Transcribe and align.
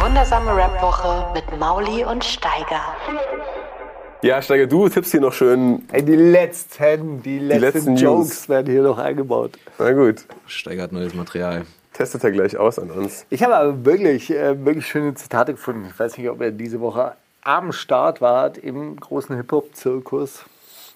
Wundersame 0.00 0.56
Rap-Woche 0.56 1.26
mit 1.34 1.58
Mauli 1.58 2.04
und 2.04 2.24
Steiger. 2.24 2.80
Ja, 4.22 4.40
Steiger, 4.40 4.66
du 4.66 4.88
tippst 4.88 5.10
hier 5.12 5.20
noch 5.20 5.32
schön. 5.34 5.82
Ey, 5.92 6.02
die 6.02 6.16
letzten, 6.16 7.22
die 7.22 7.38
letzten, 7.38 7.60
letzten 7.60 7.96
Jokes 7.96 8.28
News. 8.28 8.48
werden 8.48 8.72
hier 8.72 8.82
noch 8.82 8.98
eingebaut. 8.98 9.58
Na 9.78 9.92
gut, 9.92 10.24
Steigert 10.46 10.92
neues 10.92 11.12
Material. 11.14 11.64
testet 11.92 12.24
er 12.24 12.30
gleich 12.30 12.56
aus 12.56 12.78
an 12.78 12.90
uns. 12.90 13.26
Ich 13.28 13.42
habe 13.42 13.54
aber 13.56 13.84
wirklich, 13.84 14.30
äh, 14.30 14.64
wirklich 14.64 14.86
schöne 14.86 15.14
Zitate 15.14 15.52
gefunden. 15.52 15.86
Ich 15.90 15.98
weiß 15.98 16.16
nicht, 16.16 16.30
ob 16.30 16.40
er 16.40 16.50
diese 16.50 16.80
Woche 16.80 17.12
am 17.42 17.72
Start 17.72 18.20
war 18.22 18.56
im 18.56 18.96
großen 18.96 19.36
Hip-Hop-Zirkus. 19.36 20.44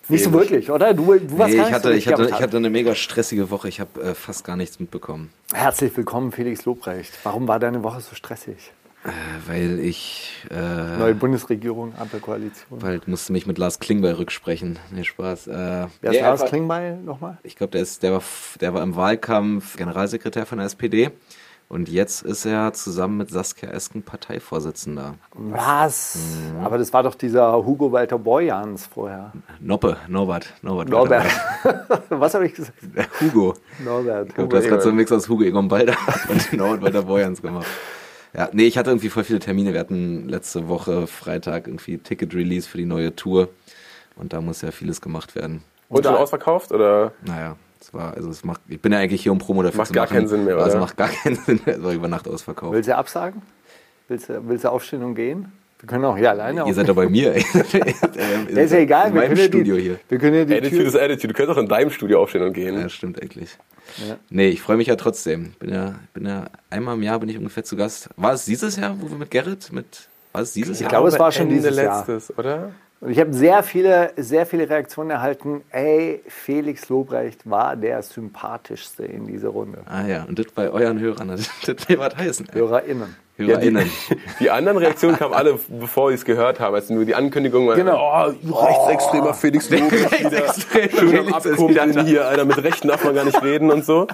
Nicht 0.08 0.24
so 0.24 0.32
wirklich, 0.32 0.70
oder? 0.70 0.92
Du, 0.94 1.14
du 1.14 1.38
warst 1.38 1.52
Nee, 1.52 1.58
gar 1.58 1.68
ich 1.68 1.72
hatte, 1.74 1.88
so 1.88 1.94
ich, 1.94 2.08
hatte, 2.08 2.24
ich 2.26 2.40
hatte 2.40 2.56
eine 2.58 2.68
mega 2.70 2.94
stressige 2.94 3.50
Woche. 3.50 3.68
Ich 3.68 3.80
habe 3.80 4.00
äh, 4.02 4.14
fast 4.14 4.44
gar 4.44 4.56
nichts 4.56 4.80
mitbekommen. 4.80 5.30
Herzlich 5.52 5.94
willkommen, 5.96 6.32
Felix 6.32 6.64
Lobrecht. 6.64 7.12
Warum 7.22 7.48
war 7.48 7.58
deine 7.58 7.82
Woche 7.82 8.00
so 8.00 8.14
stressig? 8.14 8.72
Äh, 9.04 9.10
weil 9.46 9.78
ich 9.80 10.46
äh, 10.50 10.96
Neue 10.98 11.14
Bundesregierung, 11.14 11.92
Ampelkoalition. 11.98 12.80
weil 12.82 12.96
ich 12.96 13.06
musste 13.06 13.32
mich 13.32 13.46
mit 13.46 13.58
Lars 13.58 13.78
Klingbeil 13.78 14.14
rücksprechen. 14.14 14.78
Nee, 14.90 15.04
Spaß. 15.04 15.46
Äh, 15.46 15.52
Wer 15.52 15.86
ist 16.10 16.16
nee, 16.16 16.20
Lars 16.20 16.44
Klingbeil 16.46 16.96
nochmal? 16.96 17.36
Ich 17.42 17.54
glaube, 17.56 17.72
der, 17.72 17.82
ist- 17.82 18.02
der, 18.02 18.12
war, 18.12 18.22
der 18.60 18.72
war 18.72 18.82
im 18.82 18.96
Wahlkampf 18.96 19.76
Generalsekretär 19.76 20.46
von 20.46 20.58
der 20.58 20.66
SPD. 20.66 21.10
Und 21.68 21.88
jetzt 21.88 22.22
ist 22.22 22.44
er 22.44 22.72
zusammen 22.74 23.16
mit 23.16 23.30
Saskia 23.30 23.70
Esken 23.70 24.02
Parteivorsitzender. 24.02 25.14
Was? 25.34 26.16
Mhm. 26.52 26.64
Aber 26.64 26.76
das 26.78 26.92
war 26.92 27.02
doch 27.02 27.14
dieser 27.14 27.54
Hugo 27.64 27.90
Walter 27.90 28.18
Borjans 28.18 28.86
vorher. 28.86 29.32
Noppe, 29.60 29.96
Norbert. 30.08 30.52
Norbert. 30.62 30.88
Norbert. 30.90 31.26
Was 32.10 32.34
habe 32.34 32.46
ich 32.46 32.54
gesagt? 32.54 32.78
Hugo. 33.20 33.54
Norbert. 33.82 34.28
Ich 34.28 34.34
glaube, 34.34 34.48
du 34.50 34.56
hast 34.58 34.66
gerade 34.68 34.82
so 34.82 34.88
einen 34.90 34.98
Mix 34.98 35.10
aus 35.10 35.26
Hugo 35.28 35.42
Egon 35.42 35.66
Balder 35.68 35.96
und 36.28 36.52
Norbert 36.52 36.82
Walter 36.82 37.02
Borjans 37.02 37.40
gemacht. 37.42 37.66
Ja, 38.36 38.48
nee, 38.52 38.64
ich 38.66 38.76
hatte 38.78 38.90
irgendwie 38.90 39.10
voll 39.10 39.24
viele 39.24 39.38
Termine. 39.38 39.72
Wir 39.72 39.80
hatten 39.80 40.28
letzte 40.28 40.68
Woche 40.68 41.06
Freitag 41.06 41.68
irgendwie 41.68 41.98
Ticket-Release 41.98 42.68
für 42.68 42.78
die 42.78 42.84
neue 42.86 43.14
Tour. 43.14 43.48
Und 44.16 44.32
da 44.32 44.40
muss 44.40 44.62
ja 44.62 44.70
vieles 44.70 45.00
gemacht 45.00 45.34
werden. 45.34 45.62
Und 45.88 46.04
schon 46.04 46.14
ausverkauft 46.14 46.72
oder? 46.72 47.12
Naja, 47.24 47.56
es 47.80 47.92
war, 47.94 48.14
also 48.14 48.30
es 48.30 48.44
macht, 48.44 48.60
ich 48.68 48.80
bin 48.80 48.92
ja 48.92 48.98
eigentlich 48.98 49.22
hier, 49.22 49.32
um 49.32 49.38
Promo 49.38 49.62
dafür 49.62 49.78
Macht 49.78 49.88
zu 49.88 49.92
gar 49.94 50.04
machen. 50.04 50.14
keinen 50.16 50.28
Sinn 50.28 50.44
mehr, 50.44 50.56
Also 50.56 50.72
oder? 50.72 50.80
macht 50.80 50.96
gar 50.96 51.08
keinen 51.22 51.36
Sinn 51.36 51.60
mehr. 51.64 51.76
Es 51.76 51.82
war 51.82 51.92
über 51.92 52.08
Nacht 52.08 52.26
ausverkauft. 52.26 52.72
Willst 52.72 52.88
du 52.88 52.96
absagen? 52.96 53.42
Willst 54.08 54.28
du, 54.28 54.48
willst 54.48 54.64
du 54.64 54.68
aufstehen 54.70 55.02
und 55.04 55.14
gehen? 55.14 55.52
Wir 55.80 55.86
können 55.88 56.04
auch 56.04 56.16
hier 56.16 56.30
alleine 56.30 56.64
Ihr 56.66 56.74
seid 56.74 56.88
doch 56.88 56.94
bei 56.94 57.08
mir. 57.08 57.34
Ja, 58.54 58.60
ist 58.62 58.72
ja 58.72 58.78
egal. 58.78 59.08
In 59.08 59.14
Wir 59.14 59.22
meinem 59.22 59.36
Studio 59.36 59.76
die, 59.76 59.82
hier. 59.82 60.00
Wir 60.08 60.18
können 60.18 60.36
ja 60.36 60.44
die 60.44 60.54
Attitude 60.54 60.76
Tür, 60.76 60.86
ist 60.86 60.96
Attitude. 60.96 61.28
Du 61.28 61.34
könntest 61.34 61.58
auch 61.58 61.62
in 61.62 61.68
deinem 61.68 61.90
Studio 61.90 62.22
aufstehen 62.22 62.42
und 62.42 62.52
gehen. 62.52 62.78
Ja, 62.78 62.88
stimmt 62.88 63.20
eigentlich. 63.20 63.50
Ja. 64.08 64.16
Nee, 64.30 64.48
ich 64.48 64.62
freue 64.62 64.76
mich 64.76 64.86
ja 64.86 64.96
trotzdem. 64.96 65.52
Bin 65.58 65.72
ja, 65.72 65.94
bin 66.14 66.26
ja 66.26 66.46
einmal 66.70 66.94
im 66.96 67.02
Jahr 67.02 67.18
bin 67.18 67.28
ich 67.28 67.36
ungefähr 67.36 67.64
zu 67.64 67.76
Gast. 67.76 68.08
War 68.16 68.32
es 68.32 68.44
dieses 68.44 68.76
Jahr, 68.76 68.96
wo 69.00 69.10
wir 69.10 69.18
mit 69.18 69.30
Gerrit 69.30 69.72
mit 69.72 70.08
war 70.32 70.42
es 70.42 70.52
dieses 70.52 70.80
Jahr? 70.80 70.90
glaube, 70.90 71.08
es 71.08 71.18
war 71.18 71.30
schon 71.30 71.48
Ende 71.48 71.56
dieses 71.56 71.76
Jahr. 71.76 71.98
letztes, 71.98 72.36
oder? 72.36 72.72
Und 73.04 73.10
ich 73.10 73.20
habe 73.20 73.34
sehr 73.34 73.62
viele, 73.62 74.12
sehr 74.16 74.46
viele 74.46 74.70
Reaktionen 74.70 75.10
erhalten. 75.10 75.60
Ey, 75.70 76.22
Felix 76.26 76.88
Lobrecht 76.88 77.38
war 77.44 77.76
der 77.76 78.02
sympathischste 78.02 79.04
in 79.04 79.26
dieser 79.26 79.50
Runde. 79.50 79.80
Ah 79.84 80.06
ja, 80.06 80.24
und 80.26 80.38
das 80.38 80.46
bei 80.46 80.70
euren 80.70 80.98
Hörern, 80.98 81.28
das, 81.36 81.50
das 81.66 81.86
will 81.86 81.98
was 81.98 82.16
heißen. 82.16 82.48
ey. 82.48 82.54
HörerInnen. 82.58 83.14
HörerInnen. 83.36 83.90
Die 84.40 84.48
anderen 84.48 84.78
Reaktionen 84.78 85.18
kamen 85.18 85.34
alle, 85.34 85.58
bevor 85.68 86.08
sie 86.08 86.14
es 86.14 86.24
gehört 86.24 86.60
haben. 86.60 86.74
Also 86.74 86.94
nur 86.94 87.04
die 87.04 87.14
Ankündigung 87.14 87.66
war, 87.68 87.74
Genau. 87.76 88.32
oh, 88.48 88.54
rechtsextremer 88.54 89.34
Felix 89.34 89.68
Lobrecht 89.68 90.24
wieder. 90.24 90.54
Schön 90.98 91.18
am 91.18 91.34
Abkumpeln 91.34 92.06
hier, 92.06 92.26
Alter, 92.26 92.46
mit 92.46 92.62
Rechten 92.62 92.88
darf 92.88 93.04
man 93.04 93.14
gar 93.14 93.24
nicht 93.26 93.42
reden 93.42 93.70
und 93.70 93.84
so. 93.84 94.02
Und 94.02 94.08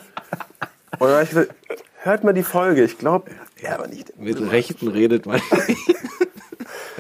dann 0.99 1.11
habe 1.11 1.23
ich 1.23 1.29
gesagt, 1.29 1.55
hört 2.03 2.25
mal 2.25 2.33
die 2.33 2.43
Folge. 2.43 2.83
Ich 2.83 2.99
glaube, 2.99 3.31
ja, 3.63 3.75
aber 3.77 3.87
nicht. 3.87 4.19
Mit 4.19 4.41
Rechten 4.51 4.89
redet 4.89 5.27
man. 5.27 5.41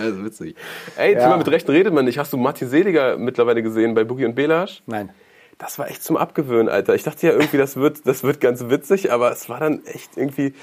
Das 0.02 0.16
ist 0.16 0.24
witzig. 0.24 0.56
Ey, 0.96 1.14
Ja. 1.14 1.20
Thema 1.20 1.36
mit 1.36 1.48
Rechten 1.48 1.70
redet 1.70 1.92
man 1.92 2.04
nicht. 2.04 2.18
Hast 2.18 2.32
du 2.32 2.36
Martin 2.36 2.68
Seliger 2.68 3.16
mittlerweile 3.16 3.62
gesehen 3.62 3.94
bei 3.94 4.04
Boogie 4.04 4.24
und 4.26 4.34
Belasch? 4.34 4.82
Nein. 4.86 5.10
Das 5.58 5.78
war 5.78 5.90
echt 5.90 6.02
zum 6.02 6.16
Abgewöhnen, 6.16 6.70
Alter. 6.70 6.94
Ich 6.94 7.02
dachte 7.02 7.26
ja 7.26 7.34
irgendwie, 7.34 7.58
das 7.58 7.76
wird, 7.76 8.06
das 8.06 8.22
wird 8.22 8.40
ganz 8.40 8.64
witzig, 8.70 9.12
aber 9.12 9.30
es 9.30 9.48
war 9.50 9.60
dann 9.60 9.84
echt 9.84 10.16
irgendwie. 10.16 10.54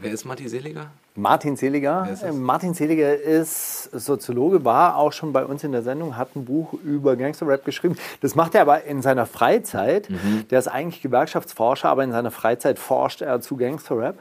Wer 0.00 0.10
ist 0.12 0.24
Matti 0.24 0.48
Seliger? 0.48 0.90
Martin 1.14 1.56
Seliger. 1.56 2.08
Martin 2.32 2.72
Seliger 2.74 3.14
ist 3.14 3.84
Soziologe, 3.92 4.64
war 4.64 4.96
auch 4.96 5.12
schon 5.12 5.32
bei 5.32 5.44
uns 5.44 5.62
in 5.64 5.72
der 5.72 5.82
Sendung, 5.82 6.16
hat 6.16 6.34
ein 6.34 6.44
Buch 6.44 6.72
über 6.84 7.16
Gangsterrap 7.16 7.64
geschrieben. 7.64 7.96
Das 8.22 8.34
macht 8.34 8.54
er 8.54 8.62
aber 8.62 8.84
in 8.84 9.02
seiner 9.02 9.26
Freizeit. 9.26 10.08
Mhm. 10.08 10.46
Der 10.50 10.58
ist 10.58 10.68
eigentlich 10.68 11.02
Gewerkschaftsforscher, 11.02 11.88
aber 11.88 12.04
in 12.04 12.12
seiner 12.12 12.30
Freizeit 12.30 12.78
forscht 12.78 13.22
er 13.22 13.40
zu 13.40 13.56
Gangsterrap. 13.56 14.18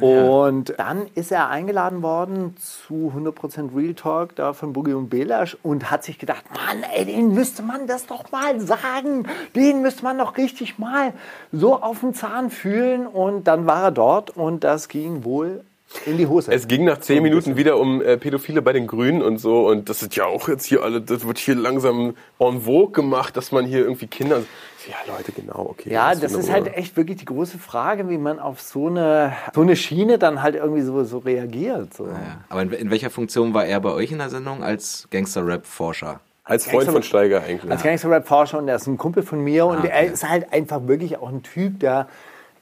Und 0.00 0.74
dann 0.78 1.06
ist 1.14 1.32
er 1.32 1.48
eingeladen 1.48 2.02
worden 2.02 2.56
zu 2.58 3.12
100% 3.16 3.74
Real 3.74 3.94
Talk 3.94 4.36
da 4.36 4.52
von 4.52 4.72
Boogie 4.72 4.92
und 4.92 5.08
Belasch 5.08 5.56
und 5.62 5.90
hat 5.90 6.04
sich 6.04 6.18
gedacht, 6.18 6.44
Mann, 6.50 6.84
ey, 6.94 7.04
den 7.04 7.32
müsste 7.32 7.62
man 7.62 7.86
das 7.86 8.06
doch 8.06 8.30
mal 8.30 8.60
sagen. 8.60 9.26
Den 9.54 9.80
müsste 9.82 10.04
man 10.04 10.18
doch 10.18 10.36
richtig 10.36 10.78
mal 10.78 11.12
so 11.52 11.80
auf 11.80 12.00
den 12.00 12.14
Zahn 12.14 12.50
fühlen. 12.50 13.06
Und 13.06 13.44
dann 13.44 13.66
war 13.66 13.84
er 13.84 13.90
dort 13.90 14.30
und 14.30 14.64
das 14.64 14.88
ging 14.88 15.24
wohl 15.24 15.64
in 16.04 16.18
die 16.18 16.26
Hose. 16.26 16.52
Es 16.52 16.68
ging 16.68 16.84
nach 16.84 16.98
zehn 16.98 17.22
Minuten 17.22 17.56
wieder 17.56 17.78
um 17.78 18.02
äh, 18.02 18.16
Pädophile 18.18 18.60
bei 18.62 18.72
den 18.72 18.86
Grünen 18.86 19.22
und 19.22 19.38
so. 19.38 19.66
Und 19.68 19.88
das 19.88 20.02
ist 20.02 20.14
ja 20.16 20.26
auch 20.26 20.48
jetzt 20.48 20.66
hier 20.66 20.82
alle, 20.82 21.00
das 21.00 21.26
wird 21.26 21.38
hier 21.38 21.54
langsam 21.54 22.14
en 22.38 22.60
vogue 22.62 22.92
gemacht, 22.92 23.36
dass 23.36 23.52
man 23.52 23.64
hier 23.64 23.80
irgendwie 23.80 24.06
Kinder. 24.06 24.42
Ja, 24.88 25.14
Leute, 25.14 25.32
genau, 25.32 25.66
okay. 25.70 25.90
Ja, 25.92 26.14
das 26.14 26.32
in 26.32 26.40
ist 26.40 26.52
halt 26.52 26.74
echt 26.74 26.96
wirklich 26.96 27.18
die 27.18 27.24
große 27.24 27.58
Frage, 27.58 28.08
wie 28.08 28.18
man 28.18 28.38
auf 28.38 28.60
so 28.60 28.86
eine, 28.86 29.32
so 29.54 29.60
eine 29.62 29.76
Schiene 29.76 30.18
dann 30.18 30.42
halt 30.42 30.54
irgendwie 30.54 30.82
so, 30.82 31.04
so 31.04 31.18
reagiert. 31.18 31.94
So. 31.94 32.06
Ja. 32.06 32.42
Aber 32.48 32.62
in, 32.62 32.72
in 32.72 32.90
welcher 32.90 33.10
Funktion 33.10 33.54
war 33.54 33.66
er 33.66 33.80
bei 33.80 33.90
euch 33.92 34.12
in 34.12 34.18
der 34.18 34.30
Sendung 34.30 34.62
als 34.62 35.08
Gangster-Rap-Forscher? 35.10 36.20
Als 36.44 36.66
Freund 36.66 36.88
von 36.90 37.02
Steiger 37.02 37.42
eigentlich. 37.42 37.70
Als 37.70 37.82
Gangster-Rap-Forscher 37.82 38.58
und 38.58 38.68
er 38.68 38.76
ist 38.76 38.86
ein 38.86 38.96
Kumpel 38.96 39.22
von 39.22 39.40
mir 39.40 39.66
und 39.66 39.76
Ah, 39.76 39.80
okay. 39.80 39.90
er 39.92 40.12
ist 40.12 40.26
halt 40.26 40.50
einfach 40.52 40.86
wirklich 40.86 41.18
auch 41.18 41.28
ein 41.28 41.42
Typ, 41.42 41.80
der 41.80 42.08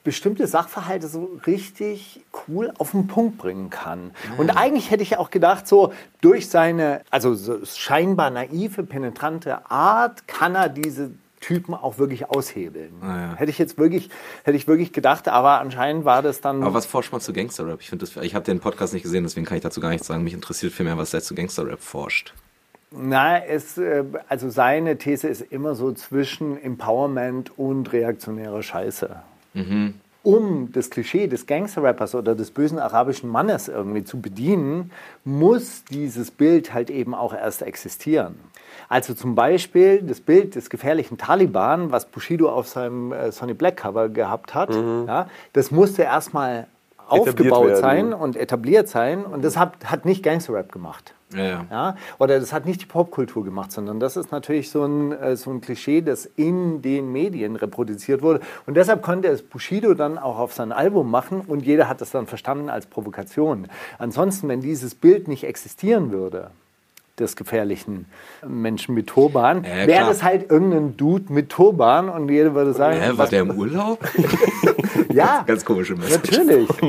bestimmte 0.06 0.46
Sachverhalte 0.46 1.08
so 1.08 1.40
richtig 1.48 2.20
cool 2.46 2.72
auf 2.78 2.92
den 2.92 3.08
Punkt 3.08 3.38
bringen 3.38 3.70
kann. 3.70 4.12
Und 4.38 4.50
eigentlich 4.50 4.92
hätte 4.92 5.02
ich 5.02 5.16
auch 5.18 5.30
gedacht, 5.30 5.66
so 5.66 5.92
durch 6.20 6.48
seine, 6.48 7.02
also 7.10 7.34
so 7.34 7.58
scheinbar 7.64 8.30
naive, 8.30 8.84
penetrante 8.84 9.68
Art 9.68 10.28
kann 10.28 10.54
er 10.54 10.68
diese 10.68 11.10
Typen 11.40 11.74
auch 11.74 11.98
wirklich 11.98 12.30
aushebeln. 12.30 12.92
ja. 13.02 13.34
Hätte 13.34 13.50
ich 13.50 13.58
jetzt 13.58 13.78
wirklich, 13.78 14.08
hätte 14.44 14.56
ich 14.56 14.68
wirklich 14.68 14.92
gedacht, 14.92 15.26
aber 15.26 15.58
anscheinend 15.58 16.04
war 16.04 16.22
das 16.22 16.40
dann. 16.40 16.62
Aber 16.62 16.74
was 16.74 16.86
forscht 16.86 17.10
man 17.10 17.20
zu 17.20 17.32
Gangster-Rap? 17.32 17.80
Ich, 17.80 17.90
finde 17.90 18.06
ich 18.22 18.34
habe 18.36 18.44
den 18.44 18.60
Podcast 18.60 18.94
nicht 18.94 19.02
gesehen, 19.02 19.24
deswegen 19.24 19.44
kann 19.44 19.56
ich 19.56 19.64
dazu 19.64 19.80
gar 19.80 19.90
nichts 19.90 20.06
sagen. 20.06 20.22
Mich 20.22 20.34
interessiert 20.34 20.72
vielmehr, 20.72 20.98
was 20.98 21.12
er 21.14 21.20
zu 21.20 21.34
Gangster-Rap 21.34 21.80
forscht. 21.80 22.32
Na, 22.92 23.44
es, 23.44 23.76
äh, 23.76 24.04
also 24.28 24.50
seine 24.50 24.98
These 24.98 25.26
ist 25.26 25.40
immer 25.50 25.74
so 25.74 25.90
zwischen 25.90 26.62
Empowerment 26.62 27.58
und 27.58 27.92
reaktionärer 27.92 28.62
Scheiße. 28.62 29.16
Um 30.22 30.72
das 30.72 30.90
Klischee 30.90 31.28
des 31.28 31.46
Gangster-Rappers 31.46 32.16
oder 32.16 32.34
des 32.34 32.50
bösen 32.50 32.80
arabischen 32.80 33.30
Mannes 33.30 33.68
irgendwie 33.68 34.02
zu 34.02 34.20
bedienen, 34.20 34.90
muss 35.24 35.84
dieses 35.84 36.32
Bild 36.32 36.74
halt 36.74 36.90
eben 36.90 37.14
auch 37.14 37.32
erst 37.32 37.62
existieren. 37.62 38.34
Also 38.88 39.14
zum 39.14 39.36
Beispiel 39.36 40.02
das 40.02 40.20
Bild 40.20 40.56
des 40.56 40.68
gefährlichen 40.68 41.16
Taliban, 41.16 41.92
was 41.92 42.06
Bushido 42.06 42.50
auf 42.50 42.66
seinem 42.66 43.12
äh, 43.12 43.30
Sonny 43.30 43.54
Black 43.54 43.76
Cover 43.76 44.08
gehabt 44.08 44.54
hat, 44.54 44.70
ja, 44.74 45.28
das 45.52 45.70
musste 45.70 46.02
erstmal 46.02 46.66
aufgebaut 47.08 47.76
sein 47.76 48.12
und 48.12 48.36
etabliert 48.36 48.88
sein 48.88 49.24
und 49.24 49.44
das 49.44 49.56
hat, 49.56 49.84
hat 49.84 50.04
nicht 50.04 50.22
Gangster-Rap 50.22 50.72
gemacht. 50.72 51.14
Ja, 51.34 51.44
ja. 51.44 51.66
Ja? 51.70 51.96
Oder 52.18 52.38
das 52.38 52.52
hat 52.52 52.66
nicht 52.66 52.82
die 52.82 52.86
Popkultur 52.86 53.44
gemacht, 53.44 53.72
sondern 53.72 53.98
das 53.98 54.16
ist 54.16 54.30
natürlich 54.30 54.70
so 54.70 54.84
ein, 54.84 55.12
äh, 55.12 55.36
so 55.36 55.50
ein 55.50 55.60
Klischee, 55.60 56.00
das 56.00 56.26
in 56.36 56.82
den 56.82 57.10
Medien 57.10 57.56
reproduziert 57.56 58.22
wurde. 58.22 58.40
Und 58.66 58.76
deshalb 58.76 59.02
konnte 59.02 59.28
es 59.28 59.42
Bushido 59.42 59.94
dann 59.94 60.18
auch 60.18 60.38
auf 60.38 60.52
sein 60.52 60.72
Album 60.72 61.10
machen 61.10 61.40
und 61.40 61.66
jeder 61.66 61.88
hat 61.88 62.00
das 62.00 62.10
dann 62.10 62.26
verstanden 62.26 62.70
als 62.70 62.86
Provokation. 62.86 63.68
Ansonsten, 63.98 64.48
wenn 64.48 64.60
dieses 64.60 64.94
Bild 64.94 65.26
nicht 65.26 65.44
existieren 65.44 66.12
würde, 66.12 66.50
des 67.18 67.34
gefährlichen 67.34 68.06
Menschen 68.46 68.94
mit 68.94 69.06
Turban, 69.06 69.64
Ja, 69.64 69.86
wäre 69.86 70.06
das 70.06 70.22
halt 70.22 70.50
irgendein 70.50 70.96
Dude 70.96 71.32
mit 71.32 71.48
Turban 71.48 72.08
und 72.08 72.28
jeder 72.28 72.54
würde 72.54 72.74
sagen, 72.74 73.00
Hä, 73.00 73.12
war 73.16 73.26
der 73.26 73.40
im 73.40 73.52
Urlaub? 73.52 73.98
Ja, 75.16 75.44
ganz 75.46 75.64
komische 75.64 75.96
Message. 75.96 76.36
natürlich. 76.36 76.68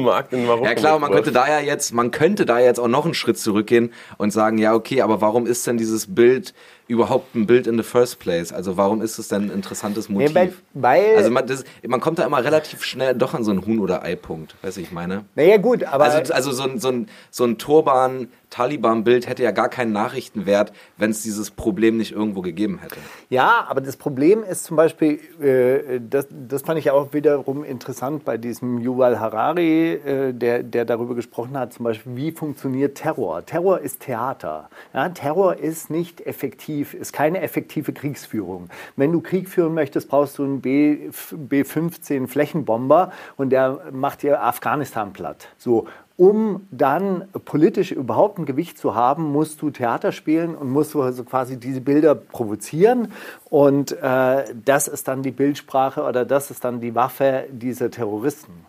Ja 0.63 0.75
klar, 0.75 0.99
man 0.99 1.11
könnte 1.11 1.31
da 1.31 1.47
ja 1.47 1.59
jetzt, 1.59 1.93
man 1.93 2.11
könnte 2.11 2.45
da 2.45 2.59
jetzt 2.59 2.79
auch 2.79 2.87
noch 2.87 3.05
einen 3.05 3.13
Schritt 3.13 3.37
zurückgehen 3.37 3.93
und 4.17 4.31
sagen, 4.31 4.57
ja 4.57 4.73
okay, 4.73 5.01
aber 5.01 5.21
warum 5.21 5.45
ist 5.45 5.65
denn 5.67 5.77
dieses 5.77 6.13
Bild 6.13 6.53
überhaupt 6.87 7.35
ein 7.35 7.47
Bild 7.47 7.67
in 7.67 7.77
the 7.77 7.83
first 7.83 8.19
place? 8.19 8.53
Also 8.53 8.77
warum 8.77 9.01
ist 9.01 9.17
es 9.19 9.27
denn 9.27 9.43
ein 9.43 9.51
interessantes 9.51 10.09
Motiv? 10.09 10.29
Nee, 10.29 10.35
weil, 10.35 10.53
weil 10.73 11.15
also 11.17 11.31
man, 11.31 11.45
das, 11.47 11.63
man 11.85 11.99
kommt 11.99 12.19
da 12.19 12.25
immer 12.25 12.43
relativ 12.43 12.83
schnell 12.83 13.13
doch 13.15 13.33
an 13.33 13.43
so 13.43 13.51
einen 13.51 13.65
Huhn- 13.65 13.79
oder 13.79 14.03
Ei-Punkt, 14.03 14.55
weißt 14.61 14.77
du, 14.77 14.81
ich 14.81 14.91
meine? 14.91 15.25
naja 15.35 15.57
gut, 15.57 15.83
aber 15.83 16.05
Also, 16.05 16.33
also 16.33 16.51
so 16.51 16.63
ein, 16.63 16.79
so 16.79 16.89
ein, 16.89 17.07
so 17.31 17.43
ein 17.43 17.57
Turban-Taliban-Bild 17.57 19.27
hätte 19.27 19.43
ja 19.43 19.51
gar 19.51 19.69
keinen 19.69 19.91
Nachrichtenwert, 19.91 20.71
wenn 20.97 21.11
es 21.11 21.23
dieses 21.23 21.51
Problem 21.51 21.97
nicht 21.97 22.11
irgendwo 22.13 22.41
gegeben 22.41 22.79
hätte. 22.79 22.97
Ja, 23.29 23.65
aber 23.67 23.81
das 23.81 23.97
Problem 23.97 24.43
ist 24.43 24.63
zum 24.63 24.77
Beispiel, 24.77 25.19
äh, 25.41 25.99
das, 25.99 26.27
das 26.29 26.61
fand 26.61 26.79
ich 26.79 26.91
auch 26.91 27.13
wiederum 27.13 27.63
interessant 27.63 28.23
bei 28.25 28.37
diesem 28.37 28.79
Yuval 28.79 29.19
Harari, 29.19 29.93
äh, 29.93 30.33
der, 30.33 30.63
der 30.63 30.85
darüber 30.85 31.15
gesprochen 31.15 31.57
hat, 31.57 31.73
zum 31.73 31.83
Beispiel, 31.83 32.15
wie 32.15 32.31
funktioniert 32.31 32.95
Terror. 32.95 33.45
Terror 33.45 33.79
ist 33.79 34.01
Theater. 34.01 34.69
Ja, 34.93 35.09
Terror 35.09 35.57
ist 35.57 35.89
nicht 35.89 36.21
effektiv, 36.25 36.76
ist 36.81 37.13
keine 37.13 37.41
effektive 37.41 37.93
Kriegsführung. 37.93 38.69
Wenn 38.95 39.11
du 39.11 39.21
Krieg 39.21 39.49
führen 39.49 39.73
möchtest, 39.73 40.09
brauchst 40.09 40.37
du 40.37 40.43
einen 40.43 40.61
B, 40.61 41.09
B-15 41.31 42.27
Flächenbomber 42.27 43.11
und 43.35 43.49
der 43.49 43.79
macht 43.91 44.23
dir 44.23 44.43
Afghanistan 44.43 45.13
platt. 45.13 45.49
So. 45.57 45.87
Um 46.17 46.65
dann 46.71 47.27
politisch 47.45 47.91
überhaupt 47.91 48.39
ein 48.39 48.47
Gewicht 48.47 48.79
zu 48.79 48.95
haben, 48.95 49.31
musst 49.31 49.61
du 49.61 49.69
Theater 49.69 50.11
spielen 50.11 50.55
und 50.55 50.71
musst 50.71 50.95
du 50.95 51.03
also 51.03 51.23
quasi 51.23 51.59
diese 51.59 51.79
Bilder 51.79 52.15
provozieren. 52.15 53.13
Und 53.51 53.91
äh, 53.91 54.45
das 54.65 54.87
ist 54.87 55.07
dann 55.07 55.21
die 55.21 55.29
Bildsprache 55.29 56.01
oder 56.01 56.25
das 56.25 56.49
ist 56.49 56.63
dann 56.63 56.81
die 56.81 56.95
Waffe 56.95 57.45
dieser 57.51 57.91
Terroristen. 57.91 58.65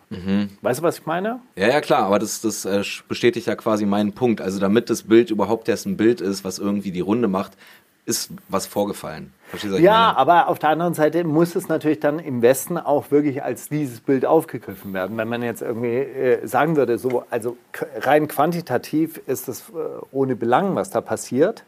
Weißt 0.61 0.79
du, 0.79 0.83
was 0.83 0.99
ich 0.99 1.05
meine? 1.05 1.39
Ja, 1.55 1.67
ja, 1.67 1.81
klar, 1.81 2.05
aber 2.05 2.17
das, 2.17 2.41
das 2.41 2.65
äh, 2.65 2.83
bestätigt 3.07 3.45
ja 3.45 3.55
quasi 3.55 3.85
meinen 3.85 4.13
Punkt. 4.13 4.41
Also 4.41 4.59
damit 4.59 4.89
das 4.89 5.03
Bild 5.03 5.29
überhaupt 5.29 5.69
erst 5.69 5.85
ein 5.85 5.97
Bild 5.97 6.19
ist, 6.19 6.43
was 6.43 6.57
irgendwie 6.57 6.91
die 6.91 6.99
Runde 6.99 7.27
macht, 7.27 7.57
ist 8.05 8.31
was 8.47 8.65
vorgefallen. 8.65 9.33
Verstehst 9.49 9.73
du, 9.73 9.81
Ja, 9.81 10.15
aber 10.15 10.47
auf 10.47 10.59
der 10.59 10.69
anderen 10.69 10.93
Seite 10.93 11.23
muss 11.23 11.55
es 11.55 11.67
natürlich 11.67 11.99
dann 11.99 12.19
im 12.19 12.41
Westen 12.41 12.77
auch 12.77 13.11
wirklich 13.11 13.43
als 13.43 13.69
dieses 13.69 13.99
Bild 13.99 14.25
aufgegriffen 14.25 14.93
werden. 14.93 15.17
Wenn 15.17 15.27
man 15.27 15.41
jetzt 15.41 15.61
irgendwie 15.61 15.97
äh, 15.97 16.45
sagen 16.47 16.75
würde, 16.75 16.97
so, 16.97 17.23
also 17.29 17.57
rein 17.97 18.27
quantitativ 18.27 19.21
ist 19.27 19.47
es 19.47 19.69
äh, 19.69 19.73
ohne 20.11 20.35
Belang, 20.35 20.75
was 20.75 20.89
da 20.89 21.01
passiert, 21.01 21.63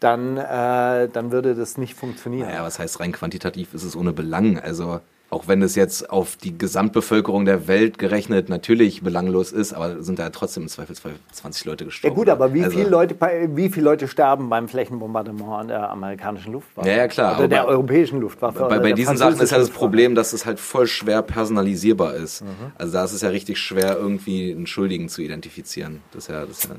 dann, 0.00 0.36
äh, 0.36 1.08
dann 1.08 1.30
würde 1.30 1.54
das 1.54 1.78
nicht 1.78 1.94
funktionieren. 1.94 2.48
Naja, 2.48 2.64
was 2.64 2.78
heißt 2.78 2.98
rein 3.00 3.12
quantitativ 3.12 3.72
ist 3.74 3.84
es 3.84 3.94
ohne 3.94 4.12
Belang? 4.12 4.58
Also 4.58 5.00
auch 5.32 5.48
wenn 5.48 5.62
es 5.62 5.74
jetzt 5.76 6.10
auf 6.10 6.36
die 6.36 6.58
Gesamtbevölkerung 6.58 7.46
der 7.46 7.66
Welt 7.66 7.98
gerechnet 7.98 8.50
natürlich 8.50 9.02
belanglos 9.02 9.50
ist, 9.50 9.72
aber 9.72 10.02
sind 10.02 10.18
da 10.18 10.28
trotzdem 10.28 10.64
im 10.64 10.68
Zweifelsfall 10.68 11.12
20 11.32 11.64
Leute 11.64 11.84
Ja 11.84 11.88
gestorben. 11.88 12.14
gut, 12.16 12.28
aber 12.28 12.52
wie, 12.52 12.62
Also- 12.64 12.76
viele 12.76 12.90
Leute, 12.90 13.16
wie 13.54 13.70
viele 13.70 13.84
Leute 13.84 14.08
sterben 14.08 14.50
beim 14.50 14.68
Flächenbombardement 14.68 15.70
der 15.70 15.88
amerikanischen 15.90 16.52
Luftwaffe? 16.52 16.86
Ja, 16.86 16.96
ja, 16.96 17.08
klar, 17.08 17.38
Oder 17.38 17.48
der 17.48 17.62
bei- 17.62 17.68
europäischen 17.68 18.20
Luftwaffe. 18.20 18.66
Bei, 18.68 18.78
bei 18.78 18.92
diesen 18.92 19.16
Sachen 19.16 19.40
ist 19.40 19.50
ja 19.52 19.58
das 19.58 19.70
Problem, 19.70 20.14
dass 20.14 20.34
es 20.34 20.44
halt 20.44 20.60
voll 20.60 20.86
schwer 20.86 21.22
personalisierbar 21.22 22.12
Mhm. 22.18 22.24
ist. 22.24 22.44
Also 22.76 22.92
da 22.92 23.04
ist 23.04 23.12
es 23.14 23.22
ja 23.22 23.30
richtig 23.30 23.56
schwer, 23.58 23.96
irgendwie 23.98 24.52
einen 24.52 24.66
Schuldigen 24.66 25.08
zu 25.08 25.22
identifizieren. 25.22 26.02
Das 26.12 26.24
ist 26.24 26.28
ja, 26.30 26.44
das 26.44 26.58
ist 26.58 26.64
ja 26.64 26.76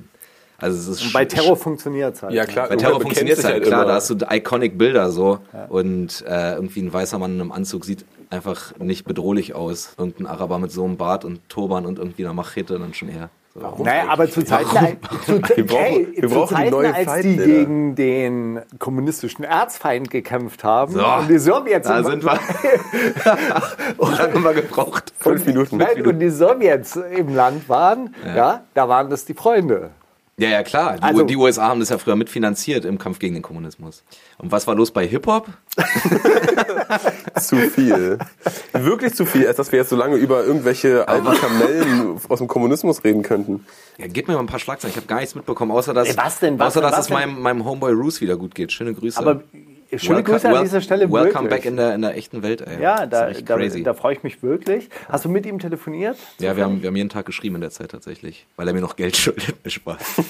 also 0.59 0.77
es 0.77 0.87
ist 0.99 1.05
Und 1.07 1.13
bei 1.13 1.25
Terror 1.25 1.57
funktioniert 1.57 2.15
es 2.15 2.21
halt. 2.23 2.33
Ja, 2.33 2.45
klar. 2.45 2.69
Bei 2.69 2.77
Terror 2.77 3.01
funktioniert 3.01 3.37
es 3.39 3.43
halt, 3.43 3.55
sich 3.63 3.67
klar, 3.67 3.81
immer. 3.81 3.89
da 3.89 3.95
hast 3.95 4.09
du 4.11 4.15
iconic 4.29 4.77
Bilder 4.77 5.11
so 5.11 5.39
und 5.67 6.23
äh, 6.25 6.53
irgendwie 6.53 6.81
ein 6.83 6.93
weißer 6.93 7.17
Mann 7.19 7.33
in 7.35 7.41
einem 7.41 7.51
Anzug 7.51 7.83
sieht 7.83 8.05
einfach 8.33 8.73
nicht 8.79 9.05
bedrohlich 9.05 9.55
aus. 9.55 9.93
Irgendein 9.97 10.27
Araber 10.27 10.59
mit 10.59 10.71
so 10.71 10.83
einem 10.83 10.97
Bart 10.97 11.23
und 11.23 11.47
Turban 11.49 11.85
und 11.85 11.99
irgendwie 11.99 12.25
einer 12.25 12.33
Machete 12.33 12.77
dann 12.79 12.93
schon 12.93 13.09
eher. 13.09 13.29
So. 13.55 13.83
Naja, 13.83 14.05
aber 14.09 14.27
zu 14.27 14.43
Zeiten, 14.43 14.67
zu, 15.27 15.33
Wir 15.55 15.67
brauchen- 15.67 15.77
hey, 15.79 16.07
wir 16.15 16.27
zu 16.27 16.33
brauchen 16.35 16.47
die 16.49 16.55
Zeiten 16.55 16.71
neue 16.71 16.95
als 16.95 17.05
Zeit, 17.05 17.23
die 17.23 17.37
gegen 17.37 17.95
den 17.95 18.61
kommunistischen 18.79 19.43
Erzfeind 19.45 20.09
gekämpft 20.09 20.63
haben 20.63 20.93
So, 20.93 21.05
und 21.05 21.29
die 21.29 21.37
Sowjets 21.37 21.87
Da 21.87 21.99
im- 21.99 22.05
sind 22.05 22.23
wir. 22.23 22.31
Lange 23.99 24.33
haben 24.33 24.43
wir 24.43 24.53
gebraucht? 24.55 25.13
Fünf 25.19 25.45
Minuten. 25.45 25.77
Nein, 25.77 26.05
und 26.05 26.17
die 26.19 26.29
Sowjets 26.29 26.95
im 26.95 27.35
Land 27.35 27.69
waren, 27.69 28.15
ja. 28.25 28.61
da 28.73 28.89
waren 28.89 29.09
das 29.11 29.25
die 29.25 29.35
Freunde. 29.35 29.91
Ja, 30.37 30.49
ja, 30.49 30.63
klar. 30.63 30.95
Die, 30.97 31.03
Also- 31.03 31.23
die 31.23 31.35
USA 31.37 31.67
haben 31.67 31.79
das 31.79 31.89
ja 31.89 31.97
früher 31.99 32.15
mitfinanziert 32.15 32.85
im 32.85 32.97
Kampf 32.97 33.19
gegen 33.19 33.35
den 33.35 33.43
Kommunismus. 33.43 34.03
Und 34.39 34.51
was 34.51 34.65
war 34.65 34.73
los 34.75 34.89
bei 34.91 35.05
Hip-Hop? 35.07 35.47
Zu 37.39 37.57
viel. 37.69 38.17
Wirklich 38.73 39.13
zu 39.15 39.25
viel, 39.25 39.47
als 39.47 39.57
dass 39.57 39.71
wir 39.71 39.79
jetzt 39.79 39.89
so 39.89 39.95
lange 39.95 40.15
über 40.15 40.43
irgendwelche 40.43 41.07
alten 41.07 41.33
Kamellen 41.33 42.19
aus 42.29 42.39
dem 42.39 42.47
Kommunismus 42.47 43.03
reden 43.03 43.21
könnten. 43.23 43.65
Ja, 43.97 44.07
gib 44.07 44.27
mir 44.27 44.33
mal 44.35 44.41
ein 44.41 44.45
paar 44.47 44.59
Schlagzeilen. 44.59 44.91
Ich 44.91 44.97
habe 44.97 45.07
gar 45.07 45.19
nichts 45.19 45.35
mitbekommen, 45.35 45.71
außer 45.71 45.93
dass, 45.93 46.09
Ey, 46.09 46.17
was 46.17 46.39
denn, 46.39 46.59
was 46.59 46.67
außer, 46.69 46.81
denn, 46.81 46.89
dass 46.89 46.97
was 46.99 47.05
es 47.05 47.07
denn? 47.07 47.15
meinem, 47.15 47.41
meinem 47.41 47.65
Homeboy 47.65 47.93
Roos 47.93 48.21
wieder 48.21 48.35
gut 48.37 48.55
geht. 48.55 48.71
Schöne 48.71 48.93
Grüße. 48.93 49.19
Aber 49.19 49.43
schöne 49.99 50.23
Grüße 50.23 50.49
an 50.49 50.63
dieser 50.63 50.81
Stelle. 50.81 51.11
Welcome 51.11 51.45
wirklich. 51.45 51.49
back 51.49 51.65
in 51.65 51.77
der, 51.77 51.95
in 51.95 52.01
der 52.01 52.15
echten 52.17 52.43
Welt, 52.43 52.61
ey. 52.61 52.81
Ja, 52.81 53.05
da, 53.05 53.27
das 53.29 53.43
da, 53.43 53.57
da 53.57 53.93
freue 53.93 54.13
ich 54.13 54.23
mich 54.23 54.41
wirklich. 54.43 54.89
Hast 55.09 55.25
du 55.25 55.29
mit 55.29 55.45
ihm 55.45 55.59
telefoniert? 55.59 56.17
ja, 56.39 56.55
wir 56.55 56.63
haben, 56.63 56.81
wir 56.81 56.87
haben 56.87 56.95
jeden 56.95 57.09
Tag 57.09 57.25
geschrieben 57.25 57.55
in 57.55 57.61
der 57.61 57.71
Zeit 57.71 57.91
tatsächlich, 57.91 58.45
weil 58.55 58.67
er 58.67 58.73
mir 58.73 58.81
noch 58.81 58.95
Geld 58.95 59.15
schuldet. 59.17 59.55
Spaß. 59.65 59.97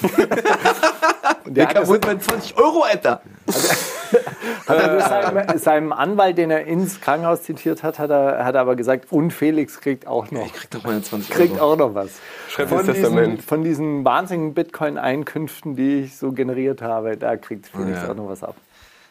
Der 1.46 1.68
hat, 1.68 1.76
das, 1.76 1.88
mit 1.90 2.02
20 2.22 2.56
Euro, 2.56 2.82
Alter. 2.82 3.20
hat 4.66 4.78
er 4.78 5.00
seinem, 5.00 5.58
seinem 5.58 5.92
Anwalt, 5.92 6.38
den 6.38 6.50
er 6.50 6.64
ins 6.64 7.00
Krankenhaus 7.00 7.42
zitiert 7.42 7.82
hat, 7.82 7.98
hat 7.98 8.10
er, 8.10 8.44
hat 8.44 8.54
er 8.54 8.62
aber 8.62 8.76
gesagt, 8.76 9.12
und 9.12 9.30
Felix 9.30 9.80
kriegt 9.80 10.06
auch 10.06 10.30
noch. 10.30 10.46
Ich 10.46 10.52
krieg 10.54 10.70
doch 10.70 10.84
meine 10.84 11.02
20 11.02 11.30
kriegt 11.30 11.60
Euro. 11.60 11.72
auch 11.72 11.76
noch 11.76 11.94
was. 11.94 12.12
Schreib 12.48 12.68
Von 12.70 12.78
ins 12.78 12.86
diesen, 12.88 13.02
Testament. 13.02 13.42
von 13.42 13.62
diesen 13.62 14.04
wahnsinnigen 14.04 14.54
Bitcoin-Einkünften, 14.54 15.76
die 15.76 16.00
ich 16.04 16.16
so 16.16 16.32
generiert 16.32 16.80
habe, 16.80 17.16
da 17.18 17.36
kriegt 17.36 17.66
Felix 17.66 17.98
Ja. 18.02 18.10
auch 18.10 18.14
noch 18.16 18.28
was 18.28 18.42
ab. 18.42 18.56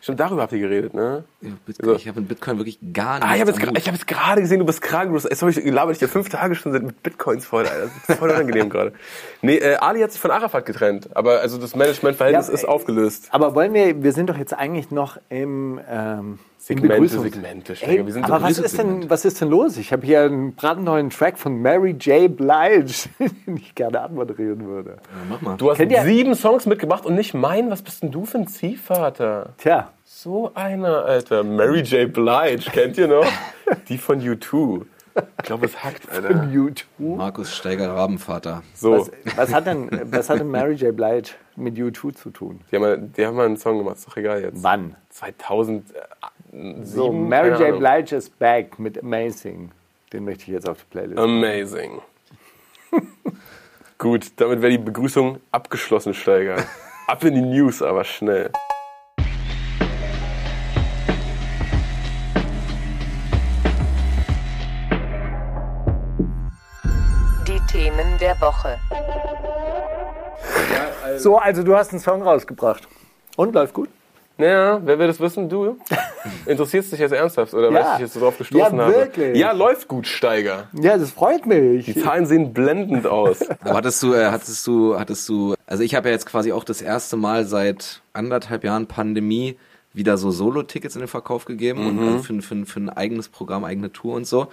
Stimmt, 0.03 0.19
darüber 0.19 0.41
habt 0.41 0.51
ihr 0.51 0.59
geredet, 0.59 0.93
ne? 0.93 1.23
Ja, 1.39 1.51
Bitcoin, 1.65 1.95
ich 1.95 2.09
habe 2.09 2.19
mit 2.19 2.27
Bitcoin 2.27 2.57
wirklich 2.57 2.77
gar 2.91 3.13
nichts 3.19 3.25
Ah, 3.31 3.35
ich 3.35 3.39
habe 3.39 3.51
jetzt, 3.51 3.87
hab 3.87 3.93
jetzt 3.93 4.05
gerade 4.05 4.41
gesehen, 4.41 4.59
du 4.59 4.65
bist 4.65 4.81
krank. 4.81 5.07
Du 5.07 5.13
bist, 5.13 5.31
ey, 5.31 5.33
sorry, 5.37 5.53
ich 5.57 5.63
laber 5.71 5.91
dich 5.93 5.99
dir 5.99 6.09
fünf 6.09 6.27
Tage 6.27 6.55
schon 6.55 6.73
mit 6.73 7.01
Bitcoins 7.01 7.45
voll, 7.45 7.65
Alter. 7.65 7.89
Das 8.05 8.09
ist 8.09 8.19
voll 8.19 8.29
unangenehm 8.29 8.69
gerade. 8.69 8.91
Nee, 9.41 9.55
äh, 9.59 9.75
Ali 9.77 10.01
hat 10.01 10.11
sich 10.11 10.19
von 10.19 10.31
Arafat 10.31 10.65
getrennt. 10.65 11.15
Aber 11.15 11.39
also 11.39 11.57
das 11.57 11.73
Managementverhältnis 11.77 12.49
Ja, 12.49 12.53
ist 12.53 12.63
ey. 12.63 12.69
aufgelöst. 12.69 13.29
Aber 13.31 13.55
wollen 13.55 13.73
wir, 13.73 14.03
wir 14.03 14.11
sind 14.11 14.29
doch 14.29 14.37
jetzt 14.37 14.53
eigentlich 14.53 14.91
noch 14.91 15.17
im, 15.29 15.79
ähm, 15.89 16.37
im 16.37 16.39
Segmente, 16.67 17.09
Segmente. 17.19 17.75
Ey, 17.81 18.05
Wir 18.05 18.13
sind 18.13 18.23
aber 18.23 18.41
was 18.41 18.57
ist, 18.57 18.77
denn, 18.77 19.09
was 19.09 19.25
ist 19.25 19.41
denn 19.41 19.49
los? 19.49 19.75
Ich 19.75 19.91
habe 19.91 20.05
hier 20.05 20.21
einen 20.21 20.55
brandneuen 20.55 21.09
Track 21.09 21.37
von 21.37 21.61
Mary 21.61 21.91
J. 21.91 22.33
Blige, 22.33 23.09
den 23.45 23.57
ich 23.57 23.75
gerne 23.75 23.99
anmoderieren 23.99 24.65
würde. 24.65 24.91
Ja, 24.91 24.97
mach 25.29 25.41
mal. 25.41 25.57
Du 25.57 25.69
hast 25.69 25.77
Kennt 25.77 25.91
ihr- 25.91 26.03
sieben 26.03 26.35
Songs 26.35 26.65
mitgebracht 26.65 27.05
und 27.05 27.15
nicht 27.15 27.33
meinen. 27.33 27.69
Was 27.69 27.81
bist 27.81 28.01
denn 28.01 28.11
du 28.11 28.23
für 28.25 28.37
ein 28.37 28.47
Ziehvater? 28.47 29.49
Tja, 29.57 29.89
So 30.05 30.51
einer, 30.53 31.03
Alter. 31.03 31.43
Mary 31.43 31.81
J. 31.81 32.13
Blige, 32.13 32.71
kennt 32.71 32.97
ihr 32.97 33.09
noch? 33.09 33.25
Die 33.89 33.97
von 33.97 34.21
U2. 34.21 34.85
Ich 35.15 35.45
glaube, 35.45 35.65
es 35.67 35.83
hackt, 35.83 36.09
Alter. 36.11 36.45
YouTube. 36.49 37.17
Markus 37.17 37.53
Steiger 37.53 37.93
Rabenvater. 37.93 38.63
So, 38.73 38.99
Was, 38.99 39.11
was, 39.35 39.53
hat 39.53 39.67
denn, 39.67 39.89
was 40.05 40.29
hat 40.29 40.39
denn 40.39 40.49
Mary 40.49 40.73
J. 40.75 40.95
Blige 40.95 41.31
mit 41.57 41.75
U2 41.77 42.15
zu 42.15 42.29
tun? 42.31 42.61
die 42.71 42.75
haben, 42.77 42.81
mal, 42.81 42.97
die 42.97 43.25
haben 43.25 43.35
mal 43.35 43.45
einen 43.47 43.57
Song 43.57 43.77
gemacht, 43.79 43.97
ist 43.97 44.07
doch 44.07 44.17
egal 44.17 44.41
jetzt. 44.41 44.63
Wann? 44.63 44.95
2007. 46.53 46.85
So, 46.85 47.11
Mary 47.11 47.57
J. 47.57 47.79
Blige 47.79 48.15
is 48.15 48.29
back 48.29 48.77
mit 48.77 49.01
Amazing. 49.01 49.71
Den 50.11 50.25
möchte 50.25 50.43
ich 50.43 50.49
jetzt 50.49 50.69
auf 50.69 50.77
die 50.77 50.85
Playlist. 50.91 51.19
Amazing. 51.19 52.01
Gut, 53.97 54.31
damit 54.35 54.61
wäre 54.61 54.71
die 54.71 54.77
Begrüßung 54.77 55.39
abgeschlossen, 55.51 56.13
Steiger. 56.13 56.63
Ab 57.07 57.23
in 57.23 57.33
die 57.33 57.41
News, 57.41 57.81
aber 57.81 58.03
schnell. 58.03 58.51
Die 67.47 67.59
Themen 67.71 68.17
der 68.19 68.39
Woche. 68.39 68.79
So, 71.17 71.37
also 71.37 71.63
du 71.63 71.75
hast 71.75 71.91
einen 71.91 71.99
Song 71.99 72.21
rausgebracht. 72.21 72.87
Und 73.35 73.53
läuft 73.53 73.73
gut? 73.73 73.89
Naja, 74.37 74.81
wer 74.83 74.97
will 74.97 75.07
das 75.07 75.19
wissen? 75.19 75.47
Du? 75.47 75.77
Interessierst 76.45 76.91
dich 76.91 76.99
jetzt 76.99 77.11
ernsthaft 77.11 77.53
oder 77.53 77.69
Ja. 77.71 77.73
weil 77.73 77.81
ich 77.83 77.89
dich 77.91 77.99
jetzt 78.01 78.13
so 78.13 78.19
drauf 78.19 78.37
gestoßen 78.37 78.77
Ja, 78.77 78.83
habe? 78.85 78.93
wirklich. 78.95 79.37
Ja, 79.37 79.51
läuft 79.51 79.87
gut, 79.87 80.07
Steiger. 80.07 80.69
Ja, 80.73 80.97
das 80.97 81.11
freut 81.11 81.45
mich. 81.45 81.85
Die 81.85 81.95
Zahlen 81.95 82.25
sehen 82.25 82.51
blendend 82.53 83.05
aus. 83.05 83.47
Aber 83.61 83.75
hattest 83.75 84.01
du, 84.01 84.13
äh, 84.13 84.25
hattest 84.31 84.65
du, 84.65 84.97
hattest 84.99 85.29
du, 85.29 85.53
also 85.67 85.83
ich 85.83 85.93
habe 85.95 86.07
ja 86.09 86.13
jetzt 86.13 86.25
quasi 86.25 86.51
auch 86.51 86.63
das 86.63 86.81
erste 86.81 87.15
Mal 87.15 87.45
seit 87.45 88.01
anderthalb 88.13 88.63
Jahren 88.63 88.87
Pandemie 88.87 89.57
wieder 89.93 90.17
so 90.17 90.31
Solo-Tickets 90.31 90.95
in 90.95 91.01
den 91.01 91.07
Verkauf 91.07 91.45
gegeben 91.45 91.85
und 91.85 91.99
also 91.99 92.19
für, 92.23 92.41
für, 92.41 92.65
für 92.65 92.79
ein 92.79 92.89
eigenes 92.89 93.29
Programm, 93.29 93.63
eigene 93.63 93.91
Tour 93.91 94.15
und 94.15 94.25
so. 94.25 94.47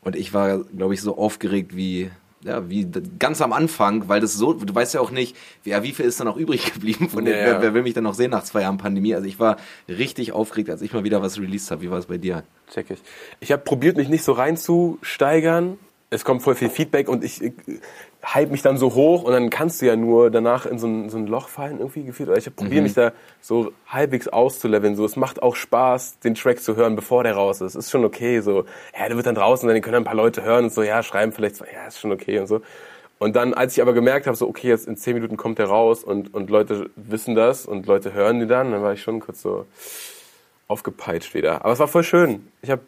Und 0.00 0.16
ich 0.16 0.32
war, 0.32 0.60
glaube 0.60 0.94
ich, 0.94 1.02
so 1.02 1.18
aufgeregt 1.18 1.76
wie, 1.76 2.10
ja, 2.46 2.68
wie 2.70 2.88
ganz 3.18 3.42
am 3.42 3.52
Anfang, 3.52 4.08
weil 4.08 4.20
das 4.20 4.34
so, 4.34 4.52
du 4.52 4.74
weißt 4.74 4.94
ja 4.94 5.00
auch 5.00 5.10
nicht, 5.10 5.36
wie, 5.64 5.70
ja, 5.70 5.82
wie 5.82 5.92
viel 5.92 6.06
ist 6.06 6.20
da 6.20 6.24
noch 6.24 6.36
übrig 6.44 6.72
geblieben 6.72 7.08
von 7.08 7.26
Ja, 7.26 7.32
wer, 7.32 7.48
ja. 7.48 7.62
wer 7.62 7.74
will 7.74 7.82
mich 7.82 7.94
dann 7.94 8.04
noch 8.04 8.14
sehen 8.14 8.30
nach 8.30 8.44
zwei 8.44 8.62
Jahren 8.62 8.78
Pandemie? 8.78 9.14
Also 9.14 9.26
ich 9.26 9.38
war 9.38 9.56
richtig 9.88 10.32
aufgeregt, 10.32 10.70
als 10.70 10.82
ich 10.82 10.92
mal 10.92 11.04
wieder 11.04 11.20
was 11.22 11.38
released 11.38 11.70
habe. 11.70 11.82
Wie 11.82 11.90
war 11.90 11.98
es 11.98 12.06
bei 12.06 12.18
dir? 12.18 12.44
Check 12.72 12.90
ich. 12.90 13.00
Ich 13.40 13.52
habe 13.52 13.62
probiert, 13.62 13.96
mich 13.96 14.08
nicht 14.08 14.24
so 14.24 14.32
reinzusteigern, 14.32 15.78
es 16.08 16.24
kommt 16.24 16.42
voll 16.42 16.54
viel 16.54 16.70
Feedback 16.70 17.08
und 17.08 17.24
ich, 17.24 17.42
ich 17.42 17.52
hype 18.24 18.50
mich 18.50 18.62
dann 18.62 18.76
so 18.76 18.94
hoch 18.94 19.24
und 19.24 19.32
dann 19.32 19.50
kannst 19.50 19.82
du 19.82 19.86
ja 19.86 19.96
nur 19.96 20.30
danach 20.30 20.64
in 20.66 20.78
so 20.78 20.86
ein, 20.86 21.10
so 21.10 21.18
ein 21.18 21.26
Loch 21.26 21.48
fallen 21.48 21.78
irgendwie 21.78 22.04
gefühlt. 22.04 22.28
Oder 22.28 22.38
ich 22.38 22.54
probiere 22.54 22.80
mhm. 22.80 22.84
mich 22.84 22.94
da 22.94 23.12
so 23.40 23.72
halbwegs 23.88 24.28
auszuleveln. 24.28 24.94
So, 24.94 25.04
es 25.04 25.16
macht 25.16 25.42
auch 25.42 25.56
Spaß, 25.56 26.20
den 26.20 26.34
Track 26.34 26.60
zu 26.60 26.76
hören, 26.76 26.94
bevor 26.94 27.24
der 27.24 27.34
raus 27.34 27.60
ist. 27.60 27.74
Ist 27.74 27.90
schon 27.90 28.04
okay. 28.04 28.40
So, 28.40 28.64
ja, 28.96 29.08
der 29.08 29.16
wird 29.16 29.26
dann 29.26 29.34
draußen, 29.34 29.68
dann 29.68 29.80
können 29.80 29.96
ein 29.96 30.04
paar 30.04 30.14
Leute 30.14 30.42
hören 30.42 30.64
und 30.64 30.72
so, 30.72 30.82
ja, 30.82 31.02
schreiben 31.02 31.32
vielleicht, 31.32 31.56
so, 31.56 31.64
ja, 31.64 31.86
ist 31.86 31.98
schon 31.98 32.12
okay 32.12 32.38
und 32.38 32.46
so. 32.46 32.62
Und 33.18 33.34
dann, 33.34 33.54
als 33.54 33.72
ich 33.72 33.82
aber 33.82 33.92
gemerkt 33.92 34.26
habe, 34.26 34.36
so, 34.36 34.46
okay, 34.46 34.68
jetzt 34.68 34.86
in 34.86 34.96
zehn 34.96 35.14
Minuten 35.14 35.36
kommt 35.36 35.58
der 35.58 35.66
raus 35.66 36.04
und, 36.04 36.34
und 36.34 36.50
Leute 36.50 36.90
wissen 36.96 37.34
das 37.34 37.66
und 37.66 37.86
Leute 37.86 38.12
hören 38.12 38.40
die 38.40 38.46
dann, 38.46 38.72
dann 38.72 38.82
war 38.82 38.92
ich 38.92 39.02
schon 39.02 39.20
kurz 39.20 39.42
so 39.42 39.66
aufgepeitscht 40.68 41.34
wieder. 41.34 41.64
Aber 41.64 41.72
es 41.72 41.78
war 41.78 41.88
voll 41.88 42.04
schön. 42.04 42.46
Ich 42.60 42.70
habe 42.70 42.82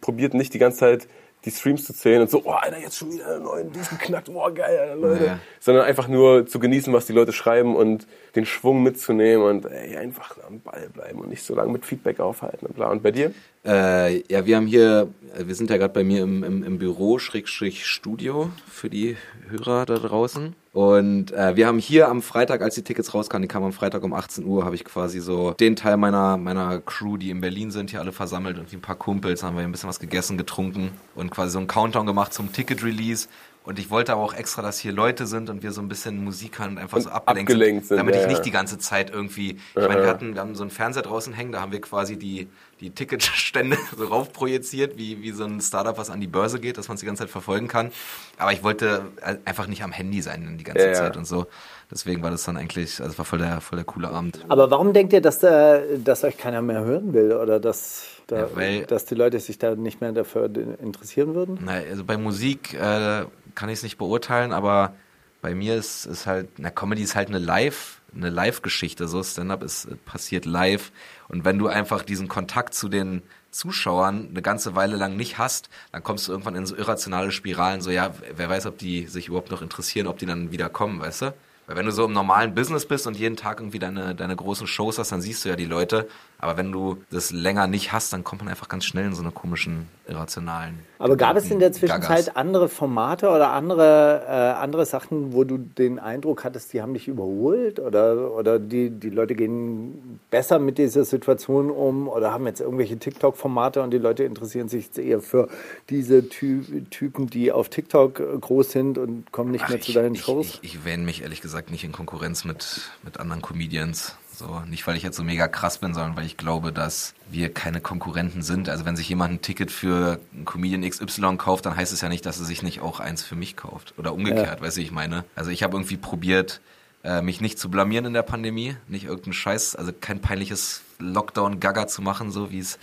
probiert, 0.00 0.34
nicht 0.34 0.52
die 0.54 0.58
ganze 0.58 0.78
Zeit 0.78 1.08
die 1.44 1.50
Streams 1.50 1.84
zu 1.84 1.94
zählen 1.94 2.22
und 2.22 2.30
so, 2.30 2.42
oh, 2.44 2.50
Alter, 2.50 2.78
jetzt 2.78 2.96
schon 2.96 3.12
wieder 3.12 3.34
einen 3.34 3.44
neuen 3.44 3.72
Disk 3.72 3.98
geknackt, 3.98 4.28
oh, 4.28 4.52
geil, 4.52 4.78
Alter, 4.78 4.96
Leute. 4.96 5.24
Ja. 5.24 5.38
Sondern 5.60 5.84
einfach 5.84 6.08
nur 6.08 6.46
zu 6.46 6.58
genießen, 6.58 6.92
was 6.92 7.06
die 7.06 7.12
Leute 7.12 7.32
schreiben 7.32 7.76
und 7.76 8.06
den 8.34 8.44
Schwung 8.44 8.82
mitzunehmen 8.82 9.46
und 9.46 9.66
ey, 9.66 9.96
einfach 9.96 10.36
am 10.46 10.60
Ball 10.60 10.88
bleiben 10.92 11.20
und 11.20 11.28
nicht 11.28 11.44
so 11.44 11.54
lange 11.54 11.72
mit 11.72 11.84
Feedback 11.84 12.20
aufhalten 12.20 12.66
und 12.66 12.74
bla. 12.74 12.88
Und 12.88 13.02
bei 13.02 13.12
dir? 13.12 13.32
Äh, 13.68 14.22
ja, 14.32 14.46
wir 14.46 14.56
haben 14.56 14.66
hier, 14.66 15.12
wir 15.36 15.54
sind 15.54 15.68
ja 15.68 15.76
gerade 15.76 15.92
bei 15.92 16.02
mir 16.02 16.22
im, 16.22 16.42
im, 16.42 16.62
im 16.62 16.78
Büro, 16.78 17.18
Schrägstrich 17.18 17.84
Studio 17.84 18.50
für 18.66 18.88
die 18.88 19.18
Hörer 19.50 19.84
da 19.84 19.98
draußen. 19.98 20.54
Und 20.72 21.32
äh, 21.32 21.54
wir 21.54 21.66
haben 21.66 21.78
hier 21.78 22.08
am 22.08 22.22
Freitag, 22.22 22.62
als 22.62 22.76
die 22.76 22.82
Tickets 22.82 23.12
rauskamen, 23.12 23.42
die 23.42 23.48
kamen 23.48 23.66
am 23.66 23.72
Freitag 23.72 24.04
um 24.04 24.14
18 24.14 24.46
Uhr, 24.46 24.64
habe 24.64 24.74
ich 24.74 24.86
quasi 24.86 25.20
so 25.20 25.50
den 25.52 25.76
Teil 25.76 25.98
meiner, 25.98 26.38
meiner 26.38 26.80
Crew, 26.80 27.18
die 27.18 27.28
in 27.28 27.42
Berlin 27.42 27.70
sind, 27.70 27.90
hier 27.90 28.00
alle 28.00 28.12
versammelt 28.12 28.58
und 28.58 28.72
wie 28.72 28.76
ein 28.76 28.80
paar 28.80 28.96
Kumpels, 28.96 29.42
haben 29.42 29.56
wir 29.56 29.64
ein 29.64 29.72
bisschen 29.72 29.90
was 29.90 30.00
gegessen, 30.00 30.38
getrunken 30.38 30.92
und 31.14 31.30
quasi 31.30 31.52
so 31.52 31.58
einen 31.58 31.66
Countdown 31.66 32.06
gemacht 32.06 32.32
zum 32.32 32.52
Ticket-Release. 32.52 33.28
Und 33.64 33.78
ich 33.78 33.90
wollte 33.90 34.12
aber 34.12 34.22
auch 34.22 34.32
extra, 34.32 34.62
dass 34.62 34.78
hier 34.78 34.92
Leute 34.92 35.26
sind 35.26 35.50
und 35.50 35.62
wir 35.62 35.72
so 35.72 35.82
ein 35.82 35.88
bisschen 35.88 36.24
Musik 36.24 36.58
hören 36.58 36.70
und 36.70 36.78
einfach 36.78 36.96
und 36.96 37.02
so 37.02 37.10
abgelenkt, 37.10 37.50
abgelenkt 37.50 37.86
sind, 37.86 37.98
damit 37.98 38.14
ja, 38.14 38.22
ich 38.22 38.28
nicht 38.28 38.46
die 38.46 38.50
ganze 38.50 38.78
Zeit 38.78 39.10
irgendwie. 39.10 39.58
Ich 39.74 39.74
meine, 39.74 40.00
wir 40.00 40.08
hatten, 40.08 40.32
wir 40.32 40.40
haben 40.40 40.54
so 40.54 40.62
einen 40.62 40.70
Fernseher 40.70 41.02
draußen 41.02 41.34
hängen, 41.34 41.52
da 41.52 41.60
haben 41.60 41.72
wir 41.72 41.80
quasi 41.82 42.16
die, 42.16 42.48
die 42.80 42.90
Ticketstände 42.90 43.76
so 43.96 44.06
raufprojiziert, 44.06 44.96
wie, 44.96 45.22
wie 45.22 45.32
so 45.32 45.44
ein 45.44 45.60
Startup, 45.60 45.96
was 45.96 46.10
an 46.10 46.20
die 46.20 46.26
Börse 46.26 46.60
geht, 46.60 46.78
dass 46.78 46.88
man 46.88 46.94
es 46.94 47.00
die 47.00 47.06
ganze 47.06 47.24
Zeit 47.24 47.30
verfolgen 47.30 47.68
kann. 47.68 47.90
Aber 48.36 48.52
ich 48.52 48.62
wollte 48.62 49.06
einfach 49.44 49.66
nicht 49.66 49.82
am 49.82 49.92
Handy 49.92 50.22
sein 50.22 50.56
die 50.58 50.64
ganze 50.64 50.86
ja, 50.86 50.94
Zeit 50.94 51.16
und 51.16 51.26
so. 51.26 51.46
Deswegen 51.90 52.22
war 52.22 52.30
das 52.30 52.44
dann 52.44 52.56
eigentlich, 52.56 53.00
also 53.00 53.12
es 53.12 53.18
war 53.18 53.24
voll 53.24 53.38
der, 53.38 53.60
voll 53.60 53.76
der 53.76 53.84
coole 53.84 54.08
Abend. 54.08 54.44
Aber 54.48 54.70
warum 54.70 54.92
denkt 54.92 55.12
ihr, 55.12 55.20
dass, 55.20 55.42
äh, 55.42 55.98
dass 55.98 56.22
euch 56.24 56.36
keiner 56.36 56.60
mehr 56.60 56.84
hören 56.84 57.14
will 57.14 57.32
oder 57.32 57.58
dass, 57.58 58.06
da, 58.26 58.40
ja, 58.40 58.48
weil, 58.54 58.84
dass 58.84 59.06
die 59.06 59.14
Leute 59.14 59.40
sich 59.40 59.58
da 59.58 59.74
nicht 59.74 60.00
mehr 60.00 60.12
dafür 60.12 60.50
interessieren 60.82 61.34
würden? 61.34 61.58
Na, 61.64 61.72
also 61.72 62.04
bei 62.04 62.18
Musik 62.18 62.74
äh, 62.74 63.24
kann 63.54 63.68
ich 63.68 63.78
es 63.78 63.82
nicht 63.82 63.96
beurteilen, 63.96 64.52
aber 64.52 64.94
bei 65.40 65.54
mir 65.54 65.76
ist, 65.76 66.04
ist 66.04 66.26
halt, 66.26 66.48
na, 66.58 66.70
Comedy 66.70 67.02
ist 67.02 67.14
halt 67.14 67.28
eine 67.28 67.38
Live, 67.38 67.97
eine 68.14 68.30
Live-Geschichte. 68.30 69.08
So, 69.08 69.22
Stand-up 69.22 69.62
ist 69.62 69.88
passiert 70.04 70.44
live. 70.44 70.92
Und 71.28 71.44
wenn 71.44 71.58
du 71.58 71.68
einfach 71.68 72.02
diesen 72.02 72.28
Kontakt 72.28 72.74
zu 72.74 72.88
den 72.88 73.22
Zuschauern 73.50 74.28
eine 74.30 74.42
ganze 74.42 74.74
Weile 74.74 74.96
lang 74.96 75.16
nicht 75.16 75.38
hast, 75.38 75.70
dann 75.92 76.02
kommst 76.02 76.28
du 76.28 76.32
irgendwann 76.32 76.54
in 76.54 76.66
so 76.66 76.76
irrationale 76.76 77.32
Spiralen, 77.32 77.80
so 77.80 77.90
ja, 77.90 78.14
wer 78.34 78.48
weiß, 78.48 78.66
ob 78.66 78.78
die 78.78 79.06
sich 79.06 79.28
überhaupt 79.28 79.50
noch 79.50 79.62
interessieren, 79.62 80.06
ob 80.06 80.18
die 80.18 80.26
dann 80.26 80.52
wieder 80.52 80.68
kommen, 80.68 81.00
weißt 81.00 81.22
du? 81.22 81.34
Weil 81.66 81.76
wenn 81.76 81.86
du 81.86 81.92
so 81.92 82.06
im 82.06 82.14
normalen 82.14 82.54
Business 82.54 82.86
bist 82.86 83.06
und 83.06 83.16
jeden 83.16 83.36
Tag 83.36 83.60
irgendwie 83.60 83.78
deine, 83.78 84.14
deine 84.14 84.34
großen 84.34 84.66
Shows 84.66 84.98
hast, 84.98 85.12
dann 85.12 85.20
siehst 85.20 85.44
du 85.44 85.50
ja 85.50 85.56
die 85.56 85.66
Leute. 85.66 86.08
Aber 86.38 86.56
wenn 86.56 86.72
du 86.72 87.04
das 87.10 87.30
länger 87.30 87.66
nicht 87.66 87.92
hast, 87.92 88.10
dann 88.14 88.24
kommt 88.24 88.40
man 88.40 88.48
einfach 88.48 88.68
ganz 88.68 88.86
schnell 88.86 89.04
in 89.04 89.14
so 89.14 89.20
eine 89.20 89.32
komischen, 89.32 89.86
irrationalen. 90.06 90.78
Aber 90.98 91.16
gab 91.16 91.36
es 91.36 91.50
in 91.50 91.60
der 91.60 91.72
Zwischenzeit 91.72 92.26
Gagas. 92.26 92.36
andere 92.36 92.68
Formate 92.68 93.28
oder 93.28 93.50
andere, 93.50 94.24
äh, 94.26 94.30
andere 94.30 94.84
Sachen, 94.84 95.32
wo 95.32 95.44
du 95.44 95.58
den 95.58 95.98
Eindruck 95.98 96.44
hattest, 96.44 96.72
die 96.72 96.82
haben 96.82 96.94
dich 96.94 97.06
überholt? 97.08 97.78
Oder, 97.78 98.32
oder 98.34 98.58
die, 98.58 98.90
die 98.90 99.10
Leute 99.10 99.34
gehen 99.34 100.20
besser 100.30 100.58
mit 100.58 100.78
dieser 100.78 101.04
Situation 101.04 101.70
um? 101.70 102.08
Oder 102.08 102.32
haben 102.32 102.46
jetzt 102.46 102.60
irgendwelche 102.60 102.98
TikTok-Formate 102.98 103.82
und 103.82 103.92
die 103.92 103.98
Leute 103.98 104.24
interessieren 104.24 104.68
sich 104.68 104.96
eher 104.98 105.20
für 105.20 105.48
diese 105.88 106.28
Ty 106.28 106.84
Typen, 106.90 107.28
die 107.28 107.52
auf 107.52 107.68
TikTok 107.68 108.40
groß 108.40 108.72
sind 108.72 108.98
und 108.98 109.30
kommen 109.30 109.52
nicht 109.52 109.64
Ach, 109.66 109.70
mehr 109.70 109.80
zu 109.80 109.92
deinen 109.92 110.14
ich, 110.14 110.22
Shows? 110.22 110.46
Ich, 110.46 110.54
ich, 110.62 110.74
ich 110.74 110.84
wähne 110.84 111.04
mich 111.04 111.22
ehrlich 111.22 111.40
gesagt 111.40 111.70
nicht 111.70 111.84
in 111.84 111.92
Konkurrenz 111.92 112.44
mit, 112.44 112.90
mit 113.04 113.20
anderen 113.20 113.42
Comedians. 113.42 114.16
So, 114.38 114.62
nicht 114.68 114.86
weil 114.86 114.96
ich 114.96 115.02
jetzt 115.02 115.16
so 115.16 115.24
mega 115.24 115.48
krass 115.48 115.78
bin, 115.78 115.94
sondern 115.94 116.16
weil 116.16 116.24
ich 116.24 116.36
glaube, 116.36 116.72
dass 116.72 117.14
wir 117.28 117.52
keine 117.52 117.80
Konkurrenten 117.80 118.42
sind. 118.42 118.68
Also 118.68 118.84
wenn 118.84 118.94
sich 118.94 119.08
jemand 119.08 119.32
ein 119.32 119.42
Ticket 119.42 119.72
für 119.72 120.20
einen 120.32 120.44
Comedian 120.44 120.84
XY 120.88 121.36
kauft, 121.36 121.66
dann 121.66 121.76
heißt 121.76 121.92
es 121.92 122.00
ja 122.00 122.08
nicht, 122.08 122.24
dass 122.26 122.38
er 122.38 122.44
sich 122.44 122.62
nicht 122.62 122.80
auch 122.80 123.00
eins 123.00 123.22
für 123.22 123.36
mich 123.36 123.56
kauft. 123.56 123.94
Oder 123.98 124.12
umgekehrt, 124.12 124.60
ja. 124.60 124.60
weißt 124.60 124.76
du, 124.76 124.80
ich 124.80 124.90
meine. 124.90 125.24
Also 125.34 125.50
ich 125.50 125.62
habe 125.62 125.76
irgendwie 125.76 125.96
probiert, 125.96 126.60
äh, 127.04 127.22
mich 127.22 127.40
nicht 127.40 127.58
zu 127.58 127.70
blamieren 127.70 128.06
in 128.06 128.12
der 128.12 128.22
Pandemie, 128.22 128.76
nicht 128.88 129.04
irgendeinen 129.04 129.32
Scheiß, 129.32 129.76
also 129.76 129.92
kein 129.98 130.20
peinliches 130.20 130.82
Lockdown-Gaga 130.98 131.86
zu 131.86 132.02
machen, 132.02 132.30
so 132.30 132.50
wie 132.50 132.58
es 132.58 132.78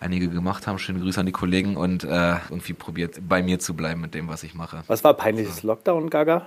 einige 0.00 0.28
gemacht 0.28 0.66
haben. 0.66 0.78
Schöne 0.78 1.00
Grüße 1.00 1.20
an 1.20 1.26
die 1.26 1.32
Kollegen 1.32 1.76
und 1.76 2.04
äh, 2.04 2.36
irgendwie 2.50 2.74
probiert 2.74 3.16
bei 3.28 3.42
mir 3.42 3.58
zu 3.58 3.74
bleiben 3.74 4.00
mit 4.00 4.14
dem, 4.14 4.28
was 4.28 4.42
ich 4.42 4.54
mache. 4.54 4.82
Was 4.86 5.04
war 5.04 5.14
peinliches 5.14 5.62
Lockdown-Gaga? 5.62 6.46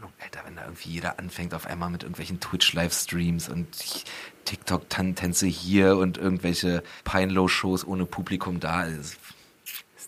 Ahnung, 0.00 0.12
Alter, 0.22 0.40
wenn 0.46 0.56
da 0.56 0.62
irgendwie 0.62 0.90
jeder 0.90 1.18
anfängt 1.18 1.54
auf 1.54 1.66
einmal 1.66 1.90
mit 1.90 2.02
irgendwelchen 2.02 2.40
Twitch-Livestreams 2.40 3.48
und 3.48 3.66
TikTok-Tänze 4.44 5.46
hier 5.46 5.96
und 5.96 6.16
irgendwelche 6.16 6.82
Pine-Low-Shows 7.04 7.86
ohne 7.86 8.06
Publikum 8.06 8.60
da. 8.60 8.84
ist. 8.84 9.18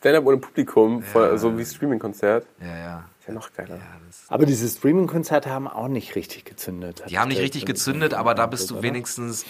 Stand-up 0.03 0.27
ohne 0.27 0.39
Publikum, 0.39 1.05
ja. 1.15 1.37
so 1.37 1.57
wie 1.57 1.65
Streaming-Konzert. 1.65 2.45
Ja, 2.61 2.77
ja. 2.77 3.05
Ist 3.21 3.29
ja 3.29 3.35
noch 3.35 3.53
geiler. 3.53 3.77
Ja, 3.77 3.83
aber 4.31 4.47
diese 4.47 4.69
Streaming-Konzerte 4.69 5.49
haben 5.49 5.69
auch 5.69 5.87
nicht 5.87 6.17
richtig 6.17 6.45
gezündet. 6.45 7.05
Die 7.09 7.21
haben 7.21 7.29
nicht 7.29 7.41
richtig 7.41 7.67
gezündet, 7.67 8.13
aber 8.13 8.35
da 8.35 8.47
bist 8.47 8.69
du 8.73 8.83
wenigstens 8.83 9.45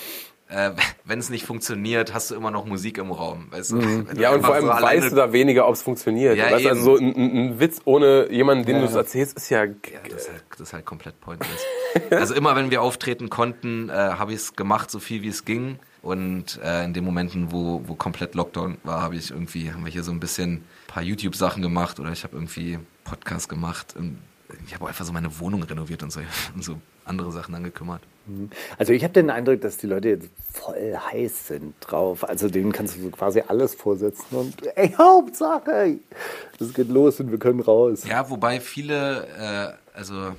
äh, 0.49 0.73
wenn 1.06 1.18
es 1.21 1.30
nicht 1.30 1.47
funktioniert, 1.47 2.12
hast 2.12 2.30
du 2.30 2.35
immer 2.35 2.50
noch 2.50 2.66
Musik 2.66 2.99
im 2.99 3.12
Raum. 3.12 3.47
Weißt 3.50 3.71
du? 3.71 3.76
Mhm. 3.76 4.09
Ja, 4.18 4.35
und 4.35 4.44
vor 4.44 4.54
allem 4.54 4.66
so 4.66 4.73
weißt 4.73 5.12
du 5.12 5.16
da 5.16 5.32
weniger, 5.32 5.66
ob 5.66 5.75
es 5.75 5.80
funktioniert. 5.80 6.37
Ja, 6.37 6.50
weißt, 6.50 6.66
also 6.66 6.82
so 6.82 6.97
ein, 6.99 7.14
ein, 7.16 7.59
Witz 7.59 7.80
ohne 7.87 8.30
jemanden, 8.30 8.66
den 8.66 8.76
ja. 8.76 8.82
du 8.82 8.88
es 8.88 8.94
erzählst, 8.94 9.35
ist 9.38 9.49
ja... 9.49 9.64
ja 9.64 9.71
das, 10.06 10.25
ist 10.25 10.32
halt, 10.32 10.44
das 10.50 10.61
ist 10.61 10.73
halt 10.75 10.85
komplett 10.85 11.18
pointless. 11.23 11.64
also 12.11 12.35
immer, 12.35 12.56
wenn 12.56 12.71
wir 12.71 12.82
auftreten 12.82 13.30
konnten, 13.30 13.88
äh, 13.88 13.92
habe 13.92 14.32
ich 14.32 14.40
es 14.40 14.54
gemacht, 14.54 14.90
so 14.90 14.99
viel 14.99 15.23
wie 15.23 15.28
es 15.28 15.47
ging. 15.47 15.78
Und 16.02 16.59
äh, 16.64 16.85
in 16.85 16.92
den 16.92 17.04
Momenten, 17.04 17.52
wo, 17.52 17.82
wo 17.87 17.94
komplett 17.94 18.35
Lockdown 18.35 18.78
war, 18.82 19.02
habe 19.02 19.14
ich 19.14 19.30
irgendwie, 19.30 19.73
haben 19.73 19.85
wir 19.85 19.92
hier 19.92 20.02
so 20.02 20.11
ein 20.11 20.18
bisschen 20.18 20.54
ein 20.54 20.64
paar 20.88 21.02
YouTube-Sachen 21.02 21.62
gemacht 21.62 22.00
oder 22.00 22.11
ich 22.11 22.25
habe 22.25 22.35
irgendwie 22.37 22.78
Podcast 23.04 23.49
gemacht. 23.49 23.94
Ich 24.66 24.75
habe 24.75 24.88
einfach 24.88 25.04
so 25.04 25.12
meine 25.12 25.38
Wohnung 25.38 25.62
renoviert 25.62 26.02
und 26.02 26.12
so, 26.12 26.21
und 26.54 26.64
so 26.64 26.80
andere 27.04 27.30
Sachen 27.30 27.54
angekümmert. 27.54 28.02
Mhm. 28.26 28.50
Also 28.78 28.92
ich 28.92 29.04
habe 29.04 29.12
den 29.12 29.30
Eindruck, 29.30 29.61
dass 29.61 29.76
die 29.76 29.87
Leute 29.87 30.09
jetzt 30.09 30.28
voll 30.52 30.97
heiß 31.12 31.49
sind 31.49 31.75
drauf. 31.80 32.28
Also 32.28 32.49
denen 32.49 32.73
kannst 32.73 32.97
du 32.97 33.02
so 33.02 33.11
quasi 33.11 33.42
alles 33.47 33.75
vorsetzen 33.75 34.26
und 34.30 34.76
ey, 34.76 34.92
Hauptsache, 34.99 35.99
es 36.59 36.75
geht 36.75 36.88
los 36.88 37.21
und 37.21 37.30
wir 37.30 37.38
können 37.38 37.61
raus. 37.61 38.04
Ja, 38.09 38.28
wobei 38.28 38.61
viele, 38.61 39.76
äh, 39.94 39.97
also 39.97 40.35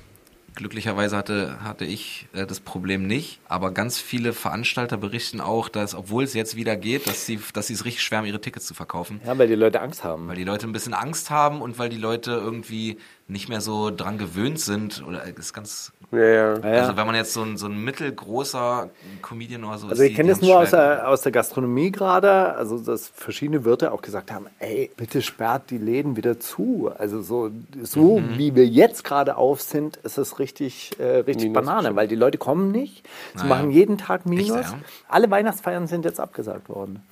glücklicherweise 0.54 1.16
hatte, 1.16 1.62
hatte 1.62 1.84
ich 1.84 2.26
äh, 2.32 2.46
das 2.46 2.60
Problem 2.60 3.06
nicht, 3.06 3.40
aber 3.48 3.72
ganz 3.72 3.98
viele 3.98 4.32
Veranstalter 4.32 4.96
berichten 4.96 5.40
auch, 5.40 5.68
dass, 5.68 5.94
obwohl 5.94 6.24
es 6.24 6.34
jetzt 6.34 6.56
wieder 6.56 6.76
geht, 6.76 7.06
dass 7.06 7.26
sie 7.26 7.40
dass 7.52 7.66
sie 7.66 7.74
es 7.74 7.84
richtig 7.84 8.02
schwer 8.02 8.18
haben, 8.18 8.26
ihre 8.26 8.40
Tickets 8.40 8.66
zu 8.66 8.74
verkaufen. 8.74 9.20
Ja, 9.26 9.36
weil 9.36 9.48
die 9.48 9.54
Leute 9.54 9.80
Angst 9.80 10.04
haben. 10.04 10.28
Weil 10.28 10.36
die 10.36 10.44
Leute 10.44 10.66
ein 10.66 10.72
bisschen 10.72 10.94
Angst 10.94 11.30
haben 11.30 11.60
und 11.60 11.78
weil 11.78 11.88
die 11.88 11.98
Leute 11.98 12.32
irgendwie 12.32 12.98
nicht 13.26 13.48
mehr 13.48 13.60
so 13.60 13.90
dran 13.90 14.18
gewöhnt 14.18 14.60
sind. 14.60 15.02
Oder 15.06 15.24
ist 15.24 15.54
ganz 15.54 15.92
ja, 16.12 16.56
ja. 16.58 16.80
Also 16.80 16.96
wenn 16.96 17.06
man 17.06 17.14
jetzt 17.14 17.32
so 17.32 17.42
ein, 17.42 17.56
so 17.56 17.66
ein 17.66 17.82
mittelgroßer 17.82 18.90
Comedian 19.22 19.64
oder 19.64 19.78
so 19.78 19.88
Also 19.88 20.02
ich 20.02 20.14
kenne 20.14 20.30
das 20.30 20.40
nur 20.40 20.58
aus 20.58 20.70
der, 20.70 21.08
aus 21.08 21.22
der 21.22 21.32
Gastronomie 21.32 21.90
gerade, 21.90 22.54
also 22.54 22.78
dass 22.78 23.08
verschiedene 23.08 23.64
Wirte 23.64 23.92
auch 23.92 24.02
gesagt 24.02 24.30
haben, 24.30 24.46
ey, 24.58 24.90
bitte 24.96 25.22
sperrt 25.22 25.70
die 25.70 25.78
Läden 25.78 26.16
wieder 26.16 26.38
zu. 26.38 26.92
Also 26.96 27.22
so, 27.22 27.50
so 27.82 28.20
mhm. 28.20 28.38
wie 28.38 28.54
wir 28.54 28.66
jetzt 28.66 29.04
gerade 29.04 29.36
auf 29.36 29.60
sind, 29.60 29.96
ist 29.98 30.18
es 30.18 30.38
richtig, 30.38 30.92
äh, 30.98 31.18
richtig 31.18 31.50
Minus 31.50 31.64
Banane, 31.64 31.96
weil 31.96 32.08
die 32.08 32.16
Leute 32.16 32.38
kommen 32.38 32.70
nicht, 32.70 33.06
sie 33.34 33.44
naja. 33.44 33.56
machen 33.56 33.70
jeden 33.70 33.98
Tag 33.98 34.26
Minus. 34.26 34.50
Echt, 34.50 34.70
ja? 34.70 34.78
Alle 35.08 35.30
Weihnachtsfeiern 35.30 35.86
sind 35.86 36.04
jetzt 36.04 36.20
abgesagt 36.20 36.68
worden. 36.68 37.02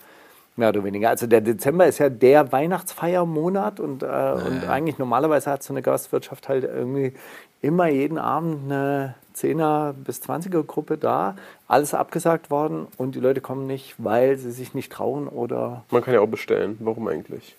Mehr 0.56 0.68
oder 0.68 0.84
weniger. 0.84 1.08
Also 1.08 1.26
der 1.26 1.40
Dezember 1.40 1.86
ist 1.86 1.98
ja 1.98 2.10
der 2.10 2.52
Weihnachtsfeiermonat 2.52 3.80
und, 3.80 4.02
äh, 4.02 4.06
naja. 4.06 4.32
und 4.34 4.68
eigentlich 4.68 4.98
normalerweise 4.98 5.50
hat 5.50 5.62
so 5.62 5.72
eine 5.72 5.80
Gastwirtschaft 5.80 6.48
halt 6.48 6.64
irgendwie 6.64 7.14
immer 7.62 7.86
jeden 7.86 8.18
Abend 8.18 8.70
eine 8.70 9.14
10er 9.34 9.92
bis 9.92 10.20
20er 10.20 10.62
Gruppe 10.62 10.98
da, 10.98 11.36
alles 11.68 11.94
abgesagt 11.94 12.50
worden 12.50 12.86
und 12.98 13.14
die 13.14 13.20
Leute 13.20 13.40
kommen 13.40 13.66
nicht, 13.66 13.94
weil 13.98 14.36
sie 14.36 14.50
sich 14.50 14.74
nicht 14.74 14.92
trauen 14.92 15.26
oder. 15.28 15.84
Man 15.90 16.02
kann 16.02 16.12
ja 16.12 16.20
auch 16.20 16.26
bestellen. 16.26 16.76
Warum 16.80 17.08
eigentlich? 17.08 17.56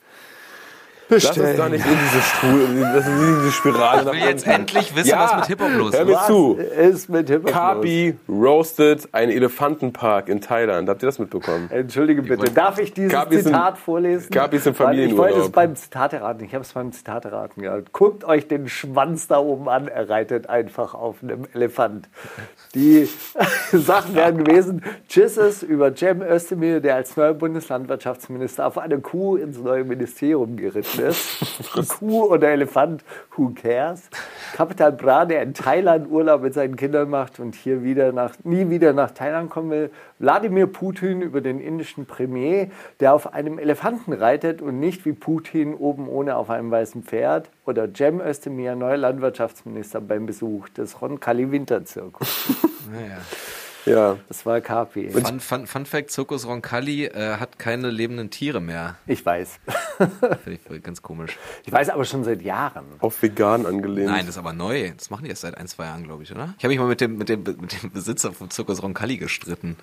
Lass 1.09 1.37
uns 1.37 1.57
da 1.57 1.69
nicht 1.69 1.85
in 1.85 1.91
diese, 1.91 2.21
Stuhl, 2.21 2.81
das 2.93 3.07
in 3.07 3.17
diese 3.39 3.51
Spirale. 3.51 4.11
Ich 4.13 4.21
will 4.21 4.29
jetzt 4.29 4.47
endlich 4.47 4.95
wissen, 4.95 5.09
Ja. 5.09 5.23
was 5.25 5.35
mit 5.35 5.45
Hip-Hop 5.47 5.69
los 5.77 5.93
Hör 5.93 6.01
ist. 6.01 6.07
mir 6.07 6.13
Was 6.15 6.27
zu. 6.27 6.53
ist 6.55 7.09
mit 7.09 7.29
Hip-Hop? 7.29 7.51
Kapi 7.51 8.15
roasted 8.29 9.07
einen 9.11 9.31
Elefantenpark 9.31 10.29
in 10.29 10.41
Thailand. 10.41 10.89
Habt 10.89 11.03
ihr 11.03 11.07
das 11.07 11.19
mitbekommen? 11.19 11.69
Entschuldige 11.71 12.21
bitte, 12.23 12.51
darf 12.51 12.79
ich 12.79 12.93
dieses 12.93 13.11
Gabi 13.11 13.35
ist 13.35 13.41
im- 13.45 13.53
Zitat 13.53 13.77
vorlesen? 13.77 14.29
Gabi 14.31 14.57
ist 14.57 14.65
im 14.67 14.79
Weil 14.79 14.97
Ich 14.99 14.99
wollte 14.99 15.11
es 15.11 15.17
Familienurlaub. 15.17 15.51
beim 15.51 15.75
Zitateraten, 15.75 16.45
ich 16.45 16.53
habe 16.53 16.63
es 16.63 16.73
beim 16.73 16.91
Zitateraten 16.91 17.61
gehabt. 17.63 17.91
Guckt 17.93 18.23
euch 18.23 18.47
den 18.47 18.67
Schwanz 18.69 19.27
da 19.27 19.37
oben 19.39 19.69
an, 19.69 19.87
er 19.87 20.09
reitet 20.09 20.49
einfach 20.49 20.93
auf 20.93 21.17
einem 21.21 21.43
Elefant. 21.53 22.07
Die 22.73 23.07
Sachen 23.71 24.15
wären 24.15 24.43
gewesen, 24.43 24.83
Tschüsses 25.09 25.61
über 25.63 25.93
Cem 25.95 26.21
Özdemir, 26.21 26.79
der 26.79 26.95
als 26.95 27.15
neuer 27.17 27.33
Bundeslandwirtschaftsminister 27.33 28.65
auf 28.65 28.77
eine 28.77 28.99
Kuh 28.99 29.35
ins 29.35 29.57
neue 29.59 29.83
Ministerium 29.83 30.55
geritten 30.57 30.92
ist. 30.99 31.37
Kuh 31.99 32.23
oder 32.25 32.49
Elefant, 32.49 33.03
who 33.35 33.53
cares? 33.53 34.09
Kapital 34.55 34.91
Bra, 34.91 35.25
der 35.25 35.41
in 35.41 35.53
Thailand 35.53 36.09
Urlaub 36.09 36.41
mit 36.41 36.53
seinen 36.53 36.75
Kindern 36.75 37.09
macht 37.09 37.39
und 37.39 37.55
hier 37.55 37.83
wieder 37.83 38.11
nach, 38.11 38.35
nie 38.43 38.69
wieder 38.69 38.93
nach 38.93 39.11
Thailand 39.11 39.49
kommen 39.49 39.71
will. 39.71 39.91
Wladimir 40.19 40.67
Putin 40.67 41.21
über 41.21 41.41
den 41.41 41.59
indischen 41.59 42.05
Premier, 42.05 42.69
der 42.99 43.13
auf 43.13 43.33
einem 43.33 43.59
Elefanten 43.59 44.13
reitet 44.13 44.61
und 44.61 44.79
nicht 44.79 45.05
wie 45.05 45.13
Putin 45.13 45.73
oben 45.73 46.07
ohne 46.07 46.35
auf 46.35 46.49
einem 46.49 46.71
weißen 46.71 47.03
Pferd. 47.03 47.49
Oder 47.65 47.87
Cem 47.93 48.21
Özdemir, 48.21 48.75
neuer 48.75 48.97
Landwirtschaftsminister 48.97 50.01
beim 50.01 50.25
Besuch 50.25 50.69
des 50.69 51.01
Roncalli 51.01 51.51
Winterzirkus. 51.51 52.49
Naja. 52.91 53.17
Ja. 53.85 54.17
Das 54.27 54.45
war 54.45 54.61
Kapi. 54.61 55.09
Fun, 55.09 55.39
Fun, 55.39 55.67
Fun 55.67 55.85
Fact: 55.85 56.11
Zirkus 56.11 56.47
Roncalli 56.47 57.05
äh, 57.05 57.37
hat 57.37 57.59
keine 57.59 57.89
lebenden 57.89 58.29
Tiere 58.29 58.61
mehr. 58.61 58.95
Ich 59.07 59.25
weiß. 59.25 59.59
Finde 60.43 60.59
ich 60.69 60.83
ganz 60.83 61.01
komisch. 61.01 61.37
Ich 61.65 61.71
weiß 61.71 61.89
aber 61.89 62.05
schon 62.05 62.23
seit 62.23 62.41
Jahren. 62.41 62.85
Auf 62.99 63.21
vegan 63.21 63.65
angelehnt. 63.65 64.09
Nein, 64.09 64.25
das 64.25 64.35
ist 64.35 64.39
aber 64.39 64.53
neu. 64.53 64.91
Das 64.95 65.09
machen 65.09 65.23
die 65.23 65.29
erst 65.29 65.41
seit 65.41 65.57
ein, 65.57 65.67
zwei 65.67 65.85
Jahren, 65.85 66.03
glaube 66.03 66.23
ich, 66.23 66.31
oder? 66.31 66.53
Ich 66.57 66.63
habe 66.63 66.69
mich 66.69 66.79
mal 66.79 66.87
mit 66.87 67.01
dem, 67.01 67.17
mit, 67.17 67.29
dem, 67.29 67.43
mit 67.43 67.83
dem 67.83 67.91
Besitzer 67.91 68.31
vom 68.33 68.49
Zirkus 68.49 68.81
Roncalli 68.81 69.17
gestritten. 69.17 69.77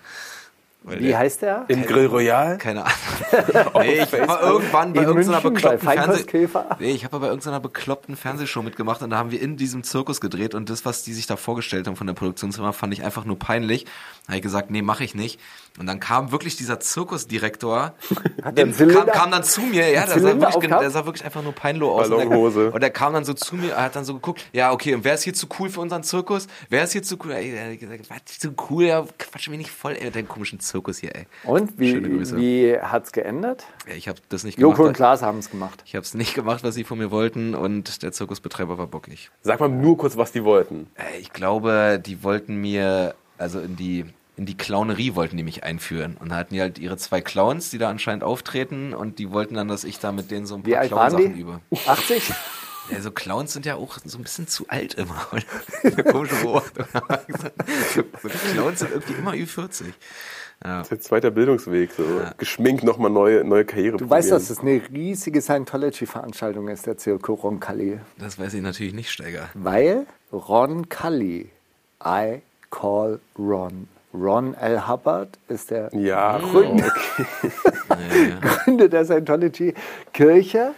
Weil 0.82 0.98
Wie 1.00 1.08
der- 1.08 1.18
heißt 1.18 1.42
der? 1.42 1.66
Im 1.68 1.84
Grill 1.84 2.06
Royal? 2.06 2.56
Keine 2.56 2.84
Ahnung. 2.84 2.94
nee, 3.80 4.02
ich 4.02 4.12
war 4.12 4.42
irgendwann 4.42 4.94
bei 4.94 5.02
In 5.02 5.08
irgendeiner 5.08 5.40
München, 5.42 5.52
bekloppten 5.52 5.84
bei 5.86 5.92
Fernseh... 5.94 6.06
Feinkostkäfer? 6.06 6.76
Nee, 6.80 6.92
ich 6.92 7.04
habe 7.04 7.20
bei 7.20 7.26
irgendeiner 7.26 7.60
bekloppten 7.60 8.16
Fernsehshow 8.16 8.62
mitgemacht 8.62 9.02
und 9.02 9.10
da 9.10 9.18
haben 9.18 9.30
wir 9.30 9.42
in 9.42 9.58
diesem 9.58 9.82
Zirkus 9.82 10.22
gedreht 10.22 10.54
und 10.54 10.70
das, 10.70 10.86
was 10.86 11.02
die 11.02 11.12
sich 11.12 11.26
da 11.26 11.36
vorgestellt 11.36 11.86
haben 11.86 11.96
von 11.96 12.06
der 12.06 12.14
Produktionsfirma, 12.14 12.72
fand 12.72 12.94
ich 12.94 13.02
einfach 13.04 13.26
nur 13.26 13.38
peinlich. 13.38 13.84
Da 13.84 14.28
habe 14.28 14.36
ich 14.36 14.42
gesagt, 14.42 14.70
nee, 14.70 14.80
mache 14.80 15.04
ich 15.04 15.14
nicht. 15.14 15.38
Und 15.80 15.86
dann 15.86 15.98
kam 15.98 16.30
wirklich 16.30 16.56
dieser 16.56 16.78
Zirkusdirektor, 16.78 17.94
Hat 18.42 18.58
der 18.58 18.70
Zylinder- 18.70 19.06
kam, 19.06 19.22
kam 19.22 19.30
dann 19.30 19.44
zu 19.44 19.62
mir, 19.62 19.90
ja, 19.90 20.04
der 20.06 20.20
sah, 20.20 20.40
wirklich, 20.40 20.68
der 20.70 20.90
sah 20.90 21.06
wirklich 21.06 21.24
einfach 21.24 21.42
nur 21.42 21.52
peinloh 21.54 21.92
aus. 21.92 22.08
Ballonhose. 22.10 22.58
Und 22.58 22.64
der, 22.66 22.74
und 22.74 22.80
der 22.82 22.90
kam 22.90 23.14
dann 23.14 23.24
so 23.24 23.32
zu 23.32 23.56
mir, 23.56 23.72
er 23.72 23.84
hat 23.84 23.96
dann 23.96 24.04
so 24.04 24.14
geguckt, 24.14 24.44
ja, 24.52 24.72
okay, 24.72 24.94
und 24.94 25.04
wer 25.04 25.14
ist 25.14 25.22
hier 25.22 25.34
zu 25.34 25.46
cool 25.58 25.70
für 25.70 25.80
unseren 25.80 26.02
Zirkus? 26.02 26.46
Wer 26.68 26.84
ist 26.84 26.92
hier 26.92 27.02
zu 27.02 27.16
cool? 27.24 27.32
Ey, 27.32 27.50
er 27.54 27.72
hat 27.72 27.80
gesagt, 27.80 28.10
was, 28.10 28.38
zu 28.38 28.52
cool? 28.70 28.84
Ja, 28.84 29.04
quatsch 29.18 29.48
mich 29.48 29.58
nicht 29.58 29.70
voll, 29.70 29.96
ey, 29.98 30.10
deinen 30.10 30.28
komischen 30.28 30.60
Zirkus 30.60 30.98
hier, 30.98 31.14
ey. 31.16 31.26
Und 31.44 31.78
wie, 31.78 31.90
Schöne 31.92 32.10
Grüße. 32.10 32.36
wie 32.36 32.78
hat 32.78 33.04
es 33.06 33.12
geändert? 33.12 33.64
Ja, 33.88 33.94
ich 33.94 34.06
habe 34.08 34.18
das 34.28 34.44
nicht 34.44 34.56
gemacht. 34.58 34.76
Joko 34.76 34.86
und 34.88 34.94
Klaas 34.94 35.22
haben 35.22 35.38
es 35.38 35.50
gemacht. 35.50 35.82
Ich 35.86 35.94
habe 35.94 36.04
es 36.04 36.12
nicht 36.14 36.34
gemacht, 36.34 36.62
was 36.62 36.74
sie 36.74 36.84
von 36.84 36.98
mir 36.98 37.10
wollten 37.10 37.54
und 37.54 38.02
der 38.02 38.12
Zirkusbetreiber 38.12 38.76
war 38.76 38.86
bockig. 38.86 39.30
Sag 39.42 39.60
mal 39.60 39.68
nur 39.70 39.96
kurz, 39.96 40.16
was 40.18 40.30
die 40.32 40.44
wollten. 40.44 40.88
Ich 41.20 41.32
glaube, 41.32 42.00
die 42.04 42.22
wollten 42.22 42.56
mir, 42.56 43.14
also 43.38 43.60
in 43.60 43.76
die, 43.76 44.04
in 44.40 44.46
die 44.46 44.56
Clownerie 44.56 45.14
wollten 45.16 45.36
die 45.36 45.42
mich 45.42 45.64
einführen. 45.64 46.16
Und 46.18 46.30
da 46.30 46.36
hatten 46.36 46.54
die 46.54 46.62
halt 46.62 46.78
ihre 46.78 46.96
zwei 46.96 47.20
Clowns, 47.20 47.68
die 47.68 47.76
da 47.76 47.90
anscheinend 47.90 48.24
auftreten 48.24 48.94
und 48.94 49.18
die 49.18 49.32
wollten 49.32 49.54
dann, 49.54 49.68
dass 49.68 49.84
ich 49.84 49.98
da 49.98 50.12
mit 50.12 50.30
denen 50.30 50.46
so 50.46 50.54
ein 50.54 50.62
paar 50.62 50.86
Clownsachen 50.86 51.34
übe. 51.36 51.60
80? 51.86 52.32
Ja, 52.90 53.02
so 53.02 53.10
Clowns 53.10 53.52
sind 53.52 53.66
ja 53.66 53.74
auch 53.74 53.98
so 54.02 54.16
ein 54.16 54.22
bisschen 54.22 54.48
zu 54.48 54.64
alt 54.68 54.94
immer. 54.94 55.28
oder? 55.32 55.42
Eine 55.82 56.04
komische 56.04 56.36
Beobachtung. 56.36 56.86
so, 57.94 58.02
Clowns 58.54 58.78
sind 58.78 58.92
irgendwie 58.92 59.12
immer 59.12 59.32
Ü40. 59.32 59.84
Ja. 60.64 60.78
Das 60.78 60.84
ist 60.84 60.90
der 60.90 61.00
zweite 61.00 61.30
Bildungsweg. 61.30 61.92
So. 61.92 62.02
Geschminkt 62.38 62.82
nochmal 62.82 63.10
neue, 63.10 63.44
neue 63.44 63.66
Karriere 63.66 63.98
Du 63.98 64.08
weißt, 64.08 64.30
dass 64.30 64.48
das 64.48 64.60
eine 64.60 64.80
riesige 64.90 65.42
Scientology-Veranstaltung 65.42 66.68
ist, 66.68 66.86
der 66.86 66.96
Zirko 66.96 67.34
Roncalli. 67.34 68.00
Das 68.16 68.38
weiß 68.38 68.54
ich 68.54 68.62
natürlich 68.62 68.94
nicht, 68.94 69.10
Steiger. 69.10 69.50
Weil 69.52 70.06
Ron 70.32 70.88
Cully, 70.88 71.50
I 72.02 72.40
call 72.70 73.20
Ron. 73.38 73.86
Ron 74.12 74.54
L. 74.54 74.88
Hubbard 74.88 75.38
ist 75.48 75.70
der 75.70 75.88
Ja, 75.94 76.38
Gründer, 76.38 76.90
Gründer 78.64 78.88
der 78.88 79.04
Scientology-Kirche. 79.04 80.72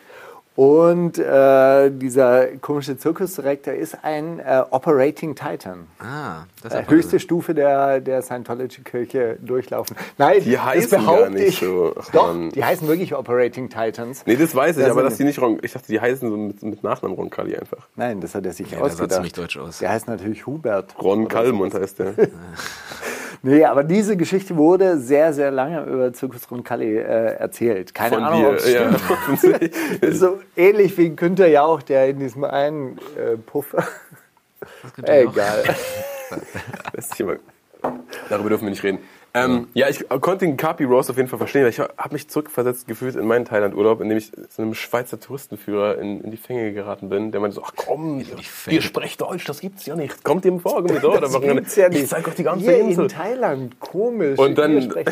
Und 0.55 1.16
äh, 1.18 1.90
dieser 1.90 2.49
komische 2.59 2.99
Zirkusdirektor 2.99 3.73
ist 3.73 3.97
ein 4.05 4.38
äh, 4.38 4.62
Operating 4.71 5.35
Titan. 5.35 5.87
Ah, 5.99 6.45
das 6.62 6.75
ist 6.75 6.79
Äh, 6.81 6.90
höchste 6.90 7.18
Stufe 7.21 7.55
der, 7.55 8.01
der 8.03 8.21
Scientology-Kirche 8.21 9.38
durchlaufen. 9.40 9.97
Nein, 10.18 10.42
Die 10.45 10.53
das 10.53 10.62
heißen 10.66 11.07
gar 11.07 11.31
nicht 11.31 11.49
ich. 11.49 11.61
so. 11.61 11.95
Doch, 12.12 12.37
die 12.55 12.62
heißen 12.62 12.87
wirklich 12.87 13.14
Operating 13.14 13.71
Titans. 13.71 14.25
Nee, 14.27 14.37
das 14.37 14.55
weiß 14.55 14.77
ich, 14.77 14.85
Da 14.85 14.90
aber 14.90 15.01
sind- 15.01 15.11
dass 15.11 15.16
die 15.16 15.25
nicht 15.25 15.40
Ron, 15.40 15.59
ich 15.62 15.73
dachte, 15.73 15.87
die 15.87 15.99
heißen 15.99 16.29
so 16.29 16.37
mit, 16.37 16.62
mit 16.62 16.83
Nachnamen 16.83 17.16
Roncalli 17.16 17.57
einfach. 17.57 17.88
Nein, 17.97 18.21
das 18.21 18.35
hat 18.35 18.45
er 18.45 18.53
sich 18.53 18.71
Ja, 18.73 18.77
der 18.77 18.88
sah 18.88 18.92
ausgedacht. 18.92 19.12
ziemlich 19.14 19.33
deutsch 19.33 19.57
aus. 19.57 19.79
Der 19.79 19.88
heißt 19.88 20.07
natürlich 20.07 20.45
Hubert. 20.45 20.95
Ron 21.03 21.29
sowas. 21.31 21.73
heißt 21.81 21.99
der. 21.99 22.14
Nee, 23.45 23.65
aber 23.65 23.83
diese 23.83 24.17
Geschichte 24.17 24.57
wurde 24.57 24.99
sehr, 24.99 25.33
sehr 25.33 25.51
lange 25.51 25.83
über 25.85 26.13
Zirkus 26.13 26.49
Roncalli 26.49 26.97
äh, 26.97 27.35
erzählt. 27.35 27.93
Keine 27.93 28.15
Von 28.15 28.25
Ahnung, 28.25 28.47
ob 28.47 28.55
es. 28.55 28.73
Ja. 28.73 28.91
So 30.13 30.41
ähnlich 30.57 30.97
wie 30.97 31.11
Günther 31.11 31.49
Jauch, 31.49 31.83
der 31.83 32.09
in 32.09 32.21
diesem 32.21 32.45
einen 32.45 32.99
äh, 33.17 33.37
Puff. 33.37 33.75
Günther 34.95 35.23
Jauch. 35.25 35.33
Egal. 35.33 35.65
Darüber 38.29 38.49
dürfen 38.49 38.65
wir 38.65 38.71
nicht 38.71 38.85
reden. 38.85 39.01
Ähm, 39.35 39.68
ja, 39.73 39.88
ich 39.88 40.07
konnte 40.09 40.45
den 40.45 40.59
Carpi 40.59 40.85
Roast 40.85 41.09
auf 41.09 41.16
jeden 41.16 41.29
Fall 41.29 41.38
verstehen. 41.38 41.62
weil 41.62 41.71
Ich 41.71 41.81
habe 41.81 42.12
mich 42.12 42.29
zurückversetzt 42.29 42.87
gefühlt 42.87 43.16
in 43.16 43.27
meinen 43.27 43.47
Thailand-Urlaub, 43.47 44.03
in 44.03 44.11
dem 44.11 44.18
ich 44.18 44.31
so 44.51 44.61
einem 44.61 44.75
Schweizer 44.75 45.18
Touristenführer 45.18 45.99
in, 45.99 46.21
in 46.21 46.31
die 46.31 46.37
Fänge 46.37 46.73
geraten 46.73 47.09
bin. 47.09 47.33
Der 47.33 47.40
meinte 47.40 47.55
so, 47.55 47.62
ach 47.64 47.73
komm, 47.75 48.23
ihr 48.68 48.83
sprecht 48.83 49.23
Deutsch, 49.23 49.45
das 49.47 49.61
gibt's 49.61 49.87
ja 49.87 49.97
nicht. 49.97 50.23
Kommt 50.23 50.45
ihr 50.45 50.59
vor, 50.61 50.85
kommt 50.85 51.03
dort. 51.03 51.23
Das 51.33 51.40
gibt's 51.40 51.77
ja 51.77 51.88
nicht. 51.88 52.03
Ich 52.03 52.09
zeig 52.09 52.29
euch 52.29 52.35
die 52.35 52.42
ganze 52.42 52.64
Hier 52.64 52.81
Insel. 52.81 53.05
in 53.05 53.09
Thailand, 53.09 53.81
komisch. 53.81 54.38
Und 54.38 54.59
dann-. 54.59 54.92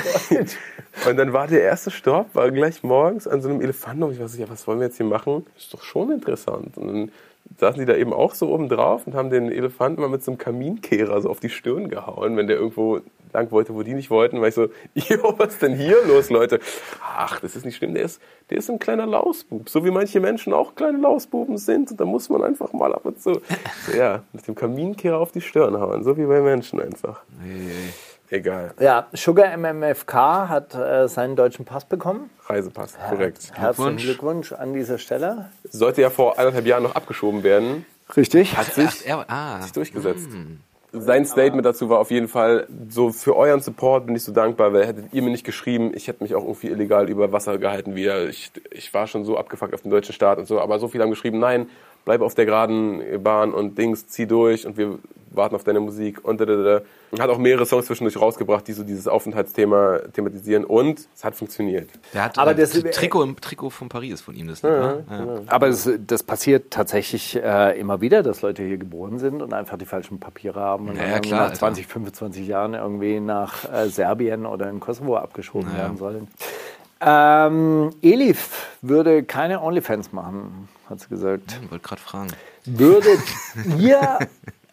Und 1.07 1.17
dann 1.17 1.33
war 1.33 1.47
der 1.47 1.63
erste 1.63 1.91
Stopp, 1.91 2.35
war 2.35 2.51
gleich 2.51 2.83
morgens 2.83 3.27
an 3.29 3.41
so 3.41 3.49
einem 3.49 3.61
Elefanten 3.61 4.03
und 4.03 4.13
ich 4.13 4.19
war 4.19 4.29
so, 4.29 4.39
ja, 4.41 4.51
was 4.51 4.67
wollen 4.67 4.81
wir 4.81 4.87
jetzt 4.89 4.97
hier 4.97 5.07
machen? 5.07 5.47
Ist 5.57 5.73
doch 5.73 5.83
schon 5.83 6.11
interessant. 6.11 6.77
Und 6.77 6.87
dann 6.89 7.13
saßen 7.59 7.79
die 7.79 7.87
da 7.87 7.95
eben 7.95 8.13
auch 8.13 8.35
so 8.35 8.49
oben 8.53 8.69
drauf 8.69 9.07
und 9.07 9.15
haben 9.15 9.31
den 9.31 9.53
Elefanten 9.53 10.01
mal 10.01 10.09
mit 10.09 10.25
so 10.25 10.31
einem 10.31 10.39
Kaminkehrer 10.39 11.21
so 11.21 11.29
auf 11.31 11.41
die 11.41 11.51
Stirn 11.51 11.89
gehauen, 11.89 12.37
wenn 12.37 12.47
der 12.47 12.57
irgendwo 12.57 13.01
lang 13.33 13.51
wollte, 13.51 13.75
wo 13.75 13.83
die 13.83 13.95
nicht 13.95 14.11
wollten. 14.11 14.41
War 14.41 14.49
ich 14.49 14.55
so, 14.55 14.69
jo, 14.95 15.35
was 15.37 15.59
denn 15.59 15.75
hier 15.75 15.97
los, 16.07 16.31
Leute? 16.31 16.61
Ach, 17.03 17.41
das 17.41 17.57
ist 17.57 17.65
nicht 17.65 17.77
schlimm, 17.77 17.95
der 17.95 18.05
ist, 18.05 18.21
der 18.49 18.59
ist 18.59 18.71
ein 18.71 18.79
kleiner 18.79 19.07
Lausbub, 19.07 19.69
so 19.69 19.85
wie 19.85 19.91
manche 19.91 20.21
Menschen 20.21 20.53
auch 20.53 20.75
kleine 20.75 20.99
Lausbuben 20.99 21.59
sind. 21.59 21.91
Und 21.91 22.01
da 22.01 22.05
muss 22.05 22.29
man 22.29 22.43
einfach 22.43 22.73
mal 22.73 22.93
ab 22.95 23.05
und 23.05 23.21
zu, 23.21 23.35
so, 23.35 23.97
ja, 23.97 24.23
mit 24.33 24.47
dem 24.49 24.55
Kaminkehrer 24.55 25.19
auf 25.19 25.33
die 25.33 25.41
Stirn 25.41 25.79
hauen, 25.79 26.03
so 26.03 26.17
wie 26.17 26.25
bei 26.25 26.41
Menschen 26.41 26.81
einfach. 26.81 27.23
Egal, 28.31 28.73
Ja, 28.79 29.09
Sugar 29.13 29.57
MMFK 29.57 30.15
hat 30.49 30.75
äh, 30.75 31.09
seinen 31.09 31.35
deutschen 31.35 31.65
Pass 31.65 31.85
bekommen. 31.85 32.31
Reisepass, 32.47 32.95
korrekt. 33.09 33.51
Herzlichen 33.55 33.97
Glückwunsch. 33.97 34.05
Glückwunsch 34.05 34.53
an 34.53 34.73
dieser 34.73 34.99
Stelle. 34.99 35.51
sollte 35.65 36.01
ja 36.03 36.11
vor 36.11 36.39
anderthalb 36.39 36.67
Jahren 36.67 36.85
noch 36.85 36.95
abgeschoben 36.95 37.43
werden, 37.43 37.85
Richtig. 38.17 38.57
hat 38.57 38.67
sich 38.73 38.87
Ach, 38.87 39.07
er, 39.07 39.25
ah, 39.29 39.61
durchgesetzt. 39.75 40.29
Sein 40.93 41.25
Statement 41.25 41.65
dazu 41.65 41.89
war 41.89 42.01
auf 42.01 42.11
jeden 42.11 42.27
Fall 42.27 42.67
so 42.89 43.11
für 43.13 43.37
euren 43.37 43.61
Support 43.61 44.07
bin 44.07 44.17
ich 44.17 44.25
so 44.25 44.33
dankbar, 44.33 44.73
weil 44.73 44.85
hättet 44.87 45.13
ihr 45.13 45.23
mir 45.23 45.31
nicht 45.31 45.45
geschrieben, 45.45 45.93
ich 45.95 46.09
hätte 46.09 46.23
mich 46.25 46.35
auch 46.35 46.43
irgendwie 46.43 46.67
illegal 46.67 47.09
über 47.09 47.31
Wasser 47.31 47.59
gehalten 47.59 47.95
wieder. 47.95 48.29
Ich, 48.29 48.51
ich 48.73 48.93
war 48.93 49.07
schon 49.07 49.25
so 49.25 49.39
abgefuckt 49.39 49.73
auf 49.73 49.83
den 49.83 49.91
deutschen 49.93 50.13
Staat 50.13 50.39
und 50.39 50.47
so, 50.47 50.61
aber 50.61 50.81
so 50.81 50.89
viele 50.89 51.05
haben 51.05 51.11
geschrieben, 51.11 51.39
nein, 51.39 51.69
bleib 52.05 52.21
auf 52.23 52.35
der 52.35 52.47
geraden 52.47 53.03
Bahn 53.23 53.53
und 53.53 53.77
Dings, 53.79 54.07
zieh 54.09 54.27
durch 54.27 54.67
und 54.67 54.77
wir 54.77 54.99
warten 55.33 55.55
auf 55.55 55.63
deine 55.63 55.79
Musik 55.79 56.25
und 56.25 56.41
da, 56.41 56.45
da, 56.45 56.57
da. 56.57 56.81
Hat 57.23 57.31
auch 57.31 57.39
mehrere 57.39 57.65
Songs 57.67 57.87
zwischendurch 57.87 58.21
rausgebracht, 58.21 58.67
die 58.67 58.73
so 58.73 58.83
dieses 58.83 59.07
Aufenthaltsthema 59.07 59.99
thematisieren 60.13 60.65
und 60.65 61.07
es 61.15 61.25
hat 61.25 61.37
funktioniert. 61.37 61.89
der 62.15 62.25
hat 62.25 62.39
Aber 62.39 62.51
äh, 62.53 62.55
das- 62.57 62.73
Tri- 62.73 62.91
Trikot, 62.91 63.23
im 63.23 63.37
Trikot 63.41 63.71
von 63.71 63.89
Paris 63.89 64.21
von 64.21 64.35
ihm, 64.35 64.49
das 64.49 64.63
Lied, 64.63 64.73
ne? 64.73 65.05
ja. 65.09 65.41
Aber 65.47 65.69
das, 65.69 65.89
das 66.05 66.23
passiert 66.25 66.73
tatsächlich 66.73 67.37
äh, 67.41 67.79
immer 67.79 68.01
wieder, 68.01 68.25
dass 68.25 68.43
Leute 68.43 68.65
hier 68.65 68.77
geboren 68.79 69.21
sind 69.21 69.41
und 69.41 69.53
einfach 69.55 69.79
die 69.79 69.87
falschen 69.87 70.19
Papiere 70.19 70.59
haben 70.61 70.89
und 70.89 70.97
Ja, 70.97 71.03
dann 71.03 71.09
ja, 71.11 71.15
irgendwie 71.17 71.29
klar, 71.29 71.41
nach 71.43 71.47
Alter. 71.51 71.59
20, 71.61 71.87
25 71.87 72.47
Jahren 72.49 72.75
irgendwie 72.75 73.21
nach 73.21 73.73
äh, 73.73 73.89
Serbien 73.89 74.47
oder 74.47 74.69
in 74.69 74.81
Kosovo 74.81 75.17
abgeschoben 75.17 75.73
werden 75.77 75.97
sollen. 75.97 76.27
Ähm, 77.01 77.91
Elif 78.03 78.69
würde 78.83 79.23
keine 79.23 79.63
Onlyfans 79.63 80.13
machen, 80.13 80.69
hat 80.91 81.01
sie 81.01 81.09
gesagt. 81.09 81.59
Ich 81.63 81.71
wollte 81.71 81.87
gerade 81.87 82.01
fragen. 82.03 82.29
Würdet 82.67 83.21
ihr 83.79 84.19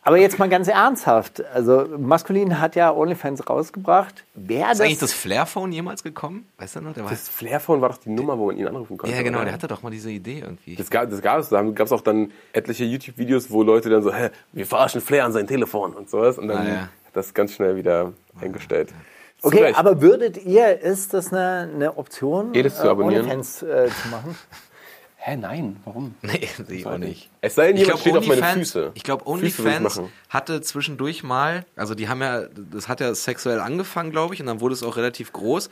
Aber 0.03 0.17
jetzt 0.17 0.39
mal 0.39 0.47
ganz 0.49 0.67
ernsthaft. 0.69 1.43
Also 1.53 1.86
Maskulin 1.97 2.60
hat 2.62 2.75
ja 2.75 2.93
OnlyFans 2.93 3.49
rausgebracht. 3.49 4.23
Wer 4.36 4.71
Ist 4.71 4.80
das, 4.80 4.82
eigentlich 4.82 4.99
das 4.99 5.13
Flair-Phone 5.13 5.71
jemals 5.73 6.01
gekommen? 6.03 6.47
Weißt 6.58 6.77
du 6.77 6.82
noch? 6.82 6.93
Der 6.93 7.03
war, 7.03 7.10
Das 7.12 7.27
Flairphone 7.27 7.82
war 7.82 7.89
doch 7.89 7.97
die 7.97 8.10
Nummer, 8.10 8.38
wo 8.38 8.47
man 8.47 8.58
ihn 8.58 8.67
anrufen 8.67 8.97
konnte. 8.97 9.13
ja, 9.15 9.21
genau, 9.21 9.38
oder? 9.39 9.45
der 9.45 9.53
hatte 9.53 9.67
doch 9.67 9.84
mal 9.84 9.89
diese 9.89 10.10
Idee 10.10 10.39
irgendwie. 10.39 10.75
Das 10.75 10.89
gab 10.89 11.10
das 11.10 11.21
gab 11.21 11.39
es. 11.39 11.49
Da 11.49 11.62
gab 11.62 11.88
es 11.88 11.91
auch 11.91 12.01
dann 12.01 12.32
etliche 12.53 12.86
YouTube-Videos, 12.86 13.51
wo 13.51 13.63
Leute 13.63 13.89
dann 13.89 14.01
so, 14.01 14.13
hä, 14.13 14.30
wir 14.53 14.65
verarschen 14.65 15.01
Flair 15.01 15.25
an 15.25 15.34
sein 15.34 15.45
Telefon 15.47 15.93
und 15.93 16.10
sowas. 16.10 16.38
Und 16.38 16.47
dann 16.47 16.58
Ah, 16.58 16.69
ja. 16.69 16.82
hat 16.82 16.89
das 17.13 17.34
ganz 17.34 17.51
schnell 17.53 17.75
wieder 17.75 18.13
eingestellt. 18.39 18.89
Zu 19.41 19.47
Okay, 19.49 19.73
aber 19.75 20.01
würdet 20.01 20.38
ihr, 20.45 20.82
ist 20.82 21.13
das 21.13 21.32
eine, 21.34 21.69
eine 21.75 21.97
Option, 21.97 22.53
Jedes 22.56 22.77
zu 22.77 22.89
abonnieren? 22.89 23.25
OnlyFans 23.25 23.62
äh, 23.62 23.89
zu 24.01 24.08
machen? 24.08 24.36
Hä, 25.27 25.35
nein, 25.35 25.75
warum? 25.83 26.15
Nee, 26.21 26.47
sehe 26.65 26.77
ich 26.77 26.85
auch 26.85 26.97
nicht. 26.97 27.29
Es 27.41 27.55
sei 27.55 27.67
denn, 27.67 27.75
Ich 27.75 27.81
jemand 27.81 28.01
glaube, 28.01 28.17
steht 28.17 28.17
auf 28.17 28.27
meine 28.27 28.41
OnlyFans, 28.41 28.71
Füße. 28.71 28.91
ich 28.93 29.03
glaube, 29.03 29.27
OnlyFans 29.27 29.99
hatte 30.29 30.61
zwischendurch 30.61 31.21
mal, 31.23 31.65
also 31.75 31.95
die 31.95 32.07
haben 32.07 32.21
ja, 32.21 32.43
das 32.71 32.87
hat 32.87 33.01
ja 33.01 33.13
sexuell 33.13 33.59
angefangen, 33.59 34.11
glaube 34.11 34.35
ich, 34.35 34.39
und 34.39 34.47
dann 34.47 34.61
wurde 34.61 34.73
es 34.73 34.83
auch 34.83 34.95
relativ 34.95 35.33
groß. 35.33 35.69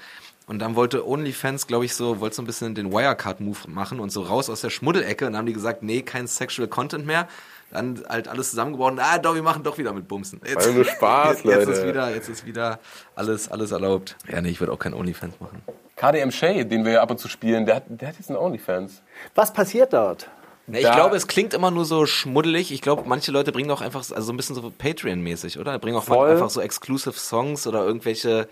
Und 0.48 0.60
dann 0.60 0.76
wollte 0.76 1.08
OnlyFans, 1.08 1.68
glaube 1.68 1.86
ich, 1.86 1.96
so, 1.96 2.20
wollte 2.20 2.36
so 2.36 2.42
ein 2.42 2.46
bisschen 2.46 2.76
den 2.76 2.92
Wirecard-Move 2.92 3.60
machen 3.70 4.02
und 4.02 4.12
so 4.12 4.24
raus 4.24 4.50
aus 4.50 4.60
der 4.60 4.70
Schmuddelecke. 4.70 5.26
Und 5.26 5.32
dann 5.34 5.40
haben 5.40 5.46
die 5.48 5.54
gesagt, 5.54 5.84
nee, 5.84 6.02
kein 6.02 6.28
Sexual 6.28 6.68
Content 6.68 7.06
mehr. 7.06 7.28
Dann 7.72 8.04
halt 8.08 8.28
alles 8.28 8.52
zusammengebaut 8.52 8.94
und, 8.94 9.00
ah, 9.00 9.18
doch, 9.18 9.36
wir 9.36 9.44
machen 9.44 9.64
doch 9.64 9.78
wieder 9.78 9.92
mit 9.92 10.08
Bumsen. 10.08 10.40
Jetzt, 10.48 10.74
nur 10.74 10.86
Spaß, 10.86 11.44
jetzt, 11.44 11.46
jetzt 11.46 11.62
ist 11.62 11.78
Leute. 11.80 11.88
wieder, 11.90 12.14
jetzt 12.16 12.30
ist 12.30 12.46
wieder 12.46 12.80
alles, 13.16 13.50
alles 13.52 13.72
erlaubt. 13.72 14.16
Ja, 14.32 14.40
nee, 14.42 14.50
ich 14.50 14.60
würde 14.60 14.72
auch 14.72 14.80
kein 14.80 14.94
OnlyFans 14.94 15.40
machen. 15.40 15.62
KDM 15.98 16.32
Shay, 16.32 16.64
den 16.66 16.86
wir 16.86 16.94
ja 16.94 17.02
ab 17.02 17.12
und 17.12 17.20
zu 17.20 17.28
spielen, 17.28 17.66
der 17.66 17.78
hat, 17.78 17.84
der 17.88 18.10
hat 18.10 18.16
jetzt 18.18 18.30
einen 18.30 18.38
OnlyFans. 18.38 19.02
Was 19.34 19.52
passiert 19.54 19.94
dort? 19.94 20.30
Ja, 20.68 20.78
ich 20.80 20.84
Da- 20.86 20.96
glaube, 20.96 21.16
es 21.16 21.28
klingt 21.28 21.54
immer 21.54 21.70
nur 21.72 21.86
so 21.86 22.06
schmuddelig. 22.06 22.72
Ich 22.72 22.82
glaube, 22.82 23.04
manche 23.06 23.32
Leute 23.32 23.52
bringen 23.52 23.70
auch 23.72 23.82
einfach 23.82 24.00
also 24.00 24.20
so 24.22 24.34
ein 24.34 24.38
bisschen 24.38 24.56
so 24.56 24.62
Patreon-mäßig, 24.78 25.60
oder? 25.60 25.78
Bringen 25.80 25.98
auch 25.98 26.04
Voll. 26.06 26.32
einfach 26.32 26.50
so 26.50 26.62
exclusive 26.62 27.14
Songs 27.14 27.68
oder 27.68 27.86
irgendwelche. 27.86 28.48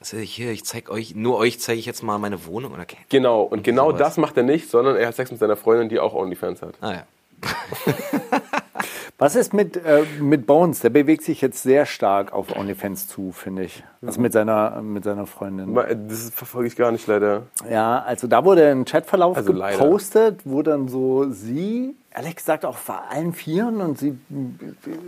Ich 0.00 0.34
hier, 0.36 0.52
ich 0.52 0.64
zeig 0.64 0.90
euch, 0.90 1.14
nur 1.16 1.36
euch 1.38 1.58
zeige 1.58 1.80
ich 1.80 1.84
jetzt 1.86 2.02
mal 2.04 2.18
meine 2.18 2.46
Wohnung 2.46 2.72
oder 2.72 2.82
okay. 2.82 2.98
Genau, 3.08 3.42
und 3.42 3.64
genau 3.64 3.86
sowas. 3.90 3.98
das 3.98 4.16
macht 4.16 4.36
er 4.36 4.44
nicht, 4.44 4.70
sondern 4.70 4.94
er 4.96 5.08
hat 5.08 5.16
Sex 5.16 5.30
mit 5.32 5.40
seiner 5.40 5.56
Freundin, 5.56 5.88
die 5.88 5.98
auch 5.98 6.14
OnlyFans 6.14 6.62
hat. 6.62 6.74
Ah 6.80 6.92
ja. 6.92 7.02
Was 9.20 9.34
ist 9.34 9.52
mit, 9.52 9.76
äh, 9.76 10.04
mit 10.20 10.46
Bones? 10.46 10.78
Der 10.78 10.90
bewegt 10.90 11.24
sich 11.24 11.40
jetzt 11.40 11.64
sehr 11.64 11.86
stark 11.86 12.32
auf 12.32 12.56
OnlyFans 12.56 13.08
zu, 13.08 13.32
finde 13.32 13.64
ich. 13.64 13.82
Also 14.00 14.20
mit 14.20 14.32
seiner, 14.32 14.80
mit 14.80 15.02
seiner 15.02 15.26
Freundin. 15.26 15.74
Das 15.74 16.30
verfolge 16.30 16.68
ich 16.68 16.76
gar 16.76 16.92
nicht 16.92 17.08
leider. 17.08 17.42
Ja, 17.68 17.98
also 18.00 18.28
da 18.28 18.44
wurde 18.44 18.70
ein 18.70 18.84
Chatverlauf 18.84 19.36
Also 19.36 19.52
leider. 19.52 19.76
gepostet, 19.76 20.42
wo 20.44 20.62
dann 20.62 20.86
so 20.86 21.28
sie, 21.30 21.96
ehrlich 22.14 22.36
gesagt 22.36 22.64
auch 22.64 22.76
vor 22.76 23.02
allen 23.10 23.32
Vieren 23.32 23.80
und 23.80 23.98
sie 23.98 24.16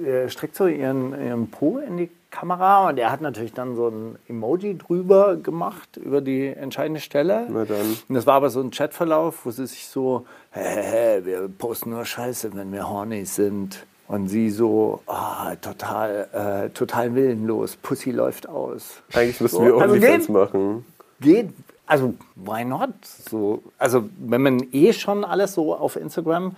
äh, 0.04 0.28
streckt 0.28 0.56
so 0.56 0.66
ihren, 0.66 1.12
ihren 1.12 1.48
Po 1.48 1.78
in 1.78 1.96
die 1.96 2.10
Kamera 2.32 2.88
und 2.88 2.98
er 2.98 3.10
hat 3.12 3.20
natürlich 3.20 3.52
dann 3.52 3.76
so 3.76 3.88
ein 3.88 4.16
Emoji 4.28 4.78
drüber 4.78 5.36
gemacht, 5.36 5.96
über 5.96 6.20
die 6.20 6.46
entscheidende 6.46 7.00
Stelle. 7.00 7.46
Na 7.48 7.64
dann. 7.64 7.96
Und 8.08 8.14
das 8.14 8.26
war 8.26 8.34
aber 8.34 8.50
so 8.50 8.60
ein 8.60 8.70
Chatverlauf, 8.70 9.44
wo 9.44 9.50
sie 9.50 9.66
sich 9.66 9.86
so, 9.86 10.26
hä, 10.52 10.82
hä, 10.82 11.20
wir 11.24 11.48
posten 11.48 11.90
nur 11.90 12.04
Scheiße, 12.04 12.54
wenn 12.54 12.72
wir 12.72 12.88
horny 12.88 13.24
sind. 13.24 13.84
Und 14.08 14.26
sie 14.26 14.50
so, 14.50 15.00
ah, 15.06 15.54
total, 15.56 16.26
äh, 16.32 16.70
total 16.70 17.14
willenlos, 17.14 17.76
Pussy 17.76 18.10
läuft 18.10 18.48
aus. 18.48 19.02
Eigentlich 19.12 19.40
müssen 19.40 19.56
So, 19.56 19.64
wir 19.64 19.74
also 19.80 19.94
OnlyFans 19.94 20.28
machen. 20.28 20.84
geht, 21.20 21.50
also 21.86 22.14
why 22.34 22.64
not? 22.64 22.90
So, 23.04 23.62
also 23.78 24.08
wenn 24.18 24.42
man 24.42 24.66
eh 24.72 24.92
schon 24.92 25.24
alles 25.24 25.54
so 25.54 25.76
auf 25.76 25.94
Instagram 25.94 26.56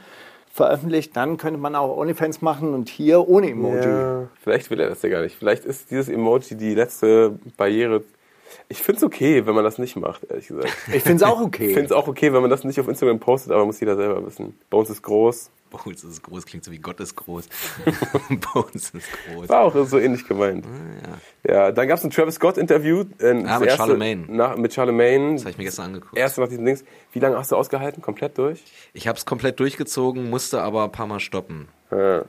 veröffentlicht, 0.50 1.14
dann 1.14 1.36
könnte 1.36 1.60
man 1.60 1.74
auch 1.74 1.94
OnlyFans 1.94 2.40
machen 2.40 2.72
und 2.72 2.88
hier 2.88 3.28
ohne 3.28 3.50
Emoji. 3.50 3.86
Ja, 3.86 4.28
vielleicht 4.42 4.70
will 4.70 4.80
er 4.80 4.88
das 4.88 5.02
ja 5.02 5.10
gar 5.10 5.20
nicht. 5.20 5.36
Vielleicht 5.36 5.66
ist 5.66 5.90
dieses 5.90 6.08
Emoji 6.08 6.56
die 6.56 6.74
letzte 6.74 7.38
Barriere. 7.58 8.02
Ich 8.68 8.78
finde 8.78 8.98
es 8.98 9.04
okay, 9.04 9.46
wenn 9.46 9.54
man 9.54 9.64
das 9.64 9.78
nicht 9.78 9.96
macht, 9.96 10.24
ehrlich 10.24 10.48
gesagt. 10.48 10.68
Ich 10.92 11.02
finde 11.02 11.16
es 11.16 11.22
auch 11.22 11.40
Ich 11.40 11.46
okay. 11.46 11.68
finde 11.68 11.86
es 11.86 11.92
auch 11.92 12.08
okay, 12.08 12.32
wenn 12.32 12.40
man 12.40 12.50
das 12.50 12.64
nicht 12.64 12.78
auf 12.80 12.88
Instagram 12.88 13.20
postet, 13.20 13.52
aber 13.52 13.64
muss 13.66 13.80
jeder 13.80 13.96
selber 13.96 14.24
wissen. 14.24 14.58
Bei 14.70 14.78
uns 14.78 14.90
ist 14.90 15.02
groß. 15.02 15.50
Bones 15.72 16.04
ist 16.04 16.22
groß, 16.22 16.44
klingt 16.44 16.64
so 16.64 16.70
wie 16.70 16.78
Gott 16.78 17.00
ist 17.00 17.16
groß. 17.16 17.48
Bones 18.52 18.90
ist 18.90 19.08
groß. 19.26 19.48
War 19.48 19.62
auch 19.62 19.86
so 19.86 19.98
ähnlich 19.98 20.26
gemeint. 20.26 20.66
Ja, 21.48 21.72
dann 21.72 21.88
gab 21.88 21.98
es 21.98 22.04
ein 22.04 22.10
Travis 22.10 22.34
Scott-Interview. 22.34 23.04
Äh, 23.18 23.42
das 23.42 23.60
mit 23.60 23.72
Charlemagne. 23.72 24.26
Nach, 24.28 24.56
mit 24.56 24.74
Charlemagne. 24.74 25.32
Das 25.32 25.42
habe 25.42 25.50
ich 25.50 25.58
mir 25.58 25.64
gestern 25.64 25.86
angeguckt. 25.86 26.16
Erste 26.16 26.40
nach 26.40 26.48
diesen 26.48 26.64
Dings. 26.64 26.84
Wie 27.12 27.18
lange 27.18 27.36
hast 27.36 27.52
du 27.52 27.56
ausgehalten? 27.56 28.02
Komplett 28.02 28.36
durch? 28.38 28.62
Ich 28.92 29.08
habe 29.08 29.18
es 29.18 29.24
komplett 29.24 29.58
durchgezogen, 29.60 30.28
musste 30.28 30.60
aber 30.62 30.84
ein 30.84 30.92
paar 30.92 31.06
Mal 31.06 31.20
stoppen. 31.20 31.68
Ja. 31.90 32.24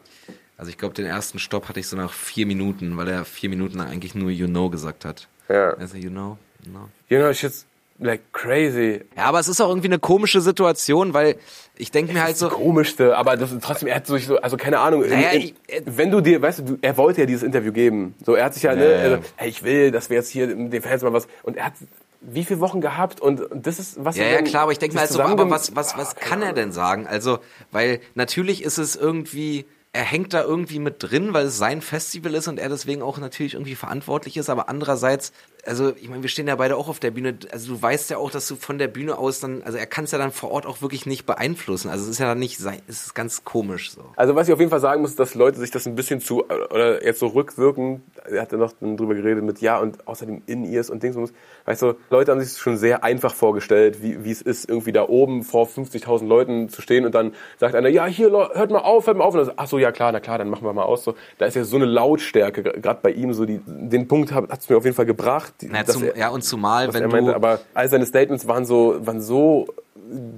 Also 0.57 0.69
ich 0.69 0.77
glaube, 0.77 0.93
den 0.93 1.05
ersten 1.05 1.39
Stopp 1.39 1.67
hatte 1.67 1.79
ich 1.79 1.87
so 1.87 1.97
nach 1.97 2.13
vier 2.13 2.45
Minuten, 2.45 2.95
weil 2.95 3.09
er 3.09 3.25
vier 3.25 3.49
Minuten 3.49 3.81
eigentlich 3.81 4.15
nur 4.15 4.29
You 4.29 4.47
know 4.47 4.69
gesagt 4.69 5.03
hat. 5.03 5.27
Ja. 5.49 5.71
Also 5.75 5.97
you 5.97 6.09
know, 6.09 6.37
you 6.65 6.71
know. 6.71 6.89
You 7.09 7.19
know, 7.19 7.33
shit's 7.33 7.65
like 7.99 8.21
crazy. 8.33 9.01
Ja, 9.15 9.25
aber 9.25 9.39
es 9.39 9.47
ist 9.47 9.61
auch 9.61 9.69
irgendwie 9.69 9.87
eine 9.87 9.99
komische 9.99 10.41
Situation, 10.41 11.13
weil 11.13 11.35
ich 11.77 11.91
denke 11.91 12.13
mir 12.13 12.23
halt 12.23 12.37
so, 12.37 12.49
Komischste, 12.49 13.15
aber 13.17 13.37
das 13.37 13.51
ist 13.51 13.63
trotzdem, 13.63 13.87
er 13.87 13.95
hat 13.97 14.07
sich 14.07 14.25
so, 14.25 14.37
also 14.39 14.57
keine 14.57 14.79
Ahnung, 14.79 15.03
in, 15.03 15.09
Naja, 15.11 15.29
in, 15.31 15.41
ich- 15.41 15.53
äh, 15.67 15.81
wenn 15.85 16.11
du 16.11 16.21
dir, 16.21 16.41
weißt 16.41 16.59
du, 16.59 16.77
er 16.81 16.97
wollte 16.97 17.21
ja 17.21 17.25
dieses 17.27 17.43
Interview 17.43 17.71
geben. 17.71 18.15
So, 18.25 18.35
er 18.35 18.45
hat 18.45 18.53
sich 18.53 18.63
ja, 18.63 18.75
ne, 18.75 18.83
Ja, 18.83 18.97
ja. 18.97 19.03
also, 19.03 19.17
hey, 19.35 19.49
ich 19.49 19.63
will, 19.63 19.91
dass 19.91 20.09
wir 20.09 20.17
jetzt 20.17 20.29
hier 20.29 20.47
den 20.47 20.81
Fans 20.81 21.01
mal 21.03 21.13
was, 21.13 21.27
und 21.43 21.55
er 21.57 21.65
hat 21.67 21.73
wie 22.21 22.43
viele 22.45 22.59
Wochen 22.61 22.79
gehabt 22.81 23.19
und, 23.21 23.41
das 23.53 23.79
ist, 23.79 24.03
was 24.03 24.17
Ja, 24.17 24.25
ja, 24.25 24.41
klar, 24.41 24.63
aber 24.63 24.71
ich 24.71 24.79
denke 24.79 24.95
mir 24.95 25.01
halt 25.01 25.11
so, 25.11 25.21
aber 25.21 25.49
was, 25.49 25.75
was, 25.75 25.97
was 25.97 26.15
Ah, 26.15 26.19
kann 26.19 26.41
er 26.41 26.53
denn 26.53 26.71
sagen? 26.71 27.05
Also, 27.07 27.39
weil 27.71 27.99
natürlich 28.15 28.63
ist 28.63 28.77
es 28.77 28.95
irgendwie, 28.95 29.65
er 29.93 30.03
hängt 30.03 30.33
da 30.33 30.41
irgendwie 30.41 30.79
mit 30.79 30.95
drin, 30.99 31.33
weil 31.33 31.45
es 31.45 31.57
sein 31.57 31.81
Festival 31.81 32.33
ist 32.33 32.47
und 32.47 32.59
er 32.59 32.67
deswegen 32.67 33.03
auch 33.03 33.19
natürlich 33.19 33.53
irgendwie 33.53 33.75
verantwortlich 33.75 34.37
ist, 34.37 34.49
aber 34.49 34.67
andererseits, 34.67 35.31
also 35.65 35.93
ich 35.95 36.09
meine, 36.09 36.21
wir 36.21 36.29
stehen 36.29 36.47
ja 36.47 36.55
beide 36.55 36.75
auch 36.77 36.89
auf 36.89 36.99
der 36.99 37.11
Bühne, 37.11 37.37
also 37.51 37.73
du 37.73 37.81
weißt 37.81 38.09
ja 38.09 38.17
auch, 38.17 38.31
dass 38.31 38.47
du 38.47 38.55
von 38.55 38.77
der 38.77 38.87
Bühne 38.87 39.17
aus 39.17 39.39
dann, 39.39 39.63
also 39.63 39.77
er 39.77 39.85
kann 39.85 40.05
es 40.05 40.11
ja 40.11 40.17
dann 40.17 40.31
vor 40.31 40.51
Ort 40.51 40.65
auch 40.65 40.81
wirklich 40.81 41.05
nicht 41.05 41.25
beeinflussen, 41.25 41.89
also 41.89 42.03
es 42.03 42.09
ist 42.09 42.19
ja 42.19 42.27
dann 42.27 42.39
nicht 42.39 42.59
es 42.59 43.05
ist 43.05 43.15
ganz 43.15 43.43
komisch 43.43 43.91
so. 43.91 44.01
Also 44.15 44.35
was 44.35 44.47
ich 44.47 44.53
auf 44.53 44.59
jeden 44.59 44.71
Fall 44.71 44.79
sagen 44.79 45.01
muss, 45.01 45.15
dass 45.15 45.35
Leute 45.35 45.59
sich 45.59 45.71
das 45.71 45.85
ein 45.85 45.95
bisschen 45.95 46.19
zu, 46.19 46.45
oder 46.45 47.03
jetzt 47.03 47.19
so 47.19 47.27
rückwirken, 47.27 48.03
er 48.29 48.41
hat 48.41 48.51
ja 48.51 48.57
noch 48.57 48.73
drüber 48.79 49.15
geredet 49.15 49.43
mit 49.43 49.61
ja 49.61 49.79
und 49.79 50.07
außerdem 50.07 50.43
In-Ears 50.45 50.89
und 50.89 51.03
Dings. 51.03 51.33
Weißt 51.65 51.81
du, 51.81 51.93
Leute 52.09 52.31
haben 52.31 52.41
sich 52.41 52.57
schon 52.57 52.77
sehr 52.77 53.03
einfach 53.03 53.33
vorgestellt, 53.33 54.01
wie, 54.01 54.23
wie 54.23 54.31
es 54.31 54.41
ist, 54.41 54.69
irgendwie 54.69 54.91
da 54.91 55.07
oben 55.07 55.43
vor 55.43 55.67
50.000 55.67 56.25
Leuten 56.25 56.69
zu 56.69 56.81
stehen 56.81 57.05
und 57.05 57.15
dann 57.15 57.33
sagt 57.57 57.75
einer, 57.75 57.89
ja 57.89 58.05
hier, 58.05 58.31
hört 58.31 58.71
mal 58.71 58.79
auf, 58.79 59.07
hört 59.07 59.17
mal 59.17 59.23
auf. 59.23 59.33
Und 59.33 59.39
dann 59.39 59.45
so, 59.47 59.53
ach 59.55 59.67
so, 59.67 59.77
ja 59.79 59.91
klar, 59.91 60.11
na 60.11 60.19
klar, 60.19 60.37
dann 60.37 60.49
machen 60.49 60.65
wir 60.65 60.73
mal 60.73 60.83
aus. 60.83 61.03
So, 61.03 61.15
da 61.37 61.45
ist 61.45 61.55
ja 61.55 61.63
so 61.63 61.75
eine 61.75 61.85
Lautstärke, 61.85 62.63
gerade 62.63 62.99
bei 63.01 63.11
ihm, 63.11 63.33
so 63.33 63.45
die, 63.45 63.61
den 63.65 64.07
Punkt 64.07 64.31
hat 64.31 64.59
es 64.59 64.69
mir 64.69 64.77
auf 64.77 64.83
jeden 64.83 64.95
Fall 64.95 65.05
gebracht. 65.05 65.52
Die- 65.61 65.67
Ja, 65.67 65.83
dass 65.83 65.93
zum, 65.93 66.03
er- 66.03 66.17
ja 66.17 66.29
und 66.29 66.43
zumal, 66.43 66.87
was 66.87 66.95
wenn 66.95 67.03
er 67.03 67.07
du, 67.09 67.15
meinte, 67.15 67.35
aber 67.35 67.59
all 67.73 67.89
seine 67.89 68.05
Statements 68.05 68.47
waren 68.47 68.65
so, 68.65 68.95
waren 69.05 69.21
so 69.21 69.67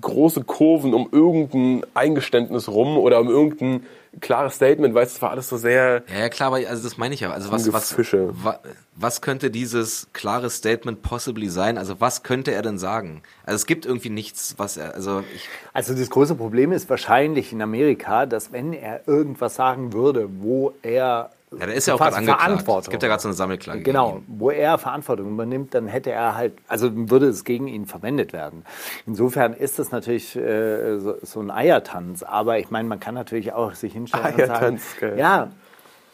große 0.01 0.43
Kurven 0.43 0.93
um 0.93 1.09
irgendein 1.11 1.83
Eingeständnis 1.93 2.67
rum 2.69 2.97
oder 2.97 3.19
um 3.19 3.29
irgendein 3.29 3.85
klares 4.21 4.55
Statement, 4.55 4.93
weißt 4.93 5.11
du, 5.13 5.15
es 5.17 5.21
war 5.21 5.31
alles 5.31 5.49
so 5.49 5.57
sehr, 5.57 6.03
Ja, 6.07 6.19
ja, 6.19 6.29
klar, 6.29 6.47
aber 6.53 6.67
also 6.69 6.83
das 6.83 6.97
meine 6.97 7.13
ich 7.13 7.19
ja. 7.19 7.31
Also 7.31 7.51
was, 7.51 7.71
was, 7.73 7.89
Gefische. 7.89 8.29
wa, 8.31 8.59
was 8.95 9.19
könnte 9.21 9.51
dieses 9.51 10.07
klare 10.13 10.49
Statement 10.49 11.01
possibly 11.01 11.49
sein? 11.49 11.77
Also 11.77 11.99
was 11.99 12.23
könnte 12.23 12.51
er 12.51 12.61
denn 12.61 12.77
sagen? 12.77 13.23
Also 13.45 13.55
es 13.55 13.65
gibt 13.65 13.85
irgendwie 13.85 14.09
nichts, 14.09 14.53
was 14.57 14.77
er, 14.77 14.93
also 14.93 15.21
ich, 15.35 15.49
Also 15.73 15.93
das 15.93 16.09
große 16.09 16.35
Problem 16.35 16.71
ist 16.71 16.89
wahrscheinlich 16.89 17.51
in 17.51 17.61
Amerika, 17.61 18.25
dass 18.25 18.53
wenn 18.53 18.71
er 18.71 19.05
irgendwas 19.07 19.55
sagen 19.55 19.91
würde, 19.91 20.29
wo 20.39 20.71
er 20.81 21.31
ja, 21.59 21.65
der 21.65 21.75
ist 21.75 21.87
ja 21.87 21.93
auch 21.93 21.99
gerade 21.99 22.15
angeklagt. 22.15 22.41
Verantwortung 22.41 22.81
Es 22.83 22.89
gibt 22.89 23.03
ja 23.03 23.09
gerade 23.09 23.21
so 23.21 23.27
eine 23.27 23.35
Sammelklage. 23.35 23.81
Genau, 23.81 24.21
wo 24.27 24.49
er 24.49 24.77
Verantwortung 24.77 25.31
übernimmt, 25.31 25.73
dann 25.73 25.87
hätte 25.87 26.11
er 26.11 26.35
halt, 26.35 26.53
also 26.67 26.91
würde 26.93 27.27
es 27.27 27.43
gegen 27.43 27.67
ihn 27.67 27.85
verwendet 27.85 28.33
werden. 28.33 28.63
Insofern 29.05 29.53
ist 29.53 29.79
das 29.79 29.91
natürlich 29.91 30.35
äh, 30.35 30.99
so, 30.99 31.15
so 31.21 31.39
ein 31.39 31.51
Eiertanz, 31.51 32.23
aber 32.23 32.59
ich 32.59 32.69
meine, 32.69 32.87
man 32.87 32.99
kann 32.99 33.15
natürlich 33.15 33.53
auch 33.53 33.73
sich 33.73 33.93
hinstellen 33.93 34.25
und 34.25 34.37
sagen, 34.37 34.51
Eiertanz, 34.51 34.83
geil. 34.99 35.17
ja, 35.17 35.49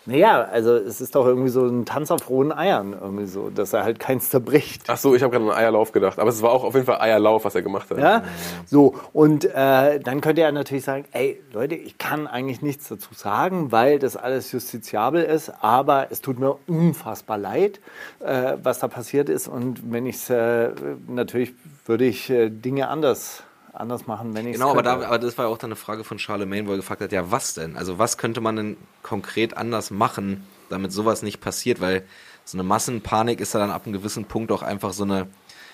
naja, 0.06 0.48
also 0.52 0.76
es 0.76 1.00
ist 1.00 1.14
doch 1.14 1.28
irgendwie 1.28 1.50
so 1.50 1.66
ein 1.66 1.86
Tanz 1.86 2.10
auf 2.10 2.28
rohen 2.30 2.52
Eiern, 2.52 2.96
irgendwie 3.00 3.28
so, 3.28 3.52
dass 3.52 3.74
er 3.74 3.84
halt 3.84 4.00
keins 4.00 4.32
zerbricht. 4.32 4.84
ach 4.88 4.98
so, 4.98 5.14
ich 5.14 5.22
habe 5.22 5.32
gerade 5.32 5.52
an 5.52 5.58
Eierlauf 5.58 5.92
gedacht, 5.92 6.18
aber 6.18 6.30
es 6.30 6.42
war 6.42 6.52
auch 6.52 6.64
auf 6.64 6.74
jeden 6.74 6.88
Fall 6.88 7.00
Eierlauf, 7.00 7.46
was 7.46 7.54
er 7.54 7.62
gemacht 7.62 7.92
hat. 7.92 8.00
Ja, 8.00 8.24
so 8.66 8.96
und 9.14 9.46
äh, 9.46 10.00
dann 10.00 10.22
könnte 10.22 10.42
er 10.42 10.52
natürlich 10.52 10.86
sagen, 10.86 11.06
ey 11.12 11.40
Leute, 11.54 11.76
ich 11.76 12.00
kann 12.00 12.26
eigentlich 12.26 12.64
nichts 12.64 12.88
dazu 12.88 13.14
sagen, 13.14 13.72
weil 13.72 14.00
das 14.00 14.18
alles 14.18 14.52
justiziabel 14.52 15.24
ist, 15.24 15.52
aber 15.62 16.08
es 16.10 16.22
tut 16.22 16.40
mir 16.40 16.58
unfassbar 16.68 17.38
leid, 17.38 17.80
äh, 18.22 18.58
was 18.64 18.80
da 18.80 18.88
passiert 18.88 19.30
ist 19.30 19.48
und 19.48 19.92
wenn 19.92 20.08
ich 20.08 20.16
es 20.16 20.30
äh, 20.32 20.70
natürlich 21.08 21.54
würde 21.86 22.06
ich 22.06 22.30
äh, 22.32 22.50
Dinge 22.50 22.88
anders 22.88 23.44
anders 23.74 24.08
machen, 24.08 24.34
wenn 24.34 24.48
ich 24.48 24.54
Genau, 24.54 24.72
aber, 24.72 24.84
da, 24.84 24.94
aber 24.94 25.20
das 25.20 25.38
war 25.38 25.46
ja 25.46 25.52
auch 25.52 25.58
dann 25.58 25.70
eine 25.70 25.76
Frage 25.76 26.04
von 26.04 26.20
Charlemagne, 26.20 26.68
wo 26.68 26.72
er 26.72 26.78
gefragt 26.78 27.02
hat, 27.02 27.12
ja 27.12 27.32
was 27.32 27.54
denn? 27.54 27.78
Also 27.78 27.98
was 27.98 28.18
könnte 28.18 28.42
man 28.42 28.56
denn 28.56 28.78
konkret 29.04 29.56
anders 29.56 29.92
machen, 29.92 30.46
damit 30.70 30.92
sowas 30.92 31.22
nicht 31.22 31.40
passiert? 31.40 31.80
Weil 31.82 32.04
so 32.44 32.58
eine 32.58 32.64
Massenpanik 32.64 33.40
ist 33.40 33.54
ja 33.54 33.60
dann 33.60 33.72
ab 33.72 33.86
einem 33.86 33.94
gewissen 33.94 34.26
Punkt 34.26 34.52
auch 34.52 34.62
einfach 34.62 34.94
so 34.94 35.04
eine, 35.04 35.28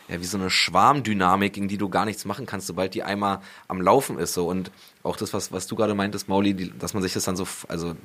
ja 0.08 0.20
wie 0.20 0.26
so 0.26 0.38
eine 0.38 0.50
Schwarmdynamik, 0.50 1.54
gegen 1.54 1.68
die 1.68 1.78
du 1.78 1.90
gar 1.90 2.06
nichts 2.06 2.26
machen 2.26 2.46
kannst, 2.46 2.68
sobald 2.68 2.94
die 2.94 3.04
einmal 3.04 3.40
am 3.68 3.82
Laufen 3.82 4.20
ist. 4.20 4.34
So 4.34 4.48
und 4.48 4.72
auch 5.04 5.18
das, 5.18 5.34
was, 5.34 5.52
was 5.52 5.68
du 5.68 5.76
gerade 5.76 5.96
meintest, 5.96 6.28
Mauli, 6.28 6.54
die, 6.54 6.78
dass 6.78 6.94
man 6.94 7.04
sich 7.04 7.14
das 7.14 7.26
dann 7.26 7.36
so, 7.36 7.48
also 7.68 7.96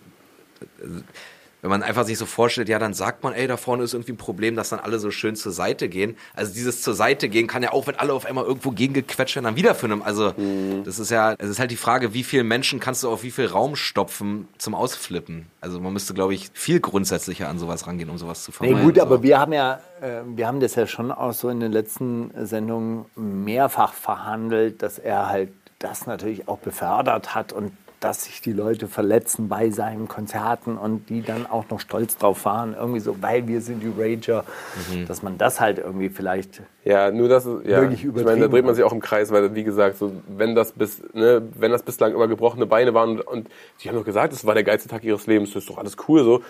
wenn 1.62 1.70
man 1.70 1.83
einfach 1.85 2.05
sich 2.05 2.18
so 2.18 2.27
vorstellt, 2.27 2.68
ja, 2.68 2.79
dann 2.81 2.92
sagt 2.92 3.22
man, 3.22 3.33
ey, 3.33 3.46
da 3.46 3.57
vorne 3.57 3.85
ist 3.85 3.94
irgendwie 3.94 4.12
ein 4.12 4.16
Problem, 4.16 4.57
dass 4.57 4.70
dann 4.70 4.81
alle 4.81 4.98
so 4.98 5.11
schön 5.12 5.37
zur 5.37 5.53
Seite 5.53 5.88
gehen. 5.88 6.16
Also 6.35 6.53
dieses 6.53 6.83
zur 6.83 6.94
Seite 6.94 7.29
gehen 7.29 7.46
kann 7.46 7.62
ja 7.62 7.72
auch, 7.72 7.87
wenn 7.87 7.94
alle 7.94 8.12
auf 8.12 8.27
einmal 8.27 8.44
irgendwo 8.44 8.72
gegengequetscht 8.72 9.37
werden, 9.37 9.44
dann 9.44 9.57
wieder 9.57 9.75
für 9.77 9.87
einen. 9.87 10.03
Also 10.03 10.33
Mhm. 10.37 10.83
das 10.85 10.98
ist 10.98 11.11
ja, 11.11 11.35
es 11.38 11.48
ist 11.48 11.59
halt 11.61 11.70
die 11.70 11.77
Frage, 11.77 12.12
wie 12.14 12.25
viele 12.25 12.42
Menschen 12.44 12.81
kannst 12.81 13.05
du 13.05 13.09
auf 13.11 13.22
wie 13.22 13.31
viel 13.31 13.46
Raum 13.46 13.77
stopfen 13.77 14.48
zum 14.59 14.75
Ausflippen. 14.75 15.46
Also 15.61 15.79
man 15.81 15.92
müsste, 15.92 16.14
glaube 16.14 16.35
ich, 16.35 16.51
viel 16.53 16.81
grundsätzlicher 16.81 17.48
an 17.48 17.59
sowas 17.61 17.87
rangehen, 17.87 18.11
um 18.11 18.18
sowas 18.18 18.42
zu 18.42 18.51
Nee, 18.51 18.57
vermeiden. 18.68 18.83
gut, 18.83 18.96
so. 18.96 19.03
aber 19.03 19.22
wir 19.22 19.38
haben 19.38 19.53
ja, 19.53 19.79
äh, 20.01 20.22
wir 20.27 20.48
haben 20.48 20.59
das 20.59 20.75
ja 20.75 20.88
schon 20.88 21.12
auch 21.12 21.33
so 21.33 21.48
in 21.48 21.61
den 21.61 21.70
letzten 21.70 22.33
Sendungen 22.44 23.05
mehrfach 23.14 23.92
verhandelt, 23.94 24.83
dass 24.83 24.98
er 24.98 25.29
halt 25.29 25.51
das 25.79 26.07
natürlich 26.07 26.48
auch 26.48 26.59
befördert 26.59 27.35
hat 27.37 27.53
und 27.53 27.72
dass 28.02 28.24
sich 28.24 28.40
die 28.40 28.52
Leute 28.52 28.88
verletzen 28.88 29.48
bei 29.48 29.70
seinen 29.70 30.08
Konzerten 30.08 30.76
und 30.76 31.08
die 31.08 31.22
dann 31.22 31.46
auch 31.46 31.68
noch 31.70 31.78
stolz 31.80 32.16
drauf 32.16 32.44
waren, 32.44 32.74
irgendwie 32.74 33.00
so, 33.00 33.22
weil 33.22 33.46
wir 33.46 33.60
sind 33.60 33.80
die 33.82 33.92
Rager, 33.96 34.44
Mhm. 34.90 35.06
dass 35.06 35.22
man 35.22 35.38
das 35.38 35.60
halt 35.60 35.78
irgendwie 35.78 36.08
vielleicht 36.08 36.62
Ja, 36.84 37.10
nur 37.10 37.28
das 37.28 37.46
ist, 37.46 37.64
ja. 37.64 37.80
Wirklich 37.80 38.00
ich 38.04 38.06
meine, 38.06 38.14
da 38.14 38.20
übertrieben. 38.32 38.50
dreht 38.52 38.64
man 38.64 38.74
sich 38.74 38.84
auch 38.84 38.92
im 38.92 39.00
Kreis, 39.00 39.30
weil, 39.30 39.54
wie 39.54 39.62
gesagt, 39.64 39.98
so, 39.98 40.12
wenn 40.28 40.54
das 40.54 40.72
bis, 40.72 41.00
ne, 41.14 41.42
wenn 41.54 41.70
das 41.70 41.82
bislang 41.82 42.12
immer 42.12 42.26
gebrochene 42.28 42.66
Beine 42.66 42.92
waren 42.92 43.10
und, 43.10 43.20
und 43.20 43.48
die 43.80 43.88
haben 43.88 43.96
doch 43.96 44.04
gesagt, 44.04 44.32
das 44.32 44.44
war 44.44 44.54
der 44.54 44.64
geilste 44.64 44.88
Tag 44.88 45.04
ihres 45.04 45.26
Lebens, 45.26 45.52
das 45.52 45.62
ist 45.62 45.70
doch 45.70 45.78
alles 45.78 45.96
cool, 46.08 46.24
so. 46.24 46.42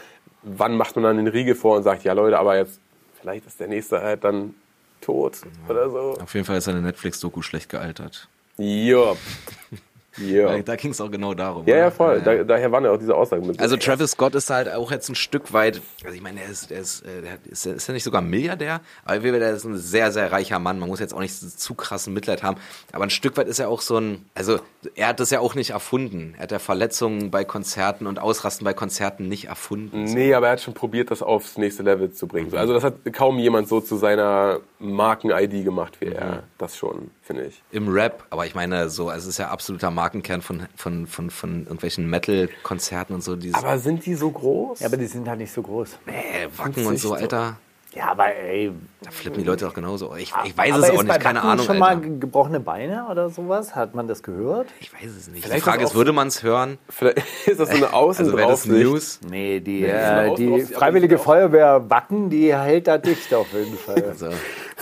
Wann 0.43 0.77
macht 0.77 0.97
man 0.97 1.05
dann 1.05 1.17
den 1.19 1.29
Riegel 1.29 1.55
vor 1.55 1.77
und 1.77 1.83
sagt, 1.83 2.03
ja 2.05 2.15
Leute, 2.15 2.39
aber 2.39 2.57
jetzt, 2.57 2.81
vielleicht 3.21 3.47
ist 3.47 3.61
der 3.61 3.69
nächste 3.69 4.01
halt 4.01 4.25
dann 4.25 4.55
tot 5.03 5.39
oder 5.69 5.91
so. 5.91 6.17
Auf 6.23 6.33
jeden 6.35 6.47
Fall 6.47 6.57
ist 6.59 6.65
seine 6.65 6.81
Netflix-Doku 6.81 7.43
schlecht 7.43 7.69
gealtert. 7.69 8.29
Ja. 8.57 9.13
Ja. 10.19 10.59
Da 10.63 10.77
ging 10.77 10.91
es 10.91 11.01
auch 11.01 11.11
genau 11.11 11.35
darum. 11.35 11.65
Ja, 11.67 11.77
ja, 11.77 11.91
voll. 11.91 12.21
Da, 12.21 12.45
daher 12.45 12.71
waren 12.73 12.85
ja 12.85 12.91
auch 12.91 12.99
diese 12.99 13.15
Aussagen 13.15 13.47
mit. 13.47 13.61
Also 13.61 13.77
Travis 13.77 14.13
Scott 14.13 14.35
ist 14.35 14.51
halt 14.51 14.73
auch 14.73 14.91
jetzt 14.91 15.09
ein 15.09 15.15
Stück 15.15 15.53
weit, 15.53 15.81
also 16.05 16.15
ich 16.15 16.23
meine, 16.23 16.41
er 16.43 16.51
ist, 16.51 16.71
er 16.71 16.81
ist, 16.81 17.01
äh, 17.03 17.23
der 17.23 17.33
hat- 17.33 17.47
ist, 17.47 17.65
ist 17.67 17.89
er 17.89 17.95
nicht 17.95 18.05
sogar 18.05 18.21
Milliardär? 18.21 18.81
Aber 19.05 19.17
er 19.23 19.55
ist 19.55 19.65
ein 19.65 19.77
sehr, 19.79 20.13
sehr 20.13 20.31
reicher 20.33 20.59
Mann. 20.59 20.79
Man 20.79 20.89
muss 20.89 21.01
jetzt 21.01 21.15
auch 21.15 21.21
nicht 21.21 21.35
so 21.35 21.49
zu 21.49 21.75
krassen 21.75 22.13
Mitleid 22.15 22.43
haben. 22.43 22.57
Aber 22.93 23.05
ein 23.05 23.11
Stück 23.11 23.37
weit 23.37 23.49
ist 23.49 23.59
er 23.59 23.69
auch 23.69 23.81
so 23.81 23.97
ein, 23.99 24.25
also 24.35 24.59
er 24.95 25.09
hat 25.09 25.21
das 25.21 25.31
ja 25.31 25.41
auch 25.41 25.55
nicht 25.55 25.71
erfunden. 25.71 26.35
Er 26.37 26.45
hat 26.45 26.53
ja 26.53 26.59
Verletzungen 26.59 27.31
bei 27.31 27.45
Konzerten 27.45 28.07
und 28.07 28.19
Ausrasten 28.19 28.65
bei 28.65 28.75
Konzerten 28.75 29.29
nicht 29.29 29.47
erfunden. 29.47 30.05
Nee, 30.05 30.35
aber 30.35 30.47
er 30.49 30.53
hat 30.53 30.61
schon 30.61 30.75
probiert, 30.75 31.11
das 31.11 31.23
aufs 31.23 31.57
nächste 31.57 31.83
Level 31.83 32.13
zu 32.13 32.27
bringen. 32.27 32.55
Also 32.55 32.75
das 32.75 32.85
hat 32.85 32.95
kaum 33.13 33.39
jemand 33.39 33.69
so 33.69 33.81
zu 33.81 33.97
seiner 33.97 34.61
Marken-ID 34.79 35.65
gemacht 35.65 35.97
wie 36.01 36.07
er. 36.07 36.43
Das 36.59 36.77
schon, 36.77 37.11
finde 37.23 37.47
ich. 37.47 37.63
Im 37.73 37.89
Rap, 37.89 38.25
aber 38.31 38.47
ich 38.47 38.55
meine, 38.55 38.89
so, 38.91 39.09
also 39.09 39.25
es 39.25 39.35
ist 39.35 39.39
ja 39.39 39.49
absoluter 39.49 39.91
Markenkern 40.03 40.43
von, 40.43 40.67
von, 40.75 41.07
von, 41.07 41.31
von 41.31 41.61
irgendwelchen 41.63 42.11
Metal-Konzerten 42.11 43.15
und 43.15 43.23
so. 43.23 43.37
Dieses, 43.37 43.55
Aber 43.55 43.79
sind 43.79 44.05
die 44.05 44.15
so 44.17 44.31
groß? 44.31 44.81
Ja, 44.81 44.89
aber 44.89 44.97
die 44.97 45.07
sind 45.07 45.29
halt 45.29 45.39
nicht 45.39 45.53
so 45.53 45.63
groß. 45.63 45.91
äh, 46.07 46.49
Wacken 46.59 46.85
und 46.87 46.99
so, 46.99 47.11
so. 47.11 47.15
Alter. 47.15 47.57
Ja, 47.95 48.07
aber 48.11 48.35
ey. 48.35 48.73
Da 49.03 49.11
flippen 49.11 49.43
die 49.43 49.47
Leute 49.47 49.67
doch 49.67 49.75
genauso. 49.75 50.17
Ich, 50.17 50.33
ich 50.45 50.57
weiß 50.59 50.73
aber 50.73 50.83
es 50.83 50.91
auch 50.91 50.95
ist 50.95 51.07
bei 51.07 51.13
nicht, 51.15 51.21
keine 51.21 51.39
Wacken 51.39 51.51
Ahnung, 51.51 51.67
schon 51.67 51.83
Alter. 51.83 51.97
mal 52.01 52.19
gebrochene 52.19 52.59
Beine 52.59 53.07
oder 53.09 53.29
sowas? 53.29 53.77
Hat 53.77 53.95
man 53.95 54.09
das 54.09 54.23
gehört? 54.25 54.69
Ich 54.81 54.93
weiß 54.93 55.11
es 55.11 55.29
nicht. 55.29 55.45
Vielleicht 55.45 55.59
die 55.61 55.71
Frage 55.71 55.85
ist 55.85 55.95
würde 55.95 56.13
man 56.13 56.27
es 56.29 56.43
hören? 56.43 56.79
Vielleicht 56.89 57.19
ist 57.47 57.61
das 57.61 57.71
so 57.71 57.77
eine 57.77 57.93
Außen 57.93 58.25
Also 58.25 58.37
das 58.37 58.67
News? 58.67 59.21
Nee, 59.29 59.61
die, 59.61 59.87
eine 59.87 60.33
äh, 60.33 60.35
die 60.35 60.63
Freiwillige 60.63 61.19
Feuerwehr 61.19 61.89
Wacken, 61.91 62.29
die 62.31 62.53
hält 62.53 62.89
da 62.89 62.99
dicht 62.99 63.33
auf 63.35 63.53
jeden 63.53 63.79
Fall. 63.79 64.03
Also, 64.13 64.31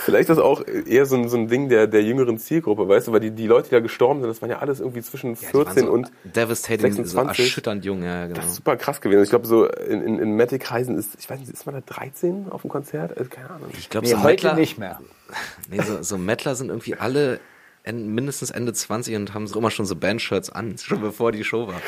Vielleicht 0.03 0.29
ist 0.29 0.37
das 0.37 0.39
auch 0.39 0.63
eher 0.65 1.05
so 1.05 1.15
ein, 1.15 1.29
so 1.29 1.37
ein 1.37 1.47
Ding 1.47 1.69
der, 1.69 1.85
der 1.85 2.03
jüngeren 2.03 2.39
Zielgruppe, 2.39 2.87
weißt 2.87 3.07
du, 3.07 3.11
weil 3.11 3.19
die, 3.19 3.31
die 3.31 3.45
Leute, 3.45 3.69
die 3.69 3.75
da 3.75 3.79
gestorben 3.79 4.21
sind, 4.21 4.29
das 4.29 4.41
waren 4.41 4.49
ja 4.49 4.57
alles 4.57 4.79
irgendwie 4.79 5.01
zwischen 5.01 5.35
die 5.35 5.41
waren 5.43 5.65
14 5.65 5.85
so 5.85 5.91
und 5.91 6.11
devastating, 6.23 6.91
so 6.91 7.03
26. 7.03 7.45
erschütternd 7.45 7.85
jung, 7.85 8.03
ja, 8.03 8.25
genau. 8.25 8.35
das 8.35 8.47
ist 8.47 8.55
super 8.55 8.77
krass 8.77 8.99
gewesen. 8.99 9.23
Ich 9.23 9.29
glaube, 9.29 9.45
so 9.45 9.67
in, 9.67 10.01
in, 10.01 10.19
in 10.19 10.35
Metal-Kreisen 10.35 10.97
ist, 10.97 11.11
ich 11.19 11.29
weiß 11.29 11.39
nicht, 11.39 11.51
ist 11.51 11.65
man 11.65 11.75
da 11.75 11.81
13 11.81 12.47
auf 12.49 12.61
dem 12.61 12.71
Konzert? 12.71 13.15
Also, 13.15 13.29
keine 13.29 13.51
Ahnung. 13.51 13.69
Ich 13.77 13.89
glaube, 13.89 14.07
Nee, 14.07 14.13
so, 14.13 14.23
heute 14.23 14.47
Mettler, 14.47 14.55
nicht 14.55 14.79
mehr. 14.79 14.99
nee, 15.69 15.81
so, 15.81 16.01
so 16.01 16.17
Mettler 16.17 16.55
sind 16.55 16.69
irgendwie 16.69 16.95
alle 16.95 17.39
mindestens 17.85 18.51
Ende 18.51 18.73
20 18.73 19.15
und 19.15 19.33
haben 19.33 19.47
so 19.47 19.57
immer 19.59 19.71
schon 19.71 19.85
so 19.85 19.95
Bandshirts 19.95 20.49
an, 20.49 20.77
schon 20.81 21.01
bevor 21.01 21.31
die 21.31 21.43
Show 21.43 21.67
war. 21.67 21.81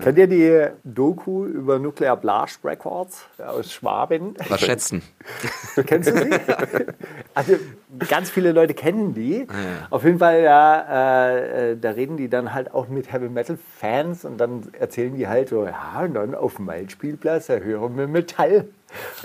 Kennt 0.00 0.18
ihr 0.18 0.26
die 0.26 0.66
Doku 0.84 1.44
über 1.46 1.78
Nuclear 1.78 2.16
Blast 2.16 2.64
Records 2.64 3.26
aus 3.38 3.72
Schwaben? 3.72 4.34
Was 4.48 4.60
schätzen? 4.60 5.02
Kennst 5.86 6.10
du 6.10 6.18
sie? 6.18 6.30
also 7.34 7.56
ganz 8.08 8.30
viele 8.30 8.52
Leute 8.52 8.74
kennen 8.74 9.14
die. 9.14 9.46
Auf 9.90 10.04
jeden 10.04 10.18
Fall, 10.18 10.42
ja, 10.42 11.28
äh, 11.28 11.72
äh, 11.72 11.76
da 11.78 11.90
reden 11.90 12.16
die 12.16 12.28
dann 12.28 12.52
halt 12.54 12.72
auch 12.72 12.88
mit 12.88 13.12
Heavy 13.12 13.28
Metal 13.28 13.58
Fans 13.78 14.24
und 14.24 14.38
dann 14.38 14.68
erzählen 14.78 15.14
die 15.16 15.28
halt 15.28 15.50
so, 15.50 15.64
ja, 15.64 16.00
und 16.02 16.14
dann 16.14 16.34
auf 16.34 16.56
dem 16.56 16.66
Waldspielplatz, 16.66 17.46
da 17.46 17.54
hören 17.54 17.96
wir 17.96 18.08
Metall. 18.08 18.66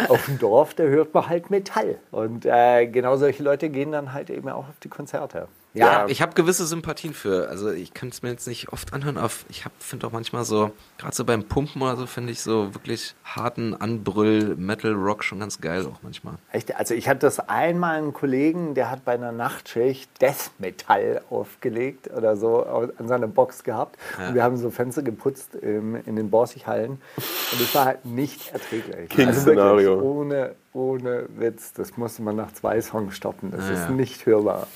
Auf 0.08 0.26
dem 0.26 0.40
Dorf, 0.40 0.74
da 0.74 0.84
hört 0.84 1.14
man 1.14 1.30
halt 1.30 1.52
Metall. 1.52 1.98
Und 2.12 2.46
äh, 2.46 2.88
genau 2.88 3.18
solche 3.18 3.44
Leute 3.44 3.70
gehen 3.70 3.92
dann 3.92 4.14
halt 4.14 4.30
eben 4.30 4.50
auch 4.50 4.68
auf 4.68 4.80
die 4.82 4.90
Konzerte. 4.90 5.48
Ja, 5.74 6.08
ich 6.08 6.22
habe 6.22 6.34
gewisse 6.34 6.66
Sympathien 6.66 7.14
für. 7.14 7.48
Also 7.50 7.70
ich 7.70 7.94
könnte 7.94 8.16
es 8.16 8.24
mir 8.24 8.32
jetzt 8.32 8.48
nicht 8.48 8.74
oft 8.74 8.92
anhören, 8.94 9.18
aber 9.18 9.32
ich 9.50 9.66
finde 9.80 10.08
auch 10.08 10.12
manchmal 10.12 10.44
so, 10.44 10.72
gerade 10.98 11.16
so 11.16 11.26
beim 11.26 11.44
Pumpen 11.44 11.82
oder 11.82 11.96
so, 11.96 12.08
finde 12.08 12.32
ich 12.32 12.42
so 12.42 12.74
wirklich 12.74 13.14
harten 13.24 13.76
Anbrüll, 13.76 14.56
Metal, 14.56 14.94
Rock 14.94 15.24
schon 15.24 15.40
ganz 15.40 15.62
geil 15.62 15.86
auch 15.86 16.00
manchmal. 16.02 16.36
Echt? 16.52 16.76
Also 16.76 16.96
ich 16.96 17.08
hatte 17.08 17.20
das 17.22 17.40
einmal 17.40 17.98
einen 17.98 18.14
Kollegen, 18.14 18.74
der 18.74 18.90
hat 18.90 19.06
bei 19.06 19.14
einer 19.14 19.32
Nachtschicht 19.32 20.10
Death 20.22 20.52
Metall 20.58 21.22
aufgelegt 21.30 22.10
oder 22.16 22.36
so 22.36 22.64
an 22.64 23.08
seiner 23.08 23.28
Box 23.28 23.64
gehabt. 23.64 23.98
Und 24.18 24.34
wir 24.34 24.44
haben 24.44 24.58
so 24.58 24.72
Fenster 24.72 25.04
geputzt 25.04 25.56
im, 25.56 25.96
in 26.06 26.16
den 26.16 26.30
Borsighallen. 26.30 27.00
Und 27.52 27.62
es 27.62 27.76
war 27.76 27.86
halt 27.86 28.06
nicht 28.06 28.52
erträglich. 28.52 29.10
King-Szenario. 29.10 30.02
ohne, 30.02 30.56
ohne 30.74 31.26
Witz. 31.36 31.74
Das 31.74 31.98
musste 31.98 32.22
man 32.22 32.36
nach 32.36 32.52
zwei 32.54 32.80
Songs 32.82 33.16
stoppen. 33.16 33.52
Das 33.52 33.62
Ja, 33.68 33.74
ist 33.74 33.80
ja. 33.82 33.90
nicht 33.90 34.26
hörbar. 34.26 34.68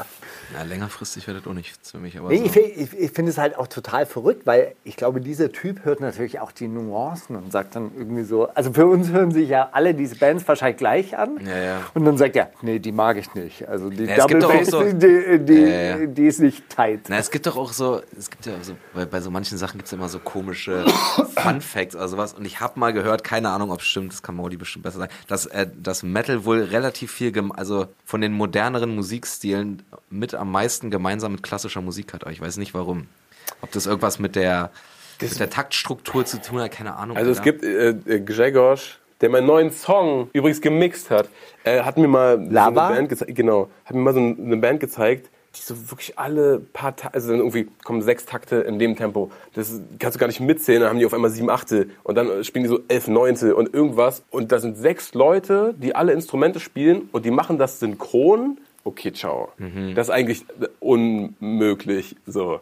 Na, 0.54 0.64
längerfristig 0.64 1.28
wäre 1.28 1.38
das 1.40 1.48
auch 1.48 1.54
nichts 1.54 1.92
für 1.92 2.00
mich, 2.00 2.18
aber 2.18 2.30
Nee, 2.30 2.38
so. 2.40 2.46
ich 2.46 2.58
ich, 2.58 2.94
ich 3.00 3.12
finde 3.12 3.32
es 3.32 3.38
halt 3.38 3.58
auch 3.58 3.68
total 3.68 4.06
verrückt, 4.06 4.46
weil 4.46 4.74
ich 4.84 4.96
glaube, 4.98 5.22
dieser 5.22 5.52
Typ 5.52 5.86
hört 5.86 6.00
natürlich 6.00 6.40
auch 6.40 6.52
die 6.52 6.68
Nuancen 6.68 7.36
und 7.36 7.52
sagt 7.52 7.76
dann 7.76 7.92
irgendwie 7.98 8.24
so, 8.24 8.48
also 8.50 8.74
für 8.74 8.88
uns 8.88 9.10
hören 9.12 9.32
sich 9.32 9.50
ja 9.50 9.70
alle 9.72 9.94
diese 9.94 10.16
Bands 10.16 10.48
wahrscheinlich 10.48 10.78
gleich 10.78 11.18
an. 11.18 11.40
Ja, 11.46 11.58
ja. 11.58 11.82
Und 11.94 12.06
dann 12.06 12.18
sagt 12.18 12.36
er, 12.36 12.50
nee, 12.62 12.80
die 12.80 12.92
mag 12.92 13.18
ich 13.18 13.34
nicht. 13.36 13.68
Also 13.68 13.90
die 13.90 13.98
gibt 14.08 14.18
Double 14.18 14.40
Bass, 14.42 14.68
so- 14.68 14.84
die, 14.84 15.40
die, 15.46 16.08
die 16.08 16.28
ist 16.28 16.40
nicht 16.40 16.70
tight. 16.70 17.02
Na, 17.08 17.18
es 17.18 17.30
gibt 17.30 17.46
doch 17.46 17.56
auch 17.58 17.72
so, 17.72 18.02
es 18.18 18.30
gibt 18.30 18.46
ja 18.46 18.54
so, 18.62 18.74
bei, 18.94 19.06
bei 19.06 19.22
so 19.22 19.30
manchen 19.32 19.58
Sachen 19.58 19.78
gibt 19.78 19.88
es 19.88 19.94
immer 19.94 20.10
so 20.10 20.20
komische 20.20 20.86
Fun 21.38 21.62
Facts 21.62 21.96
oder 21.96 22.08
sowas. 22.08 22.34
Und 22.34 22.46
ich 22.46 22.60
habe 22.60 22.80
mal 22.80 22.94
gehört, 22.94 23.24
keine 23.24 23.50
Ahnung, 23.50 23.72
ob 23.72 23.80
es 23.82 23.86
stimmt, 23.86 24.12
das 24.14 24.24
kann 24.24 24.36
Mauli 24.36 24.58
bestimmt 24.58 24.84
besser 24.84 25.00
sagen, 25.00 25.12
dass, 25.28 25.46
äh, 25.46 25.68
dass 25.84 26.04
Metal 26.04 26.46
wohl 26.46 26.62
relativ 26.64 27.12
viel, 27.12 27.32
gem 27.32 27.52
also 27.52 27.88
von 28.06 28.22
den 28.22 28.34
moderneren 28.34 28.96
Musikstilen 28.96 29.84
mit 30.10 30.34
am 30.34 30.52
meisten 30.52 30.90
gemeinsam 30.92 31.34
mit 31.34 31.44
klassischer 31.44 31.82
Musik 31.82 32.14
hat. 32.14 32.24
Aber 32.24 32.32
ich 32.32 32.42
weiß 32.42 32.58
nicht 32.58 32.74
warum. 32.74 33.08
Ob 33.62 33.72
das 33.72 33.86
irgendwas 33.86 34.20
mit 34.20 34.36
der, 34.36 34.72
mit 35.22 35.40
der 35.40 35.50
Taktstruktur 35.50 36.26
zu 36.26 36.42
tun 36.42 36.60
hat, 36.62 36.72
keine 36.72 36.96
Ahnung. 36.96 37.18
Also 37.18 37.32
es 37.32 37.40
Alter. 37.40 37.52
gibt 37.52 37.64
äh, 37.64 37.90
äh, 38.16 38.20
Grzegorz, 38.22 38.98
der 39.22 39.30
meinen 39.30 39.48
neuen 39.48 39.72
Song 39.72 40.30
übrigens 40.34 40.60
gemixt 40.62 41.10
hat, 41.12 41.30
äh, 41.64 41.82
hat 41.82 41.98
mir 41.98 42.08
mal 42.08 42.46
Lava? 42.50 42.74
so 42.74 42.80
eine 42.88 42.96
Band 42.96 43.10
gezeigt, 43.10 43.36
genau, 43.36 43.70
hat 43.86 43.96
mir 43.96 44.02
mal 44.02 44.14
so 44.14 44.20
ein- 44.20 44.38
eine 44.46 44.58
Band 44.58 44.80
gezeigt, 44.80 45.30
die 45.56 45.62
so 45.62 45.92
wirklich 45.92 46.18
alle 46.18 46.60
paar 46.60 46.96
Takte, 46.96 47.14
also 47.14 47.30
dann 47.30 47.40
irgendwie 47.40 47.68
kommen 47.84 48.02
sechs 48.02 48.26
Takte 48.26 48.58
in 48.58 48.80
dem 48.80 48.96
Tempo. 48.96 49.32
Das 49.54 49.82
kannst 50.00 50.16
du 50.16 50.20
gar 50.20 50.28
nicht 50.28 50.40
mitzählen, 50.40 50.82
dann 50.82 50.90
haben 50.90 51.00
die 51.00 51.06
auf 51.06 51.14
einmal 51.14 51.30
sieben 51.30 51.50
Achte 51.50 51.88
und 52.04 52.16
dann 52.16 52.44
spielen 52.44 52.64
die 52.64 52.70
so 52.70 52.80
elf 52.88 53.08
Neunte 53.08 53.56
und 53.56 53.74
irgendwas 53.74 54.24
und 54.32 54.52
da 54.52 54.60
sind 54.60 54.78
sechs 54.78 55.14
Leute, 55.14 55.76
die 55.78 55.96
alle 55.96 56.14
Instrumente 56.14 56.60
spielen 56.60 57.10
und 57.12 57.26
die 57.26 57.32
machen 57.32 57.58
das 57.58 57.80
synchron. 57.80 58.58
Okay, 58.86 59.14
ciao. 59.14 59.50
Das 59.96 60.08
ist 60.08 60.14
eigentlich 60.14 60.44
unmöglich. 60.82 62.18
So. 62.28 62.60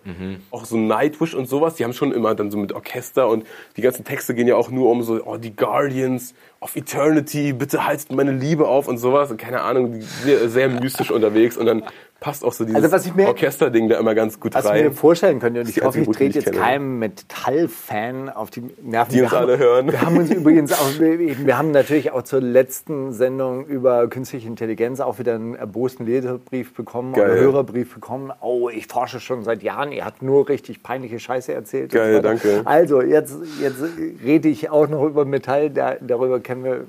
Auch 0.51 0.65
so 0.65 0.77
Nightwish 0.77 1.34
und 1.34 1.47
sowas, 1.47 1.75
die 1.75 1.84
haben 1.84 1.93
schon 1.93 2.12
immer 2.12 2.36
dann 2.36 2.51
so 2.51 2.60
mit 2.60 2.73
Orchester 2.73 3.27
und 3.27 3.43
die 3.75 3.82
ganzen 3.82 4.06
Texte 4.06 4.36
gehen 4.36 4.47
ja 4.47 4.56
auch 4.56 4.69
nur 4.69 4.91
um 4.91 5.01
so, 5.01 5.19
oh, 5.25 5.38
die 5.38 5.56
Guardians 5.56 6.36
of 6.60 6.75
Eternity, 6.75 7.54
bitte 7.54 7.88
haltet 7.88 8.12
meine 8.12 8.34
Liebe 8.34 8.67
auf 8.67 8.88
und 8.88 8.99
sowas. 8.99 9.32
Und 9.32 9.38
keine 9.38 9.62
Ahnung, 9.62 9.93
die 9.93 10.01
sind 10.01 10.51
sehr 10.51 10.69
mystisch 10.69 11.10
unterwegs 11.12 11.58
und 11.58 11.65
dann 11.65 11.84
passt 12.21 12.45
auch 12.45 12.53
so 12.53 12.63
dieses 12.63 12.81
Also 12.81 12.91
was 12.93 13.05
ich 13.05 13.15
mir- 13.15 13.27
Orchesterding 13.27 13.89
da 13.89 13.99
immer 13.99 14.15
ganz 14.15 14.39
gut 14.39 14.53
Was 14.53 14.63
ich 14.65 14.71
mir 14.71 14.77
rein. 14.86 14.93
vorstellen 14.93 15.39
könnte, 15.39 15.60
und 15.62 15.67
ich 15.69 15.84
hoffe, 15.84 15.99
ich 15.99 16.07
trete 16.07 16.39
jetzt 16.39 16.53
keinem 16.53 16.99
Metall-Fan 16.99 18.29
auf 18.29 18.51
die 18.51 18.62
Nerven. 18.81 19.12
Die 19.12 19.17
Wir 19.17 19.23
uns 19.23 19.31
haben- 19.34 19.43
alle 19.43 19.57
hören. 19.57 19.91
Wir 19.91 20.01
haben 20.01 20.17
uns 20.17 20.29
übrigens 20.31 20.71
auch, 20.71 20.99
wir 20.99 21.57
haben 21.57 21.71
natürlich 21.71 22.12
auch 22.12 22.21
zur 22.21 22.39
letzten 22.39 23.12
Sendung 23.12 23.65
über 23.65 24.07
künstliche 24.07 24.47
Intelligenz 24.47 24.99
auch 24.99 25.17
wieder 25.19 25.36
einen 25.36 25.55
erbosten 25.55 26.05
Leserbrief 26.05 26.73
bekommen 26.75 27.13
Geil. 27.13 27.25
oder 27.31 27.39
Hörerbrief 27.41 27.93
bekommen. 27.95 28.31
Oh, 28.39 28.69
ich 28.69 28.86
forsche 28.88 29.19
schon 29.19 29.43
seit 29.43 29.63
Jahren, 29.63 29.91
ihr 29.91 30.05
habt 30.05 30.21
nur 30.21 30.47
richtig 30.47 30.84
peinliche 30.84 31.19
Scheiße 31.19 31.53
erzählt. 31.53 31.91
Geil, 31.91 32.21
danke. 32.21 32.62
Also, 32.65 33.01
jetzt, 33.01 33.36
jetzt 33.60 33.81
rede 34.23 34.47
ich 34.47 34.69
auch 34.69 34.88
noch 34.88 35.03
über 35.05 35.25
Metall, 35.25 35.71
da, 35.71 35.95
darüber 35.99 36.39
kennen 36.39 36.63
wir, 36.63 36.81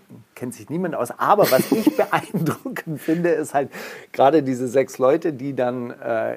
kennt 0.42 0.54
sich 0.54 0.68
niemand 0.68 0.96
aus. 0.96 1.12
Aber 1.18 1.48
was 1.52 1.70
ich 1.70 1.96
beeindruckend 1.96 3.00
finde, 3.00 3.28
ist 3.30 3.54
halt 3.54 3.70
gerade 4.12 4.42
diese 4.42 4.66
sechs 4.66 4.98
Leute, 4.98 5.32
die 5.32 5.54
dann 5.54 5.92
äh, 5.92 6.34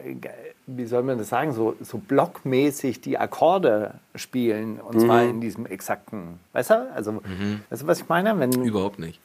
wie 0.68 0.86
soll 0.86 1.02
man 1.02 1.18
das 1.18 1.30
sagen, 1.30 1.54
so, 1.54 1.76
so 1.82 1.98
blockmäßig 1.98 3.02
die 3.02 3.18
Akkorde 3.18 3.96
spielen. 4.14 4.80
Und 4.80 5.00
zwar 5.02 5.24
in 5.24 5.42
diesem 5.42 5.66
exakten, 5.66 6.40
weißt 6.54 6.70
du? 6.70 6.92
Also, 6.96 7.22
weißt 7.70 7.82
du, 7.82 7.88
was 7.88 8.02
ich 8.02 8.10
meine? 8.10 8.38
Wenn, 8.40 8.52
Überhaupt 8.64 9.00
nicht. 9.00 9.20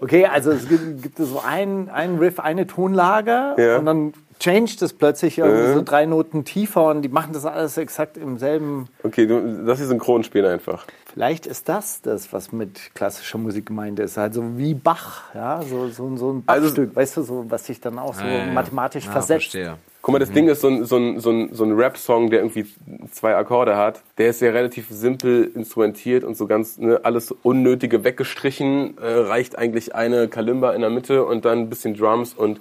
Okay, 0.00 0.26
also 0.26 0.50
es 0.52 0.68
gibt, 0.68 1.02
gibt 1.02 1.18
so 1.18 1.40
ein, 1.44 1.88
ein 1.88 2.16
Riff, 2.18 2.40
eine 2.40 2.66
Tonlage 2.66 3.54
Ja. 3.56 3.78
und 3.78 3.86
dann 3.86 4.12
changed 4.38 4.80
es 4.82 4.92
plötzlich 4.92 5.38
irgendwie 5.38 5.72
so 5.74 5.82
drei 5.82 6.06
Noten 6.06 6.44
tiefer 6.44 6.86
und 6.88 7.02
die 7.02 7.08
machen 7.08 7.32
das 7.32 7.44
alles 7.46 7.76
exakt 7.76 8.16
im 8.16 8.38
selben. 8.38 8.88
Okay, 9.02 9.26
du, 9.26 9.38
lass 9.64 9.78
die 9.78 9.84
synchron 9.84 10.22
spielen 10.24 10.46
einfach. 10.46 10.84
Vielleicht 11.12 11.46
ist 11.46 11.68
das 11.68 12.00
das, 12.02 12.32
was 12.32 12.52
mit 12.52 12.94
klassischer 12.94 13.38
Musik 13.38 13.66
gemeint 13.66 13.98
ist. 13.98 14.18
Also 14.18 14.56
wie 14.56 14.74
Bach, 14.74 15.22
ja, 15.34 15.60
so, 15.62 15.88
so, 15.88 16.16
so 16.16 16.32
ein 16.32 16.42
Also- 16.46 16.66
Bachstück, 16.66 16.94
weißt 16.94 17.16
du, 17.16 17.22
so, 17.22 17.44
was 17.48 17.66
sich 17.66 17.80
dann 17.80 17.98
auch 17.98 18.14
so 18.14 18.22
Ah, 18.22 18.28
ja, 18.28 18.38
ja. 18.46 18.52
mathematisch 18.52 19.08
Ah, 19.08 19.12
versetzt. 19.12 19.50
Verstehe. 19.50 19.76
Guck 20.00 20.12
mal, 20.12 20.20
das 20.20 20.30
Ding 20.30 20.48
ist 20.48 20.60
so 20.60 20.68
ein, 20.68 20.84
so 20.84 20.96
ein, 20.96 21.18
so 21.20 21.30
ein, 21.30 21.52
so 21.52 21.64
ein 21.64 21.72
Rap-Song, 21.72 22.30
der 22.30 22.38
irgendwie 22.40 22.66
zwei 23.10 23.34
Akkorde 23.34 23.76
hat. 23.76 24.00
Der 24.16 24.30
ist 24.30 24.40
ja 24.40 24.50
relativ 24.52 24.86
simpel 24.90 25.50
instrumentiert 25.54 26.22
und 26.24 26.36
so 26.36 26.46
ganz 26.46 26.78
ne, 26.78 27.00
alles 27.02 27.32
Unnötige 27.42 28.04
weggestrichen. 28.04 28.96
Äh, 28.98 29.06
reicht 29.06 29.58
eigentlich 29.58 29.94
eine 29.94 30.28
Kalimba 30.28 30.72
in 30.72 30.80
der 30.82 30.90
Mitte 30.90 31.24
und 31.24 31.44
dann 31.44 31.58
ein 31.58 31.68
bisschen 31.68 31.94
Drums 31.94 32.32
und 32.32 32.60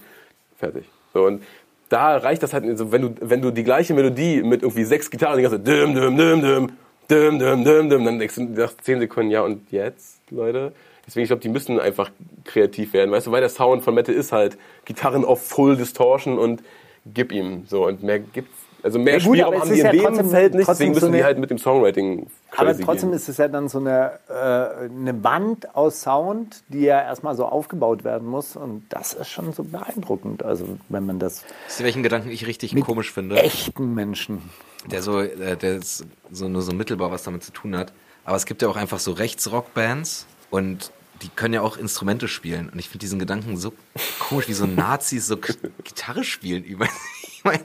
fertig. 0.58 0.86
So, 1.14 1.26
und 1.26 1.42
da 1.90 2.18
reicht 2.18 2.44
das 2.44 2.54
halt, 2.54 2.66
also 2.66 2.92
wenn 2.92 3.02
du, 3.02 3.16
wenn 3.20 3.42
du 3.42 3.52
die 3.52 3.64
gleiche 3.64 3.94
Melodie 3.94 4.44
mit 4.44 4.62
irgendwie 4.62 4.84
sechs 4.84 5.10
Gitarren, 5.10 5.38
die 5.38 5.44
ganze 5.44 5.60
dim, 5.60 5.94
dim, 5.96 6.18
dim, 6.18 6.42
dim, 6.42 6.72
dim, 7.10 7.40
dim, 7.40 7.64
dim, 7.64 7.90
dim, 7.90 8.06
dann 8.06 8.20
denkst 8.20 8.36
du 8.36 8.44
nach 8.44 8.74
zehn 8.82 9.00
Sekunden, 9.00 9.32
ja 9.32 9.42
und 9.42 9.72
jetzt, 9.72 10.20
Leute? 10.30 10.74
Deswegen, 11.06 11.24
ich 11.24 11.30
glaube, 11.30 11.42
die 11.42 11.50
müssen 11.50 11.80
einfach 11.80 12.12
kreativ 12.44 12.94
werden, 12.94 13.12
weißt 13.12 13.28
du, 13.28 13.32
weil 13.32 13.42
der 13.42 13.50
Sound 13.50 13.84
von 13.84 13.96
Metal 13.96 14.14
ist 14.14 14.32
halt 14.32 14.58
Gitarren 14.84 15.24
auf 15.24 15.42
Full 15.48 15.78
Distortion 15.78 16.38
und 16.38 16.62
gib 17.06 17.32
ihm 17.32 17.64
so 17.66 17.86
und 17.86 18.04
mehr 18.04 18.20
gibt's, 18.20 18.58
also 18.88 19.00
mehr 19.00 19.18
Ja, 19.18 19.26
gut, 19.26 19.36
Spielraum 19.38 19.60
haben 19.62 19.70
die 19.72 19.80
in 19.80 19.86
ja 19.86 19.92
dem 19.92 20.02
trotzdem- 20.04 20.30
Feld 20.30 20.54
nicht, 20.56 20.66
trotzdem 20.66 20.88
deswegen 20.88 20.94
so 20.94 21.00
müssen 21.00 21.12
die 21.14 21.18
eine- 21.20 21.26
halt 21.26 21.38
mit 21.40 21.50
dem 21.50 21.58
Songwriting 21.58 22.28
Aber 22.56 22.78
trotzdem 22.78 23.10
gehen. 23.10 23.18
ist 23.18 23.30
es 23.30 23.38
ja 23.38 23.48
dann 23.48 23.70
so 23.70 23.78
eine, 23.80 24.20
äh, 24.30 24.86
eine 24.86 25.24
Wand 25.24 25.76
aus 25.76 26.02
Sound, 26.02 26.64
die 26.70 26.82
ja 26.82 27.02
erstmal 27.02 27.36
so 27.36 27.46
aufgebaut 27.46 28.04
werden 28.04 28.28
muss. 28.28 28.56
Und 28.56 28.86
das 28.90 29.14
ist 29.14 29.30
schon 29.30 29.54
so 29.54 29.64
beeindruckend. 29.64 30.44
Also 30.44 30.78
wenn 30.90 31.06
man 31.06 31.20
das 31.20 31.44
Wisst 31.68 31.80
ihr, 31.80 31.86
welchen 31.86 32.04
Gedanken 32.04 32.30
ich 32.30 32.48
richtig 32.48 32.76
komisch 32.82 33.12
finde? 33.12 33.36
echten 33.38 33.94
Menschen. 33.94 34.42
Der 34.90 35.02
so, 35.02 35.20
äh, 35.22 35.56
der 35.58 35.76
ist 35.78 36.06
so 36.32 36.48
nur 36.48 36.62
so 36.62 36.72
mittelbar 36.74 37.12
was 37.12 37.24
damit 37.24 37.44
zu 37.44 37.52
tun 37.52 37.76
hat. 37.78 37.94
Aber 38.26 38.36
es 38.36 38.46
gibt 38.46 38.62
ja 38.62 38.68
auch 38.68 38.76
einfach 38.76 39.00
so 39.00 39.12
Rechtsrock-Bands 39.12 40.26
und 40.50 40.92
die 41.24 41.30
können 41.30 41.54
ja 41.56 41.62
auch 41.62 41.78
Instrumente 41.78 42.28
spielen. 42.28 42.70
Und 42.70 42.78
ich 42.78 42.90
finde 42.90 43.00
diesen 43.00 43.18
Gedanken 43.20 43.58
so 43.58 43.74
komisch, 44.20 44.48
wie 44.48 44.54
so 44.54 44.66
Nazis 44.68 45.26
so 45.28 45.38
K- 45.38 45.54
Gitarre 45.84 46.24
spielen 46.24 46.64
über. 46.64 46.88
Ich 47.40 47.44
meine, 47.44 47.64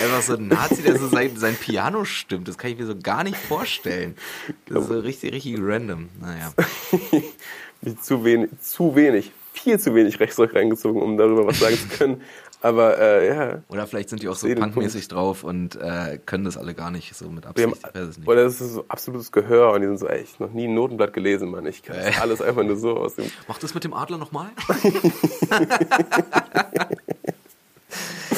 einfach 0.00 0.22
so 0.22 0.34
ein 0.34 0.48
Nazi, 0.48 0.82
der 0.82 0.98
so 0.98 1.08
sein, 1.08 1.36
sein 1.36 1.56
Piano 1.56 2.04
stimmt. 2.04 2.48
Das 2.48 2.58
kann 2.58 2.70
ich 2.70 2.78
mir 2.78 2.86
so 2.86 2.96
gar 2.96 3.24
nicht 3.24 3.36
vorstellen. 3.36 4.14
Das 4.66 4.82
ist 4.82 4.88
so 4.88 4.98
richtig, 5.00 5.32
richtig 5.32 5.56
random. 5.60 6.08
Naja. 6.20 6.52
Zu 8.00 8.24
wenig, 8.24 8.48
zu 8.62 8.96
wenig, 8.96 9.30
viel 9.52 9.78
zu 9.78 9.94
wenig 9.94 10.18
Rechtsrock 10.18 10.54
reingezogen, 10.54 11.02
um 11.02 11.18
darüber 11.18 11.46
was 11.46 11.60
sagen 11.60 11.76
zu 11.76 11.88
können. 11.88 12.22
Aber 12.62 12.98
äh, 12.98 13.28
ja, 13.28 13.62
Oder 13.68 13.86
vielleicht 13.86 14.08
sind 14.08 14.22
die 14.22 14.28
auch 14.28 14.36
so 14.36 14.48
punkmäßig 14.48 15.06
drauf 15.08 15.44
und 15.44 15.76
äh, 15.76 16.18
können 16.24 16.44
das 16.44 16.56
alle 16.56 16.72
gar 16.72 16.90
nicht 16.90 17.14
so 17.14 17.28
mit 17.28 17.44
Absicht. 17.44 17.84
haben, 17.84 18.08
es 18.08 18.18
oder 18.24 18.44
das 18.44 18.62
ist 18.62 18.72
so 18.72 18.86
absolutes 18.88 19.32
Gehör 19.32 19.72
und 19.72 19.82
die 19.82 19.86
sind 19.86 19.98
so, 19.98 20.08
ey, 20.08 20.22
ich 20.22 20.40
noch 20.40 20.50
nie 20.50 20.66
ein 20.66 20.72
Notenblatt 20.72 21.12
gelesen, 21.12 21.50
Mann. 21.50 21.66
Ich 21.66 21.82
kann 21.82 21.96
das 21.96 22.18
alles 22.22 22.40
einfach 22.40 22.64
nur 22.64 22.76
so 22.76 22.96
aus 22.96 23.16
dem 23.16 23.30
Mach 23.48 23.58
das 23.58 23.74
mit 23.74 23.84
dem 23.84 23.92
Adler 23.92 24.16
nochmal? 24.16 24.48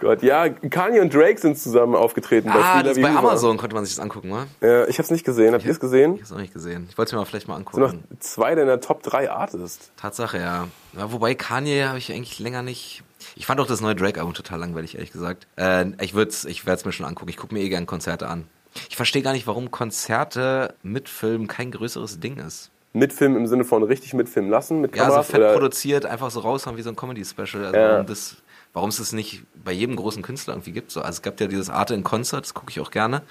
Gott. 0.00 0.22
Ja, 0.22 0.48
Kanye 0.48 1.00
und 1.00 1.12
Drake 1.12 1.38
sind 1.40 1.58
zusammen 1.58 1.94
aufgetreten 1.94 2.48
Ah, 2.50 2.82
bei 2.82 2.94
Viva. 2.96 3.18
Amazon 3.18 3.56
konnte 3.56 3.74
man 3.74 3.84
sich 3.84 3.94
das 3.96 4.02
angucken, 4.02 4.30
wa? 4.30 4.46
Ja, 4.60 4.86
ich 4.88 4.98
hab's 4.98 5.10
nicht 5.10 5.24
gesehen. 5.24 5.54
Habt 5.54 5.64
ihr 5.64 5.70
es 5.70 5.80
gesehen? 5.80 6.14
Ich 6.14 6.20
hab's 6.22 6.32
auch 6.32 6.38
nicht 6.38 6.52
gesehen. 6.52 6.86
Ich 6.90 6.96
wollte 6.98 7.08
es 7.10 7.12
mir 7.12 7.18
mal 7.18 7.24
vielleicht 7.24 7.48
mal 7.48 7.56
sind 7.56 7.76
noch 7.78 7.88
angucken. 7.90 8.04
zwei 8.20 8.54
deiner 8.54 8.80
Top 8.80 9.02
3 9.02 9.30
Artists. 9.30 9.90
Tatsache, 9.96 10.38
ja. 10.38 10.68
ja. 10.96 11.12
Wobei 11.12 11.34
Kanye 11.34 11.84
habe 11.86 11.98
ich 11.98 12.12
eigentlich 12.12 12.38
länger 12.38 12.62
nicht. 12.62 13.02
Ich 13.34 13.46
fand 13.46 13.60
auch 13.60 13.66
das 13.66 13.80
neue 13.80 13.94
Drake-Album 13.96 14.34
total 14.34 14.60
langweilig, 14.60 14.94
ehrlich 14.94 15.12
gesagt. 15.12 15.46
Äh, 15.56 15.86
ich 16.00 16.14
würd's, 16.14 16.44
ich 16.44 16.66
werde 16.66 16.78
es 16.78 16.84
mir 16.84 16.92
schon 16.92 17.06
angucken. 17.06 17.30
Ich 17.30 17.36
gucke 17.36 17.54
mir 17.54 17.60
eh 17.60 17.68
gern 17.68 17.86
Konzerte 17.86 18.28
an. 18.28 18.44
Ich 18.88 18.96
verstehe 18.96 19.22
gar 19.22 19.32
nicht, 19.32 19.46
warum 19.46 19.70
Konzerte 19.70 20.74
mit 20.82 21.08
Film 21.08 21.48
kein 21.48 21.70
größeres 21.70 22.20
Ding 22.20 22.36
ist. 22.38 22.70
Mitfilmen 22.92 23.36
im 23.36 23.46
Sinne 23.46 23.64
von 23.64 23.82
richtig 23.82 24.14
mitfilmen 24.14 24.50
lassen 24.50 24.80
mit 24.80 24.94
Ja, 24.96 25.04
so 25.04 25.08
Kameras? 25.10 25.26
fett 25.26 25.40
oder? 25.40 25.52
produziert, 25.52 26.06
einfach 26.06 26.30
so 26.30 26.40
raushauen 26.40 26.76
wie 26.76 26.82
so 26.82 26.88
ein 26.90 26.96
Comedy-Special. 26.96 27.64
Also 27.66 27.76
Ja. 27.78 28.02
das, 28.02 28.36
warum 28.72 28.90
es 28.90 28.96
das 28.98 29.12
nicht 29.12 29.42
bei 29.64 29.72
jedem 29.72 29.96
großen 29.96 30.22
Künstler 30.22 30.54
irgendwie 30.54 30.72
gibt. 30.72 30.90
So. 30.90 31.00
Also 31.00 31.16
es 31.18 31.22
gab 31.22 31.40
ja 31.40 31.46
dieses 31.46 31.70
Arte 31.70 31.94
in 31.94 32.02
Concert, 32.04 32.44
das 32.44 32.54
gucke 32.54 32.70
ich 32.70 32.80
auch 32.80 32.90
gerne. 32.90 33.22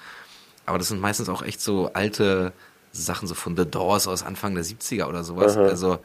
Aber 0.66 0.78
das 0.78 0.88
sind 0.88 1.00
meistens 1.00 1.28
auch 1.28 1.42
echt 1.42 1.60
so 1.60 1.90
alte 1.94 2.52
Sachen, 2.92 3.26
so 3.28 3.34
von 3.34 3.56
The 3.56 3.64
Doors 3.64 4.06
aus 4.08 4.22
Anfang 4.22 4.54
der 4.54 4.64
70er 4.64 5.06
oder 5.06 5.24
sowas. 5.24 5.56
Also 5.56 5.98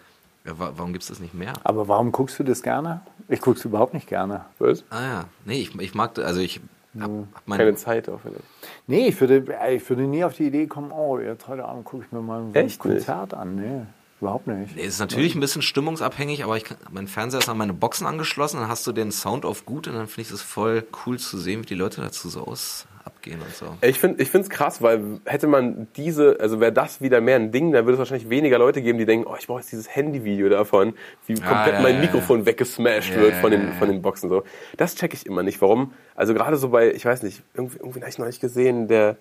ja, 0.46 0.58
wa- 0.60 0.74
warum 0.76 0.94
gibt 0.94 1.04
es 1.04 1.10
das 1.10 1.20
nicht 1.20 1.34
mehr? 1.34 1.54
Aber 1.64 1.88
warum 1.88 2.12
guckst 2.12 2.38
du 2.40 2.44
das 2.44 2.62
gerne? 2.64 3.02
Ich 3.30 3.42
guck's 3.42 3.64
überhaupt 3.66 3.94
nicht 3.94 4.08
gerne. 4.08 4.46
Was? 4.60 4.84
Ah 4.90 5.02
ja, 5.02 5.26
nee, 5.46 5.62
ich, 5.62 5.76
ich 5.80 5.94
mag, 5.96 6.18
also 6.20 6.40
ich 6.42 6.60
hab, 7.00 7.10
hab 7.10 7.48
meine, 7.48 7.64
Keine 7.64 7.76
Zeit 7.76 8.08
auch, 8.10 8.20
finde 8.20 8.40
ich. 8.40 8.70
Nee, 8.88 9.08
ich 9.08 9.20
würde, 9.20 9.44
ich 9.72 9.90
würde 9.90 10.04
nie 10.04 10.24
auf 10.24 10.36
die 10.36 10.44
Idee 10.48 10.68
kommen, 10.68 10.92
oh, 10.92 11.18
jetzt 11.20 11.48
heute 11.48 11.66
Abend 11.66 11.86
gucke 11.86 12.04
ich 12.06 12.12
mir 12.12 12.22
mal 12.22 12.42
ein 12.42 12.54
Echt 12.54 12.80
Konzert 12.80 13.34
an. 13.34 13.56
Nee, 13.56 13.86
überhaupt 14.24 14.48
nicht. 14.48 14.76
Nee, 14.76 14.84
es 14.84 14.96
ist 14.96 15.00
natürlich 15.00 15.36
ein 15.36 15.42
bisschen 15.42 15.62
stimmungsabhängig, 15.62 16.44
aber 16.44 16.58
ich 16.58 16.64
kann, 16.64 16.78
mein 16.92 17.08
Fernseher 17.08 17.40
ist 17.40 17.50
an 17.50 17.58
meine 17.58 17.74
Boxen 17.74 18.08
angeschlossen, 18.08 18.60
dann 18.60 18.70
hast 18.70 18.88
du 18.88 18.92
den 18.92 19.12
Sound 19.12 19.46
auf 19.46 19.66
gut 19.66 19.88
und 19.88 19.94
dann 19.94 20.08
finde 20.08 20.28
ich 20.28 20.34
es 20.34 20.42
voll 20.42 20.86
cool 21.06 21.20
zu 21.20 21.38
sehen, 21.38 21.62
wie 21.62 21.68
die 21.68 21.76
Leute 21.76 22.02
dazu 22.02 22.30
so 22.30 22.42
aus 22.42 22.88
abgehen 23.06 23.42
und 23.42 23.54
so. 23.54 23.78
Ich 23.82 24.00
finde 24.00 24.22
ich 24.22 24.34
es 24.34 24.50
krass, 24.50 24.82
weil 24.82 25.20
hätte 25.26 25.48
man 25.48 25.88
diese, 25.96 26.38
also 26.40 26.60
wäre 26.60 26.72
das 26.72 27.02
wieder 27.02 27.22
mehr 27.22 27.36
ein 27.36 27.52
Ding, 27.52 27.72
dann 27.72 27.86
würde 27.86 27.94
es 27.94 28.00
wahrscheinlich 28.00 28.30
weniger 28.30 28.58
Leute 28.58 28.82
geben, 28.82 28.98
die 28.98 29.06
denken, 29.06 29.28
oh, 29.28 29.36
ich 29.38 29.48
brauche 29.48 29.60
jetzt 29.60 29.72
dieses 29.72 29.94
Handyvideo 29.94 30.50
davon, 30.50 30.94
wie 31.26 31.36
komplett 31.36 31.76
ja, 31.76 31.82
mein 31.82 31.96
ja, 31.96 32.02
Mikrofon 32.02 32.46
weggesmashed 32.46 33.16
Ja, 33.16 33.22
wird 33.22 33.34
ja, 33.34 33.40
von 33.40 33.52
den, 33.52 33.62
ja, 33.62 33.68
ja. 33.68 33.74
von 33.74 33.88
den 33.90 34.02
Boxen. 34.02 34.30
So. 34.30 34.44
Das 34.78 34.96
checke 34.96 35.16
ich 35.16 35.26
immer 35.26 35.44
nicht. 35.44 35.62
Warum? 35.62 35.94
Also 36.16 36.34
gerade 36.34 36.58
so 36.58 36.70
bei, 36.70 36.94
ich 36.94 37.06
weiß 37.06 37.24
nicht, 37.24 37.44
irgendwie, 37.54 37.78
irgendwie 37.78 38.00
habe 38.00 38.10
ich 38.10 38.18
noch 38.18 38.26
nicht 38.26 38.42
gesehen, 38.42 38.88
der 38.88 39.18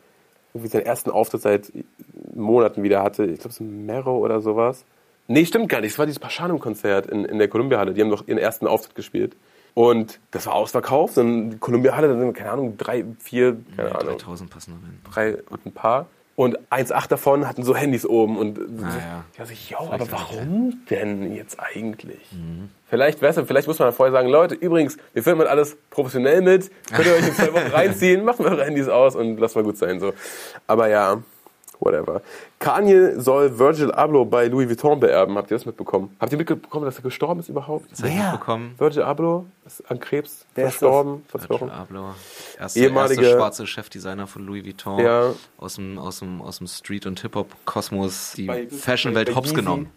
irgendwie 0.55 0.69
seinen 0.71 0.87
ersten 0.87 1.11
Auftritt 1.11 1.43
seit 1.43 1.73
Monaten 2.35 2.83
wieder 2.83 3.03
hatte. 3.03 3.25
Ich 3.25 3.41
glaube, 3.41 3.55
so 3.55 3.65
Mero 3.65 4.17
oder 4.19 4.41
sowas. 4.41 4.85
Nee, 5.29 5.45
stimmt 5.47 5.69
gar 5.69 5.81
nicht. 5.81 5.93
Es 5.93 5.99
war 5.99 6.07
dieses 6.07 6.19
Paschanum-Konzert 6.19 7.07
in, 7.07 7.25
in 7.25 7.39
der 7.39 7.49
Columbia-Halle. 7.49 7.95
Die 7.95 8.01
haben 8.01 8.11
doch 8.11 8.27
ihren 8.27 8.39
ersten 8.39 8.67
Auftritt 8.67 8.95
gespielt. 8.95 9.37
Und 9.75 10.21
das 10.33 10.47
war 10.47 10.55
ausverkauft. 10.55 11.17
Dann 11.17 11.51
die 11.51 11.59
Columbia-Halle, 11.59 12.09
da 12.09 12.19
sind, 12.19 12.35
keine 12.35 12.51
Ahnung, 12.51 12.77
drei, 12.77 13.05
vier, 13.21 13.57
keine 13.77 13.91
Ja, 13.91 13.95
Ahnung, 13.97 14.19
3000 14.19 14.51
passen 14.51 14.75
da 15.05 15.11
drei 15.11 15.39
und 15.49 15.65
ein 15.65 15.73
paar. 15.73 16.07
Und 16.35 16.59
1,8 16.71 17.09
davon 17.09 17.47
hatten 17.47 17.63
so 17.63 17.77
Handys 17.77 18.05
oben. 18.07 18.37
Und 18.37 18.59
Ah, 18.59 18.99
ja. 18.99 19.25
ich 19.33 19.39
dachte, 19.39 19.53
yo, 19.69 19.93
aber 19.93 20.11
warum 20.11 20.83
denn 20.91 21.35
jetzt 21.35 21.59
eigentlich? 21.61 22.21
Vielleicht, 22.93 23.23
du, 23.23 23.47
vielleicht 23.47 23.67
muss 23.69 23.79
man 23.79 23.91
vorher 23.91 24.13
sagen, 24.13 24.29
Leute, 24.29 24.55
übrigens, 24.55 24.99
wir 25.15 25.23
filmen 25.23 25.47
alles 25.47 25.79
professionell 25.89 26.43
mit. 26.43 26.71
Könnt 26.95 27.07
ihr 27.07 27.15
euch 27.15 27.27
in 27.27 27.33
zwei 27.35 27.51
Wochen 27.55 27.67
reinziehen, 27.73 28.23
macht 28.23 28.39
mal 28.39 28.51
eure 28.51 28.67
Handys 28.67 28.87
aus 28.89 29.17
und 29.17 29.39
lasst 29.39 29.57
mal 29.57 29.65
gut 29.65 29.79
sein. 29.79 29.99
So. 29.99 30.13
Aber 30.67 30.89
ja, 30.89 31.23
whatever. 31.81 32.21
Kanye 32.59 33.19
soll 33.19 33.59
Virgil 33.59 33.91
Abloh 33.93 34.27
bei 34.27 34.47
Louis 34.49 34.69
Vuitton 34.69 35.01
beerben. 35.01 35.37
Habt 35.39 35.51
ihr 35.51 35.57
das 35.57 35.65
mitbekommen? 35.65 36.15
Habt 36.21 36.33
ihr 36.33 36.39
mitbekommen, 36.39 36.85
dass 36.85 36.97
er 36.97 37.03
gestorben 37.03 37.41
ist 37.41 37.49
überhaupt? 37.49 37.91
Das 37.91 38.03
Wer? 38.03 38.33
mitbekommen. 38.33 38.75
Virgil 38.77 39.03
Abloh 39.05 39.47
ist 39.65 39.91
an 39.91 39.99
Krebs 39.99 40.45
Wer 40.55 40.67
ist 40.69 40.75
verstorben 40.77 41.25
vor 41.29 41.41
zwei 41.41 41.49
Virgil 41.49 41.69
Wochen. 41.69 41.75
Abloh. 41.75 42.15
Erste, 42.61 42.79
Ehemalige- 42.79 43.23
erste 43.23 43.37
schwarze 43.39 43.67
Chefdesigner 43.67 44.27
von 44.27 44.47
Louis 44.47 44.67
Vuitton. 44.67 44.99
Ja. 45.01 45.33
Aus 45.57 45.77
dem, 45.77 45.99
aus 45.99 46.19
dem, 46.19 46.43
aus 46.43 46.59
dem 46.59 46.67
Street- 46.67 47.07
und 47.07 47.19
Hip-Hop-Kosmos 47.21 48.35
die 48.37 48.69
Fashionwelt 48.71 49.35
hops 49.35 49.51
Yeezy- 49.53 49.55
genommen. 49.55 49.91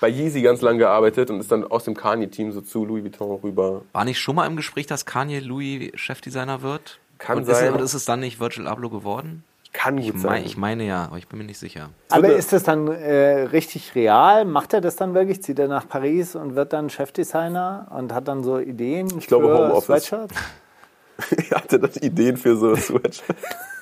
Bei 0.00 0.08
Yeezy 0.08 0.42
ganz 0.42 0.60
lange 0.60 0.78
gearbeitet 0.78 1.30
und 1.30 1.40
ist 1.40 1.50
dann 1.50 1.64
aus 1.64 1.84
dem 1.84 1.94
Kanye-Team 1.96 2.52
so 2.52 2.60
zu 2.60 2.84
Louis 2.84 3.02
Vuitton 3.02 3.40
rüber. 3.42 3.82
War 3.92 4.04
nicht 4.04 4.20
schon 4.20 4.36
mal 4.36 4.46
im 4.46 4.56
Gespräch, 4.56 4.86
dass 4.86 5.06
Kanye 5.06 5.40
Louis 5.40 5.90
Chefdesigner 5.94 6.62
wird? 6.62 7.00
Kann 7.18 7.38
und 7.38 7.44
sein. 7.46 7.66
Ist, 7.68 7.72
und 7.74 7.80
ist 7.82 7.94
es 7.94 8.04
dann 8.04 8.20
nicht 8.20 8.38
Virgil 8.40 8.66
Abloh 8.68 8.90
geworden? 8.90 9.42
Kann 9.72 9.98
Ich, 9.98 10.06
gut 10.06 10.14
mein, 10.22 10.22
sein. 10.22 10.44
ich 10.44 10.56
meine 10.56 10.84
ja, 10.84 11.04
aber 11.04 11.18
ich 11.18 11.28
bin 11.28 11.38
mir 11.38 11.44
nicht 11.44 11.58
sicher. 11.58 11.90
Aber 12.10 12.32
ist 12.32 12.52
das 12.52 12.62
dann 12.62 12.88
äh, 12.88 13.42
richtig 13.42 13.94
real? 13.94 14.44
Macht 14.44 14.72
er 14.72 14.80
das 14.80 14.96
dann 14.96 15.14
wirklich? 15.14 15.42
Zieht 15.42 15.58
er 15.58 15.68
nach 15.68 15.86
Paris 15.88 16.36
und 16.36 16.54
wird 16.54 16.72
dann 16.72 16.90
Chefdesigner 16.90 17.86
und 17.90 18.12
hat 18.14 18.28
dann 18.28 18.42
so 18.44 18.58
Ideen 18.58 19.08
ich 19.18 19.26
glaube, 19.26 19.48
für 19.48 19.58
Homeoffice. 19.58 20.04
Sweatshirts? 20.04 20.34
Ich 21.36 21.50
hatte 21.50 21.80
das 21.80 21.96
Ideen 21.96 22.36
für 22.36 22.56
so 22.56 22.76
Sweatshirt. 22.76 23.36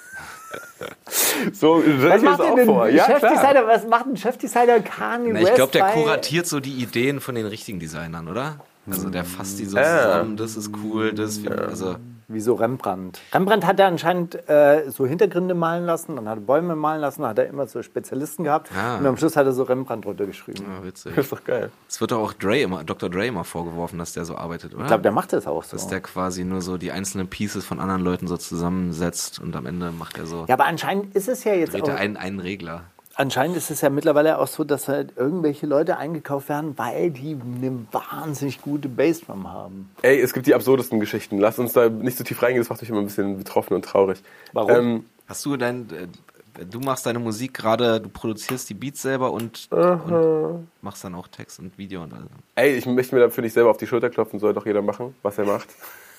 so 1.52 1.82
Was 1.84 2.22
macht 2.22 2.40
das 2.40 2.46
denn 2.46 2.54
auch 2.54 2.58
ein 2.58 2.66
vor. 2.66 2.88
Ja. 2.88 3.06
Chefdesigner? 3.06 3.66
Was 3.66 3.86
macht 3.86 4.06
ein 4.06 4.16
Chefdesigner 4.16 4.80
Kanye 4.80 5.32
Na, 5.32 5.40
West? 5.40 5.48
ich 5.48 5.54
glaube, 5.54 5.72
der 5.72 5.84
kuratiert 5.86 6.46
so 6.46 6.60
die 6.60 6.74
Ideen 6.74 7.20
von 7.20 7.34
den 7.34 7.46
richtigen 7.46 7.78
Designern, 7.78 8.28
oder? 8.28 8.60
Also 8.88 9.10
der 9.10 9.24
fasst 9.24 9.58
die 9.58 9.64
so 9.64 9.76
zusammen, 9.76 10.36
das 10.36 10.56
ist 10.56 10.70
cool, 10.82 11.12
das, 11.12 11.40
also 11.46 11.96
wie 12.28 12.40
so 12.40 12.54
Rembrandt. 12.54 13.20
Rembrandt 13.32 13.64
hat 13.66 13.78
er 13.78 13.86
anscheinend 13.86 14.48
äh, 14.48 14.90
so 14.90 15.06
Hintergründe 15.06 15.54
malen 15.54 15.84
lassen, 15.86 16.16
dann 16.16 16.28
hat 16.28 16.38
er 16.38 16.40
Bäume 16.40 16.74
malen 16.74 17.00
lassen, 17.00 17.22
dann 17.22 17.30
hat 17.30 17.38
er 17.38 17.46
immer 17.46 17.66
so 17.66 17.82
Spezialisten 17.82 18.44
gehabt 18.44 18.70
Ah. 18.76 18.98
und 18.98 19.06
am 19.06 19.16
Schluss 19.16 19.36
hat 19.36 19.46
er 19.46 19.52
so 19.52 19.62
Rembrandt 19.62 20.06
runtergeschrieben. 20.06 20.64
Ja, 20.66 20.84
witzig. 20.84 21.14
Das 21.14 21.26
ist 21.26 21.32
doch 21.32 21.44
geil. 21.44 21.70
Es 21.88 22.00
wird 22.00 22.10
doch 22.10 22.18
auch 22.20 22.32
Dre 22.32 22.60
immer, 22.60 22.82
Dr. 22.84 23.08
Dre 23.10 23.26
immer 23.26 23.44
vorgeworfen, 23.44 23.98
dass 23.98 24.12
der 24.12 24.24
so 24.24 24.36
arbeitet, 24.36 24.74
oder? 24.74 24.82
Ich 24.82 24.88
glaube, 24.88 25.02
der 25.02 25.12
macht 25.12 25.32
das 25.32 25.46
auch 25.46 25.62
so. 25.62 25.76
dass 25.76 25.86
der 25.86 26.00
quasi 26.00 26.44
nur 26.44 26.62
so 26.62 26.78
die 26.78 26.90
einzelnen 26.92 27.28
Pieces 27.28 27.64
von 27.64 27.78
anderen 27.80 28.02
Leuten 28.02 28.26
so 28.26 28.36
zusammensetzt 28.36 29.38
und 29.40 29.54
am 29.56 29.66
Ende 29.66 29.90
macht 29.92 30.18
er 30.18 30.26
so, 30.26 30.44
ja, 30.48 30.54
aber 30.54 30.66
anscheinend 30.66 31.14
ist 31.14 31.28
es 31.28 31.44
ja 31.44 31.54
jetzt 31.54 31.74
dreht 31.74 31.84
auch, 31.84 31.88
er 31.88 31.96
einen, 31.96 32.16
einen 32.16 32.40
Regler. 32.40 32.82
Anscheinend 33.16 33.56
ist 33.56 33.70
es 33.70 33.80
ja 33.80 33.90
mittlerweile 33.90 34.38
auch 34.38 34.46
so, 34.46 34.64
dass 34.64 34.88
halt 34.88 35.16
irgendwelche 35.16 35.66
Leute 35.66 35.96
eingekauft 35.96 36.48
werden, 36.48 36.76
weil 36.76 37.10
die 37.10 37.36
eine 37.36 37.86
wahnsinnig 37.90 38.62
gute 38.62 38.88
Bassdrum 38.88 39.50
haben. 39.50 39.90
Ey, 40.02 40.20
es 40.20 40.32
gibt 40.32 40.46
die 40.46 40.54
absurdesten 40.54 41.00
Geschichten. 41.00 41.38
Lass 41.38 41.58
uns 41.58 41.72
da 41.72 41.88
nicht 41.88 42.18
so 42.18 42.24
tief 42.24 42.42
reingehen, 42.42 42.60
das 42.60 42.68
macht 42.68 42.80
mich 42.80 42.90
immer 42.90 43.00
ein 43.00 43.06
bisschen 43.06 43.38
betroffen 43.38 43.74
und 43.74 43.84
traurig. 43.84 44.22
Warum? 44.52 44.70
Ähm, 44.70 45.04
Hast 45.28 45.44
du 45.44 45.56
dein, 45.56 45.88
äh, 45.90 46.64
du 46.64 46.78
machst 46.78 47.04
deine 47.06 47.18
Musik 47.18 47.54
gerade, 47.54 48.00
du 48.00 48.08
produzierst 48.08 48.70
die 48.70 48.74
Beats 48.74 49.02
selber 49.02 49.32
und, 49.32 49.66
und 49.70 50.68
machst 50.82 51.02
dann 51.02 51.14
auch 51.16 51.26
Text 51.28 51.58
und 51.58 51.76
Video 51.78 52.02
und 52.02 52.12
alles. 52.12 52.28
ey, 52.54 52.76
ich 52.76 52.86
möchte 52.86 53.14
mir 53.14 53.22
dafür 53.22 53.42
nicht 53.42 53.54
selber 53.54 53.70
auf 53.70 53.76
die 53.76 53.88
Schulter 53.88 54.08
klopfen, 54.08 54.38
soll 54.38 54.54
doch 54.54 54.66
jeder 54.66 54.82
machen, 54.82 55.16
was 55.22 55.36
er 55.38 55.46
macht. 55.46 55.68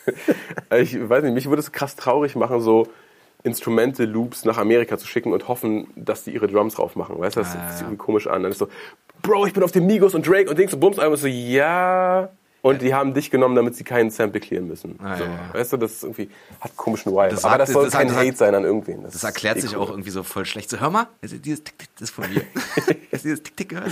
ich 0.77 1.09
weiß 1.09 1.23
nicht, 1.23 1.33
mich 1.33 1.47
würde 1.47 1.61
es 1.61 1.71
krass 1.71 1.95
traurig 1.95 2.35
machen, 2.35 2.59
so 2.59 2.87
Instrumente-Loops 3.47 4.45
nach 4.45 4.57
Amerika 4.57 4.97
zu 4.97 5.07
schicken 5.07 5.33
und 5.33 5.47
hoffen, 5.47 5.87
dass 5.95 6.23
die 6.23 6.31
ihre 6.31 6.47
Drums 6.47 6.75
drauf 6.75 6.95
machen. 6.95 7.17
Weißt 7.19 7.35
du, 7.35 7.39
das 7.41 7.55
Ah, 7.55 7.69
sich 7.71 7.79
ja. 7.81 7.87
irgendwie 7.87 7.97
komisch 7.97 8.27
an. 8.27 8.43
Dann 8.43 8.51
ist 8.51 8.59
so, 8.59 8.67
Bro, 9.23 9.47
ich 9.47 9.53
bin 9.53 9.63
auf 9.63 9.71
dem 9.71 9.87
Migos 9.87 10.13
und 10.13 10.27
Drake 10.27 10.49
und 10.49 10.59
Dings 10.59 10.73
und 10.73 10.79
Bums 10.79 10.99
einmal 10.99 11.17
so, 11.17 11.27
ja. 11.27 12.29
Und 12.61 12.81
die 12.81 12.93
haben 12.93 13.13
dich 13.13 13.29
genommen, 13.31 13.55
damit 13.55 13.75
sie 13.75 13.83
keinen 13.83 14.09
Sample 14.09 14.41
clearen 14.41 14.67
müssen. 14.67 14.99
Ah, 15.01 15.15
so, 15.15 15.23
ja, 15.23 15.29
ja. 15.29 15.53
Weißt 15.53 15.73
du, 15.73 15.77
das 15.77 15.91
ist 15.93 16.03
irgendwie, 16.03 16.29
hat 16.59 16.75
komischen 16.75 17.11
Vibe. 17.13 17.29
Das 17.29 17.45
Aber 17.45 17.51
sagt- 17.51 17.61
das 17.61 17.71
soll 17.71 17.83
das 17.85 17.93
kein 17.93 18.09
sagt- 18.09 18.19
Hate 18.19 18.35
sein 18.35 18.55
an 18.55 18.63
irgendwen. 18.63 19.03
Das 19.03 19.23
erklärt 19.23 19.57
ist 19.57 19.63
sich 19.63 19.73
eh 19.73 19.75
cool. 19.77 19.83
auch 19.83 19.89
irgendwie 19.91 20.09
so 20.09 20.23
voll 20.23 20.45
schlecht. 20.45 20.69
So, 20.69 20.79
hör 20.79 20.89
mal, 20.89 21.07
dieses 21.21 21.63
Tick-Tick, 21.63 21.89
das 21.99 22.09
ist 22.09 22.15
von 22.15 22.25
mir. 22.33 22.41
Hast 23.11 23.23
du 23.23 23.29
dieses 23.29 23.43
Tick-Tick 23.43 23.69
gehört? 23.69 23.91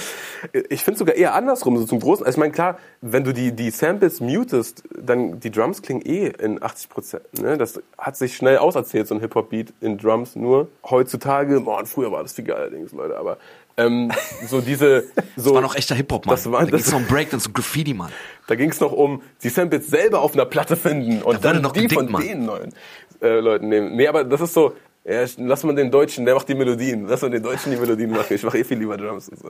Ich 0.69 0.83
finde 0.83 0.97
sogar 0.97 1.15
eher 1.15 1.35
andersrum, 1.35 1.77
so 1.77 1.85
zum 1.85 1.99
großen. 1.99 2.25
Also 2.25 2.35
ich 2.35 2.39
meine, 2.39 2.51
klar, 2.51 2.77
wenn 3.01 3.23
du 3.23 3.33
die, 3.33 3.51
die 3.53 3.69
Samples 3.71 4.19
mutest, 4.19 4.83
dann 4.99 5.39
die 5.39 5.51
Drums 5.51 5.81
klingen 5.81 6.01
eh 6.05 6.27
in 6.27 6.61
80 6.61 6.89
Prozent. 6.89 7.23
Ne? 7.39 7.57
Das 7.57 7.79
hat 7.97 8.17
sich 8.17 8.35
schnell 8.35 8.57
auserzählt, 8.57 9.07
so 9.07 9.15
ein 9.15 9.21
Hip-Hop-Beat 9.21 9.73
in 9.81 9.97
Drums. 9.97 10.35
Nur 10.35 10.67
heutzutage, 10.89 11.61
boah, 11.61 11.85
früher 11.85 12.11
war 12.11 12.23
das 12.23 12.33
viel 12.33 12.45
geiler, 12.45 12.61
allerdings, 12.61 12.91
Leute. 12.91 13.15
Aber 13.17 13.37
ähm, 13.77 14.11
so 14.47 14.61
diese. 14.61 15.05
So, 15.37 15.49
Das 15.49 15.53
war 15.55 15.61
noch 15.61 15.75
echter 15.75 15.95
Hip-Hop, 15.95 16.25
Mann. 16.25 16.35
Das 16.35 16.49
war- 16.49 16.61
da 16.63 16.69
ging's 16.71 16.83
das- 16.83 16.91
noch 16.93 16.99
um 16.99 17.05
Breakdance, 17.07 17.45
so 17.45 17.51
Graffiti, 17.51 17.93
Mann. 17.93 18.11
Da 18.47 18.55
ging 18.55 18.69
es 18.71 18.79
noch 18.79 18.93
um 18.93 19.21
die 19.43 19.49
Samples 19.49 19.87
selber 19.87 20.21
auf 20.21 20.33
einer 20.33 20.45
Platte 20.45 20.75
finden 20.77 21.21
und 21.21 21.43
Da 21.43 21.51
dann 21.53 21.61
noch 21.61 21.73
die 21.73 21.81
gedickt, 21.81 21.99
von 22.01 22.09
Mann. 22.11 22.21
den 22.21 22.45
neuen 22.45 22.73
äh, 23.21 23.39
Leuten 23.39 23.67
nehmen. 23.67 23.95
Nee, 23.95 24.07
aber 24.07 24.23
das 24.23 24.39
ist 24.41 24.53
so. 24.53 24.73
Ja, 25.07 25.21
ich- 25.23 25.37
lass 25.37 25.63
mal 25.63 25.75
den 25.75 25.91
Deutschen, 25.91 26.25
der 26.25 26.33
macht 26.33 26.49
die 26.49 26.55
Melodien. 26.55 27.05
Lass 27.07 27.21
mal 27.21 27.29
den 27.29 27.43
Deutschen 27.43 27.71
die 27.71 27.77
Melodien 27.77 28.09
machen. 28.09 28.33
Ich 28.33 28.41
mache 28.43 28.57
eh 28.57 28.63
viel 28.63 28.79
lieber 28.79 28.97
Drums 28.97 29.29
und 29.29 29.37
so. 29.39 29.49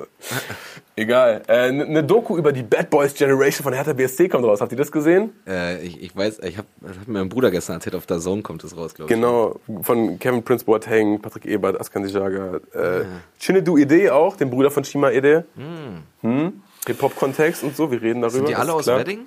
Egal. 0.97 1.43
Eine 1.47 1.85
äh, 1.85 1.87
ne 1.87 2.03
Doku 2.03 2.37
über 2.37 2.51
die 2.51 2.61
Bad 2.63 2.89
Boys 2.89 3.13
Generation 3.13 3.63
von 3.63 3.71
Hertha 3.73 3.93
BSC 3.93 4.27
kommt 4.27 4.43
raus. 4.45 4.59
Habt 4.59 4.73
ihr 4.73 4.77
das 4.77 4.91
gesehen? 4.91 5.31
Äh, 5.47 5.81
ich, 5.81 6.01
ich 6.03 6.15
weiß, 6.15 6.39
ich 6.39 6.57
habe 6.57 6.67
hab 6.85 7.07
mir 7.07 7.19
mein 7.19 7.29
Bruder 7.29 7.51
gestern 7.51 7.75
erzählt, 7.77 7.95
auf 7.95 8.05
der 8.05 8.19
Zone 8.19 8.41
kommt 8.41 8.65
das 8.65 8.75
raus, 8.75 8.93
glaube 8.93 9.09
ich. 9.11 9.15
Genau. 9.15 9.59
Von 9.81 10.19
Kevin 10.19 10.43
Prince 10.43 10.65
Boateng, 10.65 11.21
Patrick 11.21 11.45
Ebert, 11.45 11.79
Askan 11.79 12.05
Sijaga. 12.05 12.57
Äh, 12.73 13.05
Chinedu 13.39 13.77
Ide 13.77 14.13
auch, 14.13 14.35
dem 14.35 14.49
Bruder 14.49 14.71
von 14.71 14.83
Shima 14.83 15.11
Ede. 15.11 15.45
Hm. 16.21 16.61
Hip-Hop-Kontext 16.85 17.63
und 17.63 17.75
so. 17.77 17.89
Wir 17.91 18.01
reden 18.01 18.21
darüber. 18.21 18.37
Sind 18.37 18.49
die 18.49 18.55
alle 18.55 18.73
aus. 18.73 18.87
Wedding? 18.87 19.25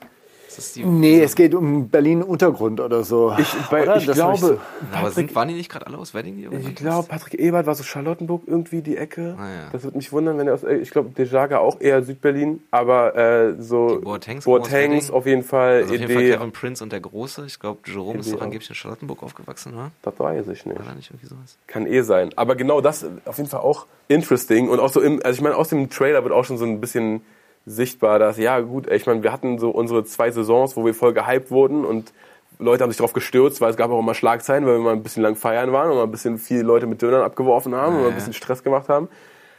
Ist 0.59 0.67
das 0.67 0.73
die, 0.75 0.85
Nee, 0.85 1.23
es 1.23 1.35
geht 1.37 1.55
um 1.55 1.89
Berlin 1.89 2.23
Untergrund 2.23 2.81
oder 2.81 3.05
so. 3.05 3.33
Ich, 3.39 3.55
bei, 3.71 3.83
Oder? 3.85 3.97
ich 3.97 4.07
Das 4.07 4.17
glaube, 4.17 4.59
Na, 4.91 4.99
aber 4.99 5.11
sind, 5.13 5.35
waren 5.35 5.49
die 5.49 5.55
nicht 5.55 5.71
gerade 5.71 5.87
alle 5.87 5.99
aus 5.99 6.15
Wedding? 6.15 6.37
Die 6.37 6.49
Ich 6.69 6.75
glaube, 6.75 7.07
Patrick 7.09 7.35
Ebert 7.35 7.67
war 7.67 7.75
so 7.75 7.85
Charlottenburg 7.85 8.43
irgendwie 8.47 8.83
die 8.83 8.97
Ecke. 8.97 9.37
Ah, 9.39 9.49
ja. 9.49 9.69
Das 9.73 9.85
würde 9.85 9.97
mich 9.97 10.11
wundern, 10.13 10.37
wenn 10.39 10.49
er 10.49 10.55
aus. 10.55 10.65
äh, 10.65 10.77
Ich 10.77 10.91
glaube, 10.91 11.11
Dejaga 11.11 11.59
auch 11.59 11.81
eher 11.81 12.03
Südberlin, 12.03 12.61
aber 12.71 13.15
äh, 13.17 13.55
so. 13.63 13.99
Die 13.99 14.05
Boatengs 14.05 14.45
Boatengs 14.45 15.11
auf 15.11 15.27
jeden 15.27 15.45
Fall. 15.45 15.83
Also 15.83 15.95
auf 15.95 16.01
jeden 16.01 16.13
Fall 16.13 16.23
Idee. 16.23 16.33
Kevin 16.37 16.53
Prince 16.53 16.83
und 16.85 16.93
der 16.93 17.01
Große. 17.01 17.45
Ich 17.47 17.59
glaube, 17.61 17.79
Jerome 17.87 18.19
ist 18.19 18.33
doch 18.33 18.41
angeblich 18.41 18.69
in 18.69 18.75
Charlottenburg 18.75 19.23
aufgewachsen, 19.23 19.75
oder? 19.75 19.91
Das 20.03 20.19
weiß 20.19 20.49
ich 20.49 20.67
nicht. 20.67 20.85
War 20.85 20.95
nicht 20.95 21.11
irgendwie 21.11 21.27
sowas? 21.27 21.57
Kann 21.67 21.87
eh 21.87 22.03
sein. 22.03 22.31
Aber 22.37 22.57
genau 22.57 22.81
das 22.81 23.07
auf 23.25 23.37
jeden 23.39 23.49
Fall 23.49 23.61
auch 23.61 23.87
interesting. 24.09 24.69
Und 24.69 24.81
auch 24.81 24.91
so 24.93 25.01
im, 25.01 25.21
also 25.23 25.37
ich 25.37 25.41
meine, 25.43 25.57
aus 25.57 25.69
dem 25.69 25.89
Trailer 25.91 26.25
wird 26.25 26.35
auch 26.35 26.45
schon 26.45 26.59
so 26.59 26.65
ein 26.65 26.81
bisschen 26.81 27.21
sichtbar, 27.69 28.19
dass, 28.19 28.39
ja 28.39 28.61
gut, 28.61 28.91
ich 28.91 29.07
meine, 29.07 29.23
wir 29.23 29.33
hatten 29.33 29.59
so 29.59 29.71
unsere 29.71 30.05
zwei 30.05 30.31
Saisons, 30.31 30.77
wo 30.77 30.85
wir 30.85 30.95
voll 30.95 31.13
gehypt 31.13 31.51
wurden 31.51 31.85
und 31.85 32.13
Leute 32.59 32.83
haben 32.83 32.91
sich 32.91 32.99
darauf 32.99 33.13
gestürzt, 33.13 33.61
weil 33.61 33.71
es 33.71 33.77
gab 33.77 33.91
auch 33.91 34.01
immer 34.01 34.15
Schlagzeilen, 34.15 34.67
weil 34.67 34.75
wir 34.75 34.81
mal 34.81 34.93
ein 34.93 35.03
bisschen 35.03 35.23
lang 35.23 35.37
feiern 35.37 35.73
waren 35.73 35.91
und 35.91 35.97
mal 35.97 36.03
ein 36.05 36.11
bisschen 36.11 36.39
viele 36.39 36.63
Leute 36.63 36.87
mit 36.87 37.01
Dönern 37.03 37.23
abgeworfen 37.23 37.75
haben 37.75 37.95
und 37.97 38.03
mal 38.03 38.09
ein 38.09 38.15
bisschen 38.15 38.33
Stress 38.33 38.65
gemacht 38.65 38.89
haben. 38.89 39.09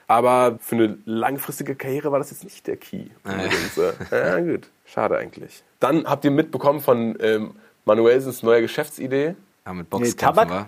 Aber 0.07 0.57
für 0.59 0.75
eine 0.75 0.97
langfristige 1.05 1.75
Karriere 1.75 2.11
war 2.11 2.19
das 2.19 2.31
jetzt 2.31 2.43
nicht 2.43 2.65
der 2.67 2.77
Key. 2.77 3.05
so. 3.75 3.83
ja, 4.11 4.39
gut. 4.39 4.67
Schade 4.85 5.17
eigentlich. 5.17 5.63
Dann 5.79 6.05
habt 6.05 6.25
ihr 6.25 6.31
mitbekommen 6.31 6.81
von 6.81 7.15
ähm, 7.21 7.51
Manuelsens 7.85 8.43
neuer 8.43 8.59
Geschäftsidee. 8.61 9.35
Ja, 9.65 9.73
mit 9.73 9.85
Nee, 9.85 9.89
Boxkämpfen, 9.89 10.17
Tabak? 10.17 10.49
war. 10.49 10.67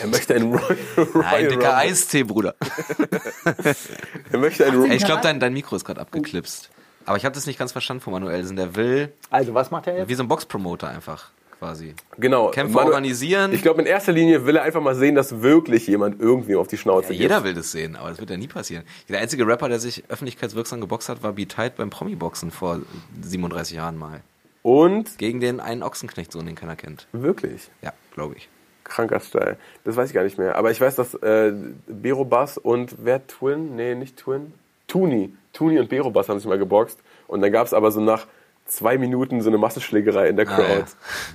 Er 0.00 0.06
möchte 0.08 0.34
ein 0.34 0.42
Royal, 0.52 0.76
Ein 0.96 1.04
Royal 1.14 1.42
dicker 1.48 1.54
Rumble. 1.54 1.74
Eistee, 1.74 2.22
Bruder. 2.24 2.54
Er 4.32 4.38
möchte 4.38 4.66
ein 4.66 4.84
Ey, 4.90 4.96
ich 4.96 5.04
glaube, 5.04 5.22
dein, 5.22 5.40
dein 5.40 5.52
Mikro 5.52 5.76
ist 5.76 5.84
gerade 5.84 6.00
abgeklipst. 6.00 6.70
Aber 7.06 7.16
ich 7.16 7.24
habe 7.24 7.34
das 7.34 7.46
nicht 7.46 7.58
ganz 7.58 7.72
verstanden 7.72 8.02
von 8.02 8.12
Manuelsen. 8.12 8.56
Der 8.56 8.76
will 8.76 9.12
Also, 9.30 9.54
was 9.54 9.70
macht 9.70 9.86
er 9.86 9.96
jetzt? 9.98 10.08
wie 10.08 10.14
so 10.14 10.22
ein 10.22 10.28
Boxpromoter 10.28 10.88
einfach 10.88 11.30
quasi. 11.58 11.94
Genau. 12.18 12.50
Kämpfe 12.50 12.74
Manu- 12.74 12.88
organisieren. 12.88 13.52
Ich 13.52 13.62
glaube, 13.62 13.80
in 13.80 13.86
erster 13.86 14.12
Linie 14.12 14.44
will 14.46 14.56
er 14.56 14.62
einfach 14.62 14.80
mal 14.82 14.94
sehen, 14.94 15.14
dass 15.14 15.40
wirklich 15.40 15.86
jemand 15.86 16.20
irgendwie 16.20 16.54
auf 16.54 16.68
die 16.68 16.76
Schnauze 16.76 17.06
Ja, 17.06 17.12
geht. 17.12 17.20
jeder 17.20 17.44
will 17.44 17.54
das 17.54 17.72
sehen, 17.72 17.96
aber 17.96 18.10
das 18.10 18.18
wird 18.20 18.30
ja 18.30 18.36
nie 18.36 18.46
passieren. 18.46 18.84
Der 19.08 19.20
einzige 19.20 19.46
Rapper, 19.46 19.68
der 19.68 19.80
sich 19.80 20.04
öffentlichkeitswirksam 20.08 20.80
geboxt 20.80 21.08
hat, 21.08 21.22
war 21.22 21.32
B-Tight 21.32 21.76
beim 21.76 21.90
Promi-Boxen 21.90 22.50
vor 22.50 22.80
37 23.22 23.76
Jahren 23.76 23.96
mal. 23.98 24.20
Und 24.62 25.16
Gegen 25.18 25.40
den 25.40 25.60
einen 25.60 25.82
Ochsenknecht-Sohn, 25.82 26.44
den 26.46 26.54
keiner 26.54 26.76
kennt. 26.76 27.06
wirklich. 27.12 27.70
Ja, 27.82 27.92
glaube 28.14 28.34
ich. 28.36 28.48
Kranker 28.88 29.20
Style. 29.20 29.56
Das 29.84 29.96
weiß 29.96 30.08
ich 30.08 30.14
gar 30.14 30.24
nicht 30.24 30.38
mehr. 30.38 30.56
Aber 30.56 30.70
ich 30.70 30.80
weiß, 30.80 30.96
dass 30.96 31.14
äh, 31.14 31.52
Bero 31.86 32.24
Bass 32.24 32.58
und 32.58 32.96
wer 33.04 33.26
Twin? 33.26 33.76
Nee, 33.76 33.94
nicht 33.94 34.16
Twin. 34.16 34.52
Tuni. 34.86 35.34
Tuni 35.52 35.78
und 35.78 35.88
Bero 35.88 36.10
Bass 36.10 36.28
haben 36.28 36.38
sich 36.38 36.48
mal 36.48 36.58
geboxt. 36.58 36.98
Und 37.26 37.42
dann 37.42 37.52
gab 37.52 37.66
es 37.66 37.74
aber 37.74 37.90
so 37.90 38.00
nach 38.00 38.26
zwei 38.68 38.98
Minuten 38.98 39.40
so 39.40 39.48
eine 39.48 39.58
Massenschlägerei 39.58 40.28
in 40.28 40.36
der 40.36 40.46
Crowd. 40.46 40.62
ja. 40.62 40.84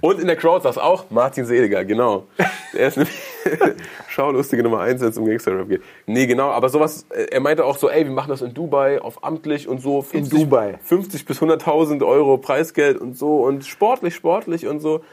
Und 0.01 0.19
in 0.19 0.27
der 0.27 0.35
Crowd 0.35 0.63
saß 0.63 0.77
auch 0.77 1.05
Martin 1.09 1.45
Seliger, 1.45 1.83
genau. 1.83 2.27
Er 2.73 2.87
ist 2.87 2.97
nämlich 2.97 3.15
schaulustige 4.07 4.63
Nummer 4.63 4.81
eins, 4.81 5.01
wenn 5.01 5.09
es 5.09 5.17
um 5.17 5.25
Gangster-Rap 5.25 5.67
geht. 5.67 5.81
Nee, 6.05 6.25
genau, 6.27 6.49
aber 6.49 6.69
sowas, 6.69 7.05
äh, 7.09 7.25
er 7.31 7.39
meinte 7.39 7.65
auch 7.65 7.77
so, 7.77 7.89
ey, 7.89 8.05
wir 8.05 8.11
machen 8.11 8.29
das 8.29 8.41
in 8.41 8.53
Dubai, 8.53 9.01
auf 9.01 9.23
amtlich 9.23 9.67
und 9.67 9.81
so. 9.81 10.01
50, 10.01 10.39
Dubai. 10.39 10.79
50 10.83 11.25
bis 11.25 11.41
100.000 11.41 12.05
Euro 12.05 12.37
Preisgeld 12.37 12.97
und 12.97 13.17
so 13.17 13.43
und 13.43 13.65
sportlich, 13.65 14.15
sportlich 14.15 14.67
und 14.67 14.79
so. 14.79 15.03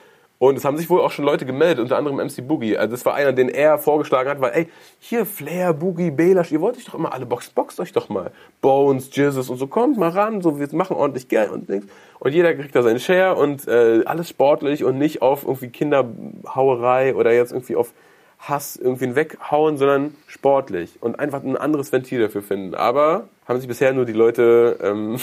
Und 0.40 0.56
es 0.56 0.64
haben 0.64 0.78
sich 0.78 0.88
wohl 0.88 1.02
auch 1.02 1.10
schon 1.10 1.26
Leute 1.26 1.44
gemeldet, 1.44 1.80
unter 1.80 1.98
anderem 1.98 2.16
MC 2.16 2.48
Boogie. 2.48 2.78
Also 2.78 2.92
das 2.92 3.04
war 3.04 3.12
einer, 3.14 3.34
den 3.34 3.50
er 3.50 3.76
vorgeschlagen 3.76 4.30
hat, 4.30 4.40
weil, 4.40 4.52
ey, 4.54 4.68
hier 4.98 5.26
Flair, 5.26 5.74
Boogie, 5.74 6.10
Belash, 6.10 6.50
ihr 6.50 6.62
wollt 6.62 6.78
euch 6.78 6.86
doch 6.86 6.94
immer 6.94 7.12
alle 7.12 7.26
boxen, 7.26 7.52
boxt 7.54 7.78
euch 7.78 7.92
doch 7.92 8.08
mal. 8.08 8.32
Bones, 8.62 9.14
Jesus 9.14 9.50
und 9.50 9.58
so, 9.58 9.66
kommt 9.66 9.98
mal 9.98 10.08
ran, 10.08 10.40
so, 10.40 10.58
wir 10.58 10.66
machen 10.72 10.96
ordentlich 10.96 11.28
Geld 11.28 11.50
und 11.50 11.68
Dings. 11.68 11.84
Und 12.20 12.32
jeder 12.32 12.54
kriegt 12.54 12.74
da 12.74 12.82
seinen 12.82 13.00
Share 13.00 13.34
und 13.34 13.68
äh, 13.68 14.02
alles 14.06 14.30
sportlich 14.30 14.82
und 14.82 14.96
nicht 14.96 15.20
auf 15.20 15.42
irgendwie 15.44 15.68
Kinderhauerei 15.68 17.14
oder 17.14 17.34
jetzt 17.34 17.52
irgendwie 17.52 17.76
auf 17.76 17.92
Hass 18.38 18.76
irgendwie 18.76 19.14
weghauen, 19.14 19.76
sondern 19.76 20.14
sportlich 20.26 21.02
und 21.02 21.20
einfach 21.20 21.42
ein 21.42 21.58
anderes 21.58 21.92
Ventil 21.92 22.18
dafür 22.18 22.40
finden. 22.40 22.74
Aber 22.74 23.28
haben 23.46 23.58
sich 23.58 23.68
bisher 23.68 23.92
nur 23.92 24.06
die 24.06 24.14
Leute, 24.14 24.78
ähm, 24.82 25.18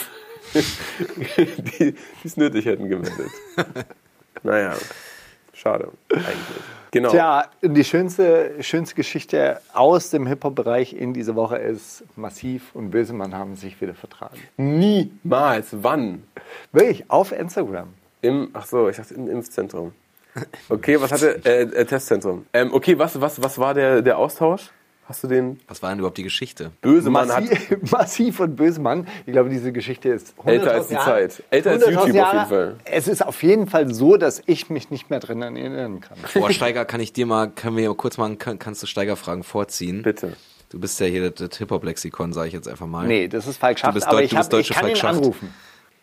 die 1.80 1.96
es 2.24 2.38
nötig 2.38 2.68
hätten, 2.68 2.88
gemeldet. 2.88 3.32
naja, 4.44 4.76
schade 5.58 5.90
eigentlich. 6.12 6.62
Genau. 6.92 7.10
Tja, 7.10 7.46
die 7.62 7.84
schönste, 7.84 8.56
schönste 8.62 8.96
Geschichte 8.96 9.60
aus 9.74 10.10
dem 10.10 10.26
Hip-Hop-Bereich 10.26 10.94
in 10.94 11.14
dieser 11.14 11.36
Woche 11.36 11.58
ist, 11.58 12.04
Massiv 12.16 12.74
und 12.74 12.92
Bösemann 12.92 13.36
haben 13.36 13.56
sich 13.56 13.80
wieder 13.82 13.94
vertragen. 13.94 14.38
Niemals. 14.56 15.68
Wann? 15.72 16.24
Wirklich, 16.72 17.10
auf 17.10 17.34
Instagram. 17.34 17.90
Im, 18.22 18.50
ach 18.54 18.66
so, 18.66 18.88
ich 18.88 18.96
dachte 18.96 19.14
im 19.16 19.30
Impfzentrum. 19.30 19.94
Okay, 20.70 21.02
was 21.02 21.12
hatte, 21.12 21.44
äh, 21.46 21.64
äh, 21.64 21.86
Testzentrum. 21.86 22.46
Ähm, 22.54 22.74
okay, 22.74 22.98
was, 22.98 23.20
was, 23.20 23.42
was 23.42 23.58
war 23.58 23.74
der, 23.74 24.02
der 24.02 24.18
Austausch? 24.18 24.70
Hast 25.08 25.24
du 25.24 25.28
den 25.28 25.60
Was 25.68 25.82
war 25.82 25.90
denn 25.90 26.00
überhaupt 26.00 26.18
die 26.18 26.24
Geschichte? 26.24 26.72
Bösemann 26.82 27.32
hat 27.32 27.44
Massiv, 27.46 27.78
Massiv 27.92 28.40
und 28.42 28.56
Bösemann. 28.58 29.08
Ich 29.26 29.32
glaube, 29.32 29.50
diese 29.50 29.72
Geschichte 29.72 30.10
ist 30.10 30.34
älter 30.46 30.72
als 30.74 30.86
100.000 30.86 30.88
die 30.90 30.94
Jahre- 30.96 31.06
Zeit. 31.30 31.44
Älter 31.50 31.72
als 31.72 31.84
100.000 31.84 31.86
YouTube 31.88 32.00
auf 32.02 32.06
jeden 32.08 32.18
Jahre. 32.18 32.48
Fall. 32.48 32.76
Es 32.86 33.08
ist 33.08 33.26
auf 33.26 33.42
jeden 33.44 33.68
Fall 33.68 33.94
so, 33.94 34.18
dass 34.18 34.42
ich 34.46 34.70
mich 34.70 34.90
nicht 34.92 35.10
mehr 35.10 35.20
drin 35.22 35.42
erinnern 35.42 36.02
kann. 36.02 36.18
Boah, 36.34 36.52
Steiger, 36.52 36.84
kann 36.86 37.00
ich 37.00 37.14
dir 37.14 37.26
mal, 37.26 37.50
können 37.50 37.78
wir 37.78 37.94
kurz 37.94 38.18
mal, 38.18 38.36
kann, 38.36 38.60
kannst 38.60 38.84
du 38.84 38.88
Steiger-Fragen 38.88 39.44
vorziehen? 39.44 40.02
Bitte. 40.04 40.34
Du 40.70 40.80
bist 40.80 41.00
ja 41.00 41.06
hier 41.06 41.32
das, 41.32 41.50
das 41.50 41.58
Hip-Hop-Lexikon, 41.60 42.34
sage 42.34 42.50
ich 42.50 42.54
jetzt 42.54 42.68
einfach 42.68 42.88
mal. 42.88 43.08
Nee, 43.08 43.30
das 43.30 43.48
ist 43.48 43.58
Falk 43.58 43.80
Schacht, 43.80 43.94
bist 43.94 44.06
aber 44.08 44.18
Deu- 44.18 44.24
ich, 44.24 44.32
du 44.32 44.36
bist 44.36 44.52
hab, 44.52 44.60
ich 44.60 44.68
deutsche 44.68 44.74
kann 44.74 44.84
Falk 44.92 44.98
ihn 45.04 45.06
anrufen. 45.18 45.54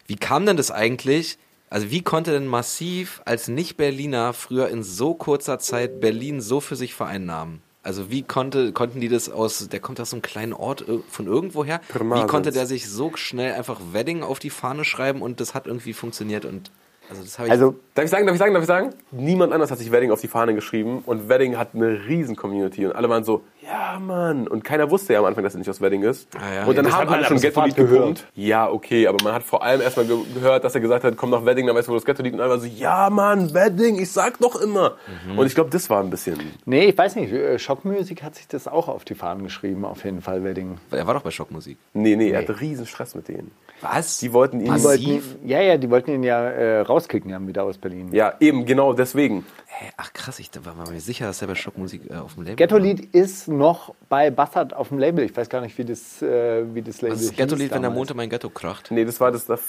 Wie 0.07 0.16
kam 0.16 0.46
denn 0.46 0.57
das 0.57 0.70
eigentlich? 0.70 1.36
Also 1.68 1.90
wie 1.90 2.00
konnte 2.02 2.30
denn 2.30 2.46
Massiv 2.46 3.20
als 3.26 3.48
Nicht-Berliner 3.48 4.32
früher 4.32 4.68
in 4.68 4.82
so 4.82 5.12
kurzer 5.12 5.59
Zeit 5.59 6.00
Berlin 6.00 6.40
so 6.40 6.61
für 6.61 6.76
sich 6.76 6.94
vereinnahmen? 6.94 7.61
Also 7.85 8.11
wie 8.11 8.22
konnte, 8.22 8.72
konnten 8.72 9.01
die 9.01 9.09
das 9.09 9.28
aus, 9.28 9.68
der 9.68 9.78
kommt 9.78 10.01
aus 10.01 10.11
so 10.11 10.16
einem 10.16 10.22
kleinen 10.22 10.55
Ort 10.55 10.89
ir- 10.89 11.03
von 11.09 11.26
irgendwoher, 11.26 11.80
wie 11.89 11.93
Pirmasens. 11.93 12.30
konnte 12.30 12.51
der 12.51 12.66
sich 12.66 12.89
so 12.91 13.12
schnell 13.14 13.53
einfach 13.53 13.78
Wedding 13.93 14.22
auf 14.22 14.39
die 14.39 14.51
Fahne 14.51 14.85
schreiben 14.85 15.20
und 15.22 15.39
das 15.39 15.53
hat 15.55 15.66
irgendwie 15.66 15.93
funktioniert 15.93 16.45
und 16.47 16.70
also 17.14 17.22
das 17.24 17.38
habe 17.38 17.48
ich 17.48 17.52
Also 17.52 17.74
Darf 17.94 18.06
ich 18.06 18.10
sagen, 18.10 18.26
darf 18.26 18.34
ich 18.34 18.40
sagen, 18.40 18.52
darf 18.54 18.62
ich 18.64 18.66
sagen? 18.66 18.90
Niemand 19.12 19.52
anders 19.52 19.70
hat 19.70 19.78
sich 19.78 19.92
Wedding 19.92 20.10
auf 20.10 20.20
die 20.20 20.26
Fahne 20.26 20.52
geschrieben 20.52 21.04
und 21.06 21.28
Wedding 21.28 21.56
hat 21.56 21.76
eine 21.76 22.08
riesen 22.08 22.34
Community 22.34 22.86
und 22.86 22.96
alle 22.96 23.08
waren 23.08 23.22
so, 23.22 23.44
ja 23.62 24.00
Mann. 24.00 24.48
Und 24.48 24.64
keiner 24.64 24.90
wusste 24.90 25.12
ja 25.12 25.20
am 25.20 25.26
Anfang, 25.26 25.44
dass 25.44 25.54
er 25.54 25.58
nicht 25.58 25.70
aus 25.70 25.80
Wedding 25.80 26.02
ist. 26.02 26.26
Ah, 26.34 26.54
ja. 26.54 26.64
und 26.64 26.76
dann 26.76 26.86
haben 26.86 27.02
hat 27.02 27.06
man 27.06 27.14
alle 27.18 27.24
schon 27.26 27.36
aber 27.36 27.42
Ghetto 27.42 27.62
Lied 27.62 27.76
sofort 27.76 27.88
gehört. 27.88 28.00
gepumpt. 28.16 28.26
Ja, 28.34 28.68
okay, 28.68 29.06
aber 29.06 29.22
man 29.22 29.32
hat 29.32 29.44
vor 29.44 29.62
allem 29.62 29.80
erstmal 29.80 30.06
ge 30.06 30.16
gehört, 30.34 30.64
dass 30.64 30.74
er 30.74 30.80
gesagt 30.80 31.04
hat, 31.04 31.16
komm 31.16 31.30
nach 31.30 31.44
Wedding, 31.44 31.68
dann 31.68 31.76
weißt 31.76 31.86
du, 31.86 31.92
wo 31.92 31.96
das 31.96 32.04
Ghetto 32.04 32.24
liegt. 32.24 32.34
Und 32.34 32.40
alle 32.40 32.50
waren 32.50 32.60
so, 32.60 32.66
ja 32.66 33.08
Mann, 33.10 33.54
Wedding, 33.54 34.00
ich 34.00 34.10
sag 34.10 34.40
doch 34.40 34.60
immer. 34.60 34.96
Mhm. 35.28 35.38
Und 35.38 35.46
ich 35.46 35.54
glaube, 35.54 35.70
das 35.70 35.88
war 35.88 36.02
ein 36.02 36.10
bisschen... 36.10 36.36
Nee, 36.64 36.86
ich 36.86 36.98
weiß 36.98 37.14
nicht. 37.14 37.32
äh, 37.32 37.60
Schockmusik 37.60 38.24
hat 38.24 38.34
sich 38.34 38.48
das 38.48 38.66
auch 38.66 38.88
auf 38.88 39.04
die 39.04 39.14
Fahnen 39.14 39.44
geschrieben, 39.44 39.84
auf 39.84 40.04
jeden 40.04 40.20
Fall, 40.20 40.42
Wedding. 40.42 40.78
er 40.90 41.06
war 41.06 41.14
doch 41.14 41.22
bei 41.22 41.30
Schockmusik. 41.30 41.78
Nee, 41.92 42.16
nee, 42.16 42.30
er 42.30 42.40
hatte 42.40 42.60
riesen 42.60 42.86
Stress 42.86 43.14
mit 43.14 43.28
denen. 43.28 43.52
Was? 43.82 44.18
Die 44.18 44.32
wollten 44.32 44.58
ihn... 44.58 44.74
Die 44.74 44.82
wollten 44.82 45.02
Massiv? 45.04 45.36
ihn, 45.42 45.48
ja, 45.48 45.60
ja, 45.60 45.76
die 45.76 45.90
wollten 45.90 46.10
ihn 46.10 46.24
ja 46.24 46.50
äh, 46.50 46.80
rauskicken 47.05 47.34
haben 47.34 47.46
wieder 47.46 47.64
aus 47.64 47.78
Berlin. 47.78 48.12
Ja, 48.12 48.34
eben, 48.40 48.64
genau 48.64 48.92
deswegen. 48.92 49.44
Hä, 49.66 49.86
ach 49.96 50.12
krass, 50.12 50.38
ich 50.38 50.50
war 50.64 50.90
mir 50.90 51.00
sicher, 51.00 51.26
dass 51.26 51.42
er 51.42 51.48
bei 51.48 51.55
Schockmusik 51.55 52.11
äh, 52.11 52.14
auf 52.14 52.34
dem 52.34 52.44
Label 52.44 52.57
Ghetto-Lied 52.57 53.14
ist 53.14 53.48
noch 53.48 53.94
bei 54.09 54.30
Bastard 54.30 54.74
auf 54.74 54.88
dem 54.88 54.98
Label. 54.98 55.24
Ich 55.24 55.36
weiß 55.36 55.48
gar 55.48 55.61
nicht, 55.61 55.76
wie 55.78 55.84
das, 55.84 56.22
äh, 56.22 56.64
wie 56.74 56.82
das 56.82 57.00
Label. 57.02 57.14
Das 57.16 57.22
ist 57.22 57.30
hieß 57.30 57.38
Ghetto-Lied, 57.38 57.70
wenn 57.72 57.82
der. 57.82 57.90
Mond 57.90 58.11
in 58.11 58.16
mein 58.16 58.30
Ghetto 58.30 58.48
kracht. 58.48 58.90
Nee, 58.90 59.05
das 59.05 59.20
war 59.20 59.30
das, 59.30 59.46
das 59.46 59.61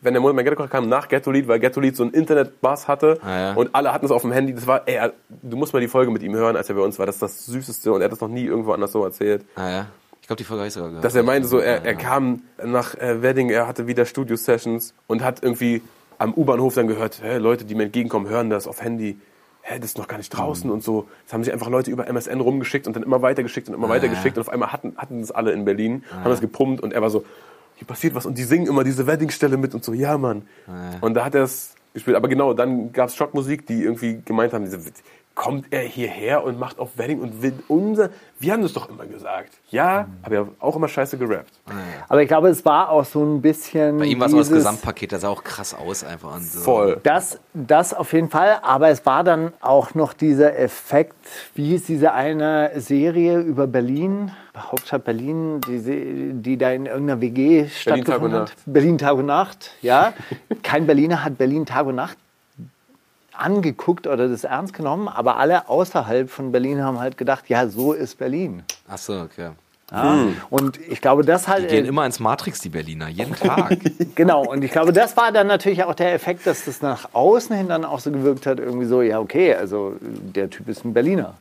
wenn 0.00 0.14
der 0.14 0.20
Monat 0.20 0.36
mein 0.36 0.44
Ghetto 0.44 0.64
kam 0.68 0.88
nach 0.88 1.08
Ghetto 1.08 1.30
Lied, 1.32 1.48
weil 1.48 1.58
Ghetto 1.58 1.80
Lied 1.80 1.96
so 1.96 2.04
ein 2.04 2.10
Internet-Bass 2.10 2.86
hatte 2.86 3.18
Ah, 3.22 3.38
ja. 3.40 3.52
und 3.54 3.74
alle 3.74 3.92
hatten 3.92 4.06
es 4.06 4.12
auf 4.12 4.22
dem 4.22 4.30
Handy. 4.30 4.54
Das 4.54 4.66
war, 4.66 4.82
ey, 4.86 5.10
du 5.28 5.56
musst 5.56 5.72
mal 5.72 5.80
die 5.80 5.88
Folge 5.88 6.12
mit 6.12 6.22
ihm 6.22 6.34
hören, 6.34 6.56
als 6.56 6.68
er 6.68 6.76
bei 6.76 6.82
uns 6.82 6.98
war. 7.00 7.06
Das 7.06 7.16
ist 7.16 7.22
das 7.22 7.46
Süßeste 7.46 7.92
und 7.92 8.00
er 8.00 8.04
hat 8.04 8.12
das 8.12 8.20
noch 8.20 8.28
nie 8.28 8.44
irgendwo 8.44 8.72
anders 8.72 8.92
so 8.92 9.04
erzählt. 9.04 9.44
Ah 9.56 9.68
ja. 9.70 9.86
Ich 10.20 10.28
glaube, 10.28 10.38
die 10.38 10.44
Folge 10.44 10.60
habe 10.60 10.68
ich 10.68 10.74
sogar 10.74 10.90
gehört. 10.90 11.04
Dass 11.04 11.14
er 11.14 11.22
meinte 11.24 11.48
so, 11.48 11.58
er, 11.58 11.84
er 11.84 11.94
kam 11.94 12.42
nach 12.62 12.94
äh, 12.96 13.22
Wedding, 13.22 13.48
er 13.50 13.66
hatte 13.66 13.86
wieder 13.86 14.04
Studio-Sessions 14.04 14.94
und 15.06 15.24
hat 15.24 15.42
irgendwie 15.42 15.82
am 16.18 16.34
U-Bahnhof 16.34 16.74
dann 16.74 16.88
gehört, 16.88 17.22
hä, 17.22 17.38
Leute, 17.38 17.64
die 17.64 17.74
mir 17.74 17.84
entgegenkommen, 17.84 18.28
hören 18.28 18.50
das 18.50 18.66
auf 18.66 18.82
Handy. 18.82 19.18
Hä, 19.62 19.78
das 19.78 19.90
ist 19.90 19.98
noch 19.98 20.08
gar 20.08 20.16
nicht 20.18 20.30
draußen 20.30 20.70
und 20.70 20.82
so. 20.82 21.08
Das 21.24 21.32
haben 21.32 21.44
sich 21.44 21.52
einfach 21.52 21.68
Leute 21.68 21.90
über 21.90 22.06
MSN 22.06 22.40
rumgeschickt 22.40 22.86
und 22.86 22.96
dann 22.96 23.02
immer 23.02 23.22
weitergeschickt 23.22 23.68
und 23.68 23.74
immer 23.74 23.88
weitergeschickt 23.88 24.36
und 24.36 24.40
auf 24.42 24.48
einmal 24.48 24.72
hatten, 24.72 24.94
hatten 24.96 25.20
das 25.20 25.30
alle 25.30 25.52
in 25.52 25.64
Berlin, 25.64 26.04
haben 26.10 26.30
das 26.30 26.40
gepumpt 26.40 26.82
und 26.82 26.92
er 26.92 27.02
war 27.02 27.10
so, 27.10 27.24
hier 27.76 27.86
passiert 27.86 28.14
was 28.14 28.26
und 28.26 28.36
die 28.38 28.44
singen 28.44 28.66
immer 28.66 28.82
diese 28.82 29.06
Wedding-Stelle 29.06 29.56
mit 29.56 29.74
und 29.74 29.84
so, 29.84 29.92
ja 29.92 30.18
Mann. 30.18 30.42
Und 31.00 31.14
da 31.14 31.24
hat 31.24 31.34
er 31.34 31.44
es 31.44 31.74
gespielt. 31.92 32.16
Aber 32.16 32.28
genau, 32.28 32.54
dann 32.54 32.92
gab 32.92 33.08
es 33.08 33.16
Schockmusik, 33.16 33.66
die 33.66 33.82
irgendwie 33.82 34.20
gemeint 34.24 34.52
haben, 34.52 34.64
diese, 34.64 34.80
kommt 35.38 35.66
er 35.70 35.82
hierher 35.82 36.42
und 36.42 36.58
macht 36.58 36.80
auf 36.80 36.98
Wedding 36.98 37.20
und 37.20 37.42
will 37.42 37.52
unser, 37.68 38.10
wir 38.40 38.52
haben 38.52 38.62
das 38.62 38.72
doch 38.72 38.90
immer 38.90 39.06
gesagt. 39.06 39.52
Ja, 39.70 40.08
aber 40.22 40.34
er 40.34 40.40
hat 40.40 40.48
auch 40.58 40.74
immer 40.74 40.88
scheiße 40.88 41.16
gerappt. 41.16 41.52
Aber 42.08 42.20
ich 42.20 42.26
glaube, 42.26 42.48
es 42.48 42.64
war 42.64 42.90
auch 42.90 43.04
so 43.04 43.22
ein 43.22 43.40
bisschen. 43.40 43.98
bei 43.98 44.06
ihm 44.06 44.18
war 44.18 44.26
es 44.26 44.34
auch 44.34 44.38
das 44.38 44.50
Gesamtpaket, 44.50 45.12
der 45.12 45.20
sah 45.20 45.28
auch 45.28 45.44
krass 45.44 45.74
aus 45.74 46.02
einfach. 46.02 46.34
Und 46.34 46.42
so. 46.42 46.58
Voll. 46.58 47.00
Das, 47.04 47.38
das 47.54 47.94
auf 47.94 48.12
jeden 48.12 48.30
Fall, 48.30 48.58
aber 48.62 48.88
es 48.88 49.06
war 49.06 49.22
dann 49.22 49.52
auch 49.60 49.94
noch 49.94 50.12
dieser 50.12 50.58
Effekt, 50.58 51.14
wie 51.54 51.66
hieß 51.66 51.86
diese 51.86 52.12
eine 52.12 52.72
Serie 52.80 53.38
über 53.38 53.68
Berlin, 53.68 54.32
Hauptstadt 54.56 55.04
Berlin, 55.04 55.60
die, 55.68 56.32
die 56.32 56.58
da 56.58 56.72
in 56.72 56.86
irgendeiner 56.86 57.20
WG 57.20 57.60
Tag 57.60 57.68
und 57.68 57.70
stattgefunden 57.70 58.40
hat. 58.40 58.48
Nacht. 58.48 58.58
Berlin 58.66 58.98
Tag 58.98 59.14
und 59.14 59.26
Nacht, 59.26 59.70
ja. 59.82 60.14
Kein 60.64 60.88
Berliner 60.88 61.24
hat 61.24 61.38
Berlin 61.38 61.64
Tag 61.64 61.86
und 61.86 61.94
Nacht 61.94 62.18
angeguckt 63.38 64.06
oder 64.06 64.28
das 64.28 64.44
ernst 64.44 64.74
genommen, 64.74 65.08
aber 65.08 65.36
alle 65.36 65.68
außerhalb 65.68 66.30
von 66.30 66.52
Berlin 66.52 66.82
haben 66.82 66.98
halt 67.00 67.16
gedacht, 67.16 67.48
ja, 67.48 67.68
so 67.68 67.92
ist 67.92 68.18
Berlin. 68.18 68.62
Ach 68.88 68.98
so, 68.98 69.20
okay. 69.20 69.50
Ja? 69.90 70.26
Und 70.50 70.78
ich 70.88 71.00
glaube, 71.00 71.24
das 71.24 71.48
halt. 71.48 71.70
Die 71.70 71.74
gehen 71.76 71.86
immer 71.86 72.04
ins 72.04 72.20
Matrix, 72.20 72.60
die 72.60 72.68
Berliner, 72.68 73.08
jeden 73.08 73.34
Tag. 73.34 73.78
Genau, 74.14 74.44
und 74.44 74.64
ich 74.64 74.72
glaube, 74.72 74.92
das 74.92 75.16
war 75.16 75.30
dann 75.30 75.46
natürlich 75.46 75.84
auch 75.84 75.94
der 75.94 76.12
Effekt, 76.12 76.44
dass 76.44 76.64
das 76.64 76.82
nach 76.82 77.10
außen 77.12 77.54
hin 77.54 77.68
dann 77.68 77.84
auch 77.84 78.00
so 78.00 78.10
gewirkt 78.10 78.46
hat, 78.46 78.58
irgendwie 78.58 78.86
so, 78.86 79.00
ja, 79.00 79.20
okay, 79.20 79.54
also 79.54 79.94
der 80.00 80.50
Typ 80.50 80.68
ist 80.68 80.84
ein 80.84 80.92
Berliner. 80.92 81.34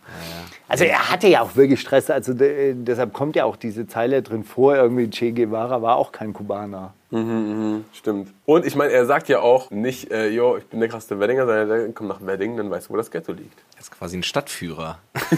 Also 0.67 0.83
er 0.83 1.09
hatte 1.09 1.27
ja 1.27 1.41
auch 1.41 1.55
wirklich 1.55 1.81
Stress, 1.81 2.11
also 2.11 2.35
de, 2.35 2.75
deshalb 2.77 3.13
kommt 3.13 3.35
ja 3.35 3.45
auch 3.45 3.55
diese 3.55 3.87
Zeile 3.87 4.21
drin 4.21 4.43
vor, 4.43 4.75
irgendwie 4.75 5.09
Che 5.09 5.31
Guevara 5.31 5.81
war 5.81 5.95
auch 5.95 6.11
kein 6.11 6.33
Kubaner. 6.33 6.93
Stimmt. 7.09 8.33
Und 8.45 8.65
ich 8.65 8.75
meine, 8.75 8.91
er 8.91 9.05
sagt 9.05 9.29
ja 9.29 9.39
auch 9.39 9.71
nicht, 9.71 10.11
äh, 10.11 10.27
yo, 10.27 10.57
ich 10.57 10.65
bin 10.65 10.81
der 10.81 10.89
krasseste 10.89 11.19
Weddinger, 11.21 11.45
sondern 11.45 11.69
er 11.69 11.93
kommt 11.93 12.09
nach 12.09 12.25
Wedding, 12.25 12.57
dann 12.57 12.69
weißt 12.69 12.89
du, 12.89 12.93
wo 12.93 12.97
das 12.97 13.09
Ghetto 13.11 13.31
liegt. 13.31 13.57
Er 13.75 13.79
ist 13.79 13.91
quasi 13.91 14.17
ein 14.17 14.23
Stadtführer. 14.23 14.99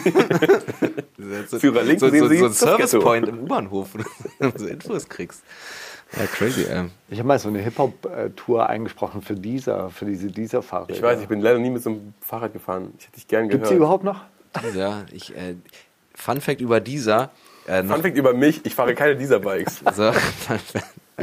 Führer 1.60 1.84
links, 1.84 2.02
so, 2.02 2.10
sehen 2.10 2.22
so, 2.22 2.28
Sie 2.28 2.38
so 2.38 2.46
ein 2.46 2.52
Ghetto. 2.52 2.54
Service-Point 2.54 3.28
im 3.28 3.40
U-Bahnhof, 3.44 3.90
wo 4.40 4.50
du 4.50 4.58
so 4.58 4.66
Infos 4.66 5.08
kriegst. 5.08 5.44
Ja, 6.18 6.26
crazy, 6.26 6.64
ähm. 6.64 6.90
Ich 7.10 7.20
habe 7.20 7.28
mal 7.28 7.38
so 7.38 7.50
eine 7.50 7.60
Hip-Hop-Tour 7.60 8.68
eingesprochen 8.68 9.22
für 9.22 9.36
dieser, 9.36 9.92
für 9.92 10.06
diese 10.06 10.28
dieser 10.28 10.64
Fahrräder. 10.64 10.96
Ich 10.96 11.04
weiß, 11.04 11.22
ich 11.22 11.28
bin 11.28 11.40
leider 11.40 11.60
nie 11.60 11.70
mit 11.70 11.84
so 11.84 11.92
einem 11.92 12.16
Fahrrad 12.22 12.52
gefahren. 12.52 12.94
Ich 12.98 13.06
hätte 13.06 13.16
dich 13.16 13.28
gern 13.28 13.44
Gibt 13.44 13.54
gehört. 13.62 13.70
sie 13.70 13.76
überhaupt 13.76 14.04
noch? 14.04 14.22
Dieser, 14.64 15.06
ich, 15.12 15.36
äh, 15.36 15.54
Fun 16.16 16.42
Fact 16.42 16.62
über 16.62 16.80
dieser. 16.80 17.30
Äh, 17.68 17.84
Fun 17.84 18.02
Fact 18.02 18.18
über 18.18 18.34
mich, 18.34 18.66
ich 18.66 18.74
fahre 18.74 18.96
keine 18.96 19.16
dieser 19.16 19.40
Bikes. 19.40 19.82
so, 19.94 20.04
ja, 20.04 20.14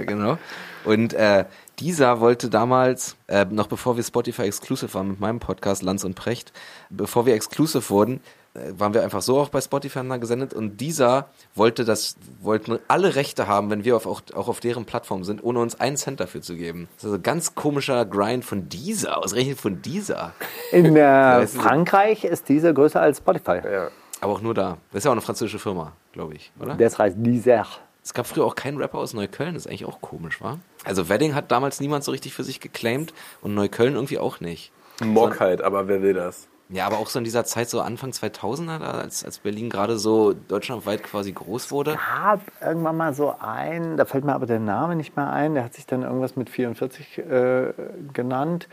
genau. 0.04 0.38
Und 0.84 1.14
äh, 1.14 1.44
dieser 1.78 2.20
wollte 2.20 2.48
damals, 2.48 3.16
äh, 3.26 3.44
noch 3.44 3.66
bevor 3.66 3.96
wir 3.96 4.04
Spotify 4.04 4.42
Exclusive 4.42 4.92
waren 4.94 5.08
mit 5.08 5.20
meinem 5.20 5.40
Podcast 5.40 5.82
Lanz 5.82 6.04
und 6.04 6.14
Precht, 6.14 6.52
bevor 6.90 7.26
wir 7.26 7.34
Exclusive 7.34 7.90
wurden, 7.90 8.20
äh, 8.54 8.72
waren 8.78 8.94
wir 8.94 9.02
einfach 9.02 9.22
so 9.22 9.38
auch 9.38 9.48
bei 9.48 9.60
Spotify 9.60 10.02
gesendet 10.18 10.54
und 10.54 10.78
dieser 10.80 11.28
wollte 11.54 11.84
das, 11.84 12.16
wollten 12.40 12.78
alle 12.88 13.14
Rechte 13.14 13.46
haben, 13.46 13.70
wenn 13.70 13.84
wir 13.84 13.96
auf, 13.96 14.06
auch, 14.06 14.22
auch 14.34 14.48
auf 14.48 14.60
deren 14.60 14.84
Plattform 14.84 15.24
sind, 15.24 15.42
ohne 15.42 15.58
uns 15.58 15.78
einen 15.78 15.96
Cent 15.96 16.20
dafür 16.20 16.40
zu 16.40 16.56
geben. 16.56 16.88
Das 16.94 17.04
ist 17.04 17.04
also 17.06 17.16
ein 17.16 17.22
ganz 17.22 17.54
komischer 17.54 18.04
Grind 18.06 18.44
von 18.44 18.68
dieser, 18.68 19.18
ausgerechnet 19.18 19.60
von 19.60 19.82
dieser. 19.82 20.32
In 20.72 20.96
äh, 20.96 21.46
Frankreich 21.46 22.24
ist 22.24 22.48
dieser 22.48 22.72
größer 22.72 23.00
als 23.00 23.18
Spotify. 23.18 23.60
Ja. 23.70 23.88
Aber 24.20 24.32
auch 24.32 24.40
nur 24.40 24.54
da. 24.54 24.78
Das 24.92 25.00
ist 25.00 25.04
ja 25.04 25.10
auch 25.10 25.14
eine 25.14 25.20
französische 25.20 25.58
Firma, 25.58 25.92
glaube 26.12 26.34
ich, 26.34 26.52
oder? 26.58 26.74
Das 26.74 26.98
heißt 26.98 27.16
dieser. 27.18 27.66
Es 28.06 28.14
gab 28.14 28.28
früher 28.28 28.44
auch 28.44 28.54
keinen 28.54 28.78
Rapper 28.78 28.98
aus 28.98 29.14
Neukölln, 29.14 29.54
das 29.54 29.64
ist 29.64 29.68
eigentlich 29.68 29.84
auch 29.84 30.00
komisch, 30.00 30.40
war? 30.40 30.60
Also 30.84 31.08
Wedding 31.08 31.34
hat 31.34 31.50
damals 31.50 31.80
niemand 31.80 32.04
so 32.04 32.12
richtig 32.12 32.34
für 32.34 32.44
sich 32.44 32.60
geclaimed 32.60 33.12
und 33.42 33.56
Neukölln 33.56 33.96
irgendwie 33.96 34.20
auch 34.20 34.38
nicht. 34.38 34.70
Mock 35.02 35.40
halt, 35.40 35.60
aber 35.60 35.88
wer 35.88 36.02
will 36.02 36.14
das? 36.14 36.46
Ja, 36.68 36.86
aber 36.86 36.98
auch 36.98 37.08
so 37.08 37.18
in 37.18 37.24
dieser 37.24 37.44
Zeit, 37.44 37.68
so 37.68 37.80
Anfang 37.80 38.10
2000er, 38.10 38.78
da, 38.78 38.92
als, 38.92 39.24
als 39.24 39.40
Berlin 39.40 39.70
gerade 39.70 39.98
so 39.98 40.34
deutschlandweit 40.34 41.02
quasi 41.02 41.32
groß 41.32 41.72
wurde. 41.72 41.98
gab 42.22 42.42
irgendwann 42.64 42.96
mal 42.96 43.12
so 43.12 43.34
einen, 43.40 43.96
da 43.96 44.04
fällt 44.04 44.24
mir 44.24 44.34
aber 44.34 44.46
der 44.46 44.60
Name 44.60 44.94
nicht 44.94 45.16
mehr 45.16 45.32
ein, 45.32 45.54
der 45.54 45.64
hat 45.64 45.74
sich 45.74 45.86
dann 45.86 46.02
irgendwas 46.02 46.36
mit 46.36 46.48
44 46.48 47.18
äh, 47.18 47.72
genannt. 48.12 48.68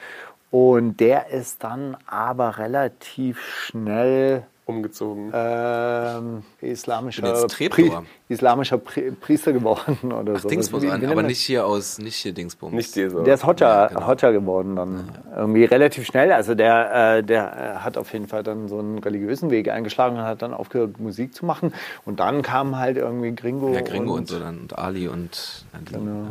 Und 0.52 1.00
der 1.00 1.30
ist 1.30 1.64
dann 1.64 1.98
aber 2.06 2.60
relativ 2.60 3.42
schnell 3.42 4.46
Umgezogen. 4.66 5.30
ähm, 5.34 6.44
islamischer, 6.62 7.48
Treptower. 7.50 8.06
islamischer 8.30 8.78
Pri 8.78 9.12
Priester 9.12 9.52
geworden 9.52 10.14
oder 10.20 10.40
so. 10.40 10.48
Dingsbums 10.48 10.86
an, 10.86 11.06
aber 11.06 11.22
nicht 11.24 11.42
hier 11.42 11.66
aus, 11.66 11.98
nicht 12.00 12.16
hier 12.16 12.32
Dingsbums. 12.34 12.74
Nicht 12.74 12.96
dieser. 12.96 13.24
Der 13.24 13.34
ist 13.34 13.46
Hodja, 13.46 13.68
Ja, 13.68 13.88
genau. 13.88 14.08
Hodja 14.08 14.32
geworden 14.32 14.76
dann. 14.78 15.10
Irgendwie 15.36 15.66
relativ 15.66 16.06
schnell. 16.06 16.32
Also 16.32 16.56
der, 16.56 17.18
äh, 17.18 17.24
der 17.24 17.76
äh, 17.76 17.84
hat 17.84 17.98
auf 17.98 18.14
jeden 18.14 18.28
Fall 18.30 18.44
dann 18.44 18.70
so 18.70 18.80
einen 18.80 19.00
religiösen 19.00 19.50
Weg 19.50 19.68
eingeschlagen 19.70 20.16
und 20.16 20.24
hat 20.24 20.42
dann 20.42 20.54
aufgehört, 20.54 20.98
Musik 21.00 21.36
zu 21.36 21.46
machen. 21.46 21.74
Und 22.06 22.22
dann 22.22 22.42
kam 22.42 22.78
halt 22.78 22.96
irgendwie 22.96 23.36
Gringo. 23.36 23.74
Ja, 23.74 23.82
Gringo 23.82 24.14
und, 24.16 24.30
so 24.30 24.40
dann 24.40 24.60
und 24.60 24.78
Ali 24.80 25.10
und, 25.10 25.66
ja, 25.74 25.80
Genau. 26.00 26.28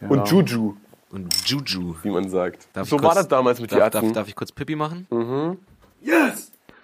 ja. 0.00 0.08
Und 0.08 0.28
Juju, 0.30 0.74
und 1.10 1.48
Juju. 1.48 1.94
wie 2.02 2.10
man 2.10 2.28
sagt. 2.28 2.66
Darf 2.72 2.88
so 2.88 2.96
kurz- 2.96 3.08
war 3.08 3.14
das 3.14 3.28
damals 3.28 3.60
mit 3.60 3.70
darf, 3.70 3.90
den 3.90 4.02
darf, 4.02 4.12
darf 4.12 4.28
ich 4.28 4.34
kurz 4.34 4.50
Pippi 4.50 4.74
machen? 4.74 5.06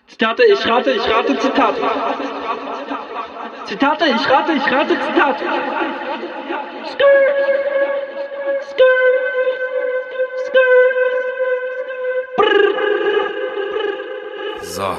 Zitate, 0.08 0.44
ich 0.44 0.66
rate, 0.66 0.92
ich 0.92 1.02
rate, 1.02 1.38
Zitat. 1.38 1.74
Zitate, 3.66 4.04
ich 4.06 4.28
rate, 4.30 4.52
ich 4.52 4.72
rate, 4.72 5.00
Zitat. 5.00 5.38
Skirt. 6.86 7.36
Skirt. 8.70 9.14
Skirt. 10.46 10.94
So, 14.62 14.96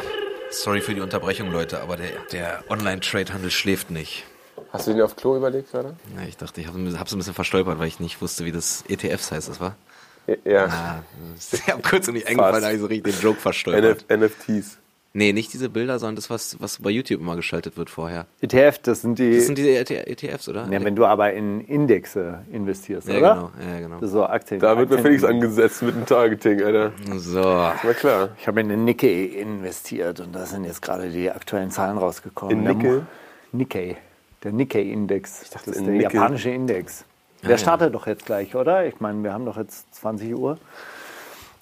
sorry 0.49 0.81
für 0.81 0.95
die 0.95 1.01
Unterbrechung, 1.01 1.51
Leute, 1.51 1.81
aber 1.81 1.97
der, 1.97 2.11
der 2.31 2.63
Online-Trade-Handel 2.69 3.51
schläft 3.51 3.91
nicht. 3.91 4.23
Hast 4.71 4.87
du 4.87 4.93
den 4.93 5.01
auf 5.01 5.15
Klo 5.15 5.37
überlegt 5.37 5.71
gerade? 5.71 5.95
Ja, 6.17 6.23
ich 6.27 6.37
dachte, 6.37 6.59
ich 6.59 6.67
habe 6.67 6.79
es 6.81 6.95
ein 6.95 7.17
bisschen 7.17 7.33
verstolpert, 7.33 7.79
weil 7.79 7.87
ich 7.87 7.99
nicht 7.99 8.21
wusste, 8.21 8.43
wie 8.45 8.51
das 8.51 8.83
ETFs 8.87 9.31
heißt, 9.31 9.47
das 9.49 9.59
war. 9.59 9.75
Ja. 10.43 10.65
Ah, 10.65 11.03
ich 11.51 11.67
habe 11.69 11.81
kurz 11.81 12.07
und 12.07 12.15
nicht 12.15 12.27
eingefallen, 12.27 12.61
da 12.61 12.67
habe 12.67 12.75
ich 12.75 12.81
so 12.81 12.87
richtig 12.87 13.13
den 13.13 13.21
Joke 13.21 13.39
verstolpert. 13.39 14.05
NF 14.09 14.31
NFTs. 14.31 14.77
Nee, 15.17 15.31
nicht 15.31 15.53
diese 15.53 15.69
Bilder, 15.69 15.97
sondern 15.97 16.17
das, 16.17 16.29
was, 16.29 16.57
was 16.59 16.81
bei 16.81 16.89
YouTube 16.89 17.21
immer 17.21 17.37
geschaltet 17.37 17.77
wird 17.77 17.89
vorher. 17.89 18.25
ETF, 18.41 18.79
das 18.79 19.01
sind 19.01 19.17
die. 19.17 19.33
Das 19.37 19.45
sind 19.45 19.57
diese 19.57 19.69
ET 19.69 19.89
ETFs, 19.89 20.49
oder? 20.49 20.67
ja, 20.69 20.83
wenn 20.83 20.93
du 20.93 21.05
aber 21.05 21.31
in 21.31 21.61
Indexe 21.61 22.39
investierst, 22.51 23.07
ja, 23.07 23.19
oder? 23.19 23.33
genau. 23.35 23.51
Ja, 23.71 23.79
genau. 23.79 23.95
Das 24.01 24.09
ist 24.09 24.11
so 24.11 24.25
Aktien. 24.25 24.59
Da 24.59 24.77
wird 24.77 24.89
mir 24.89 24.97
Felix 24.97 25.23
angesetzt 25.23 25.83
mit 25.83 25.95
dem 25.95 26.05
Targeting, 26.05 26.61
Alter. 26.61 26.91
So. 27.15 27.39
Na 27.39 27.93
klar. 27.97 28.29
Ich 28.37 28.45
habe 28.45 28.59
in 28.59 28.67
den 28.67 28.83
Nikkei 28.83 29.23
investiert 29.39 30.19
und 30.19 30.35
da 30.35 30.45
sind 30.45 30.65
jetzt 30.65 30.81
gerade 30.81 31.09
die 31.09 31.31
aktuellen 31.31 31.71
Zahlen 31.71 31.97
rausgekommen. 31.97 32.65
In 32.67 32.77
Nikkei? 32.77 33.01
Nikkei. 33.53 33.97
Der 34.43 34.51
Nikkei-Index. 34.51 35.49
dachte, 35.49 35.67
Das 35.71 35.77
ist 35.77 35.85
der 35.85 35.93
Nickel. 35.93 36.13
japanische 36.13 36.49
Index. 36.49 37.05
Der 37.41 37.57
startet 37.57 37.95
doch 37.95 38.05
jetzt 38.05 38.25
gleich, 38.25 38.53
oder? 38.53 38.85
Ich 38.85 38.99
meine, 38.99 39.23
wir 39.23 39.31
haben 39.31 39.45
doch 39.45 39.55
jetzt 39.55 39.95
20 39.95 40.35
Uhr. 40.35 40.57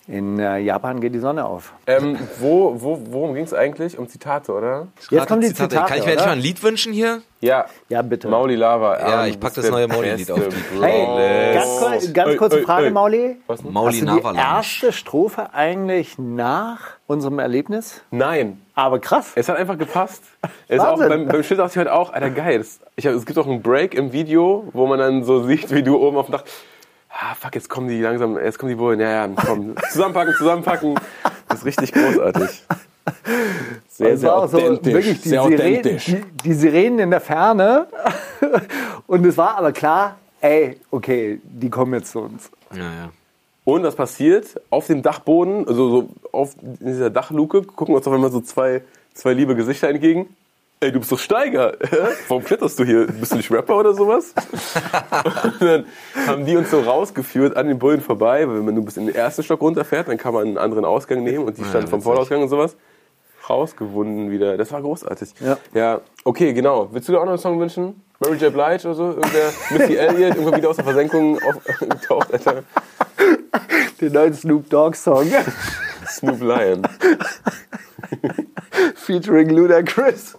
In 0.05 0.37
äh, 0.37 0.57
Japan 0.57 0.99
geht 0.99 1.15
die 1.15 1.19
Sonne 1.19 1.45
auf. 1.45 1.71
Ähm, 1.87 2.17
wo, 2.39 2.75
wo, 2.81 3.01
worum 3.09 3.35
ging 3.35 3.45
es 3.45 3.53
eigentlich? 3.53 3.97
Um 3.97 4.09
Zitate, 4.09 4.51
oder? 4.51 4.87
Jetzt 5.09 5.27
kommen 5.27 5.39
die 5.39 5.47
Zitate, 5.47 5.75
Kann 5.75 5.97
ich 5.97 6.05
mir 6.05 6.11
endlich 6.11 6.17
oder? 6.17 6.25
mal 6.25 6.31
ein 6.33 6.39
Lied 6.39 6.61
wünschen 6.61 6.91
hier? 6.91 7.21
Ja. 7.39 7.67
Ja, 7.87 8.01
bitte. 8.01 8.27
Mauli 8.27 8.55
Lava. 8.55 8.99
Ja, 8.99 9.05
Arm, 9.05 9.27
ich 9.27 9.39
pack 9.39 9.53
bist 9.53 9.65
das 9.65 9.71
neue 9.71 9.87
Mauli-Lied 9.87 10.29
auf 10.29 10.41
die 10.45 10.75
Bro. 10.77 10.83
Hey, 10.83 11.53
ganz, 11.53 12.13
ganz 12.13 12.37
kurze 12.37 12.61
Frage. 12.63 12.91
Mauli. 12.91 13.37
Was 13.47 13.61
denn? 13.61 13.71
Mauli 13.71 13.99
Hast 13.99 14.01
du 14.01 14.31
die 14.31 14.37
erste 14.37 14.91
Strophe 14.91 15.53
eigentlich 15.53 16.17
nach 16.17 16.81
unserem 17.07 17.39
Erlebnis? 17.39 18.01
Nein. 18.11 18.61
Aber 18.75 18.99
krass. 18.99 19.31
Es 19.35 19.47
hat 19.47 19.55
einfach 19.55 19.77
gepasst. 19.77 20.23
Es 20.67 20.77
ist 20.77 20.85
auch, 20.85 20.97
beim, 20.97 21.27
beim 21.27 21.43
Shit 21.43 21.59
dachte 21.59 21.71
ich 21.71 21.77
halt 21.77 21.89
auch, 21.89 22.11
Alter, 22.11 22.29
geil. 22.29 22.57
Das, 22.57 22.79
ich 22.97 23.07
hab, 23.07 23.13
es 23.13 23.25
gibt 23.25 23.37
auch 23.39 23.47
einen 23.47 23.61
Break 23.61 23.93
im 23.93 24.11
Video, 24.11 24.67
wo 24.73 24.85
man 24.85 24.99
dann 24.99 25.23
so 25.23 25.43
sieht, 25.43 25.71
wie 25.73 25.83
du 25.83 25.97
oben 25.97 26.17
auf 26.17 26.25
dem 26.25 26.33
Dach. 26.33 26.43
Ah, 27.15 27.35
fuck, 27.39 27.53
jetzt 27.55 27.69
kommen 27.69 27.87
die 27.87 28.01
langsam, 28.01 28.37
jetzt 28.37 28.57
kommen 28.57 28.71
die 28.71 28.77
wohl. 28.79 28.99
Ja, 28.99 29.27
ja, 29.27 29.29
komm. 29.45 29.75
Zusammenpacken, 29.91 30.33
zusammenpacken. 30.35 30.95
Das 31.47 31.59
ist 31.59 31.65
richtig 31.65 31.91
großartig. 31.93 32.63
Sehr, 33.87 34.13
Es 34.13 34.21
sehr 34.21 34.29
war 34.29 34.37
auch 34.37 34.49
so 34.49 34.57
authentisch. 34.57 34.93
wirklich 34.93 35.21
die, 35.21 35.29
sehr 35.29 35.43
Sirenen, 35.43 35.79
authentisch. 35.79 36.05
die, 36.05 36.23
die 36.43 36.53
Sirenen 36.53 36.99
in 36.99 37.11
der 37.11 37.21
Ferne. 37.21 37.87
Und 39.07 39.25
es 39.25 39.37
war 39.37 39.57
aber 39.57 39.71
klar, 39.71 40.17
ey, 40.41 40.79
okay, 40.89 41.39
die 41.43 41.69
kommen 41.69 41.93
jetzt 41.93 42.11
zu 42.11 42.19
uns. 42.21 42.49
Ja, 42.73 42.79
ja. 42.79 43.09
Und 43.65 43.83
was 43.83 43.95
passiert? 43.95 44.59
Auf 44.69 44.87
dem 44.87 45.01
Dachboden, 45.03 45.67
also 45.67 45.89
so 45.89 46.09
auf 46.31 46.55
in 46.61 46.87
dieser 46.87 47.09
Dachluke, 47.09 47.61
gucken 47.61 47.95
uns 47.95 48.07
auf 48.07 48.13
einmal 48.13 48.31
so 48.31 48.41
zwei, 48.41 48.81
zwei 49.13 49.33
liebe 49.33 49.55
Gesichter 49.55 49.87
entgegen. 49.89 50.35
Ey, 50.83 50.91
du 50.91 50.99
bist 50.99 51.13
doch 51.13 51.19
Steiger. 51.19 51.77
Warum 52.27 52.43
kletterst 52.43 52.77
du 52.77 52.83
hier? 52.83 53.07
Bist 53.07 53.31
du 53.31 53.37
nicht 53.37 53.49
Rapper 53.49 53.77
oder 53.77 53.93
sowas? 53.93 54.33
Und 55.61 55.61
dann 55.61 55.85
haben 56.27 56.45
die 56.45 56.57
uns 56.57 56.71
so 56.71 56.81
rausgeführt 56.81 57.55
an 57.55 57.69
den 57.69 57.79
Bullen 57.79 58.01
vorbei, 58.01 58.45
weil 58.45 58.57
wenn 58.57 58.65
man 58.65 58.75
nur 58.75 58.83
bis 58.83 58.97
in 58.97 59.05
den 59.05 59.15
ersten 59.15 59.43
Stock 59.43 59.61
runterfährt, 59.61 60.09
dann 60.09 60.17
kann 60.17 60.33
man 60.33 60.45
einen 60.45 60.57
anderen 60.57 60.83
Ausgang 60.83 61.23
nehmen 61.23 61.45
und 61.45 61.57
die 61.57 61.63
standen 61.63 61.87
vom 61.87 61.99
witzig. 61.99 62.11
Vorausgang 62.11 62.41
und 62.41 62.49
sowas. 62.49 62.75
Rausgewunden 63.49 64.29
wieder. 64.29 64.57
Das 64.57 64.73
war 64.73 64.81
großartig. 64.81 65.29
Ja. 65.39 65.57
ja, 65.73 66.01
okay, 66.25 66.51
genau. 66.51 66.89
Willst 66.91 67.07
du 67.07 67.13
dir 67.13 67.19
auch 67.19 67.23
noch 67.23 67.31
einen 67.31 67.39
Song 67.39 67.61
wünschen? 67.61 68.01
Mary 68.19 68.35
J. 68.35 68.51
Blige 68.51 68.85
oder 68.89 68.95
so? 68.95 69.05
Irgendwer 69.05 69.51
Missy 69.69 69.95
Elliott, 69.95 70.35
irgendwann 70.35 70.57
wieder 70.57 70.69
aus 70.69 70.75
der 70.75 70.85
Versenkung 70.85 71.39
auftaucht, 71.41 72.33
Alter. 72.33 72.63
Den 74.01 74.11
neuen 74.11 74.33
Snoop 74.33 74.69
Dogg 74.69 74.97
Song 74.97 75.31
Snoop 76.23 76.41
Lion. 76.41 76.81
featuring 78.95 79.49
Ludacris 79.49 80.37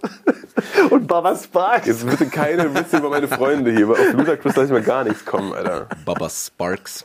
und 0.90 1.06
Baba 1.06 1.36
Sparks. 1.36 1.86
Jetzt 1.86 2.08
bitte 2.08 2.26
keine 2.26 2.74
Witze 2.74 2.96
über 2.96 3.10
meine 3.10 3.28
Freunde 3.28 3.70
hier, 3.70 3.88
weil 3.88 3.96
auf 3.96 4.12
Ludacris 4.14 4.56
lasse 4.56 4.66
ich 4.66 4.72
mal 4.72 4.82
gar 4.82 5.04
nichts 5.04 5.24
kommen, 5.24 5.52
Alter. 5.52 5.86
Baba 6.04 6.28
Sparks. 6.30 7.04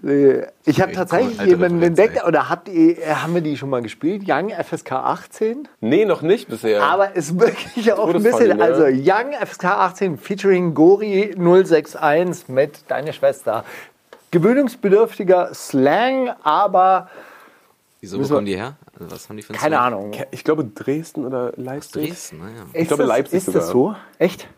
Nee, 0.00 0.42
Ich 0.64 0.80
habe 0.80 0.92
tatsächlich 0.92 1.38
cool, 1.40 1.48
jemanden 1.48 1.82
entdeckt, 1.82 2.24
oder 2.26 2.48
habt 2.48 2.68
ihr, 2.68 2.98
äh, 2.98 3.14
haben 3.14 3.34
wir 3.34 3.40
die 3.42 3.56
schon 3.56 3.70
mal 3.70 3.82
gespielt? 3.82 4.22
Young 4.26 4.50
FSK 4.50 4.92
18? 4.92 5.68
Nee, 5.80 6.04
noch 6.04 6.22
nicht 6.22 6.48
bisher. 6.48 6.82
Aber 6.82 7.14
ist 7.14 7.38
wirklich 7.38 7.92
auch 7.92 8.12
ein 8.12 8.22
bisschen, 8.22 8.56
ne? 8.56 8.62
also 8.62 8.84
Young 8.84 9.32
FSK 9.44 9.64
18 9.64 10.18
featuring 10.18 10.74
Gori 10.74 11.34
061 11.36 12.48
mit 12.48 12.80
Deine 12.88 13.12
Schwester. 13.12 13.64
Gewöhnungsbedürftiger 14.30 15.54
Slang, 15.54 16.30
aber 16.42 17.08
Wieso, 18.00 18.16
wo 18.16 18.20
Müssen 18.20 18.30
wir- 18.30 18.34
kommen 18.36 18.46
die 18.46 18.56
her? 18.56 18.76
Also, 18.98 19.10
was 19.10 19.28
haben 19.28 19.36
die 19.36 19.42
für 19.42 19.52
keine 19.54 19.76
Slang? 19.76 19.86
Ahnung. 19.94 20.12
ich 20.30 20.44
glaube 20.44 20.64
Dresden 20.64 21.24
oder 21.26 21.52
Leipzig. 21.56 22.08
Dresden, 22.10 22.38
naja. 22.38 22.64
Ist 22.72 22.88
glaube, 22.88 23.02
das, 23.02 23.08
Leipzig 23.08 23.38
Ist 23.38 23.48
das 23.48 23.68
sogar. 23.68 23.94
so? 23.94 23.96
Echt? 24.18 24.48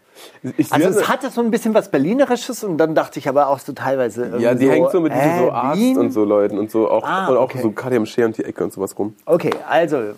Ich, 0.59 0.71
Also 0.71 0.89
es 0.89 1.09
hatte 1.09 1.31
so 1.31 1.41
ein 1.41 1.51
bisschen 1.51 1.73
was 1.73 1.91
Berlinerisches 1.91 2.63
und 2.65 2.77
dann 2.77 2.95
dachte 2.95 3.19
ich 3.19 3.27
aber 3.29 3.49
auch 3.49 3.59
so 3.59 3.73
teilweise 3.73 4.25
irgendwie 4.25 4.43
ja, 4.45 4.55
die 4.55 4.67
so, 4.67 4.71
hängt 4.73 4.91
so 4.91 5.01
mit 5.01 5.15
diesen 5.15 5.25
äh, 5.31 5.39
so 5.39 5.51
Arzt 5.53 5.81
Wien? 5.81 5.97
und 5.97 6.11
so 6.11 6.25
Leuten 6.25 6.59
und 6.59 6.71
so 6.71 6.91
auch, 6.91 7.03
Ah, 7.05 7.29
und 7.29 7.39
auch 7.39 7.45
okay. 7.45 7.63
so 7.63 7.71
KDM 7.71 8.05
Share 8.05 8.27
und 8.27 8.37
die 8.37 8.45
Ecke 8.45 8.63
und 8.63 8.71
sowas 8.73 8.99
rum. 8.99 9.15
Okay, 9.25 9.51
also 9.67 10.11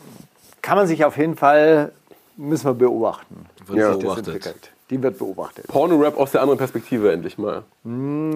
kann 0.60 0.76
man 0.76 0.88
sich 0.88 1.04
auf 1.04 1.16
jeden 1.16 1.36
Fall, 1.36 1.92
müssen 2.36 2.64
wir 2.66 2.74
beobachten. 2.74 3.46
Wird 3.66 3.78
Ja. 3.78 3.88
Das 3.90 3.98
beobachtet. 4.00 4.72
Die 4.92 5.02
wird 5.02 5.18
beobachtet. 5.18 5.66
Porno-Rap 5.68 6.18
aus 6.18 6.32
der 6.32 6.42
anderen 6.42 6.58
Perspektive 6.58 7.10
endlich 7.10 7.38
mal. 7.38 7.62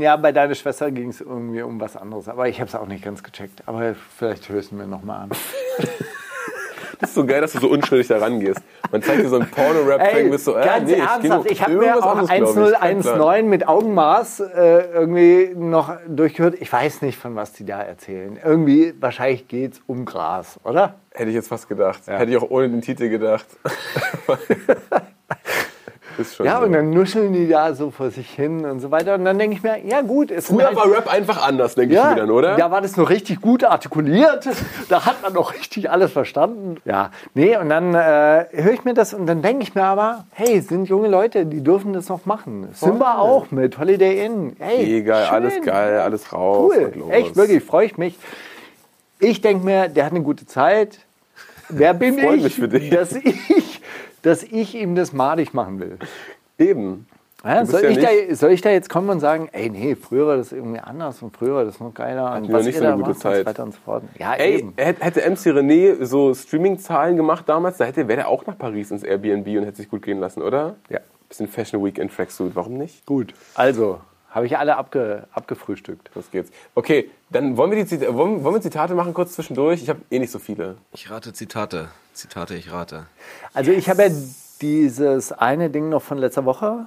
Ja, 0.00 0.16
bei 0.16 0.32
deiner 0.32 0.54
Schwester 0.54 0.90
ging 0.90 1.10
es 1.10 1.20
irgendwie 1.20 1.60
um 1.60 1.78
was 1.78 1.98
anderes, 1.98 2.28
aber 2.28 2.48
ich 2.48 2.60
habe 2.60 2.68
es 2.68 2.74
auch 2.74 2.86
nicht 2.86 3.04
ganz 3.04 3.22
gecheckt. 3.22 3.62
Aber 3.66 3.94
vielleicht 4.16 4.48
hören 4.48 4.78
wir 4.78 4.86
noch 4.86 5.02
mal 5.02 5.24
an. 5.24 5.30
Das 6.98 7.10
ist 7.10 7.16
so 7.16 7.26
geil, 7.26 7.42
dass 7.42 7.52
du 7.52 7.58
so 7.58 7.68
unschuldig 7.68 8.08
da 8.08 8.16
rangehst. 8.16 8.58
Man 8.90 9.02
zeigt 9.02 9.22
dir 9.22 9.28
so 9.28 9.36
und 9.36 9.50
bist 10.30 10.46
so, 10.46 10.56
äh, 10.56 10.64
ganz 10.64 10.88
nee, 10.88 10.96
ich 10.96 11.02
ernsthaft, 11.02 11.44
nur 11.44 11.50
ich 11.50 11.62
habe 11.62 11.74
mir 11.74 11.94
auch 11.94 12.16
anderes, 12.16 12.30
glaub 12.30 12.68
ich. 12.68 12.72
Kein 12.72 13.00
Plan. 13.00 13.14
1019 13.20 13.50
mit 13.50 13.68
Augenmaß 13.68 14.40
äh, 14.40 14.78
irgendwie 14.94 15.52
noch 15.54 15.94
durchgehört. 16.08 16.54
Ich 16.58 16.72
weiß 16.72 17.02
nicht, 17.02 17.18
von 17.18 17.36
was 17.36 17.52
die 17.52 17.66
da 17.66 17.82
erzählen. 17.82 18.38
Irgendwie, 18.42 18.94
wahrscheinlich 18.98 19.46
geht 19.46 19.74
es 19.74 19.82
um 19.86 20.06
Gras, 20.06 20.58
oder? 20.64 20.94
Hätte 21.12 21.28
ich 21.28 21.34
jetzt 21.34 21.48
fast 21.48 21.68
gedacht. 21.68 22.00
Hätte 22.06 22.30
ich 22.30 22.38
auch 22.38 22.48
ohne 22.48 22.70
den 22.70 22.80
Titel 22.80 23.10
gedacht. 23.10 23.44
ist 26.18 26.38
Ja, 26.38 26.58
so. 26.58 26.64
und 26.66 26.72
dann 26.72 26.90
nuscheln 26.90 27.32
die 27.32 27.48
da 27.48 27.74
so 27.74 27.90
vor 27.90 28.10
sich 28.10 28.30
hin 28.30 28.64
und 28.64 28.80
so 28.80 28.90
weiter. 28.90 29.14
Und 29.14 29.24
dann 29.24 29.38
denke 29.38 29.56
ich 29.56 29.62
mir, 29.62 29.78
ja 29.84 30.00
gut, 30.02 30.30
es 30.30 30.46
sind 30.46 30.56
Früher 30.56 30.66
halt- 30.68 30.76
war 30.76 30.90
Rap 30.90 31.12
einfach 31.12 31.46
anders, 31.46 31.74
denke 31.74 31.94
ich 31.94 32.00
ja, 32.00 32.10
mir 32.10 32.16
dann, 32.16 32.30
oder? 32.30 32.56
Da 32.56 32.70
war 32.70 32.80
das 32.80 32.96
noch 32.96 33.10
richtig 33.10 33.40
gut 33.40 33.64
artikuliert. 33.64 34.46
Da 34.88 35.04
hat 35.04 35.20
man 35.22 35.32
noch 35.32 35.52
richtig 35.54 35.90
alles 35.90 36.12
verstanden. 36.12 36.76
Ja, 36.84 37.10
nee, 37.34 37.56
und 37.56 37.68
dann 37.70 37.94
äh, 37.94 38.46
höre 38.52 38.72
ich 38.72 38.84
mir 38.84 38.94
das 38.94 39.14
und 39.14 39.26
dann 39.26 39.42
denke 39.42 39.62
ich 39.64 39.74
mir 39.74 39.82
aber, 39.84 40.26
hey, 40.32 40.60
sind 40.60 40.88
junge 40.88 41.08
Leute, 41.08 41.44
die 41.46 41.60
dürfen 41.62 41.92
das 41.92 42.08
noch 42.08 42.24
machen. 42.24 42.68
Simba 42.72 43.18
auch 43.18 43.50
mit 43.50 43.78
Holiday 43.78 44.24
Inn. 44.24 44.54
Hey, 44.58 44.98
Egal, 44.98 45.24
schön. 45.24 45.34
alles 45.34 45.60
geil, 45.62 45.98
alles 46.00 46.32
raus. 46.32 46.72
Cool, 46.76 46.92
echt, 47.10 47.34
wirklich, 47.36 47.64
freue 47.64 47.86
ich 47.86 47.98
mich. 47.98 48.16
Ich 49.18 49.40
denke 49.40 49.64
mir, 49.64 49.88
der 49.88 50.04
hat 50.04 50.12
eine 50.12 50.22
gute 50.22 50.46
Zeit. 50.46 50.98
Wer 51.68 51.94
bin 51.94 52.16
ich, 52.18 52.42
mich 52.44 52.54
für 52.54 52.68
dich. 52.68 52.90
dass 52.90 53.12
ich, 53.12 53.80
dass 54.22 54.42
ich 54.42 54.74
ihm 54.74 54.94
das 54.94 55.12
madig 55.12 55.54
machen 55.54 55.80
will? 55.80 55.98
Eben. 56.58 57.06
Ja, 57.44 57.64
soll, 57.64 57.84
ja 57.84 57.90
ich 57.90 57.98
da, 57.98 58.34
soll 58.34 58.50
ich 58.50 58.60
da 58.60 58.70
jetzt 58.70 58.88
kommen 58.88 59.08
und 59.08 59.20
sagen, 59.20 59.48
ey, 59.52 59.70
nee, 59.70 59.94
früher 59.94 60.26
war 60.26 60.36
das 60.36 60.50
irgendwie 60.52 60.80
anders 60.80 61.22
und 61.22 61.36
früher 61.36 61.54
war 61.54 61.64
das 61.64 61.78
noch 61.78 61.94
geiler 61.94 62.34
und 62.34 62.48
noch 62.48 62.62
nicht 62.62 62.76
so 62.76 62.84
eine 62.84 62.96
gute 62.96 63.10
macht 63.10 63.20
Zeit. 63.20 63.32
und 63.32 63.40
so 63.42 63.46
weiter 63.46 63.62
und 63.62 63.72
so 63.74 63.78
fort. 63.84 64.02
Ja, 64.18 64.34
Ey, 64.34 64.58
eben. 64.58 64.72
hätte 64.76 65.20
MC 65.20 65.52
René 65.52 66.04
so 66.04 66.34
Streaming-Zahlen 66.34 67.16
gemacht 67.16 67.48
damals, 67.48 67.76
da 67.76 67.84
hätte 67.84 68.08
wäre 68.08 68.16
der 68.16 68.28
auch 68.28 68.46
nach 68.46 68.58
Paris 68.58 68.90
ins 68.90 69.04
Airbnb 69.04 69.46
und 69.58 69.64
hätte 69.64 69.76
sich 69.76 69.88
gut 69.88 70.02
gehen 70.02 70.18
lassen, 70.18 70.42
oder? 70.42 70.74
Ja. 70.88 70.98
Bisschen 71.28 71.46
Fashion 71.46 71.84
Week 71.84 71.98
in 71.98 72.08
Tracksuit, 72.08 72.56
warum 72.56 72.78
nicht? 72.78 73.04
Gut. 73.06 73.34
Also, 73.54 74.00
habe 74.30 74.46
ich 74.46 74.58
alle 74.58 74.76
abge, 74.76 75.26
abgefrühstückt. 75.32 76.10
Los 76.14 76.30
geht's. 76.30 76.50
Okay, 76.74 77.10
dann 77.30 77.56
wollen 77.56 77.70
wir, 77.70 77.78
die 77.78 77.86
Zita 77.86 78.14
wollen, 78.14 78.44
wollen 78.44 78.54
wir 78.54 78.60
Zitate 78.60 78.94
machen 78.94 79.14
kurz 79.14 79.32
zwischendurch? 79.32 79.82
Ich 79.82 79.88
habe 79.88 80.00
eh 80.10 80.18
nicht 80.18 80.30
so 80.30 80.38
viele. 80.38 80.76
Ich 80.92 81.10
rate 81.10 81.32
Zitate. 81.32 81.88
Zitate, 82.12 82.54
ich 82.54 82.72
rate. 82.72 83.06
Also, 83.54 83.72
ich 83.72 83.88
habe 83.88 84.04
ja 84.04 84.10
dieses 84.60 85.32
eine 85.32 85.70
Ding 85.70 85.88
noch 85.88 86.02
von 86.02 86.18
letzter 86.18 86.44
Woche, 86.44 86.86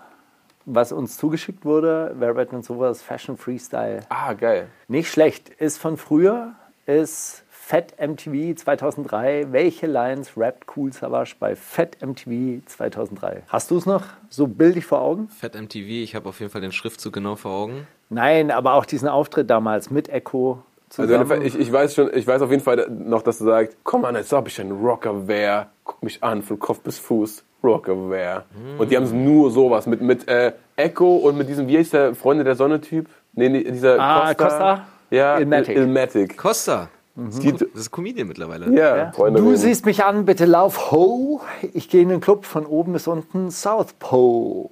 was 0.65 0.91
uns 0.91 1.17
zugeschickt 1.17 1.65
wurde, 1.65 2.15
Wer 2.17 2.35
Red 2.35 2.53
und 2.53 2.63
sowas, 2.63 3.01
Fashion 3.01 3.37
Freestyle. 3.37 4.01
Ah, 4.09 4.33
geil. 4.33 4.67
Nicht 4.87 5.11
schlecht. 5.11 5.49
Ist 5.49 5.77
von 5.77 5.97
früher, 5.97 6.53
ist 6.85 7.43
Fett 7.69 7.93
MTV 8.01 8.55
2003. 8.55 9.45
Welche 9.51 9.85
Lines 9.85 10.31
rappt 10.35 10.65
Cool 10.75 10.91
Savage 10.91 11.35
bei 11.39 11.55
Fett 11.55 11.97
MTV 12.03 12.65
2003? 12.65 13.43
Hast 13.47 13.69
du 13.69 13.77
es 13.77 13.85
noch 13.85 14.01
so 14.27 14.47
bildlich 14.47 14.87
vor 14.87 15.01
Augen? 15.01 15.27
Fett 15.29 15.53
MTV, 15.53 15.75
ich 15.87 16.15
habe 16.15 16.27
auf 16.29 16.39
jeden 16.39 16.51
Fall 16.51 16.61
den 16.61 16.71
Schriftzug 16.71 17.13
genau 17.13 17.35
vor 17.35 17.51
Augen. 17.51 17.85
Nein, 18.09 18.49
aber 18.49 18.73
auch 18.73 18.85
diesen 18.87 19.07
Auftritt 19.07 19.51
damals 19.51 19.91
mit 19.91 20.09
Echo 20.09 20.63
Also 20.97 21.03
zusammen. 21.15 21.43
ich, 21.43 21.59
ich 21.59 21.71
weiß 21.71 21.93
schon, 21.93 22.09
ich 22.11 22.25
weiß 22.25 22.41
auf 22.41 22.49
jeden 22.49 22.63
Fall 22.63 22.87
noch, 22.89 23.21
dass 23.21 23.37
du 23.37 23.43
sagst, 23.45 23.77
komm 23.83 24.03
an, 24.03 24.15
als 24.15 24.33
ob 24.33 24.47
ich 24.47 24.59
ein 24.59 24.71
Rocker 24.71 25.27
wäre. 25.27 25.67
Guck 25.83 26.01
mich 26.01 26.23
an, 26.23 26.41
von 26.41 26.57
Kopf 26.57 26.79
bis 26.79 26.97
Fuß. 26.97 27.43
Rocker 27.63 28.09
wäre. 28.09 28.45
Und 28.79 28.89
die 28.89 28.97
haben 28.97 29.23
nur 29.23 29.51
sowas 29.51 29.85
mit, 29.85 30.01
mit 30.01 30.27
äh, 30.27 30.53
Echo 30.75 31.17
und 31.17 31.37
mit 31.37 31.47
diesem, 31.47 31.67
wie 31.67 31.77
heißt 31.77 31.93
der, 31.93 32.15
Freunde 32.15 32.43
der 32.43 32.55
Sonne-Typ? 32.55 33.07
Nee, 33.33 33.49
nee, 33.49 33.63
dieser 33.63 33.99
Ah, 33.99 34.33
Costa. 34.33 34.43
Costa? 34.43 34.85
Ja, 35.11 35.37
Ilmatic. 35.37 35.75
Il- 35.75 35.83
Ilmatic. 35.83 36.35
Costa. 36.35 36.89
Die, 37.19 37.51
Das 37.53 37.67
ist 37.75 37.91
Comedian 37.91 38.27
mittlerweile. 38.27 38.69
ja, 38.75 38.97
Ja. 38.97 39.11
Freunde. 39.11 39.41
Du 39.41 39.55
siehst 39.55 39.85
mich 39.85 40.03
an, 40.03 40.25
bitte 40.25 40.45
lauf 40.45 40.91
ho. 40.91 41.41
Ich 41.73 41.89
gehe 41.89 42.01
in 42.01 42.09
den 42.09 42.21
Club 42.21 42.45
von 42.45 42.65
oben 42.65 42.93
bis 42.93 43.07
unten 43.07 43.51
South 43.51 43.93
Pole. 43.99 44.69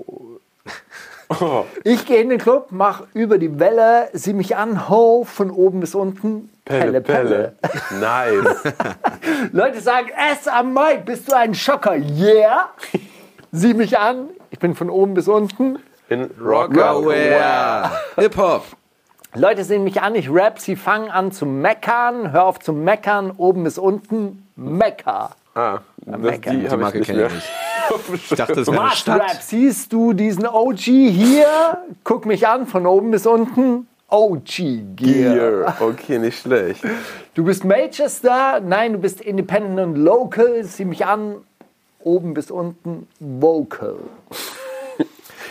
Ich 1.83 2.05
gehe 2.05 2.21
in 2.21 2.29
den 2.29 2.39
Club, 2.39 2.67
mach 2.69 3.03
über 3.13 3.37
die 3.37 3.59
Welle, 3.59 4.07
sieh 4.13 4.31
mich 4.31 4.55
an, 4.55 4.87
ho, 4.87 5.25
von 5.25 5.51
oben 5.51 5.81
bis 5.81 5.93
unten, 5.93 6.49
Pelle, 6.63 7.01
Pelle. 7.01 7.53
Nice. 7.99 8.63
Leute 9.51 9.81
sagen, 9.81 10.07
es 10.31 10.47
am 10.47 10.73
Mike, 10.73 11.01
bist 11.05 11.29
du 11.29 11.35
ein 11.35 11.53
Schocker? 11.53 11.97
Yeah. 11.97 12.69
sieh 13.51 13.73
mich 13.73 13.99
an, 13.99 14.29
ich 14.51 14.59
bin 14.59 14.73
von 14.73 14.89
oben 14.89 15.15
bis 15.15 15.27
unten. 15.27 15.79
In 16.07 16.29
Rockaware. 16.41 17.91
Hip-Hop. 18.15 18.63
Leute 19.37 19.63
sehen 19.63 19.83
mich 19.83 20.01
an, 20.01 20.15
ich 20.15 20.31
rap, 20.31 20.59
sie 20.59 20.75
fangen 20.75 21.09
an 21.11 21.31
zu 21.31 21.45
meckern, 21.45 22.31
hör 22.31 22.45
auf 22.45 22.59
zu 22.59 22.73
meckern, 22.73 23.31
oben 23.37 23.63
bis 23.63 23.77
unten, 23.77 24.47
Mecker. 24.55 25.31
Ah, 25.53 25.79
das, 25.97 26.19
Meckern. 26.19 26.59
die 26.61 26.67
Die 26.67 26.75
Marke 26.77 26.97
nicht 26.99 27.07
kenne 27.07 27.27
ich 27.27 27.33
nicht. 27.33 27.47
Ich 28.13 28.37
dachte, 28.37 28.55
das 28.55 28.67
wäre 28.67 28.81
eine 28.81 28.89
Was 28.91 29.07
Rap, 29.07 29.21
Stadt. 29.29 29.43
siehst 29.43 29.93
du 29.93 30.11
diesen 30.11 30.45
OG 30.45 30.79
hier? 30.79 31.77
Guck 32.03 32.25
mich 32.25 32.45
an, 32.47 32.67
von 32.67 32.85
oben 32.85 33.11
bis 33.11 33.25
unten, 33.25 33.87
OG 34.09 34.43
Gear. 34.95 35.35
Gear. 35.35 35.77
Okay, 35.79 36.19
nicht 36.19 36.41
schlecht. 36.41 36.83
Du 37.33 37.45
bist 37.45 37.63
Manchester, 37.63 38.59
nein, 38.59 38.93
du 38.93 38.99
bist 38.99 39.21
Independent 39.21 39.79
und 39.79 39.95
Local, 39.95 40.63
sieh 40.63 40.83
mich 40.85 41.05
an, 41.05 41.35
oben 42.03 42.33
bis 42.33 42.51
unten, 42.51 43.07
Vocal. 43.19 43.99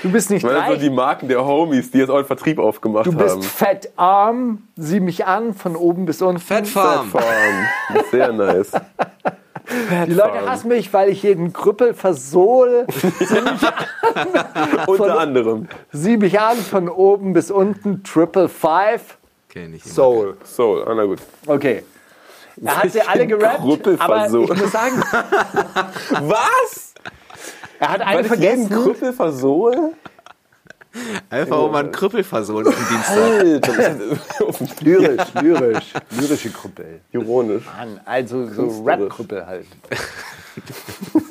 Du 0.07 0.13
bist 0.13 0.31
nicht 0.31 0.45
Ich 0.45 0.51
meine, 0.51 0.65
so 0.65 0.73
reich, 0.73 0.79
die 0.79 0.91
Marken 0.91 1.27
der 1.27 1.45
Homies, 1.45 1.91
die 1.91 1.99
jetzt 1.99 2.11
auch 2.11 2.17
einen 2.17 2.27
Vertrieb 2.27 2.61
aufgemacht 2.61 3.07
du 3.07 3.13
bist 3.13 3.35
haben. 3.35 3.43
fettarm, 3.43 4.63
sieh 4.77 5.01
mich 5.01 5.27
an, 5.27 5.53
von 5.53 5.75
oben 5.75 6.07
bis 6.07 6.23
unten. 6.23 6.41
Fat 6.41 6.69
Farm. 6.69 7.11
Farm. 7.11 7.25
Sehr 8.13 8.33
nice. 8.33 8.71
Die 10.07 10.13
Leute 10.13 10.49
hassen 10.49 10.69
mich, 10.69 10.93
weil 10.93 11.09
ich 11.09 11.25
jeden 11.25 11.53
Krüppel 11.53 11.93
versohl. 11.93 12.87
Unter 14.87 15.19
anderem. 15.19 15.67
Sieh 15.91 16.17
mich 16.19 16.39
an, 16.39 16.57
von 16.57 16.89
oben 16.89 17.33
bis 17.33 17.51
unten, 17.51 18.05
Triple 18.05 18.49
Five, 18.49 19.19
Kenn 19.49 19.75
ich 19.75 19.83
die 19.83 19.89
Soul. 19.89 20.37
Soul, 20.45 20.85
ah, 20.87 20.95
na 20.95 21.05
gut. 21.05 21.19
Okay. 21.47 21.83
Er 22.65 22.77
hat 22.77 22.93
sie 22.93 23.03
alle 23.03 23.27
gerappt, 23.27 23.61
aber 23.99 24.27
ich 24.27 24.33
muss 24.33 24.71
sagen, 24.71 25.03
Was? 26.23 26.86
Er 27.81 27.89
hat 27.89 28.01
eine 28.01 28.19
Weil 28.19 28.25
ich 28.27 28.31
jeden 28.41 28.69
vergessen. 28.69 28.85
Krüppel 28.85 29.13
versohle? 29.13 29.77
Marke. 29.77 29.95
Einfach 31.29 31.63
um 31.63 31.75
einen 31.75 31.93
Krüppel 31.93 32.25
versohlen 32.25 32.69
auf 32.69 32.75
dem 32.75 32.89
Dienstag. 32.89 33.71
Alter, 33.71 34.81
Lyrisch, 34.81 35.35
lyrisch, 35.43 35.93
lyrische 36.11 36.51
Krüppel. 36.51 37.01
ironisch. 37.13 37.65
Mann, 37.67 38.01
also 38.05 38.47
so. 38.47 38.83
Rap-Krüppel 38.85 39.47
halt. 39.47 39.67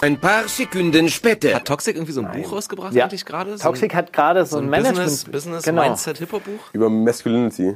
Ein 0.00 0.18
paar 0.20 0.46
Sekunden 0.48 1.08
später. 1.08 1.54
Hat 1.54 1.66
Toxic 1.66 1.94
irgendwie 1.96 2.12
so 2.12 2.20
ein 2.22 2.42
Buch 2.42 2.52
rausgebracht 2.52 2.92
Ja. 2.94 3.04
eigentlich 3.04 3.24
gerade? 3.24 3.56
So 3.56 3.64
Toxic 3.64 3.94
hat 3.94 4.12
gerade 4.12 4.44
so 4.44 4.58
ein, 4.58 4.64
ein, 4.64 4.66
so 4.66 4.66
ein 4.66 4.70
Management... 4.70 5.06
Business, 5.06 5.24
Business 5.32 5.62
genau. 5.64 5.82
Mindset 5.82 6.18
Hip-Hop 6.18 6.44
Buch? 6.44 6.60
Über 6.72 6.90
Masculinity. 6.90 7.74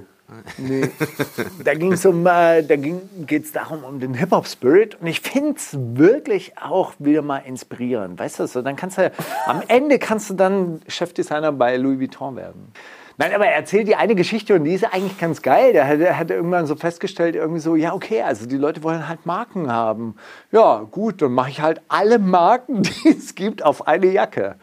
Da 1.64 1.74
ging 1.74 1.93
es 1.93 2.05
um, 2.05 2.26
äh, 2.26 2.62
da 2.62 2.76
ging, 2.76 3.01
geht's 3.26 3.53
darum, 3.53 3.83
um 3.85 3.99
den 3.99 4.12
Hip-Hop-Spirit. 4.12 5.01
Und 5.01 5.07
ich 5.07 5.20
finde 5.20 5.55
es 5.57 5.74
wirklich 5.74 6.53
auch 6.59 6.93
wieder 6.99 7.22
mal 7.22 7.39
inspirierend. 7.39 8.18
Weißt 8.18 8.41
du, 8.41 8.47
so, 8.47 8.61
dann 8.61 8.76
kannst 8.76 8.99
du, 8.99 9.11
am 9.47 9.62
Ende 9.68 9.99
kannst 9.99 10.29
du 10.29 10.35
dann 10.35 10.83
Chefdesigner 10.87 11.53
bei 11.53 11.76
Louis 11.76 11.99
Vuitton 11.99 12.37
werden. 12.37 12.72
Nein, 13.20 13.35
aber 13.35 13.47
er 13.47 13.57
erzählt 13.57 13.89
dir 13.89 13.99
eine 13.99 14.14
Geschichte 14.14 14.55
und 14.55 14.62
die 14.62 14.74
ist 14.74 14.85
eigentlich 14.85 15.18
ganz 15.18 15.43
geil. 15.43 15.72
Der 15.72 15.89
hat, 15.89 15.99
der 15.99 16.16
hat 16.16 16.31
irgendwann 16.31 16.66
so 16.66 16.76
festgestellt, 16.76 17.35
irgendwie 17.35 17.61
so, 17.61 17.74
ja, 17.74 17.93
okay, 17.93 18.22
also 18.22 18.47
die 18.47 18.57
Leute 18.57 18.85
wollen 18.85 19.09
halt 19.09 19.26
Marken 19.26 19.72
haben. 19.72 20.14
Ja, 20.53 20.87
gut, 20.89 21.20
dann 21.20 21.33
mache 21.33 21.51
ich 21.51 21.61
halt 21.61 21.81
alle 21.89 22.20
Marken, 22.20 22.83
die 23.05 23.09
es 23.09 23.35
gibt, 23.35 23.64
auf 23.64 23.89
eine 23.89 24.07
Jacke. 24.07 24.55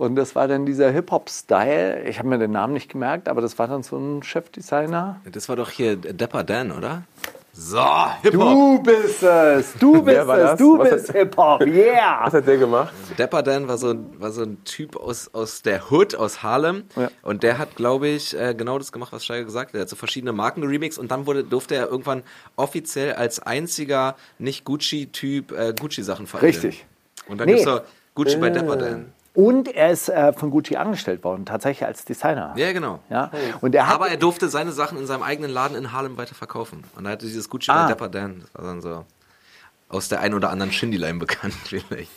Und 0.00 0.16
das 0.16 0.34
war 0.34 0.48
dann 0.48 0.64
dieser 0.64 0.90
Hip-Hop-Style. 0.90 2.04
Ich 2.08 2.18
habe 2.18 2.26
mir 2.28 2.38
den 2.38 2.52
Namen 2.52 2.72
nicht 2.72 2.90
gemerkt, 2.90 3.28
aber 3.28 3.42
das 3.42 3.58
war 3.58 3.68
dann 3.68 3.82
so 3.82 3.98
ein 3.98 4.22
Chefdesigner. 4.22 5.20
Das 5.30 5.50
war 5.50 5.56
doch 5.56 5.68
hier 5.68 5.94
Dapper 5.96 6.42
Dan, 6.42 6.72
oder? 6.72 7.02
So, 7.52 7.84
Hip-Hop. 8.22 8.32
Du 8.32 8.82
bist 8.82 9.22
es, 9.22 9.74
du 9.78 9.92
bist 10.02 10.06
Wer 10.06 10.26
war 10.26 10.38
es, 10.38 10.42
das? 10.52 10.58
du 10.58 10.78
Was 10.78 10.88
bist 10.90 11.12
Hip-Hop, 11.12 11.66
yeah. 11.66 12.20
Was 12.24 12.32
hat 12.32 12.46
der 12.46 12.56
gemacht? 12.56 12.94
Dapper 13.18 13.42
Dan 13.42 13.68
war 13.68 13.76
so, 13.76 13.94
war 14.18 14.30
so 14.30 14.40
ein 14.44 14.64
Typ 14.64 14.96
aus, 14.96 15.34
aus 15.34 15.60
der 15.60 15.90
Hood, 15.90 16.14
aus 16.14 16.42
Harlem. 16.42 16.84
Ja. 16.96 17.10
Und 17.20 17.42
der 17.42 17.58
hat, 17.58 17.76
glaube 17.76 18.08
ich, 18.08 18.34
äh, 18.40 18.54
genau 18.54 18.78
das 18.78 18.92
gemacht, 18.92 19.12
was 19.12 19.22
Steiger 19.22 19.44
gesagt 19.44 19.72
hat. 19.72 19.74
Er 19.74 19.80
hat 19.82 19.90
so 19.90 19.96
verschiedene 19.96 20.32
Marken 20.32 20.62
remix 20.62 20.96
und 20.96 21.10
dann 21.10 21.26
wurde, 21.26 21.44
durfte 21.44 21.74
er 21.74 21.88
irgendwann 21.88 22.22
offiziell 22.56 23.12
als 23.12 23.38
einziger 23.40 24.16
Nicht-Gucci-Typ 24.38 25.52
äh, 25.52 25.74
Gucci-Sachen 25.78 26.26
veredeln. 26.26 26.52
Richtig. 26.62 26.86
Und 27.28 27.36
dann 27.38 27.48
Nee. 27.48 27.56
gibt's 27.56 27.66
doch 27.66 27.82
Gucci 28.14 28.38
bei 28.38 28.48
Dapper 28.48 28.76
Dan. 28.76 29.12
Und 29.32 29.68
er 29.68 29.90
ist 29.92 30.08
äh, 30.08 30.32
von 30.32 30.50
Gucci 30.50 30.76
angestellt 30.76 31.22
worden, 31.22 31.46
tatsächlich 31.46 31.86
als 31.86 32.04
Designer. 32.04 32.52
Ja, 32.56 32.72
genau. 32.72 32.98
Ja. 33.10 33.30
Und 33.60 33.74
er 33.74 33.86
hat, 33.86 33.94
Aber 33.94 34.08
er 34.08 34.16
durfte 34.16 34.48
seine 34.48 34.72
Sachen 34.72 34.98
in 34.98 35.06
seinem 35.06 35.22
eigenen 35.22 35.50
Laden 35.52 35.76
in 35.76 35.92
Harlem 35.92 36.16
weiter 36.16 36.34
verkaufen. 36.34 36.82
Und 36.96 37.04
da 37.04 37.10
hatte 37.10 37.26
dieses 37.26 37.48
Gucci 37.48 37.70
Ah. 37.70 37.84
bei 37.84 37.88
Dapper 37.90 38.08
Dan. 38.08 38.40
Das 38.40 38.54
war 38.54 38.64
dann 38.64 38.80
so 38.80 39.04
aus 39.88 40.08
der 40.08 40.20
ein 40.20 40.34
oder 40.34 40.50
anderen 40.50 40.72
Shindy-Line 40.72 41.18
bekannt, 41.18 41.54
vielleicht. 41.64 42.10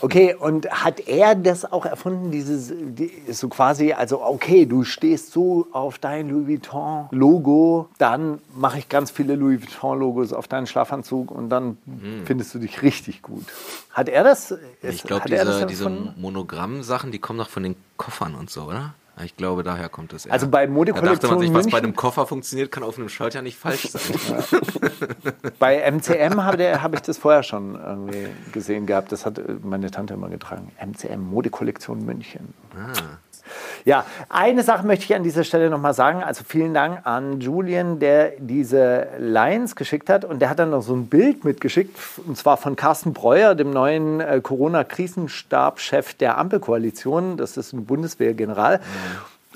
Okay, 0.00 0.34
und 0.34 0.70
hat 0.70 1.00
er 1.08 1.34
das 1.34 1.70
auch 1.70 1.86
erfunden, 1.86 2.30
dieses, 2.30 2.72
die, 2.76 3.10
so 3.32 3.48
quasi, 3.48 3.92
also 3.92 4.22
okay, 4.22 4.66
du 4.66 4.84
stehst 4.84 5.32
so 5.32 5.66
auf 5.72 5.98
dein 5.98 6.28
Louis 6.28 6.46
Vuitton-Logo, 6.48 7.88
dann 7.98 8.38
mache 8.54 8.78
ich 8.78 8.88
ganz 8.88 9.10
viele 9.10 9.34
Louis 9.36 9.60
Vuitton-Logos 9.60 10.32
auf 10.32 10.48
deinen 10.48 10.66
Schlafanzug 10.66 11.30
und 11.30 11.48
dann 11.48 11.78
findest 12.24 12.54
du 12.54 12.58
dich 12.58 12.82
richtig 12.82 13.22
gut. 13.22 13.44
Hat 13.92 14.08
er 14.08 14.24
das? 14.24 14.50
Hm. 14.50 14.58
Ich 14.82 14.88
ist- 14.88 15.04
glaube, 15.06 15.28
diese, 15.28 15.66
diese? 15.66 15.90
Monogramm-Sachen, 16.16 17.10
die 17.12 17.18
kommen 17.18 17.38
noch 17.38 17.48
von 17.48 17.62
den 17.62 17.76
Koffern 17.96 18.34
und 18.34 18.50
so, 18.50 18.62
oder? 18.62 18.94
Ich 19.24 19.36
glaube, 19.36 19.62
daher 19.62 19.88
kommt 19.88 20.12
es. 20.12 20.28
Also 20.28 20.48
bei 20.48 20.66
Da 20.66 20.72
Modekollektion 20.72 21.14
dachte 21.14 21.28
man 21.28 21.40
sich, 21.40 21.52
was 21.54 21.66
bei 21.66 21.70
München- 21.78 21.84
einem 21.84 21.96
Koffer 21.96 22.26
funktioniert, 22.26 22.70
kann 22.70 22.82
auf 22.82 22.98
einem 22.98 23.08
Shirt 23.08 23.34
ja 23.34 23.42
nicht 23.42 23.58
falsch 23.58 23.88
sein. 23.90 24.02
Bei 25.58 25.78
MCM 25.90 26.42
habe 26.44 26.80
habe 26.80 26.96
ich 26.96 27.02
das 27.02 27.18
vorher 27.18 27.42
schon 27.42 27.74
irgendwie 27.74 28.28
gesehen 28.52 28.86
gehabt. 28.86 29.12
Das 29.12 29.26
hat 29.26 29.40
meine 29.62 29.90
Tante 29.90 30.14
immer 30.14 30.28
getragen. 30.28 30.72
MCM, 30.80 31.20
Modekollektion 31.20 32.04
München. 32.04 32.54
Ja, 33.84 34.04
eine 34.28 34.62
Sache 34.62 34.86
möchte 34.86 35.04
ich 35.04 35.14
an 35.14 35.22
dieser 35.22 35.44
Stelle 35.44 35.70
nochmal 35.70 35.94
sagen. 35.94 36.22
Also 36.22 36.44
vielen 36.46 36.74
Dank 36.74 37.06
an 37.06 37.40
Julian, 37.40 37.98
der 37.98 38.32
diese 38.38 39.08
Lines 39.18 39.76
geschickt 39.76 40.10
hat. 40.10 40.24
Und 40.24 40.40
der 40.40 40.50
hat 40.50 40.58
dann 40.58 40.70
noch 40.70 40.82
so 40.82 40.94
ein 40.94 41.06
Bild 41.06 41.44
mitgeschickt, 41.44 41.96
und 42.26 42.36
zwar 42.36 42.56
von 42.56 42.76
Carsten 42.76 43.12
Breuer, 43.12 43.54
dem 43.54 43.70
neuen 43.70 44.20
äh, 44.20 44.40
Corona-Krisenstabschef 44.42 46.14
der 46.14 46.38
Ampelkoalition. 46.38 47.36
Das 47.36 47.56
ist 47.56 47.72
ein 47.72 47.86
Bundeswehrgeneral. 47.86 48.80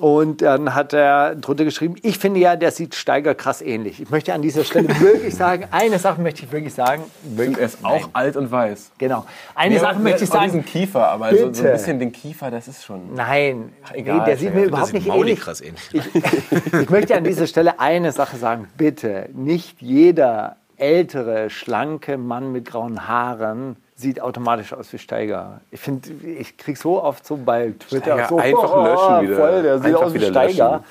Und 0.01 0.43
dann 0.43 0.75
hat 0.75 0.93
er 0.93 1.37
drunter 1.37 1.65
geschrieben, 1.65 1.95
ich 2.03 2.19
finde 2.19 2.41
ja, 2.41 2.57
der 2.57 2.73
sieht 2.73 2.97
Steiger 2.97 3.37
krass 3.37 3.63
ähnlich. 3.63 4.03
Ich 4.03 4.11
möchte 4.11 4.35
an 4.35 4.43
dieser 4.43 4.65
Stelle 4.65 4.89
wirklich 5.01 5.37
sagen, 5.37 5.69
eine 5.71 6.01
Sache 6.01 6.21
möchte 6.21 6.45
ich 6.45 6.51
wirklich 6.51 6.75
sagen. 6.75 7.05
Er 7.39 7.59
ist 7.59 7.85
auch 7.85 8.09
alt 8.13 8.37
und 8.37 8.51
weiß. 8.51 8.91
Genau. 8.99 9.25
Eine 9.55 9.79
Sache 9.79 10.01
möchte 10.01 10.25
ich 10.25 10.33
Auch 10.33 10.43
diesen 10.43 10.63
sagen. 10.63 10.73
Kiefer, 10.73 11.09
aber 11.09 11.31
so, 11.31 11.53
so 11.53 11.65
ein 11.65 11.73
bisschen 11.73 12.01
den 12.01 12.11
Kiefer, 12.11 12.51
das 12.51 12.67
ist 12.67 12.85
schon. 12.85 13.15
Nein, 13.15 13.73
egal, 13.93 14.19
nee, 14.19 14.25
der 14.25 14.37
sieht 14.37 14.53
mir 14.53 14.65
überhaupt 14.65 14.89
sieht 14.89 14.95
nicht 14.97 15.07
Mauli 15.07 15.31
ähnlich. 15.31 15.41
krass 15.41 15.61
ähnlich. 15.61 15.89
Ich, 15.93 16.73
ich 16.81 16.91
möchte 16.91 17.17
an 17.17 17.23
dieser 17.23 17.47
Stelle 17.47 17.79
eine 17.79 18.11
Sache 18.11 18.37
sagen. 18.37 18.67
Bitte, 18.77 19.29
nicht 19.33 19.81
jeder 19.81 20.57
ältere, 20.77 21.51
schlanke 21.51 22.19
Mann 22.19 22.51
mit 22.51 22.65
grauen 22.65 23.07
Haaren 23.07 23.77
sieht 23.97 24.21
automatisch 24.21 24.73
aus 24.73 24.93
wie 24.93 24.99
Steiger. 24.99 25.61
Ich 25.71 25.81
finde, 25.81 26.11
ich 26.11 26.57
krieg 26.57 26.77
so 26.77 27.03
oft 27.03 27.25
so 27.27 27.37
bei 27.37 27.75
Twitter 27.79 28.15
Steiger, 28.15 28.29
so, 28.29 28.39
einfach 28.39 28.85
löschen 28.85 29.27
wieder. 29.27 29.37
voll, 29.37 29.63
der 29.63 29.79
sieht 29.79 29.95
aus 29.95 30.15
wie 30.15 30.21
Steiger. 30.21 30.71
löschen. 30.71 30.85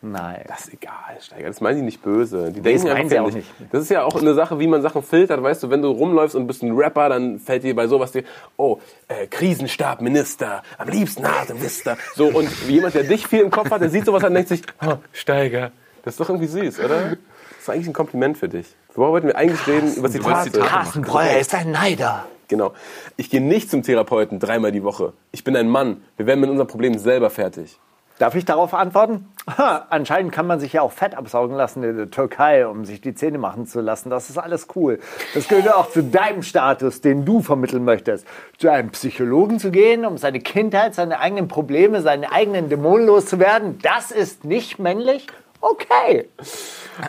Nein. 0.00 0.42
Das 0.48 0.60
ist 0.66 0.74
egal, 0.74 1.20
Steiger. 1.20 1.48
Das 1.48 1.60
meinen 1.60 1.76
die 1.76 1.82
nicht 1.82 2.02
böse. 2.02 2.50
Die 2.50 2.62
das 2.62 2.82
denken 2.82 2.88
einfach 2.88 3.10
sie 3.10 3.18
auch 3.18 3.30
nicht. 3.30 3.48
Das 3.72 3.82
ist 3.82 3.90
ja 3.90 4.04
auch 4.04 4.16
eine 4.16 4.32
Sache, 4.32 4.58
wie 4.58 4.66
man 4.66 4.80
Sachen 4.80 5.02
filtert. 5.02 5.42
Weißt 5.42 5.62
du, 5.62 5.70
wenn 5.70 5.82
du 5.82 5.90
rumläufst 5.90 6.34
und 6.34 6.46
bist 6.46 6.62
ein 6.62 6.72
Rapper, 6.72 7.10
dann 7.10 7.38
fällt 7.38 7.62
dir 7.62 7.76
bei 7.76 7.86
sowas 7.86 8.12
dir, 8.12 8.24
oh, 8.56 8.78
äh, 9.08 9.26
Krisenstab, 9.26 10.00
Minister, 10.00 10.62
am 10.78 10.88
liebsten 10.88 11.24
Vista. 11.60 11.98
So, 12.14 12.28
und 12.28 12.48
jemand, 12.68 12.94
der 12.94 13.04
dich 13.04 13.26
viel 13.26 13.40
im 13.40 13.50
Kopf 13.50 13.70
hat, 13.70 13.82
der 13.82 13.90
sieht 13.90 14.06
sowas 14.06 14.24
und 14.24 14.32
denkt 14.32 14.48
sich, 14.48 14.62
oh, 14.86 14.94
Steiger. 15.12 15.72
Das 16.04 16.14
ist 16.14 16.20
doch 16.20 16.28
irgendwie 16.30 16.46
süß, 16.46 16.78
oder? 16.80 17.00
Das 17.00 17.18
ist 17.58 17.68
eigentlich 17.68 17.88
ein 17.88 17.92
Kompliment 17.92 18.38
für 18.38 18.48
dich. 18.48 18.74
Worüber 18.94 19.12
wollten 19.12 19.26
wir 19.26 19.36
eigentlich 19.36 19.66
reden? 19.66 19.94
Über. 19.94 20.10
Zitate 20.10 20.60
Carsten 20.60 21.02
Breuer 21.02 21.38
ist 21.38 21.54
ein 21.54 21.72
Neider. 21.72 22.24
Genau. 22.48 22.72
Ich 23.16 23.30
gehe 23.30 23.40
nicht 23.40 23.70
zum 23.70 23.82
Therapeuten 23.82 24.38
dreimal 24.38 24.72
die 24.72 24.82
Woche. 24.82 25.12
Ich 25.32 25.44
bin 25.44 25.56
ein 25.56 25.68
Mann. 25.68 26.02
Wir 26.16 26.26
werden 26.26 26.40
mit 26.40 26.50
unserem 26.50 26.68
Problem 26.68 26.98
selber 26.98 27.30
fertig. 27.30 27.78
Darf 28.18 28.34
ich 28.34 28.46
darauf 28.46 28.72
antworten? 28.72 29.28
Ha, 29.58 29.86
anscheinend 29.90 30.32
kann 30.32 30.46
man 30.46 30.58
sich 30.58 30.72
ja 30.72 30.80
auch 30.80 30.92
Fett 30.92 31.14
absaugen 31.14 31.54
lassen 31.54 31.82
in 31.82 31.96
der 31.98 32.10
Türkei, 32.10 32.66
um 32.66 32.86
sich 32.86 33.02
die 33.02 33.14
Zähne 33.14 33.36
machen 33.36 33.66
zu 33.66 33.80
lassen. 33.80 34.08
Das 34.08 34.30
ist 34.30 34.38
alles 34.38 34.68
cool. 34.74 35.00
Das 35.34 35.48
gehört 35.48 35.74
auch 35.74 35.90
zu 35.90 36.02
deinem 36.02 36.42
Status, 36.42 37.02
den 37.02 37.26
du 37.26 37.42
vermitteln 37.42 37.84
möchtest. 37.84 38.26
Zu 38.56 38.70
einem 38.70 38.88
Psychologen 38.90 39.58
zu 39.58 39.70
gehen, 39.70 40.06
um 40.06 40.16
seine 40.16 40.40
Kindheit, 40.40 40.94
seine 40.94 41.20
eigenen 41.20 41.46
Probleme, 41.46 42.00
seine 42.00 42.32
eigenen 42.32 42.70
Dämonen 42.70 43.06
loszuwerden, 43.06 43.78
das 43.82 44.10
ist 44.10 44.46
nicht 44.46 44.78
männlich 44.78 45.26
Okay. 45.60 46.28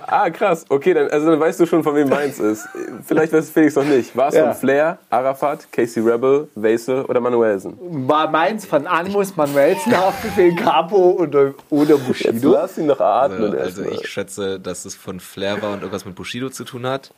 Ah, 0.08 0.30
krass. 0.30 0.66
Okay, 0.70 0.94
dann, 0.94 1.10
also 1.10 1.30
dann 1.32 1.40
weißt 1.40 1.60
du 1.60 1.66
schon, 1.66 1.84
von 1.84 1.96
wem 1.96 2.10
meins 2.10 2.40
ist. 2.40 2.68
Vielleicht 3.06 3.32
weiß 3.34 3.50
Felix 3.50 3.76
noch 3.76 3.86
nicht. 3.86 4.16
War 4.16 4.30
es 4.30 4.36
Ja. 4.36 4.46
von 4.52 4.54
Flair, 4.60 4.98
Arafat, 5.10 5.72
Casey 5.72 6.02
Rebel, 6.04 6.48
Wesel 6.56 7.04
oder 7.06 7.20
Manuelsen? 7.20 7.78
War 8.08 8.30
meins 8.30 8.66
von 8.66 8.86
Animus 8.88 9.36
Manuelsen, 9.36 9.92
Haftbefehl 9.98 10.56
Capo 10.56 11.12
oder, 11.12 11.54
oder 11.70 11.96
Jetzt 11.96 12.08
Bushido? 12.08 12.52
lass 12.52 12.78
ihn 12.78 12.88
doch 12.88 13.00
atmen. 13.00 13.58
Also, 13.58 13.82
also 13.82 13.86
ich 13.86 14.08
schätze, 14.08 14.60
dass 14.60 14.86
es 14.86 14.96
von 14.96 15.20
Flair 15.20 15.62
war 15.62 15.70
und 15.72 15.80
irgendwas 15.80 16.06
mit 16.06 16.16
Bushido 16.16 16.50
zu 16.50 16.64
tun 16.64 16.86
hat. 16.86 17.12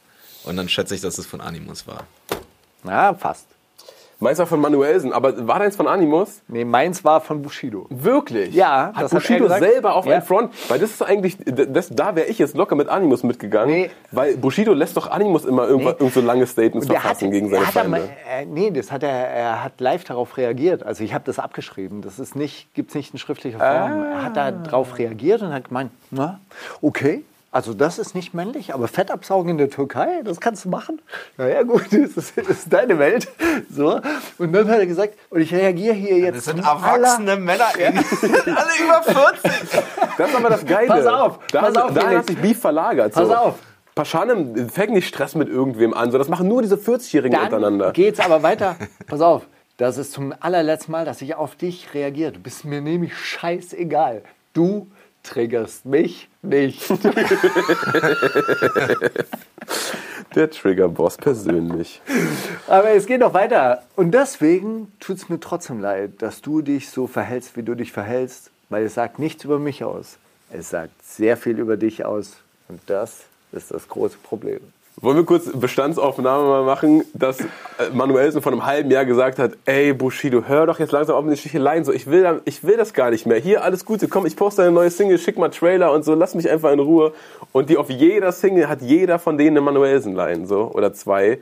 Und 0.45 0.55
dann 0.55 0.69
schätze 0.69 0.95
ich, 0.95 1.01
dass 1.01 1.17
es 1.17 1.25
von 1.25 1.41
Animus 1.41 1.85
war. 1.87 2.03
Ja, 2.85 3.13
fast. 3.13 3.45
Meins 4.21 4.37
war 4.37 4.47
von 4.47 4.59
Manuelsen, 4.59 5.13
aber 5.13 5.47
war 5.47 5.59
deins 5.59 5.77
von 5.77 5.87
Animus? 5.87 6.41
Nee, 6.49 6.65
meins 6.65 7.05
war 7.05 7.21
von 7.21 7.41
Bushido. 7.41 7.85
Wirklich? 7.89 8.53
Ja, 8.53 8.91
Hat 8.93 9.03
das 9.05 9.13
hat 9.13 9.21
Bushido 9.21 9.45
er 9.45 9.55
gesagt. 9.59 9.63
selber 9.71 9.95
auf 9.95 10.05
Ja. 10.05 10.15
einen 10.15 10.21
Front? 10.23 10.53
Weil 10.69 10.77
das 10.79 10.89
ist 10.91 11.01
eigentlich, 11.01 11.37
das, 11.45 11.87
da 11.89 12.15
wäre 12.17 12.27
ich 12.27 12.37
jetzt 12.37 12.57
locker 12.57 12.75
mit 12.75 12.89
Animus 12.89 13.23
mitgegangen. 13.23 13.73
Nee. 13.73 13.89
Weil 14.11 14.35
Bushido 14.35 14.73
lässt 14.73 14.97
doch 14.97 15.09
Animus 15.09 15.45
immer 15.45 15.67
irgendwas, 15.69 15.95
irgend 15.99 16.13
so 16.13 16.19
lange 16.21 16.45
Statements 16.47 16.87
der 16.89 16.99
verfassen 16.99 17.27
hat, 17.27 17.31
gegen 17.31 17.49
seine 17.49 17.61
er 17.63 17.67
hat 17.67 17.73
Feinde. 17.73 17.95
einmal, 17.95 18.09
äh, 18.29 18.45
nee, 18.45 18.71
das 18.71 18.91
hat 18.91 19.03
er, 19.03 19.09
er 19.09 19.63
hat 19.63 19.79
live 19.79 20.03
darauf 20.03 20.35
reagiert. 20.35 20.83
Also 20.83 21.01
ich 21.05 21.13
habe 21.13 21.23
das 21.25 21.39
abgeschrieben. 21.39 22.01
Das 22.01 22.19
ist 22.19 22.35
nicht, 22.35 22.73
gibt's 22.73 22.95
nicht 22.95 23.13
in 23.13 23.19
schriftlicher 23.19 23.59
Form. 23.59 24.03
Er 24.03 24.23
hat 24.25 24.35
da 24.35 24.51
drauf 24.51 24.97
reagiert 24.97 25.41
und 25.43 25.53
hat 25.53 25.69
gemeint, 25.69 25.91
na, 26.11 26.41
okay. 26.81 27.23
Also 27.51 27.73
das 27.73 27.97
ist 27.97 28.13
nicht 28.13 28.35
männlich, 28.35 28.75
aber 28.75 28.87
Fett 28.87 29.09
absaugen 29.09 29.49
in 29.49 29.57
der 29.57 29.71
Türkei, 29.71 30.21
das 30.23 30.39
kannst 30.39 30.65
du 30.65 30.69
machen. 30.69 31.01
Naja 31.37 31.63
gut, 31.63 31.85
das 31.91 32.11
ist, 32.15 32.37
das 32.37 32.47
ist 32.47 32.71
deine 32.73 32.99
Welt. 32.99 33.27
So. 33.71 33.99
Und 34.37 34.53
dann 34.53 34.67
hat 34.69 34.77
er 34.79 34.85
gesagt, 34.85 35.15
und 35.31 35.41
ich 35.41 35.51
reagiere 35.53 35.95
hier 35.95 36.19
jetzt 36.19 36.45
zum 36.45 36.63
aller- 36.63 37.17
Männer, 37.19 37.65
alle 37.75 37.89
über 37.91 39.01
40. 39.03 39.81
Das 40.17 40.29
ist 40.29 40.35
aber 40.35 40.49
das 40.49 40.65
Geile. 40.65 40.87
Pass 40.87 41.05
auf, 41.07 41.39
da, 41.51 41.61
pass 41.61 41.75
auf, 41.75 41.93
da 41.93 42.09
hat 42.09 42.27
sich 42.27 42.37
Beef 42.37 42.59
verlagert. 42.59 43.13
Pass 43.13 43.27
so. 43.27 43.33
auf. 43.35 43.55
Paschanem 43.95 44.69
fängt 44.69 44.91
nicht 44.91 45.07
Stress 45.07 45.33
mit 45.35 45.49
irgendwem 45.49 45.93
an, 45.93 46.11
so 46.11 46.17
das 46.17 46.29
machen 46.29 46.47
nur 46.47 46.61
diese 46.61 46.77
40-Jährigen 46.77 47.31
Dann 47.35 47.45
untereinander. 47.45 47.91
geht's 47.91 48.19
aber 48.19 48.43
weiter. 48.43 48.75
Pass 49.07 49.19
auf, 49.21 49.47
das 49.77 49.97
ist 49.97 50.13
zum 50.13 50.33
allerletzten 50.39 50.91
Mal, 50.91 51.03
dass 51.03 51.21
ich 51.21 51.35
auf 51.35 51.55
dich 51.55 51.93
reagiere. 51.93 52.31
Du 52.31 52.39
bist 52.39 52.63
mir 52.63 52.79
nämlich 52.79 53.17
scheißegal. 53.17 54.21
Du 54.53 54.87
triggerst 55.29 55.85
mich 55.85 56.27
nicht. 56.41 56.89
Der 60.35 60.49
Triggerboss 60.49 61.17
persönlich. 61.17 62.01
Aber 62.67 62.91
es 62.91 63.05
geht 63.07 63.19
noch 63.21 63.33
weiter. 63.33 63.83
Und 63.95 64.11
deswegen 64.11 64.91
tut 64.99 65.17
es 65.17 65.29
mir 65.29 65.39
trotzdem 65.39 65.79
leid, 65.79 66.21
dass 66.21 66.41
du 66.41 66.61
dich 66.61 66.89
so 66.89 67.07
verhältst, 67.07 67.57
wie 67.57 67.63
du 67.63 67.73
dich 67.75 67.91
verhältst, 67.91 68.51
weil 68.69 68.85
es 68.85 68.93
sagt 68.93 69.17
nichts 69.17 69.43
über 69.43 69.57
mich 69.57 69.83
aus. 69.83 70.17
Es 70.51 70.69
sagt 70.69 71.03
sehr 71.03 71.35
viel 71.37 71.57
über 71.57 71.77
dich 71.77 72.05
aus. 72.05 72.37
Und 72.67 72.81
das 72.87 73.23
ist 73.51 73.71
das 73.71 73.87
große 73.87 74.17
Problem. 74.21 74.61
Wollen 75.01 75.15
wir 75.15 75.25
kurz 75.25 75.49
Bestandsaufnahme 75.53 76.45
mal 76.45 76.63
machen, 76.63 77.05
dass 77.13 77.39
äh, 77.39 77.45
Manuelsen 77.93 78.41
vor 78.41 78.51
einem 78.51 78.65
halben 78.65 78.91
Jahr 78.91 79.05
gesagt 79.05 79.39
hat, 79.39 79.53
ey 79.65 79.93
Bushido, 79.93 80.43
hör 80.45 80.65
doch 80.65 80.77
jetzt 80.79 80.91
langsam 80.91 81.15
auf 81.15 81.23
mit 81.23 81.31
den 81.31 81.37
Sticheleien, 81.37 81.85
so, 81.85 81.93
ich 81.93 82.07
will, 82.07 82.41
ich 82.43 82.65
will 82.65 82.75
das 82.75 82.93
gar 82.93 83.09
nicht 83.09 83.25
mehr. 83.25 83.37
Hier, 83.37 83.63
alles 83.63 83.85
Gute, 83.85 84.09
komm, 84.09 84.25
ich 84.25 84.35
poste 84.35 84.63
eine 84.63 84.71
neue 84.71 84.91
Single, 84.91 85.17
schick 85.17 85.37
mal 85.37 85.49
Trailer 85.49 85.93
und 85.93 86.03
so, 86.03 86.15
lass 86.15 86.35
mich 86.35 86.49
einfach 86.49 86.73
in 86.73 86.79
Ruhe. 86.79 87.13
Und 87.53 87.69
die 87.69 87.77
auf 87.77 87.89
jeder 87.89 88.33
Single 88.33 88.67
hat 88.67 88.81
jeder 88.81 89.19
von 89.19 89.37
denen 89.37 89.51
eine 89.51 89.61
Manuelsen-Line, 89.61 90.45
so, 90.47 90.69
oder 90.73 90.93
zwei. 90.93 91.39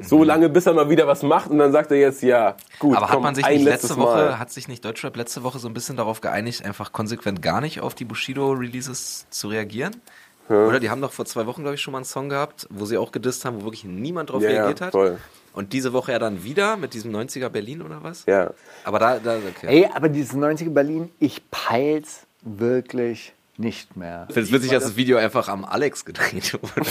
So 0.00 0.22
lange, 0.22 0.48
bis 0.50 0.66
er 0.66 0.74
mal 0.74 0.90
wieder 0.90 1.06
was 1.06 1.22
macht 1.22 1.50
und 1.50 1.58
dann 1.58 1.72
sagt 1.72 1.90
er 1.90 1.96
jetzt, 1.96 2.22
ja, 2.22 2.56
gut, 2.78 2.94
Aber 2.96 3.06
komm, 3.06 3.14
hat 3.16 3.22
man 3.22 3.34
sich 3.34 3.48
nicht 3.48 3.64
letzte 3.64 3.96
Woche, 3.96 4.16
Mal. 4.16 4.38
hat 4.38 4.50
sich 4.50 4.68
nicht 4.68 4.84
Deutschrap 4.84 5.16
letzte 5.16 5.42
Woche 5.42 5.58
so 5.58 5.66
ein 5.66 5.74
bisschen 5.74 5.96
darauf 5.96 6.20
geeinigt, 6.20 6.64
einfach 6.64 6.92
konsequent 6.92 7.40
gar 7.40 7.62
nicht 7.62 7.80
auf 7.80 7.94
die 7.94 8.04
Bushido-Releases 8.04 9.26
zu 9.30 9.48
reagieren? 9.48 9.96
Oder 10.48 10.80
die 10.80 10.90
haben 10.90 11.00
doch 11.00 11.12
vor 11.12 11.24
zwei 11.26 11.46
Wochen, 11.46 11.62
glaube 11.62 11.74
ich, 11.74 11.80
schon 11.82 11.92
mal 11.92 11.98
einen 11.98 12.04
Song 12.04 12.28
gehabt, 12.28 12.66
wo 12.70 12.84
sie 12.86 12.96
auch 12.98 13.12
gedisst 13.12 13.44
haben, 13.44 13.60
wo 13.60 13.64
wirklich 13.64 13.84
niemand 13.84 14.30
drauf 14.30 14.42
Ja, 14.42 14.50
ja, 14.50 14.56
reagiert 14.62 14.80
hat. 14.80 14.92
voll. 14.92 15.18
Und 15.52 15.72
diese 15.72 15.92
Woche 15.92 16.12
ja 16.12 16.18
dann 16.18 16.44
wieder 16.44 16.76
mit 16.76 16.94
diesem 16.94 17.10
90er 17.14 17.48
Berlin 17.48 17.82
oder 17.82 18.02
was? 18.02 18.24
Ja. 18.26 18.50
Aber 18.84 18.98
da, 18.98 19.18
da 19.18 19.36
okay. 19.36 19.66
Ey, 19.84 19.90
aber 19.92 20.08
dieses 20.08 20.34
90er 20.36 20.70
Berlin, 20.70 21.10
ich 21.18 21.42
peil's 21.50 22.26
wirklich 22.42 23.32
nicht 23.56 23.96
mehr. 23.96 24.26
Ich 24.28 24.34
finde 24.34 24.46
es 24.48 24.52
witzig, 24.54 24.70
dass 24.70 24.84
das 24.84 24.96
Video 24.96 25.16
einfach 25.18 25.48
am 25.48 25.64
Alex 25.64 26.04
gedreht 26.04 26.52
wurde. 26.62 26.86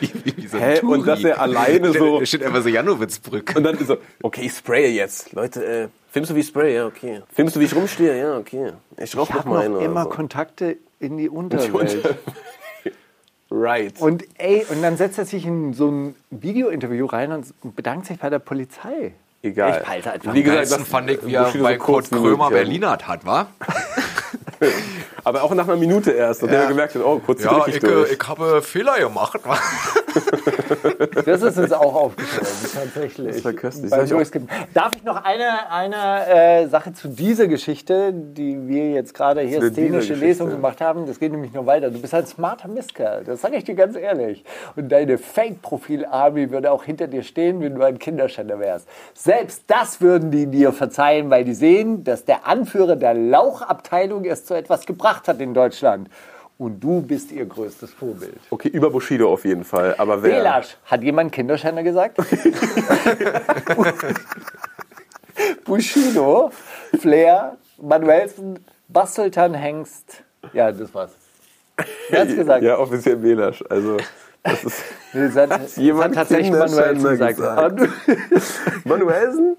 wie, 0.00 0.12
wie, 0.24 0.36
wie 0.36 0.46
so 0.46 0.58
Hä? 0.58 0.80
Und 0.80 1.06
dass 1.06 1.24
er 1.24 1.40
alleine 1.40 1.90
so- 1.94 2.20
Da 2.20 2.26
steht 2.26 2.42
einfach 2.42 2.62
so 2.62 2.68
Janowitzbrück. 2.68 3.54
Und 3.56 3.62
dann 3.64 3.78
so, 3.84 3.96
okay, 4.22 4.42
ich 4.44 4.52
spraye 4.52 4.88
jetzt. 4.90 5.32
Leute, 5.32 5.64
äh, 5.64 5.88
filmst 6.10 6.30
du, 6.30 6.34
wie 6.34 6.40
ich 6.40 6.48
spraye? 6.48 6.74
Ja, 6.74 6.86
okay. 6.86 7.22
Filmst 7.32 7.56
du, 7.56 7.60
wie 7.60 7.64
ich 7.64 7.74
rumstehe? 7.74 8.18
Ja, 8.18 8.36
okay. 8.36 8.72
Ich 8.98 9.16
rauch 9.16 9.30
Ich 9.30 9.34
noch 9.36 9.44
mal 9.46 9.54
noch 9.54 9.62
einen. 9.64 9.74
oder 9.76 9.84
immer 9.86 10.02
so. 10.04 10.10
Kontakte 10.10 10.76
in 11.00 11.16
die 11.16 11.30
Unterwelt. 11.30 12.16
Right. 13.52 14.00
Und 14.00 14.24
ey, 14.38 14.64
und 14.70 14.82
dann 14.82 14.96
setzt 14.96 15.18
er 15.18 15.26
sich 15.26 15.44
in 15.44 15.74
so 15.74 15.90
ein 15.90 16.14
Video-Interview 16.30 17.04
rein 17.04 17.32
und 17.32 17.76
bedankt 17.76 18.06
sich 18.06 18.18
bei 18.18 18.30
der 18.30 18.38
Polizei. 18.38 19.12
Egal. 19.42 19.78
Ich 19.78 19.86
peil's 19.86 20.06
einfach 20.06 20.34
Wie 20.34 20.42
gesagt, 20.42 20.70
das 20.70 20.88
fand 20.88 21.10
ich, 21.10 21.26
wie 21.26 21.34
er 21.34 21.52
bei 21.60 21.76
Kurt 21.76 22.10
Krömer 22.10 22.48
Berlinert 22.48 23.06
hat, 23.06 23.26
wa? 23.26 23.48
Aber 25.24 25.42
auch 25.42 25.54
nach 25.54 25.68
einer 25.68 25.76
Minute 25.76 26.10
erst, 26.10 26.42
nachdem 26.42 26.60
er 26.60 26.66
gemerkt 26.66 26.94
hat, 26.94 27.02
oh, 27.04 27.20
kurz 27.24 27.44
ja, 27.44 27.52
richtig 27.58 27.82
durch. 27.82 28.18
habe 28.26 28.62
Fehler 28.62 28.98
gemacht? 28.98 29.40
Das 31.24 31.42
ist 31.42 31.58
uns 31.58 31.72
auch 31.72 31.94
aufgefallen, 31.94 32.46
tatsächlich. 32.74 33.36
Das 33.36 33.44
war 33.44 33.52
köstlich. 33.52 33.90
Beim 33.90 34.08
hab 34.08 34.20
ich. 34.20 34.30
Darf 34.74 34.92
ich 34.96 35.04
noch 35.04 35.22
eine, 35.22 35.70
eine 35.70 36.26
äh, 36.26 36.66
Sache 36.68 36.92
zu 36.92 37.08
dieser 37.08 37.46
Geschichte, 37.46 38.12
die 38.12 38.68
wir 38.68 38.90
jetzt 38.90 39.14
gerade 39.14 39.42
hier 39.42 39.62
szenische. 39.70 40.14
Lesung 40.14 40.50
gemacht 40.50 40.80
haben? 40.80 41.06
Das 41.06 41.18
geht 41.18 41.32
nämlich 41.32 41.52
noch 41.52 41.66
weiter. 41.66 41.90
Du 41.90 42.00
bist 42.00 42.14
ein 42.14 42.26
smarter 42.26 42.68
Mistkerl, 42.68 43.24
das 43.24 43.40
sage 43.40 43.56
ich 43.56 43.64
dir 43.64 43.74
ganz 43.74 43.96
ehrlich. 43.96 44.44
Und 44.76 44.90
deine 44.90 45.18
Fake-Profil-Army 45.18 46.50
würde 46.50 46.70
auch 46.70 46.84
hinter 46.84 47.06
dir 47.06 47.22
stehen, 47.22 47.60
wenn 47.60 47.74
du 47.74 47.82
ein 47.82 47.98
Kinderschänder 47.98 48.58
wärst. 48.58 48.88
Selbst 49.14 49.64
das 49.66 50.00
würden 50.00 50.30
die 50.30 50.46
dir 50.46 50.72
verzeihen, 50.72 51.30
weil 51.30 51.44
die 51.44 51.54
sehen, 51.54 52.04
dass 52.04 52.24
der 52.24 52.46
Anführer 52.46 52.96
der 52.96 53.14
Lauchabteilung 53.14 54.24
es 54.24 54.44
zu 54.52 54.58
etwas 54.58 54.86
gebracht 54.86 55.28
hat 55.28 55.40
in 55.40 55.54
Deutschland. 55.54 56.08
Und 56.58 56.80
du 56.80 57.00
bist 57.00 57.32
ihr 57.32 57.46
größtes 57.46 57.92
Vorbild. 57.94 58.38
Okay, 58.50 58.68
über 58.68 58.90
Bushido 58.90 59.32
auf 59.32 59.44
jeden 59.44 59.64
Fall. 59.64 59.94
Aber 59.98 60.22
wer? 60.22 60.36
Belasch. 60.38 60.76
Hat 60.84 61.02
jemand 61.02 61.32
Kinderschänder 61.32 61.82
gesagt? 61.82 62.18
Bushido, 65.64 66.52
Flair, 67.00 67.56
Manuelsen, 67.80 68.60
Basteltan 68.88 69.54
Hengst. 69.54 70.22
Ja, 70.52 70.70
das 70.70 70.94
war's. 70.94 71.12
Wer 72.10 72.20
hat's 72.20 72.36
gesagt? 72.36 72.62
Ja, 72.62 72.78
offiziell 72.78 73.16
Belasch. 73.16 73.64
Also, 73.68 73.96
das 74.44 74.64
ist 74.64 74.82
das 75.14 75.36
hat, 75.36 75.50
das 75.50 75.76
jemand 75.76 76.16
hat 76.16 76.28
tatsächlich 76.28 76.50
Manuelsen 76.50 77.10
gesagt. 77.10 77.36
gesagt. 77.36 77.80
Manuelsen? 78.84 79.56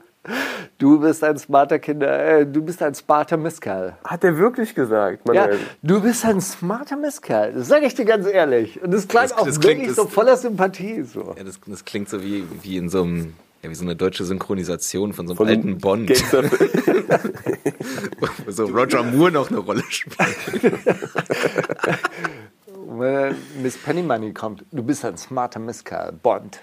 Du 0.77 0.99
bist 0.99 1.23
ein 1.23 1.37
smarter 1.37 1.79
Kinder, 1.79 2.23
äh, 2.39 2.45
du 2.45 2.61
bist 2.61 2.81
ein 2.81 2.95
smarter 2.95 3.35
Misskerl. 3.37 3.95
Hat 4.05 4.23
er 4.23 4.37
wirklich 4.37 4.73
gesagt, 4.73 5.27
Ja, 5.27 5.33
Manuelsen? 5.41 5.65
du 5.81 6.01
bist 6.01 6.23
ein 6.25 6.39
smarter 6.41 6.95
Misskerl. 6.97 7.53
Das 7.53 7.67
sage 7.67 7.85
ich 7.85 7.93
dir 7.95 8.05
ganz 8.05 8.25
ehrlich. 8.27 8.81
Und 8.81 8.91
das 8.93 9.07
klang 9.07 9.23
Das- 9.23 9.33
auch 9.37 9.45
das 9.45 9.59
klingt- 9.59 9.81
wirklich 9.81 9.95
das- 9.95 10.05
so 10.05 10.07
voller 10.07 10.37
Sympathie. 10.37 11.03
So. 11.03 11.35
Ja, 11.37 11.43
das, 11.43 11.59
das 11.67 11.83
klingt 11.85 12.09
so 12.09 12.23
wie, 12.23 12.45
wie 12.61 12.77
in 12.77 12.87
so 12.89 13.03
einem, 13.03 13.33
ja, 13.63 13.69
wie 13.69 13.75
so 13.75 13.83
eine 13.83 13.95
deutsche 13.97 14.23
Synchronisation 14.23 15.11
von 15.13 15.27
so 15.27 15.33
einem 15.33 15.37
Von 15.37 15.47
alten 15.49 15.77
Bond, 15.77 16.09
wo 18.45 18.51
so 18.51 18.65
Roger 18.65 19.03
Moore 19.03 19.31
noch 19.31 19.49
eine 19.49 19.59
Rolle 19.59 19.83
spielt. 19.89 20.17
Wenn 22.95 23.35
Miss 23.61 23.77
Pennymoney 23.77 24.33
kommt, 24.33 24.63
du 24.71 24.83
bist 24.83 25.03
ein 25.05 25.17
smarter 25.17 25.59
Misskerl. 25.59 26.11
Bond. 26.13 26.59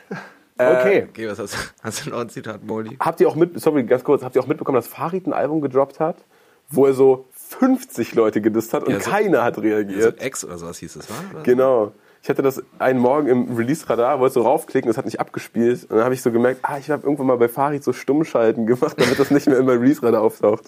Okay. 0.79 1.07
Okay, 1.09 1.29
was 1.29 1.39
hast, 1.39 1.57
hast 1.83 2.07
du 2.07 2.11
noch 2.11 2.21
ein 2.21 2.29
Zitat, 2.29 2.65
Molly? 2.65 2.97
Habt 3.01 3.21
ihr 3.21 3.29
auch 3.29 3.35
mit, 3.37 3.59
sorry, 3.61 3.83
ganz 3.85 4.05
kurz, 4.05 4.23
habt 4.23 4.37
ihr 4.37 4.43
auch 4.43 4.47
mitbekommen, 4.47 4.77
dass 4.77 4.87
Farid 4.89 5.27
ein 5.27 5.33
Album 5.33 5.61
gedroppt 5.61 6.01
hat, 6.01 6.25
wo 6.69 6.87
er 6.87 6.93
so 6.93 7.27
50 7.33 8.15
Leute 8.15 8.41
gedisst 8.41 8.73
hat 8.75 8.85
und 8.85 8.93
Ja, 8.93 9.01
so- 9.01 9.11
keiner 9.11 9.43
hat 9.43 9.57
So 9.57 9.61
reagiert? 9.63 10.21
Ex 10.21 10.45
oder 10.45 10.59
sowas 10.59 10.79
hieß 10.79 10.97
es, 10.97 11.11
wa? 11.11 11.15
Oder? 11.35 11.43
Genau. 11.43 11.93
Ich 12.23 12.29
hatte 12.29 12.43
das 12.43 12.63
einen 12.79 12.99
Morgen 12.99 13.29
im 13.29 13.57
Release-Radar, 13.57 14.21
wollte 14.21 14.35
so 14.35 14.43
raufklicken, 14.43 14.91
es 14.91 14.99
hat 14.99 15.07
nicht 15.07 15.21
abgespielt. 15.21 15.85
Und 15.85 15.97
dann 15.97 16.05
habe 16.05 16.13
ich 16.13 16.21
so 16.21 16.31
gemerkt, 16.31 16.61
ah, 16.63 16.77
ich 16.79 16.91
habe 16.91 17.05
irgendwann 17.05 17.27
mal 17.27 17.39
bei 17.39 17.49
Farid 17.49 17.83
so 17.83 17.95
Stummschalten 17.95 18.67
gemacht, 18.67 18.97
damit 18.99 19.19
das 19.19 19.31
nicht 19.31 19.47
mehr 19.47 19.59
in 19.59 19.65
meinem 19.65 19.81
Release-Radar 19.81 20.21
auftaucht. 20.21 20.65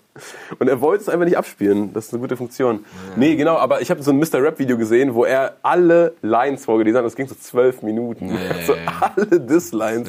Und 0.58 0.68
er 0.68 0.80
wollte 0.80 1.02
es 1.02 1.08
einfach 1.10 1.26
nicht 1.26 1.36
abspielen. 1.36 1.92
Das 1.92 2.06
ist 2.06 2.14
eine 2.14 2.22
gute 2.22 2.38
Funktion. 2.38 2.86
Nee, 3.16 3.36
genau, 3.36 3.56
aber 3.56 3.82
ich 3.82 3.90
habe 3.90 4.02
so 4.02 4.12
ein 4.12 4.18
Mr. 4.18 4.42
Rap-Video 4.42 4.78
gesehen, 4.78 5.14
wo 5.14 5.24
er 5.26 5.56
alle 5.62 6.14
Lines 6.22 6.64
vorgelesen 6.64 6.98
hat. 6.98 7.04
Das 7.04 7.16
ging 7.16 7.28
so 7.28 7.34
zwölf 7.34 7.82
Minuten. 7.82 8.30
ja, 8.30 8.74
ja. 8.74 9.12
alle. 9.14 9.38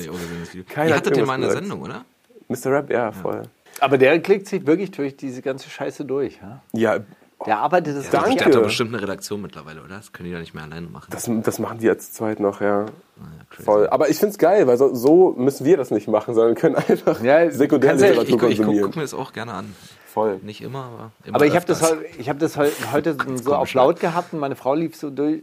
Nee, 0.01 0.09
auch 0.09 0.13
gesehen, 0.13 0.37
das 0.39 0.53
Video. 0.53 0.65
Keiner 0.69 0.89
Ihr 0.89 0.95
hat 0.95 1.05
hattet 1.05 1.17
ja 1.17 1.25
mal 1.25 1.33
eine 1.33 1.47
gesagt. 1.47 1.65
Sendung, 1.65 1.81
oder? 1.81 2.05
Mr. 2.47 2.71
Rap, 2.71 2.89
ja, 2.89 3.11
voll. 3.11 3.41
Aber 3.79 3.97
der 3.97 4.19
klickt 4.21 4.47
sich 4.47 4.65
wirklich 4.65 4.91
durch 4.91 5.17
diese 5.17 5.41
ganze 5.41 5.69
Scheiße 5.69 6.05
durch. 6.05 6.39
Ja? 6.41 6.61
Ja, 6.71 6.99
Der 7.45 7.59
arbeitet 7.59 7.97
das 7.97 8.09
Danke. 8.09 8.27
richtig 8.29 8.37
Der 8.39 8.47
hat 8.47 8.55
doch 8.55 8.63
bestimmt 8.63 8.93
eine 8.93 9.01
Redaktion 9.03 9.41
mittlerweile, 9.41 9.81
oder? 9.81 9.95
Das 9.97 10.11
können 10.11 10.27
die 10.29 10.33
doch 10.33 10.39
nicht 10.41 10.53
mehr 10.53 10.63
alleine 10.63 10.87
machen. 10.87 11.07
Das, 11.11 11.29
das 11.29 11.59
machen 11.59 11.79
die 11.79 11.85
jetzt 11.85 12.15
zweit 12.15 12.39
noch, 12.39 12.61
ja. 12.61 12.85
Ah, 12.85 13.21
ja. 13.57 13.63
Voll. 13.63 13.87
Aber 13.89 14.09
ich 14.09 14.17
find's 14.17 14.37
geil, 14.37 14.65
weil 14.67 14.77
so, 14.77 14.93
so 14.95 15.33
müssen 15.37 15.65
wir 15.65 15.77
das 15.77 15.91
nicht 15.91 16.07
machen, 16.07 16.33
sondern 16.33 16.55
können 16.55 16.75
einfach 16.75 17.21
Ja, 17.21 17.37
kannst 17.43 17.49
ja- 17.49 17.49
Ich, 17.49 17.57
Sekundärliteratur 17.57 18.23
ich, 18.23 18.29
ich 18.29 18.31
gucke 18.39 18.45
konsumieren. 18.55 18.85
guck 18.85 18.95
mir 18.95 19.01
das 19.03 19.13
auch 19.13 19.33
gerne 19.33 19.53
an. 19.53 19.75
Voll. 20.07 20.39
Nicht 20.43 20.61
immer, 20.61 20.83
aber 20.85 21.11
immer 21.25 21.35
Aber 21.37 21.45
ich 21.47 21.55
habe 21.55 21.65
das, 21.65 21.81
ich 22.19 22.29
hab 22.29 22.37
das 22.37 22.55
heu- 22.55 22.69
heute 22.93 23.17
so 23.41 23.55
auf 23.55 23.73
laut 23.73 23.99
gehabt 23.99 24.31
und 24.33 24.39
meine 24.39 24.55
Frau 24.55 24.75
lief 24.75 24.95
so 24.95 25.09
durch 25.09 25.41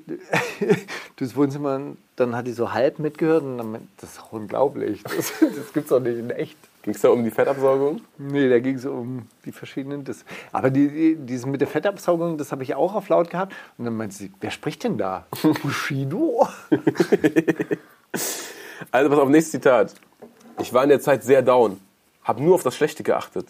durchs 1.17 1.35
Wohnzimmer 1.37 1.75
und 1.77 1.97
dann 2.17 2.37
hat 2.37 2.47
die 2.47 2.53
so 2.53 2.73
halb 2.73 2.99
mitgehört 3.01 3.43
und 3.43 3.59
dann 3.59 3.73
meint, 3.73 3.89
das 4.01 4.11
ist 4.11 4.19
doch 4.19 4.33
unglaublich. 4.33 5.03
Das, 5.03 5.33
das 5.41 5.73
gibt's 5.73 5.89
doch 5.91 6.01
nicht 6.01 6.19
in 6.19 6.31
echt. 6.31 6.57
Ging's 6.83 7.03
da 7.03 7.11
um 7.11 7.23
die 7.23 7.31
Fettabsaugung? 7.31 8.01
Nee, 8.17 8.49
da 8.49 8.59
ging 8.59 8.77
es 8.77 8.87
um 8.87 9.27
die 9.45 9.53
verschiedenen. 9.53 10.05
Das, 10.05 10.25
aber 10.51 10.71
die, 10.71 10.89
die, 10.89 11.17
dieses 11.17 11.45
mit 11.45 11.61
der 11.61 11.69
Fettabsaugung, 11.69 12.39
das 12.39 12.53
habe 12.53 12.63
ich 12.63 12.75
auch 12.75 12.95
auf 12.95 13.09
laut 13.11 13.29
gehabt. 13.29 13.55
Und 13.77 13.85
dann 13.85 13.97
meinte 13.97 14.17
sie, 14.17 14.33
wer 14.41 14.51
spricht 14.51 14.85
denn 14.85 14.97
da? 14.97 15.27
Bushido? 15.63 16.49
Also 18.91 19.11
pass 19.11 19.19
auf, 19.19 19.29
nächstes 19.29 19.53
Zitat. 19.53 19.95
Ich 20.59 20.73
war 20.73 20.83
in 20.83 20.89
der 20.89 21.01
Zeit 21.01 21.23
sehr 21.23 21.43
down, 21.43 21.79
habe 22.25 22.43
nur 22.43 22.55
auf 22.55 22.63
das 22.63 22.75
Schlechte 22.75 23.03
geachtet. 23.03 23.47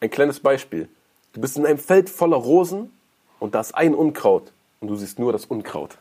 Ein 0.00 0.10
kleines 0.10 0.40
Beispiel. 0.40 0.88
Du 1.32 1.40
bist 1.40 1.56
in 1.56 1.66
einem 1.66 1.78
Feld 1.78 2.10
voller 2.10 2.36
Rosen 2.36 2.90
und 3.38 3.54
da 3.54 3.60
ist 3.60 3.74
ein 3.74 3.94
Unkraut 3.94 4.52
und 4.80 4.88
du 4.88 4.96
siehst 4.96 5.18
nur 5.18 5.32
das 5.32 5.44
Unkraut. 5.44 5.98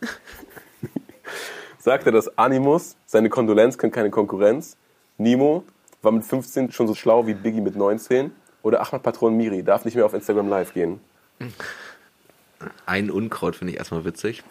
Sagte 1.78 2.12
das 2.12 2.38
Animus, 2.38 2.96
seine 3.06 3.30
Kondolenz 3.30 3.78
kennt 3.78 3.94
keine 3.94 4.10
Konkurrenz. 4.10 4.76
Nemo 5.18 5.64
war 6.02 6.12
mit 6.12 6.24
15 6.24 6.72
schon 6.72 6.88
so 6.88 6.96
schlau 6.96 7.28
wie 7.28 7.34
Biggie 7.34 7.62
mit 7.62 7.76
19. 7.76 8.32
Oder 8.62 8.82
Ahmad 8.82 9.04
Patron 9.04 9.36
Miri 9.38 9.64
darf 9.64 9.86
nicht 9.86 9.96
mehr 9.96 10.06
auf 10.06 10.14
Instagram 10.14 10.50
live 10.50 10.74
gehen. 10.74 11.00
Ein 12.86 13.10
Unkraut 13.10 13.56
finde 13.56 13.74
ich 13.74 13.80
erstmal 13.80 14.04
witzig. 14.04 14.44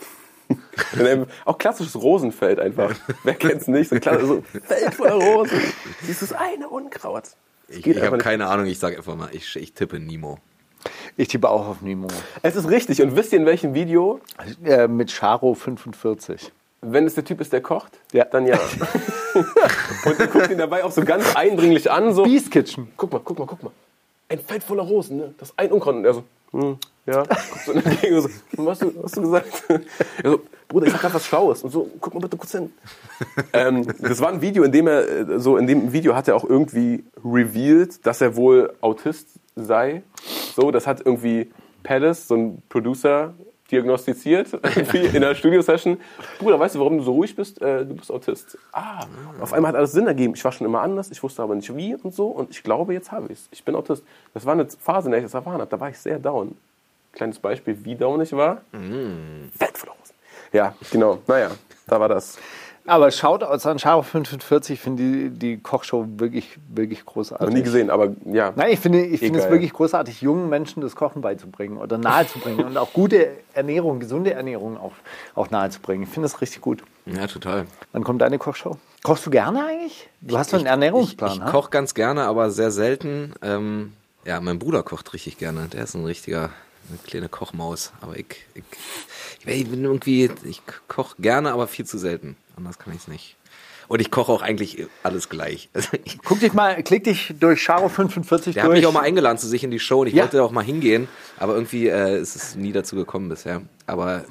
Auch 1.45 1.59
klassisches 1.59 1.95
Rosenfeld 1.97 2.59
einfach. 2.59 2.95
Wer 3.25 3.35
kennt's 3.35 3.69
nicht? 3.69 3.91
So 3.91 3.97
ein 3.97 4.01
klassisches 4.01 4.29
so 4.29 4.61
Feld 4.61 4.95
voller 4.95 5.15
Rosen. 5.15 5.61
Siehst 6.03 6.23
du 6.23 6.27
das 6.27 6.35
eine 6.35 6.69
Unkraut? 6.69 7.25
Ich, 7.69 7.87
ich 7.87 8.01
habe 8.01 8.17
keine 8.17 8.47
Ahnung, 8.47 8.65
ich 8.65 8.79
sage 8.79 8.97
einfach 8.97 9.15
mal, 9.15 9.29
ich, 9.33 9.55
ich 9.57 9.75
tippe 9.75 10.01
Nemo. 10.01 10.39
Ich 11.19 11.29
tippe 11.29 11.51
auch 11.51 11.67
auf 11.67 11.83
Nemo. 11.83 12.09
Es 12.43 12.57
ist 12.57 12.71
richtig. 12.71 13.03
Und 13.03 13.15
wisst 13.15 13.33
ihr 13.33 13.41
in 13.41 13.47
welchem 13.47 13.75
Video? 13.75 14.21
Äh, 14.65 14.89
mit 14.89 15.13
Charo 15.13 15.55
45. 15.55 16.51
Wenn 16.81 17.07
es 17.07 17.15
der 17.15 17.25
Typ 17.25 17.41
ist, 17.41 17.53
der 17.53 17.61
kocht, 17.61 17.99
Ja. 18.13 18.25
dann 18.25 18.47
ja. 18.47 18.59
und 20.05 20.21
er 20.21 20.27
guckt 20.29 20.51
ihn 20.51 20.59
dabei 20.59 20.85
auch 20.85 20.93
so 20.93 21.03
ganz 21.05 21.35
eindringlich 21.35 21.91
an. 21.91 22.15
So, 22.15 22.23
Beast 22.25 22.51
Kitchen. 22.51 22.89
guck 22.97 23.13
mal, 23.13 23.21
guck 23.25 23.39
mal, 23.39 23.47
guck 23.47 23.63
mal. 23.63 23.73
Ein 24.29 24.39
Feld 24.41 24.63
voller 24.63 24.83
Rosen, 24.83 25.17
ne? 25.17 25.35
Das 25.39 25.49
ist 25.51 25.59
ein 25.59 25.73
Unkraut. 25.73 25.97
Und 25.97 26.05
er 26.05 26.15
so, 26.15 26.25
hm, 26.53 26.79
ja. 27.07 27.25
So 27.67 27.73
und 27.73 27.83
so, 27.85 28.29
"Hm, 28.57 28.67
was, 28.67 28.81
hast 28.81 28.83
du, 28.83 28.95
was 28.97 29.05
hast 29.05 29.17
du 29.17 29.23
gesagt? 29.23 29.65
Er 30.23 30.31
so, 30.31 30.41
Bruder, 30.69 30.87
ich 30.87 30.93
sag 30.93 31.01
grad 31.01 31.15
was 31.15 31.25
Schlaues. 31.27 31.63
Und 31.65 31.71
so, 31.71 31.91
guck 32.01 32.15
mal 32.15 32.21
bitte 32.21 32.37
kurz 32.37 32.53
hin. 32.53 32.73
ähm, 33.55 33.87
das 34.01 34.21
war 34.21 34.29
ein 34.29 34.41
Video, 34.43 34.63
in 34.63 34.71
dem 34.73 34.87
er, 34.87 35.09
äh, 35.09 35.41
so 35.41 35.57
in 35.57 35.67
dem 35.67 35.93
Video 35.93 36.15
hat 36.15 36.29
er 36.29 36.37
auch 36.37 36.45
irgendwie 36.45 37.05
revealed, 37.25 38.07
dass 38.07 38.21
er 38.21 38.37
wohl 38.37 38.73
Autist 38.83 39.29
sei. 39.57 40.03
So, 40.55 40.71
das 40.71 40.87
hat 40.87 41.01
irgendwie 41.05 41.51
Palace, 41.83 42.29
so 42.29 42.35
ein 42.37 42.63
Producer, 42.69 43.33
diagnostiziert 43.71 44.53
in 44.93 45.17
einer 45.17 45.35
Studio-Session. 45.35 45.99
Bruder, 46.39 46.59
weißt 46.59 46.75
du, 46.75 46.81
warum 46.81 46.99
du 46.99 47.05
so 47.05 47.13
ruhig 47.13 47.35
bist? 47.37 47.61
Äh, 47.61 47.85
du 47.85 47.95
bist 47.95 48.11
Autist. 48.11 48.57
Ah, 48.73 49.07
auf 49.41 49.53
einmal 49.53 49.71
hat 49.71 49.77
alles 49.77 49.93
Sinn 49.93 50.07
ergeben. 50.07 50.35
Ich 50.35 50.45
war 50.45 50.53
schon 50.53 50.67
immer 50.67 50.81
anders, 50.81 51.11
ich 51.11 51.23
wusste 51.23 51.43
aber 51.43 51.55
nicht 51.55 51.75
wie 51.77 51.95
und 51.95 52.15
so. 52.15 52.29
Und 52.29 52.51
ich 52.51 52.63
glaube, 52.63 52.93
jetzt 52.95 53.13
habe 53.13 53.27
ich 53.27 53.39
es. 53.39 53.49
Ich 53.51 53.65
bin 53.65 53.75
Autist. 53.75 54.03
Das 54.35 54.47
war 54.47 54.55
eine 54.55 54.67
Phase, 54.67 55.09
in 55.09 55.13
der 55.13 55.21
ich 55.21 55.27
das 55.27 55.35
erfahren 55.35 55.61
habe. 55.61 55.71
Da 55.71 55.79
war 55.79 55.91
ich 55.91 55.99
sehr 55.99 56.19
down. 56.19 56.57
Kleines 57.13 57.39
Beispiel, 57.39 57.77
wie 57.85 57.95
down 57.95 58.21
ich 58.21 58.33
war. 58.33 58.63
Fett 59.59 59.77
voller 59.77 59.93
Rosen. 59.93 60.15
Ja, 60.53 60.75
genau. 60.91 61.19
Naja, 61.27 61.51
da 61.87 62.01
war 62.01 62.09
das. 62.09 62.39
Aber 62.89 63.11
schaut 63.11 63.43
aus 63.43 63.67
an 63.67 63.79
Charo 63.79 64.03
45, 64.03 64.75
ich 64.75 64.81
finde 64.81 65.03
die, 65.03 65.31
die 65.31 65.59
Kochshow 65.59 66.07
wirklich, 66.17 66.59
wirklich 66.69 67.05
großartig. 67.05 67.47
Noch 67.47 67.55
nie 67.55 67.63
gesehen, 67.63 67.91
aber 67.91 68.15
ja. 68.25 68.53
Nein, 68.57 68.73
ich 68.73 68.81
finde, 68.81 69.05
ich 69.05 69.21
finde 69.21 69.41
es 69.41 69.51
wirklich 69.51 69.73
großartig, 69.73 70.23
jungen 70.23 70.49
Menschen 70.49 70.81
das 70.81 70.97
Kochen 70.97 71.21
beizubringen 71.21 71.77
oder 71.77 71.99
nahezubringen 71.99 72.65
und 72.65 72.77
auch 72.79 72.93
gute 72.93 73.31
Ernährung, 73.53 74.01
gesunde 74.01 74.33
Ernährung 74.33 74.79
auch, 74.79 74.93
auch 75.35 75.51
nahezubringen. 75.51 76.05
Ich 76.05 76.09
finde 76.09 76.29
das 76.29 76.41
richtig 76.41 76.63
gut. 76.63 76.83
Ja, 77.07 77.27
total. 77.27 77.67
Wann 77.93 78.05
kommt 78.05 78.23
deine 78.23 78.39
Kochshow? 78.39 78.79
Kochst 79.03 79.27
du 79.27 79.31
gerne 79.31 79.67
eigentlich? 79.67 80.09
Du 80.21 80.39
hast 80.39 80.51
so 80.51 80.57
einen 80.57 80.67
Ernährungsplan, 80.67 81.31
Ich, 81.31 81.37
ich 81.39 81.45
ha? 81.45 81.51
koche 81.51 81.71
ganz 81.71 81.95
gerne, 81.95 82.25
aber 82.25 82.51
sehr 82.51 82.71
selten. 82.71 83.35
Ähm, 83.43 83.93
ja, 84.25 84.41
mein 84.41 84.59
Bruder 84.59 84.83
kocht 84.83 85.13
richtig 85.13 85.39
gerne. 85.39 85.69
Der 85.69 85.85
ist 85.85 85.95
ein 85.95 86.05
richtiger, 86.05 86.51
eine 86.89 86.99
kleine 87.07 87.29
Kochmaus. 87.29 87.93
Aber 88.01 88.17
ich, 88.17 88.47
ich, 88.55 88.65
ich 89.47 89.71
bin 89.71 89.85
irgendwie, 89.85 90.31
ich 90.45 90.63
koche 90.89 91.15
gerne, 91.21 91.53
aber 91.53 91.67
viel 91.67 91.85
zu 91.87 91.99
selten. 91.99 92.37
Anders 92.59 92.79
kann 92.79 92.93
ich 92.93 93.01
es 93.01 93.09
nicht. 93.09 93.37
Und 93.87 94.01
ich 94.01 94.11
koche 94.11 94.31
auch 94.33 94.43
eigentlich 94.43 94.87
alles 95.03 95.29
gleich. 95.31 95.71
Also 95.75 95.91
ich, 96.05 96.19
Guck 96.23 96.41
dich 96.41 96.53
mal, 96.53 96.83
klick 96.83 97.05
dich 97.05 97.33
durch 97.41 97.65
Charo 97.65 97.89
45 97.89 98.53
der 98.55 98.65
hat 98.65 98.69
durch. 98.69 98.81
mich 98.81 98.87
auch 98.87 98.93
mal 98.93 99.01
eingeladen 99.03 99.39
zu 99.39 99.47
sich 99.47 99.65
in 99.65 99.71
die 99.71 99.79
Show 99.79 100.01
und 100.01 100.09
ich 100.09 100.15
Ja. 100.15 100.25
wollte 100.25 100.43
auch 100.43 100.51
mal 100.51 100.65
hingehen, 100.65 101.09
aber 101.39 101.55
irgendwie 101.55 101.87
äh, 101.89 102.21
ist 102.21 102.37
es 102.37 102.55
nie 102.57 102.73
dazu 102.73 102.97
gekommen 102.97 103.29
bisher. 103.29 103.63
Aber 103.87 104.25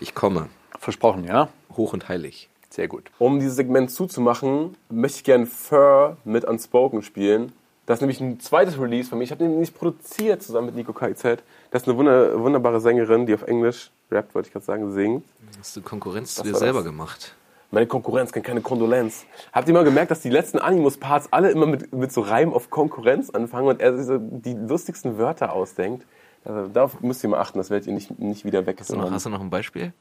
ich 0.00 0.14
komme. 0.14 0.48
Versprochen, 0.78 1.24
ja? 1.24 1.48
Hoch 1.76 1.92
und 1.92 2.08
heilig. 2.08 2.48
Sehr 2.68 2.88
gut. 2.88 3.10
Um 3.18 3.38
dieses 3.40 3.56
Segment 3.56 3.90
zuzumachen, 3.90 4.76
möchte 4.90 5.18
ich 5.18 5.24
gerne 5.24 5.46
Fur 5.46 6.16
mit 6.24 6.44
Unspoken 6.44 7.02
spielen. 7.02 7.52
Das 7.86 7.96
ist 7.98 8.00
nämlich 8.02 8.20
ein 8.20 8.38
zweites 8.40 8.78
Release 8.78 9.08
von 9.08 9.16
mir. 9.18 9.24
Ich 9.24 9.30
habe 9.30 9.42
den 9.42 9.58
nicht 9.60 9.74
produziert 9.74 10.42
zusammen 10.42 10.66
mit 10.66 10.74
Nico 10.74 10.92
KIZ. 10.92 11.22
Das 11.70 11.82
ist 11.82 11.88
eine 11.88 11.96
wunder, 11.96 12.38
wunderbare 12.38 12.80
Sängerin, 12.82 13.24
die 13.24 13.32
auf 13.32 13.42
Englisch 13.44 13.90
rappt, 14.10 14.34
wollte 14.34 14.48
ich 14.48 14.52
gerade 14.52 14.66
sagen, 14.66 14.92
singt. 14.92 15.24
Hast 15.58 15.74
du 15.76 15.80
Konkurrenz 15.80 16.34
zu 16.34 16.42
dir 16.42 16.54
selber 16.54 16.80
das? 16.80 16.84
gemacht? 16.86 17.34
Meine 17.70 17.86
Konkurrenz 17.86 18.32
kennt 18.32 18.46
keine 18.46 18.62
Kondolenz. 18.62 19.26
Habt 19.52 19.68
ihr 19.68 19.74
mal 19.74 19.84
gemerkt, 19.84 20.10
dass 20.10 20.20
die 20.20 20.30
letzten 20.30 20.58
Animus-Parts 20.58 21.32
alle 21.32 21.50
immer 21.50 21.66
mit, 21.66 21.92
mit 21.92 22.10
so 22.12 22.22
Reim 22.22 22.54
auf 22.54 22.70
Konkurrenz 22.70 23.28
anfangen 23.28 23.68
und 23.68 23.80
er 23.80 23.94
sich 23.96 24.06
so 24.06 24.16
die 24.18 24.54
lustigsten 24.54 25.18
Wörter 25.18 25.52
ausdenkt? 25.52 26.06
Also, 26.44 26.68
darauf 26.68 27.00
müsst 27.02 27.22
ihr 27.24 27.28
mal 27.28 27.40
achten, 27.40 27.58
das 27.58 27.68
werdet 27.68 27.86
ihr 27.86 27.92
nicht, 27.92 28.18
nicht 28.18 28.46
wieder 28.46 28.64
weg. 28.64 28.78
Hast 28.80 28.90
du 28.90 28.96
noch, 28.96 29.10
hast 29.10 29.26
du 29.26 29.30
noch 29.30 29.40
ein 29.40 29.50
Beispiel? 29.50 29.92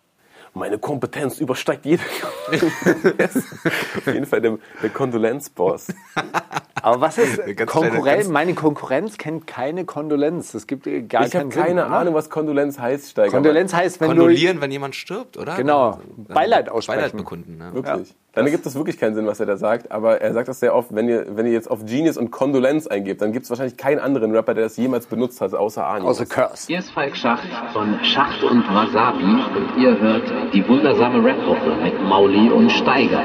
Meine 0.53 0.79
Kompetenz 0.79 1.39
übersteigt 1.39 1.85
jede. 1.85 2.03
Auf 2.51 4.07
jeden 4.07 4.25
Fall 4.25 4.41
der, 4.41 4.57
der 4.81 4.89
Kondolenzboss. 4.89 5.87
Aber 6.81 7.01
was 7.01 7.17
ist 7.17 7.41
Konkurrenz? 7.67 8.27
Meine 8.27 8.53
Konkurrenz 8.53 9.17
kennt 9.17 9.47
keine 9.47 9.85
Kondolenz. 9.85 10.51
Das 10.51 10.67
gibt 10.67 10.85
äh, 10.87 11.01
gar 11.01 11.25
Ich 11.25 11.33
habe 11.35 11.43
keinen 11.49 11.51
Sinn. 11.51 11.63
keine 11.63 11.85
oder? 11.87 11.95
Ahnung, 11.95 12.13
was 12.13 12.29
Kondolenz 12.29 12.79
heißt, 12.79 13.11
Steiger. 13.11 13.31
Kondolenz 13.31 13.73
heißt, 13.73 13.99
wenn 13.99 14.09
Kondolieren, 14.09 14.61
wenn 14.61 14.71
jemand 14.71 14.95
stirbt, 14.95 15.37
oder? 15.37 15.55
Genau. 15.55 15.99
Dann- 16.17 16.35
Beileid 16.35 16.69
aussprechen. 16.69 16.99
Beileid 16.99 17.17
bekunden. 17.17 17.57
Ne? 17.57 17.73
Wirklich. 17.73 18.13
Dann 18.33 18.45
ergibt 18.45 18.65
es 18.67 18.75
wirklich 18.75 18.99
keinen 18.99 19.15
Sinn, 19.15 19.25
was 19.25 19.39
er 19.39 19.47
da 19.47 19.57
sagt. 19.57 19.91
Aber 19.91 20.21
er 20.21 20.31
sagt 20.33 20.47
das 20.47 20.59
sehr 20.59 20.75
oft, 20.75 20.93
wenn 20.93 21.09
ihr, 21.09 21.25
wenn 21.35 21.47
ihr 21.47 21.53
jetzt 21.53 21.71
auf 21.71 21.85
Genius 21.85 22.17
und 22.17 22.29
Kondolenz 22.29 22.85
eingebt, 22.85 23.21
dann 23.21 23.31
gibt 23.31 23.45
es 23.45 23.49
wahrscheinlich 23.49 23.77
keinen 23.77 23.99
anderen 23.99 24.31
Rapper, 24.35 24.53
der 24.53 24.65
das 24.65 24.77
jemals 24.77 25.07
benutzt 25.07 25.41
hat, 25.41 25.55
außer 25.55 25.83
Arnie. 25.83 26.03
du, 26.03 26.07
außer 26.09 26.27
Curse. 26.27 26.67
Hier 26.67 26.77
ist 26.79 26.91
Falk 26.91 27.15
Schacht 27.17 27.47
von 27.73 27.97
Schacht 28.03 28.43
und 28.43 28.63
Wasabi 28.71 29.23
und 29.23 29.81
ihr 29.81 29.99
hört 29.99 30.31
die 30.53 30.67
wundersame 30.67 31.23
Rap-Woche 31.25 31.75
mit 31.81 31.99
Mauli 32.01 32.51
und 32.51 32.69
Steiger. 32.71 33.23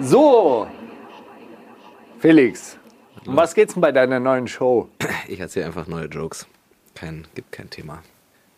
So, 0.00 0.68
Felix, 2.18 2.76
um 3.26 3.36
was 3.36 3.54
geht's 3.54 3.74
denn 3.74 3.80
bei 3.80 3.92
deiner 3.92 4.20
neuen 4.20 4.48
Show? 4.48 4.88
Ich 5.28 5.40
erzähle 5.40 5.66
einfach 5.66 5.86
neue 5.86 6.06
Jokes. 6.06 6.46
Kein, 6.94 7.26
gibt 7.34 7.52
kein 7.52 7.70
Thema. 7.70 8.02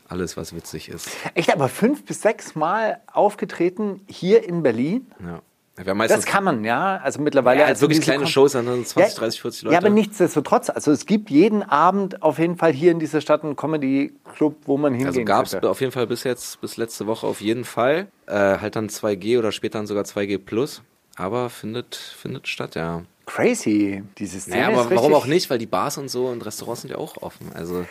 Alles, 0.08 0.36
was 0.36 0.54
witzig 0.54 0.88
ist. 0.88 1.08
Echt, 1.34 1.52
aber 1.52 1.68
fünf 1.68 2.04
bis 2.04 2.22
sechs 2.22 2.54
Mal 2.54 3.00
aufgetreten 3.12 4.00
hier 4.08 4.42
in 4.44 4.62
Berlin? 4.62 5.11
Ja. 5.24 5.40
Wir 5.76 5.90
haben 5.92 5.98
meistens, 5.98 6.24
Das 6.24 6.26
kann 6.26 6.44
man, 6.44 6.64
ja. 6.64 6.98
Also 7.02 7.22
mittlerweile. 7.22 7.61
ja, 7.61 7.66
also 7.66 7.82
wirklich 7.82 8.00
kleine 8.02 8.24
Kon- 8.24 8.30
Shows, 8.32 8.52
dann 8.52 8.66
sind 8.66 8.86
20, 8.88 9.14
Ja, 9.14 9.18
30, 9.20 9.40
40 9.40 9.62
Leute. 9.62 9.72
Ja, 9.74 9.78
aber 9.78 9.88
nichtsdestotrotz. 9.88 10.68
Also 10.68 10.90
es 10.92 11.06
gibt 11.06 11.30
jeden 11.30 11.62
Abend 11.62 12.22
auf 12.22 12.38
jeden 12.38 12.56
Fall 12.56 12.72
hier 12.72 12.90
in 12.90 12.98
dieser 12.98 13.20
Stadt 13.22 13.44
einen 13.44 13.56
Comedy-Club, 13.56 14.56
wo 14.66 14.76
man 14.76 14.92
hingehen 14.92 15.06
Also 15.06 15.24
gab 15.24 15.46
es 15.46 15.54
auf 15.54 15.80
jeden 15.80 15.92
Fall 15.92 16.06
bis 16.06 16.24
jetzt, 16.24 16.61
bis 16.61 16.76
letzte 16.76 17.06
Woche 17.06 17.26
auf 17.26 17.40
jeden 17.40 17.64
Fall. 17.64 18.08
Äh, 18.26 18.32
halt 18.34 18.76
dann 18.76 18.88
2G 18.88 19.38
oder 19.38 19.52
später 19.52 19.78
dann 19.78 19.86
sogar 19.86 20.04
2G 20.04 20.38
Plus. 20.38 20.82
Aber 21.16 21.48
findet, 21.50 21.94
findet 21.94 22.46
statt, 22.48 22.74
ja. 22.74 23.02
Crazy. 23.34 24.02
Diese 24.18 24.40
Szene 24.40 24.56
Naja, 24.56 24.70
ist 24.70 24.86
aber 24.86 24.96
warum 24.96 25.14
auch 25.14 25.26
nicht? 25.26 25.50
Weil 25.50 25.58
die 25.58 25.66
Bars 25.66 25.98
und 25.98 26.08
so 26.08 26.26
und 26.26 26.44
Restaurants 26.44 26.82
sind 26.82 26.90
ja 26.90 26.98
auch 26.98 27.16
offen. 27.18 27.52
Also 27.54 27.86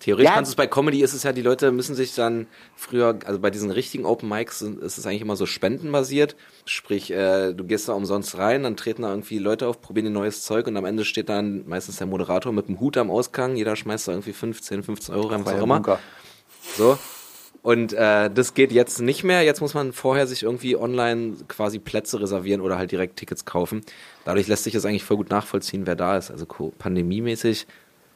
theoretisch 0.00 0.28
Ja. 0.28 0.34
kannst 0.34 0.50
du 0.50 0.52
es 0.52 0.56
bei 0.56 0.66
Comedy 0.66 1.02
ist 1.02 1.14
es 1.14 1.22
ja, 1.22 1.32
die 1.32 1.40
Leute 1.42 1.72
müssen 1.72 1.94
sich 1.94 2.14
dann 2.14 2.46
früher, 2.74 3.18
also 3.24 3.38
bei 3.38 3.50
diesen 3.50 3.70
richtigen 3.70 4.04
Open 4.04 4.28
Mics 4.28 4.60
ist 4.60 4.98
es 4.98 5.06
eigentlich 5.06 5.22
immer 5.22 5.36
so 5.36 5.46
spendenbasiert. 5.46 6.36
Sprich, 6.66 7.10
äh, 7.10 7.54
du 7.54 7.64
gehst 7.64 7.88
da 7.88 7.94
umsonst 7.94 8.36
rein, 8.36 8.64
dann 8.64 8.76
treten 8.76 9.02
da 9.02 9.08
irgendwie 9.10 9.38
Leute 9.38 9.66
auf, 9.66 9.80
probieren 9.80 10.12
neues 10.12 10.42
Zeug 10.42 10.66
und 10.66 10.76
am 10.76 10.84
Ende 10.84 11.06
steht 11.06 11.30
dann 11.30 11.66
meistens 11.66 11.96
der 11.96 12.06
Moderator 12.06 12.52
mit 12.52 12.68
dem 12.68 12.78
Hut 12.78 12.98
am 12.98 13.10
Ausgang. 13.10 13.56
Jeder 13.56 13.76
schmeißt 13.76 14.08
da 14.08 14.12
irgendwie 14.12 14.34
15, 14.34 14.82
15 14.82 15.14
Euro 15.14 15.28
rein, 15.28 15.46
was 15.46 15.54
auch 15.54 15.62
immer. 15.62 15.98
So. 16.76 16.98
Und 17.66 17.92
äh, 17.94 18.30
das 18.30 18.54
geht 18.54 18.70
jetzt 18.70 19.00
nicht 19.00 19.24
mehr. 19.24 19.42
Jetzt 19.42 19.60
muss 19.60 19.74
man 19.74 19.92
vorher 19.92 20.28
sich 20.28 20.44
irgendwie 20.44 20.76
online 20.76 21.34
quasi 21.48 21.80
Plätze 21.80 22.20
reservieren 22.20 22.60
oder 22.60 22.78
halt 22.78 22.92
direkt 22.92 23.16
Tickets 23.16 23.44
kaufen. 23.44 23.80
Dadurch 24.24 24.46
lässt 24.46 24.62
sich 24.62 24.72
das 24.72 24.84
eigentlich 24.84 25.02
voll 25.02 25.16
gut 25.16 25.30
nachvollziehen, 25.30 25.84
wer 25.84 25.96
da 25.96 26.16
ist. 26.16 26.30
Also 26.30 26.46
pandemiemäßig 26.78 27.66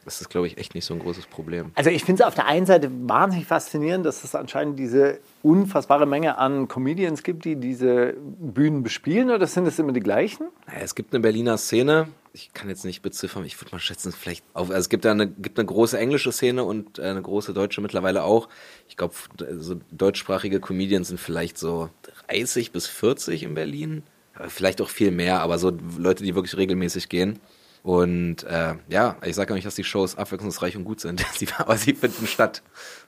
Das 0.04 0.20
ist, 0.20 0.30
glaube 0.30 0.46
ich, 0.46 0.56
echt 0.56 0.76
nicht 0.76 0.84
so 0.84 0.94
ein 0.94 1.00
großes 1.00 1.26
Problem. 1.26 1.72
Also 1.74 1.90
ich 1.90 2.04
finde 2.04 2.22
es 2.22 2.28
auf 2.28 2.36
der 2.36 2.46
einen 2.46 2.64
Seite 2.64 2.92
wahnsinnig 3.08 3.48
faszinierend, 3.48 4.06
dass 4.06 4.22
es 4.22 4.36
anscheinend 4.36 4.78
diese 4.78 5.18
unfassbare 5.42 6.06
Menge 6.06 6.38
an 6.38 6.68
Comedians 6.68 7.24
gibt, 7.24 7.44
die 7.44 7.56
diese 7.56 8.14
Bühnen 8.20 8.84
bespielen, 8.84 9.30
oder 9.30 9.48
sind 9.48 9.66
es 9.66 9.80
immer 9.80 9.92
die 9.92 9.98
gleichen? 9.98 10.46
Naja, 10.68 10.82
es 10.82 10.94
gibt 10.94 11.12
eine 11.12 11.22
Berliner 11.22 11.58
Szene, 11.58 12.06
ich 12.32 12.52
kann 12.52 12.68
jetzt 12.68 12.84
nicht 12.84 13.02
beziffern, 13.02 13.44
ich 13.44 13.60
würde 13.60 13.72
mal 13.72 13.80
schätzen, 13.80 14.12
vielleicht 14.12 14.44
auf, 14.52 14.70
also 14.70 14.80
es 14.80 14.88
gibt 14.88 15.04
da 15.04 15.10
eine, 15.10 15.28
gibt 15.28 15.58
eine 15.58 15.66
große 15.66 15.98
englische 15.98 16.32
Szene 16.32 16.64
und 16.64 16.98
äh, 16.98 17.02
eine 17.02 17.22
große 17.22 17.52
deutsche 17.52 17.80
mittlerweile 17.80 18.22
auch. 18.24 18.48
Ich 18.88 18.96
glaube, 18.96 19.14
so 19.58 19.80
deutschsprachige 19.90 20.60
Comedians 20.60 21.08
sind 21.08 21.18
vielleicht 21.18 21.58
so 21.58 21.90
30 22.28 22.72
bis 22.72 22.86
40 22.86 23.42
in 23.42 23.54
Berlin. 23.54 24.02
Vielleicht 24.48 24.80
auch 24.80 24.88
viel 24.88 25.10
mehr, 25.10 25.40
aber 25.40 25.58
so 25.58 25.76
Leute, 25.98 26.24
die 26.24 26.34
wirklich 26.34 26.56
regelmäßig 26.56 27.08
gehen. 27.08 27.40
Und 27.82 28.44
äh, 28.44 28.74
ja, 28.88 29.16
ich 29.24 29.34
sage 29.34 29.52
auch 29.52 29.54
nicht, 29.56 29.66
dass 29.66 29.74
die 29.74 29.84
Shows 29.84 30.16
abwechslungsreich 30.16 30.76
und 30.76 30.84
gut 30.84 31.00
sind, 31.00 31.24
aber 31.58 31.76
sie 31.76 31.94
finden 31.94 32.26
statt. 32.26 32.62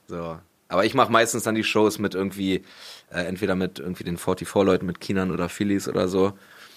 So. 0.06 0.38
Aber 0.68 0.84
ich 0.84 0.94
mache 0.94 1.12
meistens 1.12 1.42
dann 1.42 1.54
die 1.54 1.64
Shows 1.64 1.98
mit 1.98 2.14
irgendwie, 2.14 2.62
äh, 3.10 3.24
entweder 3.24 3.54
mit 3.54 3.78
irgendwie 3.78 4.04
den 4.04 4.16
44-Leuten, 4.16 4.86
mit 4.86 5.00
Kinan 5.00 5.30
oder 5.30 5.48
Phillies 5.48 5.88
oder 5.88 6.08
so. 6.08 6.32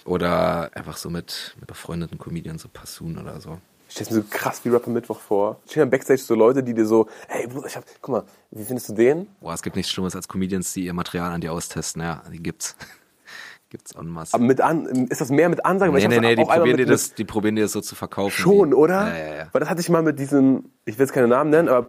Oder 0.06 0.70
einfach 0.74 0.96
so 0.96 1.10
mit, 1.10 1.56
mit 1.58 1.66
befreundeten 1.66 2.18
Comedians, 2.18 2.62
so 2.62 2.68
Passun 2.68 3.18
oder 3.18 3.40
so. 3.40 3.58
Ich 3.88 3.94
stelle 3.94 4.10
mir 4.10 4.22
so 4.22 4.28
krass 4.30 4.60
wie 4.64 4.68
Rapper 4.68 4.90
Mittwoch 4.90 5.18
vor. 5.18 5.60
Stehen 5.68 5.82
am 5.82 5.90
Backstage 5.90 6.20
so 6.20 6.34
Leute, 6.34 6.62
die 6.62 6.74
dir 6.74 6.86
so, 6.86 7.08
hey 7.28 7.46
Bruder, 7.46 7.66
ich 7.66 7.76
hab, 7.76 7.84
guck 8.00 8.12
mal, 8.12 8.24
wie 8.50 8.64
findest 8.64 8.88
du 8.88 8.94
den? 8.94 9.26
Boah, 9.40 9.54
es 9.54 9.62
gibt 9.62 9.76
nichts 9.76 9.90
Schlimmes 9.90 10.14
als 10.14 10.28
Comedians, 10.28 10.72
die 10.72 10.84
ihr 10.84 10.94
Material 10.94 11.32
an 11.32 11.40
dir 11.40 11.52
austesten. 11.52 12.02
Ja, 12.02 12.22
die 12.32 12.42
gibt's. 12.42 12.76
gibt's 13.70 13.92
en 13.92 14.08
masse. 14.08 14.34
Aber 14.34 14.44
mit 14.44 14.60
an, 14.60 14.86
ist 15.08 15.20
das 15.20 15.30
mehr 15.30 15.48
mit 15.48 15.64
Ansage? 15.64 15.92
Weil 15.92 15.98
nee, 15.98 16.14
ich 16.14 16.20
nee, 16.20 16.34
nee, 16.34 16.36
die 16.36 16.44
probieren, 16.44 16.76
dir 16.76 16.86
das, 16.86 17.14
die 17.14 17.24
probieren 17.24 17.56
dir 17.56 17.62
das 17.62 17.72
so 17.72 17.80
zu 17.80 17.96
verkaufen. 17.96 18.30
Schon, 18.30 18.70
die, 18.70 18.76
oder? 18.76 19.08
Ja, 19.08 19.16
ja, 19.16 19.34
ja. 19.34 19.48
Weil 19.52 19.60
das 19.60 19.70
hatte 19.70 19.80
ich 19.80 19.88
mal 19.88 20.02
mit 20.02 20.18
diesem, 20.20 20.70
ich 20.84 20.98
will 20.98 21.04
jetzt 21.04 21.12
keine 21.12 21.28
Namen 21.28 21.50
nennen, 21.50 21.68
aber 21.68 21.88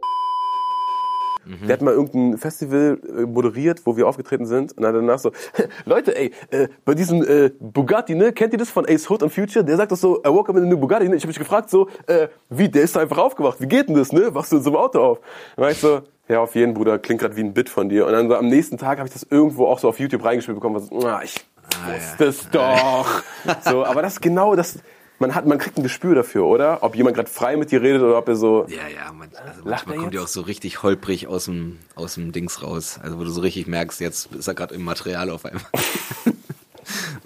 der 1.67 1.73
hat 1.73 1.81
mal 1.81 1.93
irgendein 1.93 2.37
Festival 2.37 2.99
äh, 3.07 3.21
moderiert, 3.21 3.81
wo 3.85 3.97
wir 3.97 4.07
aufgetreten 4.07 4.45
sind 4.45 4.73
und 4.73 4.83
dann 4.83 4.93
danach 4.93 5.19
so, 5.19 5.31
Leute, 5.85 6.15
ey, 6.17 6.31
äh, 6.51 6.67
bei 6.85 6.93
diesem 6.93 7.23
äh, 7.23 7.51
Bugatti, 7.59 8.15
ne, 8.15 8.33
kennt 8.33 8.53
ihr 8.53 8.59
das 8.59 8.69
von 8.69 8.85
Ace 8.87 9.09
Hood 9.09 9.23
und 9.23 9.31
Future? 9.31 9.63
Der 9.63 9.77
sagt 9.77 9.91
doch 9.91 9.97
so, 9.97 10.19
I 10.19 10.29
woke 10.29 10.49
up 10.49 10.57
in 10.57 10.63
a 10.63 10.65
new 10.65 10.77
Bugatti, 10.77 11.07
ne? 11.07 11.15
Ich 11.15 11.23
habe 11.23 11.29
mich 11.29 11.39
gefragt 11.39 11.69
so, 11.69 11.89
äh, 12.07 12.27
wie, 12.49 12.69
der 12.69 12.83
ist 12.83 12.95
da 12.95 12.99
einfach 12.99 13.17
aufgewacht, 13.17 13.61
wie 13.61 13.67
geht 13.67 13.89
denn 13.89 13.95
das, 13.95 14.11
ne? 14.11 14.33
Wachst 14.33 14.51
du 14.51 14.57
in 14.57 14.63
so 14.63 14.69
einem 14.69 14.77
Auto 14.77 14.99
auf? 14.99 15.19
Dann 15.55 15.63
war 15.63 15.71
ich 15.71 15.79
so, 15.79 16.01
ja, 16.27 16.41
auf 16.41 16.55
jeden, 16.55 16.73
Bruder, 16.73 16.99
klingt 16.99 17.21
gerade 17.21 17.35
wie 17.37 17.41
ein 17.41 17.53
Bit 17.53 17.69
von 17.69 17.89
dir. 17.89 18.05
Und 18.05 18.11
dann 18.11 18.27
so 18.27 18.35
am 18.35 18.47
nächsten 18.47 18.77
Tag 18.77 18.99
habe 18.99 19.07
ich 19.07 19.13
das 19.13 19.25
irgendwo 19.29 19.67
auch 19.67 19.79
so 19.79 19.87
auf 19.87 19.99
YouTube 19.99 20.23
reingespielt 20.23 20.57
bekommen, 20.57 20.75
was, 20.75 21.05
ah, 21.05 21.21
ich 21.23 21.45
wusste 21.85 22.25
es 22.25 22.49
doch. 22.49 23.23
so, 23.63 23.85
aber 23.85 24.01
das 24.01 24.13
ist 24.13 24.21
genau 24.21 24.55
das, 24.55 24.79
man 25.19 25.33
hat, 25.33 25.45
man 25.45 25.57
kriegt 25.57 25.77
ein 25.77 25.83
Gespür 25.83 26.15
dafür, 26.15 26.45
oder? 26.45 26.83
Ob 26.83 26.95
jemand 26.95 27.15
gerade 27.15 27.29
frei 27.29 27.57
mit 27.57 27.71
dir 27.71 27.81
redet 27.81 28.01
oder 28.01 28.17
ob 28.17 28.27
er 28.27 28.35
so, 28.35 28.65
Ja, 28.69 28.87
ja, 28.87 29.11
man, 29.11 29.29
also 29.35 29.67
Lacht 29.67 29.87
manchmal 29.87 29.97
kommt 29.97 30.13
ja 30.13 30.21
auch 30.21 30.27
so 30.27 30.41
richtig 30.41 30.83
holprig 30.83 31.27
aus 31.27 31.45
dem, 31.45 31.79
aus 31.95 32.15
dem 32.15 32.31
Dings 32.31 32.61
raus. 32.61 32.99
Also 33.01 33.19
wo 33.19 33.23
du 33.23 33.29
so 33.29 33.41
richtig 33.41 33.67
merkst, 33.67 33.99
jetzt 33.99 34.33
ist 34.33 34.47
er 34.47 34.53
gerade 34.53 34.75
im 34.75 34.83
Material 34.83 35.29
auf 35.29 35.45
einmal. 35.45 35.63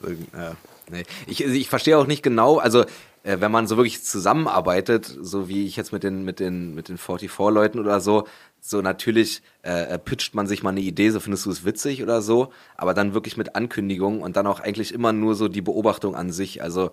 so, 0.02 0.10
ja, 0.38 0.56
nee. 0.89 1.04
Ich, 1.28 1.44
ich 1.44 1.70
verstehe 1.70 1.98
auch 1.98 2.08
nicht 2.08 2.24
genau, 2.24 2.58
also 2.58 2.86
äh, 3.24 3.38
wenn 3.40 3.52
man 3.52 3.68
so 3.68 3.78
wirklich 3.78 4.04
zusammenarbeitet, 4.04 5.06
so 5.22 5.48
wie 5.48 5.66
ich 5.66 5.76
jetzt 5.76 5.92
mit 5.94 6.04
den, 6.04 6.24
mit 6.26 6.40
den, 6.40 6.74
mit 6.76 6.90
den 6.90 6.98
44-Leuten 6.98 7.80
oder 7.80 8.00
so, 8.02 8.26
so 8.60 8.82
natürlich 8.82 9.42
äh, 9.64 9.98
pitcht 9.98 10.36
man 10.36 10.46
sich 10.48 10.62
mal 10.64 10.70
eine 10.70 10.82
Idee, 10.82 11.10
so 11.10 11.20
findest 11.20 11.46
du 11.46 11.50
es 11.52 11.66
witzig 11.66 12.04
oder 12.04 12.22
so, 12.22 12.52
aber 12.78 12.94
dann 12.94 13.14
wirklich 13.14 13.38
mit 13.38 13.56
Ankündigungen 13.56 14.22
und 14.22 14.36
dann 14.36 14.46
auch 14.48 14.60
eigentlich 14.60 14.94
immer 14.94 15.14
nur 15.14 15.36
so 15.36 15.48
die 15.48 15.62
Beobachtung 15.62 16.16
an 16.16 16.32
sich. 16.32 16.62
Also 16.62 16.92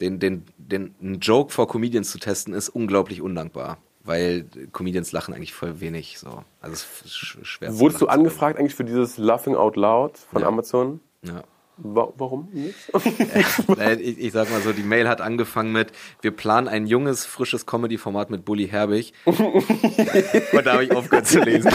den, 0.00 0.18
den, 0.18 0.44
den 0.56 0.94
einen 1.02 1.20
Joke 1.20 1.52
vor 1.52 1.68
Comedians 1.68 2.10
zu 2.10 2.18
testen, 2.18 2.54
ist 2.54 2.68
unglaublich 2.70 3.20
undankbar. 3.20 3.78
Weil 4.06 4.44
Comedians 4.72 5.12
lachen 5.12 5.32
eigentlich 5.34 5.54
voll 5.54 5.80
wenig. 5.80 6.18
So. 6.18 6.44
Also 6.60 6.74
es 6.74 6.86
ist 7.06 7.14
sch- 7.14 7.44
schwer 7.44 7.78
wurdest 7.78 8.02
du 8.02 8.06
angefragt 8.08 8.58
eigentlich 8.58 8.74
für 8.74 8.84
dieses 8.84 9.16
Laughing 9.16 9.56
Out 9.56 9.76
Loud 9.76 10.18
von 10.30 10.42
Ja. 10.42 10.48
Amazon? 10.48 11.00
Ja. 11.22 11.42
Wa 11.76 12.08
warum 12.16 12.48
nicht? 12.52 12.76
Nein, 13.76 13.98
ich, 14.00 14.18
ich 14.20 14.32
sag 14.32 14.50
mal 14.50 14.60
so, 14.60 14.72
die 14.72 14.82
Mail 14.84 15.08
hat 15.08 15.20
angefangen 15.20 15.72
mit, 15.72 15.90
wir 16.20 16.30
planen 16.30 16.68
ein 16.68 16.86
junges, 16.86 17.24
frisches 17.26 17.66
Comedy-Format 17.66 18.30
mit 18.30 18.44
Bully 18.44 18.68
Herbig. 18.68 19.12
Und 19.24 20.64
da 20.64 20.74
habe 20.74 20.84
ich 20.84 20.92
aufgehört 20.92 21.26
zu 21.26 21.40
lesen. 21.40 21.70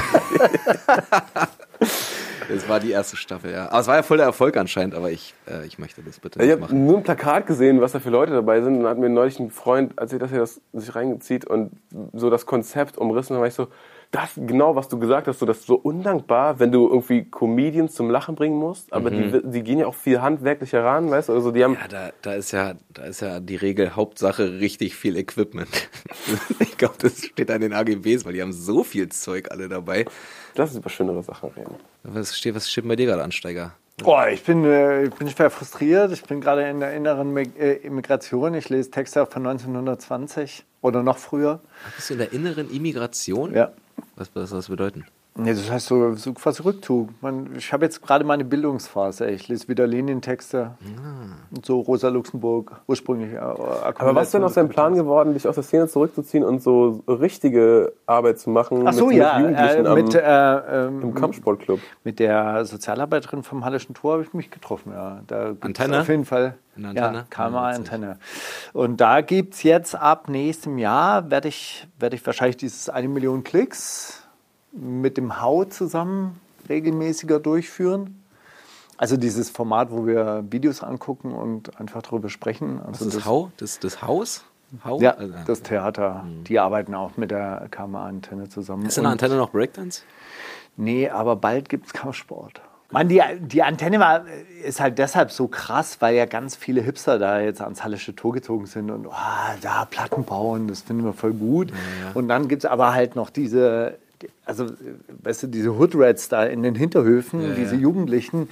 Das 2.48 2.68
war 2.68 2.80
die 2.80 2.92
erste 2.92 3.16
Staffel, 3.16 3.52
ja. 3.52 3.68
Aber 3.70 3.80
es 3.80 3.88
war 3.88 3.96
ja 3.98 4.04
voll 4.04 4.18
der 4.18 4.26
Erfolg 4.26 4.58
anscheinend, 4.58 4.96
aber 4.96 5.12
ich, 5.12 5.36
äh, 5.48 5.66
ich 5.68 5.78
möchte 5.78 6.02
das 6.02 6.20
bitte 6.20 6.40
Ich 6.40 6.46
nicht 6.46 6.52
habe 6.54 6.62
machen. 6.62 6.86
nur 6.86 6.98
ein 6.98 7.04
Plakat 7.04 7.46
gesehen, 7.46 7.80
was 7.80 7.92
da 7.92 8.00
für 8.00 8.10
Leute 8.10 8.32
dabei 8.32 8.62
sind. 8.62 8.78
Und 8.78 8.84
dann 8.84 8.90
hat 8.90 8.98
mir 8.98 9.10
neulich 9.10 9.40
ein 9.40 9.52
Freund 9.52 9.94
erzählt, 10.00 10.24
dass 10.24 10.32
er 10.32 10.40
das 10.40 10.60
sich 10.74 10.96
reingezieht 10.96 11.46
und 11.46 11.72
so 12.14 12.30
das 12.32 12.46
Konzept 12.48 12.98
umrissen. 12.98 13.36
Da 13.36 13.40
war 13.40 13.48
ich 13.48 13.54
so, 13.54 13.68
das 14.12 14.32
genau, 14.36 14.76
was 14.76 14.88
du 14.88 14.98
gesagt 14.98 15.28
hast, 15.28 15.38
so 15.38 15.46
das 15.46 15.60
ist 15.60 15.68
so 15.68 15.76
undankbar, 15.76 16.60
wenn 16.60 16.72
du 16.72 16.88
irgendwie 16.88 17.26
Comedians 17.30 17.94
zum 17.94 18.10
Lachen 18.10 18.34
bringen 18.34 18.58
musst. 18.58 18.92
Aber 18.92 19.12
die, 19.12 19.40
die 19.44 19.62
gehen 19.62 19.78
ja 19.78 19.86
auch 19.86 19.94
viel 19.94 20.20
handwerklich 20.22 20.74
heran, 20.74 21.12
weißt 21.12 21.30
du? 21.30 21.34
Also 21.34 21.52
die 21.52 21.64
haben 21.64 21.74
Ja, 21.76 21.88
da, 21.88 22.10
da 22.24 22.34
ist 22.34 22.52
ja, 22.52 22.74
da 22.92 23.04
ist 23.04 23.20
ja 23.22 23.40
die 23.40 23.56
Regel 23.56 23.96
Hauptsache 23.96 24.60
richtig 24.60 24.96
viel 24.96 25.16
Equipment. 25.16 25.70
ich 26.60 26.76
glaube, 26.78 26.96
das 27.00 27.24
steht 27.24 27.52
an 27.52 27.62
den 27.62 27.72
AGBs, 27.72 28.26
weil 28.26 28.34
die 28.34 28.42
haben 28.42 28.52
so 28.54 28.84
viel 28.84 29.10
Zeug 29.10 29.52
alle 29.52 29.70
dabei. 29.70 30.06
Lass 30.56 30.70
uns 30.72 30.80
über 30.80 30.90
schönere 30.90 31.22
Sachen 31.22 31.50
reden. 31.52 31.76
Was 32.04 32.36
steht, 32.36 32.56
was 32.56 32.70
steht 32.70 32.88
bei 32.88 32.96
dir 32.96 33.06
gerade 33.06 33.24
an, 33.24 33.32
Steiger? 33.32 33.74
Boah, 33.98 34.30
ich 34.30 34.44
bin, 34.44 34.64
äh, 34.64 35.04
ich 35.04 35.14
bin 35.14 35.28
schwer 35.30 35.50
frustriert. 35.50 36.12
Ich 36.14 36.24
bin 36.24 36.40
gerade 36.42 36.68
in 36.68 36.80
der 36.80 36.94
inneren 36.96 37.32
Mi- 37.34 37.52
äh, 37.60 37.74
Immigration. 37.86 38.54
Ich 38.56 38.70
lese 38.70 38.90
Texte 38.90 39.26
von 39.26 39.46
1920 39.46 40.64
oder 40.82 41.04
noch 41.04 41.18
früher. 41.18 41.60
Bist 41.96 42.10
du 42.10 42.14
in 42.14 42.20
der 42.20 42.32
inneren 42.34 42.72
Immigration? 42.72 43.54
Ja. 43.54 43.72
Was, 44.20 44.30
was 44.36 44.50
soll 44.50 44.60
das 44.60 44.68
bedeuten? 44.68 45.06
Nee, 45.36 45.54
das 45.54 45.72
heißt 45.72 45.88
so, 45.88 46.14
so 46.16 46.34
quasi 46.34 46.62
Rückzug. 46.64 47.10
Man, 47.22 47.56
ich 47.56 47.72
habe 47.72 47.86
jetzt 47.86 48.02
gerade 48.02 48.26
meine 48.26 48.44
Bildungsphase. 48.44 49.30
Ich 49.30 49.48
lese 49.48 49.70
wieder 49.70 49.88
Lenin-Texte. 49.88 50.72
Und 51.52 51.66
so 51.66 51.80
Rosa 51.80 52.10
Luxemburg, 52.10 52.82
ursprünglich. 52.88 53.34
Äh, 53.34 53.38
Aber 53.38 54.16
was 54.16 54.28
ist 54.28 54.34
denn 54.34 54.44
aus 54.44 54.56
deinem 54.56 54.68
Plan 54.68 54.96
geworden, 54.96 55.34
dich 55.34 55.48
aus 55.48 55.56
der 55.56 55.64
Szene 55.64 55.88
zurückzuziehen 55.88 56.44
und 56.44 56.62
so 56.62 57.02
richtige 57.08 57.94
Arbeit 58.06 58.40
zu 58.40 58.50
machen 58.50 58.86
Ach 58.86 58.92
so, 58.92 59.08
mit, 59.08 59.16
ja. 59.18 59.40
mit 59.40 59.52
Jugendlichen 59.58 59.86
Äh, 59.86 59.88
am, 59.88 59.96
mit, 59.96 60.16
äh, 60.16 60.88
ähm, 60.88 61.02
im 61.04 61.14
Kampfsportclub? 61.16 61.80
mit 62.04 62.20
der 62.20 62.66
Sozialarbeiterin 62.66 63.44
vom 63.44 63.64
Hallischen 63.64 63.96
Tor 63.96 64.14
habe 64.14 64.24
ich 64.24 64.34
mich 64.34 64.52
getroffen. 64.52 64.92
Ja. 64.94 65.22
Da 65.28 65.54
Antenne? 65.62 66.02
Auf 66.02 66.10
jeden 66.10 66.26
Fall. 66.26 66.56
In 66.80 66.94
der 66.96 67.04
Antenne? 67.04 67.18
Ja, 67.18 67.26
KMA 67.30 67.72
Ja, 67.72 67.78
witzig. 67.78 67.94
Antenne. 67.94 68.20
Und 68.74 69.02
da 69.02 69.22
gibt 69.22 69.54
es 69.56 69.64
jetzt 69.64 69.96
ab 69.96 70.30
nächstem 70.30 70.78
Jahr, 70.78 71.30
werde 71.30 71.50
ich, 71.50 71.88
werde 72.00 72.16
ich 72.16 72.26
wahrscheinlich 72.26 72.58
dieses 72.58 72.90
eine 72.90 73.10
Million 73.10 73.44
Klicks 73.44 74.24
mit 74.72 75.18
dem 75.18 75.42
Hau 75.42 75.66
zusammen 75.66 76.40
regelmäßiger 76.70 77.40
durchführen. 77.40 78.24
Also 78.98 79.18
dieses 79.18 79.50
Format, 79.50 79.92
wo 79.92 80.06
wir 80.06 80.46
Videos 80.50 80.84
angucken 80.84 81.34
und 81.34 81.80
einfach 81.80 82.02
darüber 82.02 82.30
sprechen. 82.30 82.82
Also 82.86 83.06
ist 83.06 83.26
Hau? 83.26 83.52
Das, 83.58 83.80
das 83.80 84.02
Haus? 84.02 84.44
Hau? 84.86 85.00
Ja, 85.02 85.12
Also, 85.12 85.34
das 85.48 85.62
Theater. 85.64 86.26
Die 86.48 86.60
arbeiten 86.60 86.94
auch 86.94 87.18
mit 87.18 87.32
der 87.32 87.68
KMA-Antenne 87.72 88.50
zusammen. 88.50 88.86
ist 88.86 88.98
in 88.98 89.04
der 89.04 89.12
Antenne 89.12 89.36
noch 89.36 89.52
Breakdance? 89.52 90.04
Nee, 90.78 91.10
aber 91.10 91.36
bald 91.36 91.68
gibt 91.68 91.88
es 91.88 91.94
Kampfsport. 91.94 92.62
Mann, 92.92 93.08
die, 93.08 93.22
die 93.40 93.62
Antenne 93.62 94.00
war, 94.00 94.26
ist 94.64 94.80
halt 94.80 94.98
deshalb 94.98 95.32
so 95.32 95.48
krass, 95.48 95.98
weil 96.00 96.16
ja 96.16 96.26
ganz 96.26 96.56
viele 96.56 96.82
Hipster 96.82 97.20
da 97.20 97.40
jetzt 97.40 97.62
ans 97.62 97.84
Hallische 97.84 98.16
Tor 98.16 98.34
gezogen 98.34 98.66
sind 98.66 98.90
und 98.90 99.06
oh, 99.06 99.12
da 99.62 99.86
Platten 99.86 100.24
bauen, 100.24 100.68
das 100.68 100.82
finden 100.82 101.06
wir 101.06 101.14
voll 101.14 101.34
gut. 101.34 101.72
Und 102.16 102.28
dann 102.30 102.48
gibt 102.48 102.64
es 102.64 102.70
aber 102.70 102.94
halt 102.94 103.16
noch 103.16 103.30
diese, 103.30 103.98
also 104.44 104.66
weißt 105.24 105.44
du, 105.44 105.48
diese 105.48 105.78
Hoodrats 105.78 106.30
da 106.30 106.46
in 106.46 106.64
den 106.64 106.74
Hinterhöfen, 106.74 107.56
diese 107.56 107.76
Jugendlichen, 107.76 108.50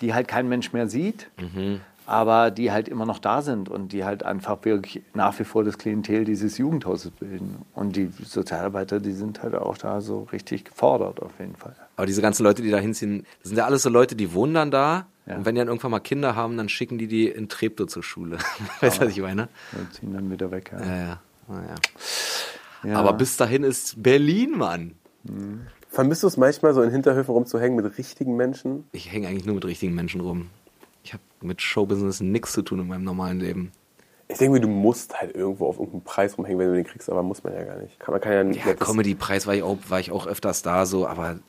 die 0.00 0.14
halt 0.14 0.28
kein 0.28 0.48
Mensch 0.48 0.72
mehr 0.72 0.88
sieht. 0.88 1.26
Aber 2.10 2.50
die 2.50 2.72
halt 2.72 2.88
immer 2.88 3.06
noch 3.06 3.20
da 3.20 3.40
sind 3.40 3.68
und 3.68 3.92
die 3.92 4.04
halt 4.04 4.24
einfach 4.24 4.64
wirklich 4.64 5.04
nach 5.14 5.38
wie 5.38 5.44
vor 5.44 5.62
das 5.62 5.78
Klientel 5.78 6.24
dieses 6.24 6.58
Jugendhauses 6.58 7.12
bilden. 7.12 7.64
Und 7.72 7.94
die 7.94 8.10
Sozialarbeiter, 8.24 8.98
die 8.98 9.12
sind 9.12 9.44
halt 9.44 9.54
auch 9.54 9.78
da 9.78 10.00
so 10.00 10.24
richtig 10.32 10.64
gefordert 10.64 11.22
auf 11.22 11.30
jeden 11.38 11.54
Fall. 11.54 11.76
Aber 11.94 12.06
diese 12.06 12.20
ganzen 12.20 12.42
Leute, 12.42 12.62
die 12.62 12.70
da 12.72 12.78
hinziehen, 12.78 13.24
das 13.42 13.50
sind 13.50 13.58
ja 13.58 13.64
alles 13.64 13.84
so 13.84 13.90
Leute, 13.90 14.16
die 14.16 14.34
wohnen 14.34 14.54
dann 14.54 14.72
da. 14.72 15.06
Ja. 15.26 15.36
Und 15.36 15.46
wenn 15.46 15.54
die 15.54 15.60
dann 15.60 15.68
irgendwann 15.68 15.92
mal 15.92 16.00
Kinder 16.00 16.34
haben, 16.34 16.56
dann 16.56 16.68
schicken 16.68 16.98
die 16.98 17.06
die 17.06 17.28
in 17.28 17.48
Treptow 17.48 17.86
zur 17.86 18.02
Schule. 18.02 18.38
weißt 18.80 19.00
du, 19.00 19.06
was 19.06 19.12
ich 19.12 19.22
meine? 19.22 19.48
Und 19.78 19.94
ziehen 19.94 20.12
dann 20.12 20.28
wieder 20.32 20.50
weg. 20.50 20.72
Ja. 20.72 20.84
Ja, 20.84 20.96
ja. 20.96 21.20
Na 21.46 21.62
ja. 21.62 22.90
Ja. 22.90 22.96
Aber 22.96 23.12
bis 23.12 23.36
dahin 23.36 23.62
ist 23.62 24.02
Berlin, 24.02 24.58
Mann. 24.58 24.96
Vermisst 25.90 26.24
du 26.24 26.26
es 26.26 26.36
manchmal, 26.36 26.74
so 26.74 26.82
in 26.82 26.90
Hinterhöfen 26.90 27.32
rumzuhängen 27.32 27.76
mit 27.76 27.98
richtigen 27.98 28.36
Menschen? 28.36 28.84
Ich 28.90 29.12
hänge 29.12 29.28
eigentlich 29.28 29.44
nur 29.44 29.54
mit 29.54 29.64
richtigen 29.64 29.94
Menschen 29.94 30.20
rum. 30.20 30.50
Ich 31.02 31.12
habe 31.12 31.22
mit 31.40 31.62
Showbusiness 31.62 32.20
nichts 32.20 32.52
zu 32.52 32.62
tun 32.62 32.80
in 32.80 32.88
meinem 32.88 33.04
normalen 33.04 33.40
Leben. 33.40 33.72
Ich 34.28 34.38
denke 34.38 34.54
mir, 34.54 34.60
du 34.60 34.68
musst 34.68 35.20
halt 35.20 35.34
irgendwo 35.34 35.66
auf 35.66 35.76
irgendeinen 35.76 36.04
Preis 36.04 36.38
rumhängen, 36.38 36.58
wenn 36.60 36.68
du 36.68 36.74
den 36.74 36.84
kriegst, 36.84 37.10
aber 37.10 37.22
muss 37.22 37.42
man 37.42 37.52
ja 37.52 37.64
gar 37.64 37.78
nicht. 37.78 37.98
Kann, 37.98 38.12
man 38.12 38.20
kann 38.20 38.54
ja, 38.54 38.66
Ja, 38.66 38.74
Comedy-Preis 38.74 39.46
war 39.46 39.54
ich, 39.54 39.62
auch, 39.62 39.78
war 39.88 39.98
ich 39.98 40.12
auch 40.12 40.26
öfters 40.26 40.62
da, 40.62 40.86
so, 40.86 41.06
aber 41.06 41.40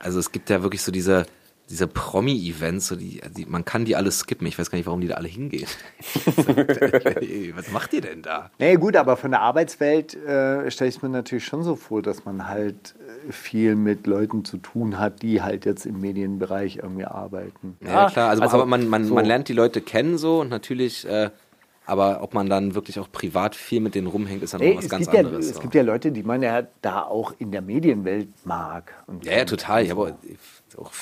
also 0.00 0.18
es 0.18 0.32
gibt 0.32 0.50
ja 0.50 0.62
wirklich 0.62 0.82
so 0.82 0.90
diese, 0.90 1.26
diese 1.70 1.86
Promi-Events, 1.86 2.88
so 2.88 2.96
die, 2.96 3.22
die, 3.36 3.46
man 3.46 3.64
kann 3.64 3.84
die 3.86 3.96
alle 3.96 4.10
skippen. 4.10 4.46
Ich 4.46 4.58
weiß 4.58 4.70
gar 4.70 4.76
nicht, 4.76 4.86
warum 4.86 5.00
die 5.00 5.08
da 5.08 5.14
alle 5.14 5.28
hingehen. 5.28 5.66
Was 7.56 7.70
macht 7.72 7.92
ihr 7.94 8.02
denn 8.02 8.20
da? 8.22 8.50
Nee, 8.58 8.76
gut, 8.76 8.96
aber 8.96 9.16
von 9.16 9.30
der 9.30 9.40
Arbeitswelt 9.40 10.14
äh, 10.14 10.70
stelle 10.70 10.90
ich 10.90 11.02
mir 11.02 11.08
natürlich 11.08 11.46
schon 11.46 11.62
so 11.62 11.74
vor, 11.74 12.02
dass 12.02 12.24
man 12.26 12.48
halt 12.48 12.94
äh, 13.28 13.32
viel 13.32 13.76
mit 13.76 14.06
Leuten 14.06 14.44
zu 14.44 14.58
tun 14.58 14.98
hat, 14.98 15.22
die 15.22 15.40
halt 15.40 15.64
jetzt 15.64 15.86
im 15.86 16.00
Medienbereich 16.00 16.76
irgendwie 16.76 17.06
arbeiten. 17.06 17.78
Ja, 17.84 18.10
klar, 18.10 18.28
also, 18.30 18.42
aber 18.42 18.66
man, 18.66 18.86
man, 18.88 19.06
so. 19.06 19.14
man 19.14 19.24
lernt 19.24 19.48
die 19.48 19.54
Leute 19.54 19.80
kennen 19.80 20.18
so 20.18 20.40
und 20.40 20.50
natürlich, 20.50 21.08
äh, 21.08 21.30
aber 21.86 22.22
ob 22.22 22.32
man 22.34 22.48
dann 22.48 22.74
wirklich 22.74 22.98
auch 22.98 23.10
privat 23.10 23.54
viel 23.54 23.80
mit 23.80 23.94
denen 23.94 24.06
rumhängt, 24.06 24.42
ist 24.42 24.54
dann 24.54 24.62
noch 24.62 24.76
was 24.76 24.84
es, 24.84 24.90
ganz 24.90 25.06
ja, 25.06 25.20
anderes. 25.20 25.46
es 25.46 25.56
so. 25.56 25.60
gibt 25.60 25.74
ja 25.74 25.82
Leute, 25.82 26.12
die 26.12 26.22
man 26.22 26.42
ja 26.42 26.62
da 26.80 27.02
auch 27.02 27.34
in 27.38 27.52
der 27.52 27.60
Medienwelt 27.62 28.28
mag. 28.44 28.92
Ja, 29.22 29.38
ja, 29.38 29.44
total. 29.44 29.82
Ich 29.84 29.90
habe 29.90 30.00
auch- 30.00 30.78
auch 30.78 30.92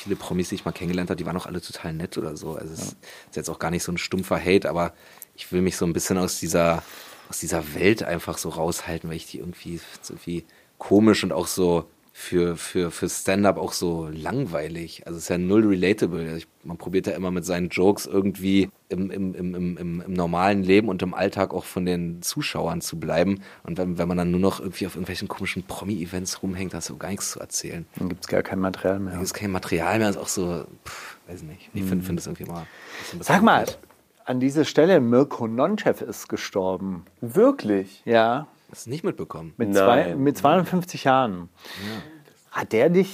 viele 0.00 0.16
Promis, 0.16 0.48
die 0.48 0.56
ich 0.56 0.64
mal 0.64 0.72
kennengelernt 0.72 1.10
habe, 1.10 1.16
die 1.16 1.26
waren 1.26 1.36
auch 1.36 1.46
alle 1.46 1.60
total 1.60 1.92
nett 1.92 2.18
oder 2.18 2.36
so. 2.36 2.54
Also 2.54 2.72
es 2.72 2.80
ist 2.80 2.96
jetzt 3.34 3.50
auch 3.50 3.58
gar 3.58 3.70
nicht 3.70 3.82
so 3.82 3.92
ein 3.92 3.98
stumpfer 3.98 4.38
Hate, 4.38 4.68
aber 4.68 4.92
ich 5.34 5.52
will 5.52 5.62
mich 5.62 5.76
so 5.76 5.84
ein 5.84 5.92
bisschen 5.92 6.18
aus 6.18 6.40
dieser, 6.40 6.82
aus 7.28 7.40
dieser 7.40 7.74
Welt 7.74 8.02
einfach 8.02 8.38
so 8.38 8.48
raushalten, 8.48 9.08
weil 9.08 9.16
ich 9.16 9.26
die 9.26 9.38
irgendwie, 9.38 9.80
so 10.02 10.14
irgendwie 10.14 10.44
komisch 10.78 11.22
und 11.24 11.32
auch 11.32 11.46
so 11.46 11.88
für, 12.20 12.56
für, 12.56 12.90
für 12.90 13.08
Stand-up 13.08 13.56
auch 13.56 13.72
so 13.72 14.08
langweilig. 14.12 15.06
Also 15.06 15.16
es 15.16 15.24
ist 15.24 15.28
ja 15.30 15.38
null 15.38 15.66
relatable. 15.66 16.20
Also 16.20 16.36
ich, 16.36 16.46
man 16.64 16.76
probiert 16.76 17.06
ja 17.06 17.14
immer 17.14 17.30
mit 17.30 17.46
seinen 17.46 17.70
Jokes 17.70 18.04
irgendwie 18.04 18.68
im, 18.90 19.10
im, 19.10 19.34
im, 19.34 19.54
im, 19.54 19.76
im, 19.78 20.00
im 20.02 20.12
normalen 20.12 20.62
Leben 20.62 20.90
und 20.90 21.00
im 21.00 21.14
Alltag 21.14 21.54
auch 21.54 21.64
von 21.64 21.86
den 21.86 22.20
Zuschauern 22.20 22.82
zu 22.82 23.00
bleiben. 23.00 23.40
Und 23.62 23.78
wenn, 23.78 23.96
wenn 23.96 24.06
man 24.06 24.18
dann 24.18 24.30
nur 24.30 24.38
noch 24.38 24.60
irgendwie 24.60 24.86
auf 24.86 24.96
irgendwelchen 24.96 25.28
komischen 25.28 25.62
Promi-Events 25.62 26.42
rumhängt, 26.42 26.74
hast 26.74 26.90
du 26.90 26.98
gar 26.98 27.08
nichts 27.08 27.30
zu 27.30 27.40
erzählen. 27.40 27.86
Dann 27.96 28.10
gibt 28.10 28.24
es 28.24 28.28
gar 28.28 28.42
kein 28.42 28.60
Material 28.60 29.00
mehr. 29.00 29.14
Es 29.14 29.22
ist 29.22 29.34
kein 29.34 29.50
Material 29.50 29.98
mehr, 29.98 30.10
es 30.10 30.16
ist 30.16 30.22
auch 30.22 30.28
so, 30.28 30.66
pff, 30.84 31.16
weiß 31.26 31.42
nicht. 31.44 31.70
Ich 31.72 31.84
finde 31.84 32.04
find 32.04 32.18
das 32.18 32.26
irgendwie 32.26 32.44
mal. 32.44 32.66
Sag 33.20 33.42
mal, 33.42 33.64
an 34.26 34.40
dieser 34.40 34.66
Stelle, 34.66 35.00
Mirko 35.00 35.48
Nonchev 35.48 36.04
ist 36.04 36.28
gestorben. 36.28 37.06
Wirklich? 37.22 38.02
Ja, 38.04 38.46
Hast 38.70 38.86
du 38.86 38.90
nicht 38.90 39.04
mitbekommen? 39.04 39.54
mit, 39.56 39.74
zwei, 39.74 40.14
mit 40.14 40.36
52 40.36 41.04
Jahren. 41.04 41.48
Hat 42.50 42.72
der 42.72 42.88
dich 42.88 43.10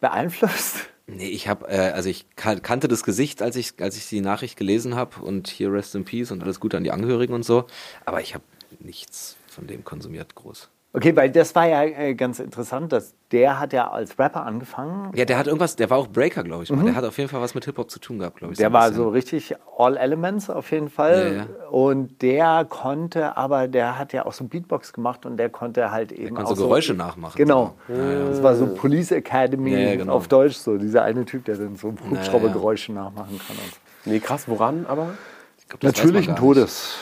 beeinflusst? 0.00 0.88
Nee, 1.06 1.28
ich 1.28 1.48
habe, 1.48 1.68
äh, 1.68 1.90
also 1.90 2.08
ich 2.08 2.26
kan 2.34 2.62
kannte 2.62 2.88
das 2.88 3.04
Gesicht, 3.04 3.42
als 3.42 3.56
ich, 3.56 3.74
als 3.80 3.96
ich 3.96 4.08
die 4.08 4.22
Nachricht 4.22 4.56
gelesen 4.56 4.94
habe 4.94 5.20
und 5.20 5.48
hier 5.48 5.70
Rest 5.72 5.94
in 5.94 6.04
Peace 6.04 6.30
und 6.30 6.42
alles 6.42 6.60
Gute 6.60 6.78
an 6.78 6.84
die 6.84 6.92
Angehörigen 6.92 7.34
und 7.34 7.44
so. 7.44 7.66
Aber 8.06 8.22
ich 8.22 8.34
habe 8.34 8.44
nichts 8.80 9.36
von 9.46 9.66
dem 9.66 9.84
konsumiert 9.84 10.34
groß. 10.34 10.70
Okay, 10.96 11.16
weil 11.16 11.28
das 11.28 11.56
war 11.56 11.66
ja 11.66 11.82
äh, 11.82 12.14
ganz 12.14 12.38
interessant, 12.38 12.92
dass 12.92 13.16
der 13.32 13.58
hat 13.58 13.72
ja 13.72 13.90
als 13.90 14.16
Rapper 14.16 14.46
angefangen. 14.46 15.10
Ja, 15.16 15.24
der 15.24 15.36
hat 15.38 15.48
irgendwas, 15.48 15.74
der 15.74 15.90
war 15.90 15.98
auch 15.98 16.06
Breaker, 16.06 16.44
glaube 16.44 16.62
ich. 16.62 16.70
mal. 16.70 16.84
Der 16.84 16.94
hat 16.94 17.02
auf 17.04 17.18
jeden 17.18 17.28
Fall 17.28 17.40
was 17.40 17.52
mit 17.56 17.64
Hip-Hop 17.64 17.90
zu 17.90 17.98
tun 17.98 18.20
gehabt, 18.20 18.36
glaube 18.36 18.52
ich. 18.52 18.58
Der 18.58 18.68
ein 18.68 18.72
war 18.72 18.88
bisschen. 18.90 19.02
so 19.02 19.08
richtig 19.08 19.56
All 19.76 19.96
Elements 19.96 20.50
auf 20.50 20.70
jeden 20.70 20.88
Fall. 20.88 21.48
Ja, 21.48 21.66
Und 21.68 22.22
der 22.22 22.64
konnte, 22.68 23.36
aber 23.36 23.66
der 23.66 23.98
hat 23.98 24.12
ja 24.12 24.24
auch 24.24 24.32
so 24.32 24.44
Beatbox 24.44 24.92
gemacht 24.92 25.26
und 25.26 25.36
der 25.36 25.50
konnte 25.50 25.90
halt 25.90 26.12
eben 26.12 26.36
konnte 26.36 26.52
auch 26.52 26.56
so 26.56 26.62
Geräusche 26.68 26.94
nachmachen. 26.94 27.38
Genau. 27.38 27.74
So. 27.88 27.94
Ja, 27.94 28.12
ja. 28.12 28.28
Das 28.28 28.40
war 28.44 28.54
so 28.54 28.68
Police 28.68 29.10
Academy 29.10 29.72
Ja, 29.72 29.78
ja, 29.78 29.96
genau. 29.96 30.12
auf 30.12 30.28
Deutsch 30.28 30.54
so. 30.54 30.78
Dieser 30.78 31.02
eine 31.02 31.24
Typ, 31.24 31.44
der 31.46 31.56
dann 31.56 31.74
so 31.74 31.92
Hubschraubergeräusche 32.08 32.92
nachmachen 32.92 33.40
kann. 33.44 33.56
Und 33.56 33.74
so. 33.74 34.10
Nee, 34.10 34.20
krass, 34.20 34.44
woran 34.46 34.86
aber? 34.86 35.14
Ich 35.58 35.66
glaub, 35.66 35.82
Natürlichen 35.82 36.36
gar 36.36 36.40
Todes 36.40 36.98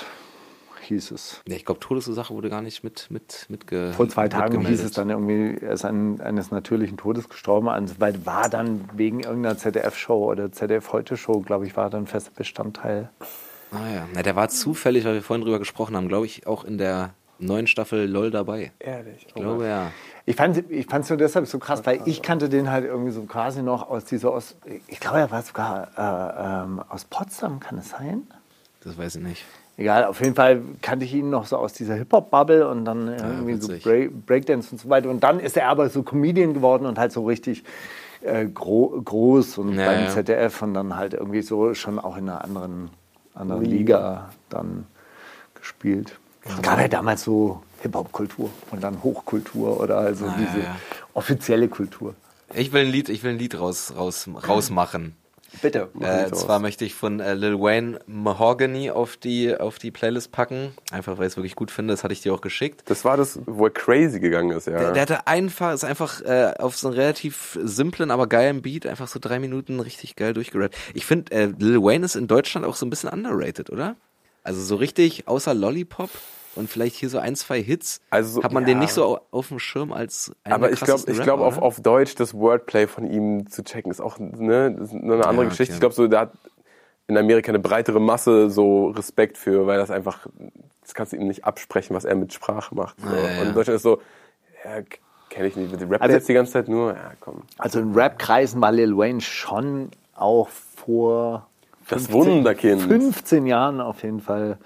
hieß 0.82 1.10
es. 1.12 1.40
Ja, 1.46 1.56
ich 1.56 1.64
glaube, 1.64 1.80
Todesursache 1.80 2.34
wurde 2.34 2.50
gar 2.50 2.62
nicht 2.62 2.84
mit, 2.84 3.10
mit, 3.10 3.46
mit 3.48 3.64
Vor 3.94 4.08
zwei 4.08 4.28
Tagen 4.28 4.66
hieß 4.66 4.82
es 4.82 4.92
dann 4.92 5.10
irgendwie, 5.10 5.64
er 5.64 5.72
ist 5.72 5.84
an, 5.84 6.20
eines 6.20 6.50
natürlichen 6.50 6.96
Todes 6.96 7.28
gestorben. 7.28 7.68
Also, 7.68 7.94
weil 7.98 8.24
war 8.26 8.48
dann 8.48 8.88
wegen 8.94 9.20
irgendeiner 9.20 9.56
ZDF-Show 9.56 10.30
oder 10.30 10.52
ZDF-Heute-Show, 10.52 11.40
glaube 11.40 11.66
ich, 11.66 11.76
war 11.76 11.90
dann 11.90 12.06
fester 12.06 12.32
Bestandteil. 12.34 13.10
Ah 13.70 13.90
ja, 13.92 14.08
Na, 14.14 14.22
der 14.22 14.36
war 14.36 14.48
zufällig, 14.48 15.04
weil 15.04 15.14
wir 15.14 15.22
vorhin 15.22 15.44
drüber 15.44 15.58
gesprochen 15.58 15.96
haben, 15.96 16.08
glaube 16.08 16.26
ich, 16.26 16.46
auch 16.46 16.64
in 16.64 16.76
der 16.76 17.14
neuen 17.38 17.66
Staffel 17.66 18.08
LOL 18.08 18.30
dabei. 18.30 18.72
Ehrlich. 18.78 19.26
Ich 19.26 19.34
glaube, 19.34 19.66
ja. 19.66 19.90
Ich 20.24 20.36
fand 20.36 20.70
ich 20.70 20.86
fand's 20.86 21.08
nur 21.08 21.18
deshalb 21.18 21.46
so 21.46 21.58
krass, 21.58 21.84
weil 21.84 22.00
ich 22.06 22.22
kannte 22.22 22.48
den 22.48 22.70
halt 22.70 22.84
irgendwie 22.84 23.10
so 23.10 23.22
quasi 23.22 23.62
noch 23.62 23.88
aus 23.90 24.04
dieser, 24.04 24.30
aus, 24.30 24.56
ich 24.86 25.00
glaube, 25.00 25.18
er 25.18 25.30
war 25.30 25.42
sogar 25.42 25.88
äh, 25.96 26.64
ähm, 26.64 26.82
aus 26.88 27.04
Potsdam, 27.04 27.60
kann 27.60 27.78
es 27.78 27.90
sein? 27.90 28.26
Das 28.84 28.96
weiß 28.96 29.16
ich 29.16 29.22
nicht. 29.22 29.44
Egal, 29.78 30.04
auf 30.04 30.20
jeden 30.20 30.34
Fall 30.34 30.60
kannte 30.82 31.04
ich 31.06 31.14
ihn 31.14 31.30
noch 31.30 31.46
so 31.46 31.56
aus 31.56 31.72
dieser 31.72 31.94
Hip-Hop-Bubble 31.94 32.68
und 32.68 32.84
dann 32.84 33.08
äh, 33.08 33.16
irgendwie 33.16 33.54
so 33.54 33.68
witzig. 33.68 33.82
Break, 33.84 34.26
Breakdance 34.26 34.68
und 34.72 34.78
so 34.78 34.88
weiter. 34.90 35.08
Und 35.08 35.24
dann 35.24 35.40
ist 35.40 35.56
er 35.56 35.68
aber 35.68 35.88
so 35.88 36.02
Comedian 36.02 36.52
geworden 36.54 36.84
und 36.86 36.98
halt 36.98 37.10
so 37.12 37.24
richtig 37.24 37.64
äh, 38.20 38.44
gro 38.46 39.00
groß 39.02 39.58
und 39.58 39.74
Ja, 39.74 39.86
beim 39.86 40.04
ja. 40.04 40.10
ZDF 40.10 40.60
und 40.62 40.74
dann 40.74 40.96
halt 40.96 41.14
irgendwie 41.14 41.42
so 41.42 41.72
schon 41.74 41.98
auch 41.98 42.16
in 42.18 42.28
einer 42.28 42.44
anderen, 42.44 42.90
anderen 43.34 43.64
Liga 43.64 44.30
dann 44.50 44.86
gespielt. 45.54 46.18
Es 46.44 46.60
gab 46.60 46.78
ja 46.78 46.88
damals 46.88 47.22
so 47.24 47.62
Hip-Hop-Kultur 47.82 48.50
und 48.72 48.82
dann 48.82 49.02
Hochkultur 49.02 49.80
oder 49.80 49.98
also 49.98 50.26
Ah, 50.26 50.34
diese 50.38 50.58
ja, 50.58 50.64
ja. 50.64 50.76
offizielle 51.14 51.68
Kultur. 51.68 52.14
Ich 52.54 52.72
will 52.74 52.82
ein 52.84 52.92
Lied, 52.92 53.08
ich 53.08 53.22
will 53.24 53.30
ein 53.32 53.38
Lied 53.38 53.58
raus, 53.58 53.94
raus, 53.96 54.28
rausmachen. 54.46 55.16
Bitte. 55.60 55.90
Äh, 56.00 56.30
zwar 56.32 56.58
möchte 56.58 56.84
ich 56.84 56.94
von 56.94 57.20
äh, 57.20 57.34
Lil 57.34 57.60
Wayne 57.60 58.00
Mahogany 58.06 58.90
auf 58.90 59.16
die, 59.16 59.54
auf 59.54 59.78
die 59.78 59.90
Playlist 59.90 60.32
packen. 60.32 60.74
Einfach, 60.90 61.18
weil 61.18 61.26
ich 61.26 61.32
es 61.32 61.36
wirklich 61.36 61.56
gut 61.56 61.70
finde. 61.70 61.92
Das 61.92 62.04
hatte 62.04 62.12
ich 62.14 62.22
dir 62.22 62.32
auch 62.32 62.40
geschickt. 62.40 62.82
Das 62.86 63.04
war 63.04 63.16
das, 63.16 63.38
wo 63.46 63.66
er 63.66 63.70
crazy 63.70 64.18
gegangen 64.20 64.50
ist, 64.56 64.66
ja. 64.66 64.78
Der, 64.78 64.92
der 64.92 65.02
hatte 65.02 65.26
einfach, 65.26 65.74
ist 65.74 65.84
einfach 65.84 66.20
äh, 66.22 66.54
auf 66.58 66.76
so 66.76 66.88
einen 66.88 66.96
relativ 66.96 67.58
simplen, 67.62 68.10
aber 68.10 68.26
geilen 68.26 68.62
Beat 68.62 68.86
einfach 68.86 69.08
so 69.08 69.18
drei 69.20 69.38
Minuten 69.38 69.80
richtig 69.80 70.16
geil 70.16 70.32
durchgerappt. 70.32 70.76
Ich 70.94 71.04
finde, 71.04 71.32
äh, 71.32 71.46
Lil 71.58 71.82
Wayne 71.82 72.04
ist 72.04 72.16
in 72.16 72.28
Deutschland 72.28 72.66
auch 72.66 72.76
so 72.76 72.86
ein 72.86 72.90
bisschen 72.90 73.10
underrated, 73.10 73.70
oder? 73.70 73.96
Also 74.44 74.60
so 74.60 74.76
richtig, 74.76 75.28
außer 75.28 75.54
Lollipop 75.54 76.10
und 76.54 76.68
vielleicht 76.68 76.96
hier 76.96 77.08
so 77.08 77.18
ein, 77.18 77.34
zwei 77.36 77.62
Hits, 77.62 78.00
Also 78.10 78.34
so- 78.34 78.42
hat 78.42 78.52
man 78.52 78.62
ja. 78.64 78.68
den 78.68 78.78
nicht 78.80 78.92
so 78.92 79.04
au- 79.04 79.20
auf 79.30 79.48
dem 79.48 79.58
Schirm 79.58 79.92
als 79.92 80.32
einen 80.44 80.54
Aber 80.54 80.70
ich 80.72 80.80
glaube, 80.80 81.10
ich 81.10 81.22
glaube 81.22 81.44
auf, 81.44 81.58
auf 81.58 81.80
Deutsch 81.80 82.14
das 82.14 82.34
Wordplay 82.34 82.86
von 82.86 83.10
ihm 83.10 83.48
zu 83.48 83.62
checken 83.64 83.90
ist 83.90 84.00
auch 84.00 84.18
ne, 84.18 84.76
ist 84.80 84.92
nur 84.92 85.16
eine 85.16 85.26
andere 85.26 85.44
Ja, 85.44 85.50
Geschichte. 85.50 85.72
okay. 85.72 85.76
Ich 85.76 85.80
glaube, 85.80 85.94
so 85.94 86.06
da 86.08 86.20
hat 86.20 86.32
in 87.08 87.16
Amerika 87.18 87.50
eine 87.50 87.58
breitere 87.58 88.00
Masse 88.00 88.48
so 88.50 88.88
Respekt 88.88 89.36
für, 89.38 89.66
weil 89.66 89.78
das 89.78 89.90
einfach, 89.90 90.26
das 90.82 90.94
kannst 90.94 91.12
du 91.12 91.16
ihm 91.16 91.26
nicht 91.26 91.44
absprechen, 91.44 91.94
was 91.96 92.04
er 92.04 92.14
mit 92.14 92.32
Sprache 92.32 92.74
macht. 92.74 92.96
So. 93.00 93.06
Ja, 93.14 93.30
ja. 93.34 93.40
Und 93.42 93.48
in 93.48 93.54
Deutschland 93.54 93.76
ist 93.76 93.82
so, 93.82 94.00
ja, 94.64 94.82
kenne 95.28 95.48
ich 95.48 95.56
nicht. 95.56 95.72
Rappt 95.74 96.00
Also- 96.02 96.14
jetzt 96.16 96.28
die 96.28 96.34
ganze 96.34 96.52
Zeit 96.52 96.68
nur? 96.68 96.92
Ja, 96.92 97.12
komm. 97.20 97.42
Also 97.58 97.80
in 97.80 97.92
Rap-Kreisen 97.94 98.60
war 98.62 98.70
Lil 98.72 98.96
Wayne 98.96 99.20
schon 99.20 99.90
auch 100.14 100.48
vor 100.48 101.48
Das 101.88 102.12
Wunderkind. 102.12 102.82
15 102.82 103.46
Jahren 103.46 103.80
auf 103.80 104.02
jeden 104.04 104.20
Fall 104.20 104.58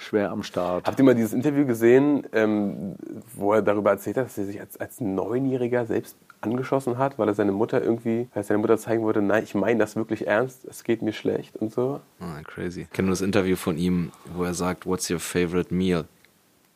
schwer 0.00 0.30
am 0.30 0.42
Start. 0.42 0.86
Habt 0.86 0.98
ihr 0.98 1.04
mal 1.04 1.14
dieses 1.14 1.32
Interview 1.32 1.66
gesehen, 1.66 2.26
ähm, 2.32 2.96
wo 3.34 3.52
er 3.52 3.62
darüber 3.62 3.90
erzählt 3.90 4.16
hat, 4.16 4.26
dass 4.26 4.38
er 4.38 4.46
sich 4.46 4.60
als, 4.60 4.78
als 4.78 5.00
Neunjähriger 5.00 5.86
selbst 5.86 6.16
angeschossen 6.40 6.96
hat, 6.96 7.18
weil 7.18 7.28
er 7.28 7.34
seine 7.34 7.52
Mutter 7.52 7.82
irgendwie, 7.82 8.28
weil 8.32 8.42
seine 8.42 8.58
Mutter 8.58 8.78
zeigen 8.78 9.02
wollte, 9.02 9.20
nein, 9.20 9.44
ich 9.44 9.54
meine 9.54 9.78
das 9.78 9.96
wirklich 9.96 10.26
ernst, 10.26 10.64
es 10.64 10.84
geht 10.84 11.02
mir 11.02 11.12
schlecht 11.12 11.56
und 11.56 11.72
so. 11.72 12.00
Ah, 12.18 12.40
crazy. 12.44 12.82
Ich 12.82 12.90
kenne 12.90 13.06
nur 13.06 13.12
das 13.12 13.20
Interview 13.20 13.56
von 13.56 13.76
ihm, 13.76 14.10
wo 14.34 14.44
er 14.44 14.54
sagt, 14.54 14.86
what's 14.86 15.10
your 15.10 15.20
favorite 15.20 15.72
meal? 15.72 16.06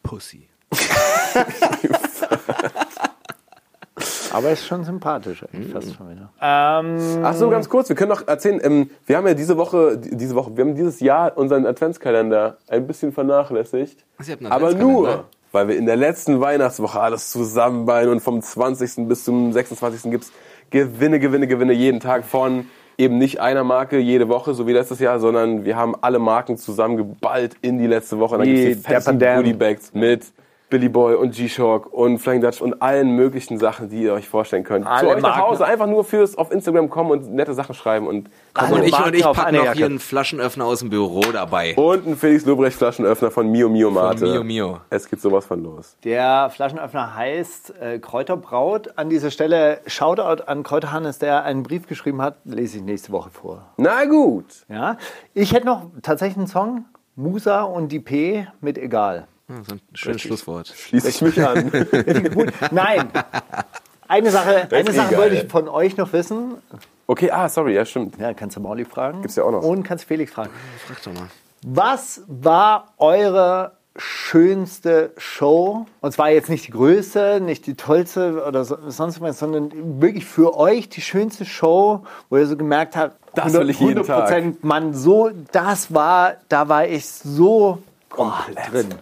Pussy. 0.02 0.48
Aber 4.34 4.50
ist 4.50 4.66
schon 4.66 4.84
sympathisch 4.84 5.44
eigentlich 5.44 5.72
fast 5.72 5.94
schon 5.94 6.10
wieder. 6.10 6.30
Ähm, 6.42 6.98
Ach 7.22 7.34
so, 7.34 7.48
ganz 7.50 7.68
kurz, 7.68 7.88
wir 7.88 7.96
können 7.96 8.10
noch 8.10 8.26
erzählen, 8.26 8.60
ähm, 8.62 8.90
wir 9.06 9.16
haben 9.16 9.26
ja 9.26 9.34
diese 9.34 9.56
Woche, 9.56 9.96
die- 9.98 10.16
diese 10.16 10.34
Woche, 10.34 10.56
wir 10.56 10.64
haben 10.64 10.74
dieses 10.74 11.00
Jahr 11.00 11.36
unseren 11.36 11.66
Adventskalender 11.66 12.56
ein 12.68 12.86
bisschen 12.86 13.12
vernachlässigt. 13.12 14.04
Habt 14.18 14.28
einen 14.40 14.46
Aber 14.52 14.74
nur, 14.74 15.24
weil 15.52 15.68
wir 15.68 15.76
in 15.76 15.86
der 15.86 15.96
letzten 15.96 16.40
Weihnachtswoche 16.40 17.00
alles 17.00 17.30
zusammenballen 17.30 18.08
und 18.10 18.20
vom 18.20 18.42
20. 18.42 19.06
bis 19.08 19.24
zum 19.24 19.52
26. 19.52 20.10
gibt's 20.10 20.32
Gewinne, 20.70 21.20
Gewinne, 21.20 21.46
Gewinne 21.46 21.72
jeden 21.72 22.00
Tag 22.00 22.24
von 22.24 22.66
eben 22.98 23.18
nicht 23.18 23.40
einer 23.40 23.64
Marke 23.64 23.98
jede 23.98 24.28
Woche, 24.28 24.54
so 24.54 24.66
wie 24.66 24.72
letztes 24.72 24.98
Jahr, 25.00 25.18
sondern 25.20 25.64
wir 25.64 25.76
haben 25.76 25.94
alle 26.00 26.18
Marken 26.18 26.56
zusammengeballt 26.56 27.56
in 27.60 27.78
die 27.78 27.86
letzte 27.86 28.18
Woche. 28.18 28.34
Und 28.34 28.40
dann 28.40 28.48
Wie 28.48 28.66
gibt's 28.66 28.82
die 28.82 28.92
fetten. 28.92 29.18
Goodie-Bags 29.18 29.92
mit 29.94 30.22
Billy 30.74 30.88
Boy 30.88 31.14
und 31.14 31.36
G-Shock 31.36 31.92
und 31.92 32.18
Flying 32.18 32.40
Dutch 32.40 32.60
und 32.60 32.82
allen 32.82 33.14
möglichen 33.14 33.58
Sachen, 33.60 33.88
die 33.90 34.02
ihr 34.02 34.12
euch 34.12 34.28
vorstellen 34.28 34.64
könnt. 34.64 34.84
Alle 34.84 35.02
Zu 35.02 35.06
euch 35.14 35.22
nach 35.22 35.36
Marken. 35.36 35.42
Hause 35.42 35.64
einfach 35.64 35.86
nur 35.86 36.02
fürs 36.02 36.36
auf 36.36 36.50
Instagram 36.50 36.90
kommen 36.90 37.12
und 37.12 37.32
nette 37.32 37.54
Sachen 37.54 37.76
schreiben 37.76 38.08
und 38.08 38.28
Alle 38.54 38.74
Und 38.74 38.82
ich, 38.82 38.90
Marken 38.90 39.08
und 39.10 39.14
ich 39.14 39.24
auf 39.24 39.36
packe 39.36 39.48
eine 39.50 39.58
noch 39.58 39.72
hier 39.72 39.86
einen 39.86 40.00
Flaschenöffner 40.00 40.64
aus 40.64 40.80
dem 40.80 40.90
Büro 40.90 41.20
dabei. 41.32 41.76
und 41.76 42.08
ein 42.08 42.16
Felix 42.16 42.44
Lobrecht 42.44 42.76
Flaschenöffner 42.76 43.30
von 43.30 43.48
Mio 43.52 43.68
Mio 43.68 43.88
Mate. 43.92 44.24
Mio 44.24 44.42
Mio. 44.42 44.80
Es 44.90 45.08
geht 45.08 45.20
sowas 45.20 45.46
von 45.46 45.62
los. 45.62 45.96
Der 46.02 46.50
Flaschenöffner 46.50 47.14
heißt 47.14 47.74
äh, 47.80 48.00
Kräuterbraut. 48.00 48.98
An 48.98 49.08
dieser 49.10 49.30
Stelle 49.30 49.78
Shoutout 49.86 50.42
an 50.42 50.64
Kräuterhannes, 50.64 51.20
der 51.20 51.44
einen 51.44 51.62
Brief 51.62 51.86
geschrieben 51.86 52.20
hat. 52.20 52.38
Lese 52.44 52.78
ich 52.78 52.82
nächste 52.82 53.12
Woche 53.12 53.30
vor. 53.30 53.62
Na 53.76 54.06
gut. 54.06 54.66
Ja? 54.68 54.96
Ich 55.34 55.52
hätte 55.52 55.66
noch 55.66 55.84
tatsächlich 56.02 56.38
einen 56.38 56.48
Song. 56.48 56.86
Musa 57.14 57.62
und 57.62 57.92
die 57.92 58.00
P 58.00 58.48
mit 58.60 58.76
Egal. 58.76 59.28
So 59.48 59.74
ein 59.74 59.80
schönes 59.92 60.22
Schlusswort. 60.22 60.68
Schließe 60.68 61.08
ich 61.08 61.20
mich 61.20 61.46
an. 61.46 61.70
Gut. 62.34 62.52
Nein. 62.70 63.08
Eine 64.08 64.30
Sache, 64.30 64.68
eine 64.70 64.88
eh 64.90 64.92
Sache 64.92 65.10
geil. 65.10 65.18
wollte 65.18 65.36
ich 65.36 65.50
von 65.50 65.68
euch 65.68 65.96
noch 65.96 66.12
wissen. 66.12 66.54
Okay, 67.06 67.30
ah, 67.30 67.48
sorry, 67.48 67.74
ja, 67.74 67.84
stimmt. 67.84 68.18
Ja, 68.18 68.32
kannst 68.32 68.56
du 68.56 68.60
Mauli 68.60 68.84
fragen. 68.84 69.20
Gibt's 69.22 69.36
ja 69.36 69.44
auch 69.44 69.50
noch. 69.50 69.62
Und 69.62 69.82
kannst 69.82 70.04
Felix 70.04 70.32
fragen. 70.32 70.50
Frag 70.86 71.02
doch 71.02 71.12
mal. 71.20 71.28
Was 71.66 72.22
war 72.26 72.92
eure 72.98 73.72
schönste 73.96 75.12
Show? 75.18 75.86
Und 76.00 76.12
zwar 76.12 76.30
jetzt 76.30 76.48
nicht 76.48 76.66
die 76.66 76.72
größte, 76.72 77.40
nicht 77.40 77.66
die 77.66 77.74
tollste 77.74 78.44
oder 78.46 78.64
so, 78.64 78.76
sonst 78.88 79.20
was, 79.20 79.38
sondern 79.38 80.00
wirklich 80.00 80.24
für 80.24 80.56
euch 80.56 80.88
die 80.88 81.00
schönste 81.00 81.44
Show, 81.44 82.04
wo 82.28 82.36
ihr 82.36 82.46
so 82.46 82.56
gemerkt 82.56 82.96
habt, 82.96 83.16
Das 83.34 83.52
will 83.52 83.70
ich 83.70 83.80
jeden 83.80 84.02
100% 84.02 84.56
Mann, 84.62 84.94
so, 84.94 85.30
das 85.52 85.92
war, 85.94 86.34
da 86.48 86.68
war 86.68 86.86
ich 86.86 87.06
so 87.06 87.78
Komplett. 88.08 88.72
drin. 88.72 88.94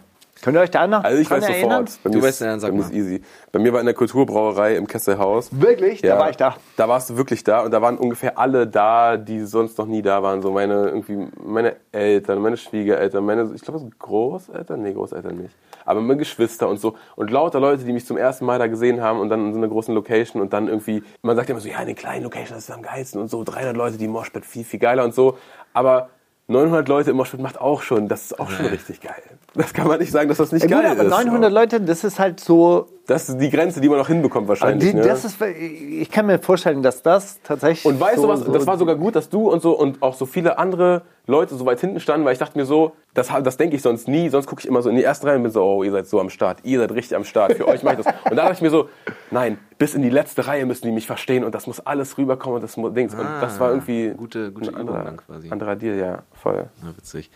Könnt 0.43 0.57
ihr 0.57 0.61
euch 0.61 0.71
da 0.73 0.87
noch 0.89 1.05
Also 1.05 1.19
ich 1.19 1.31
weiß 1.31 1.45
erinnern? 1.49 1.87
sofort. 1.87 2.03
Bei 2.03 2.11
Du 2.11 2.21
weißt 2.21 2.41
ja, 2.41 2.59
sag 2.59 2.75
mal. 2.75 2.93
easy. 2.93 3.23
Bei 3.53 3.61
mir 3.61 3.73
war 3.73 3.79
in 3.81 3.87
der 3.87 3.95
Kulturbrauerei 3.95 4.75
im 4.77 4.89
Kesselhaus. 4.89 5.49
Wirklich? 5.53 6.03
Da 6.03 6.19
war 6.19 6.31
ich 6.31 6.37
da. 6.37 6.57
Da 6.77 6.89
warst 6.89 7.11
du 7.11 7.17
wirklich 7.17 7.45
da 7.45 7.61
und 7.61 7.71
da 7.71 7.81
waren 7.81 7.97
ungefähr 7.97 8.39
alle 8.39 8.67
da, 8.67 9.17
die 9.17 9.41
sonst 9.45 9.79
noch 9.79 9.87
nie 9.87 10.03
da 10.03 10.23
waren. 10.25 10.43
So 10.43 10.51
meine 10.51 10.89
irgendwie 10.89 11.29
meine 11.45 11.77
Eltern, 11.93 12.41
meine 12.43 12.57
Schwiegereltern, 12.57 13.25
meine 13.25 13.53
ich 13.55 13.63
glaube 13.63 13.79
so 13.79 13.89
Großeltern, 13.99 14.83
nee 14.83 14.93
Großeltern 14.93 15.37
nicht, 15.37 15.55
aber 15.85 16.01
meine 16.01 16.19
Geschwister 16.19 16.69
und 16.69 16.79
so 16.79 16.97
und 17.15 17.31
lauter 17.31 17.61
Leute, 17.61 17.85
die 17.85 17.93
mich 17.93 18.05
zum 18.05 18.17
ersten 18.17 18.45
Mal 18.45 18.59
da 18.59 18.67
gesehen 18.67 19.01
haben 19.01 19.21
und 19.21 19.29
dann 19.29 19.47
in 19.47 19.53
so 19.53 19.59
einer 19.59 19.69
großen 19.69 19.95
Location 19.95 20.43
und 20.43 20.53
dann 20.53 20.67
irgendwie 20.67 21.05
man 21.23 21.37
sagt 21.37 21.49
ja 21.49 21.53
immer 21.55 21.61
so 21.61 21.69
ja 21.69 21.81
in 21.81 21.87
den 21.87 21.97
kleinen 21.97 22.25
Locations 22.25 22.59
ist 22.59 22.69
es 22.69 22.75
am 22.75 22.83
geilsten 22.83 23.21
und 23.21 23.29
so 23.29 23.45
300 23.45 23.77
Leute, 23.77 23.97
die 23.97 24.09
Moshpit 24.09 24.45
viel 24.45 24.65
viel 24.65 24.81
geiler 24.81 25.05
und 25.05 25.15
so, 25.15 25.39
aber 25.73 26.09
900 26.53 26.89
Leute 26.89 27.11
im 27.11 27.17
Moshpit 27.17 27.41
macht 27.41 27.61
auch 27.61 27.83
schon, 27.83 28.09
das 28.09 28.23
ist 28.27 28.41
auch 28.41 28.51
schon 28.51 28.67
richtig 28.67 29.01
geil. 29.01 29.23
Das 29.55 29.73
kann 29.75 29.89
man 29.89 29.99
nicht 29.99 30.13
sagen, 30.13 30.29
dass 30.29 30.39
das 30.39 30.53
nicht 30.53 30.69
Ja, 30.71 30.77
gut, 30.77 30.85
geil 30.85 30.93
aber 30.93 31.05
ist. 31.05 31.25
900 31.25 31.53
Leute, 31.53 31.81
das 31.81 32.05
ist 32.05 32.19
halt 32.19 32.41
so. 32.41 32.87
Das 33.07 33.29
ist 33.29 33.39
die 33.39 33.51
Grenze, 33.51 33.81
die 33.81 33.89
man 33.89 33.99
noch 33.99 34.07
hinbekommt 34.07 34.45
Die, 34.47 34.49
wahrscheinlich. 34.51 34.95
ne? 34.95 35.03
das 35.03 35.25
ist, 35.25 35.41
ich 35.43 36.09
kann 36.11 36.27
mir 36.27 36.39
vorstellen, 36.39 36.83
dass 36.83 37.03
das 37.03 37.41
tatsächlich. 37.43 37.85
Und 37.85 37.99
weißt 37.99 38.17
so, 38.17 38.23
du 38.23 38.29
was, 38.29 38.41
so 38.41 38.53
das 38.53 38.65
war 38.67 38.79
sogar 38.79 38.95
gut, 38.95 39.17
dass 39.17 39.29
du 39.29 39.51
und 39.51 39.61
so 39.61 39.73
und 39.77 40.01
auch 40.03 40.15
so 40.15 40.25
viele 40.25 40.57
andere 40.57 41.03
Leute 41.27 41.57
so 41.57 41.67
weit 41.67 41.81
hinten 41.81 41.99
standen, 41.99 42.25
weil 42.25 42.33
ich 42.33 42.39
dachte 42.39 42.57
mir 42.57 42.65
so, 42.65 42.93
das, 43.15 43.29
das 43.43 43.57
denke 43.57 43.75
ich 43.75 43.83
sonst 43.83 44.07
nie, 44.07 44.29
sonst 44.29 44.47
gucke 44.47 44.61
ich 44.61 44.69
immer 44.69 44.83
so 44.83 44.89
in 44.91 44.95
die 44.97 45.03
erste 45.03 45.27
Reihe 45.27 45.37
und 45.37 45.43
bin 45.43 45.51
so, 45.53 45.63
oh, 45.65 45.83
ihr 45.83 45.91
seid 45.91 46.07
so 46.07 46.21
am 46.21 46.31
Start, 46.31 46.61
ihr 46.63 46.79
seid 46.79 46.93
richtig 46.93 47.17
am 47.17 47.25
Start, 47.25 47.55
für 47.55 47.67
euch 47.67 47.83
mache 47.83 47.97
ich 48.01 48.05
das. 48.05 48.15
Und 48.31 48.37
da 48.37 48.43
dachte 48.43 48.55
ich 48.55 48.63
mir 48.63 48.71
so, 48.71 48.89
nein, 49.33 49.59
bis 49.79 49.95
in 49.97 50.03
die 50.03 50.11
letzte 50.11 50.47
Reihe 50.47 50.65
müssen 50.65 50.87
die 50.87 50.93
mich 50.93 51.07
verstehen 51.07 51.43
und 51.45 51.55
das 51.57 51.67
muss 51.67 51.81
alles 51.81 52.19
rüberkommen 52.19 52.57
und 52.57 52.63
das 52.63 52.77
muss 52.77 52.93
Dings. 52.95 53.15
Und 53.15 53.25
das 53.41 53.59
war 53.59 53.71
irgendwie 53.71 54.11
Ah, 54.11 54.17
gute- 54.17 54.53
gute 54.53 54.69
ein 54.71 54.75
Übung 54.75 54.81
anderer, 54.95 55.05
dann 55.05 55.17
quasi. 55.17 55.51
anderer 55.51 55.77
Deal, 55.77 55.97
ja, 55.99 56.23
voll. 56.35 56.67
Ja, 56.83 56.97
witzig. 56.97 57.31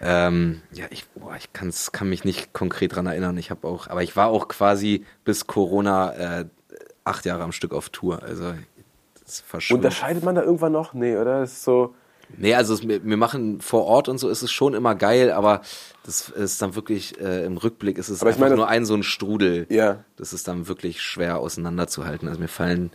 Ähm, 0.00 0.62
ja, 0.72 0.86
ich, 0.90 1.08
boah, 1.10 1.36
ich 1.36 1.52
kann's, 1.52 1.92
kann 1.92 2.08
mich 2.08 2.24
nicht 2.24 2.52
konkret 2.52 2.94
dran 2.94 3.06
erinnern. 3.06 3.36
Ich 3.38 3.50
habe 3.50 3.66
auch, 3.66 3.88
aber 3.88 4.02
ich 4.02 4.16
war 4.16 4.28
auch 4.28 4.48
quasi 4.48 5.04
bis 5.24 5.46
Corona 5.46 6.40
äh, 6.40 6.44
acht 7.04 7.24
Jahre 7.24 7.42
am 7.42 7.52
Stück 7.52 7.72
auf 7.72 7.88
Tour. 7.88 8.22
Also 8.22 8.54
das. 9.24 9.70
Unterscheidet 9.70 10.22
man 10.22 10.34
da 10.34 10.42
irgendwann 10.42 10.72
noch? 10.72 10.94
Nee, 10.94 11.16
oder? 11.16 11.40
Das 11.40 11.52
ist 11.52 11.64
so, 11.64 11.94
Nee, 12.36 12.54
also 12.54 12.74
es, 12.74 12.86
wir 12.86 13.16
machen 13.16 13.60
vor 13.60 13.84
Ort 13.84 14.08
und 14.08 14.18
so 14.18 14.28
ist 14.28 14.42
es 14.42 14.50
schon 14.50 14.74
immer 14.74 14.94
geil, 14.94 15.30
aber 15.30 15.60
das 16.04 16.28
ist 16.28 16.60
dann 16.60 16.74
wirklich 16.74 17.20
äh, 17.20 17.44
im 17.44 17.56
Rückblick 17.56 17.98
ist 17.98 18.08
es 18.08 18.20
Aber 18.20 18.30
ich 18.30 18.36
einfach 18.36 18.46
meine, 18.46 18.56
nur 18.56 18.68
ein 18.68 18.84
so 18.84 18.94
ein 18.94 19.02
Strudel. 19.02 19.66
Ja. 19.68 20.04
Das 20.16 20.32
ist 20.32 20.48
dann 20.48 20.68
wirklich 20.68 21.02
schwer 21.02 21.38
auseinanderzuhalten. 21.38 22.28
Also 22.28 22.40
mir 22.40 22.48
fallen 22.48 22.90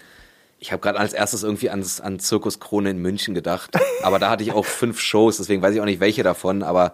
ich 0.62 0.72
habe 0.72 0.80
gerade 0.80 1.00
als 1.00 1.14
erstes 1.14 1.42
irgendwie 1.44 1.72
ans, 1.72 2.00
an 2.00 2.20
Zirkus 2.20 2.60
Krone 2.60 2.92
in 2.92 3.00
München 3.00 3.34
gedacht, 3.34 3.78
aber 4.04 4.20
da 4.20 4.30
hatte 4.30 4.44
ich 4.44 4.54
auch 4.54 4.66
fünf 4.66 5.00
Shows, 5.02 5.38
deswegen 5.38 5.62
weiß 5.62 5.74
ich 5.74 5.82
auch 5.82 5.86
nicht 5.86 6.00
welche 6.00 6.24
davon, 6.24 6.62
aber 6.64 6.94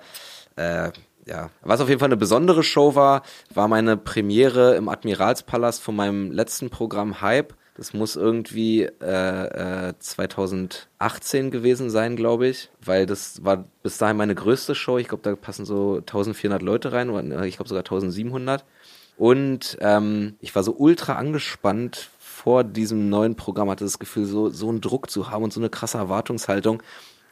äh, 0.56 0.92
ja, 1.28 1.50
was 1.62 1.82
auf 1.82 1.90
jeden 1.90 2.00
Fall 2.00 2.08
eine 2.08 2.18
besondere 2.18 2.64
Show 2.64 2.96
war, 2.96 3.24
war 3.54 3.68
meine 3.68 3.98
Premiere 3.98 4.76
im 4.76 4.88
Admiralspalast 4.88 5.84
von 5.84 5.98
meinem 5.98 6.32
letzten 6.32 6.70
Programm 6.70 7.20
Hype. 7.20 7.54
Das 7.76 7.94
muss 7.94 8.16
irgendwie 8.16 8.84
äh, 9.02 9.90
äh, 9.90 9.94
2018 10.00 11.52
gewesen 11.52 11.90
sein, 11.90 12.16
glaube 12.16 12.48
ich, 12.48 12.70
weil 12.82 13.06
das 13.06 13.44
war 13.44 13.66
bis 13.84 13.98
dahin 13.98 14.16
meine 14.16 14.34
größte 14.34 14.74
Show. 14.74 14.98
Ich 14.98 15.10
glaube, 15.10 15.24
da 15.24 15.36
passen 15.36 15.66
so 15.66 15.98
1400 15.98 16.62
Leute 16.62 16.94
rein, 16.94 17.10
oder 17.10 17.44
ich 17.44 17.58
glaube 17.58 17.70
sogar 17.70 17.84
1700. 17.84 18.64
Und 19.18 19.78
ähm, 19.82 20.38
ich 20.40 20.56
war 20.56 20.64
so 20.64 20.76
ultra 20.76 21.14
angespannt 21.14 22.10
vor 22.48 22.64
diesem 22.64 23.10
neuen 23.10 23.36
Programm, 23.36 23.70
hatte 23.70 23.84
das 23.84 24.00
Gefühl, 24.00 24.24
so, 24.24 24.48
so 24.48 24.70
einen 24.70 24.80
Druck 24.80 25.10
zu 25.10 25.30
haben 25.30 25.44
und 25.44 25.52
so 25.52 25.60
eine 25.60 25.70
krasse 25.70 25.98
Erwartungshaltung. 25.98 26.82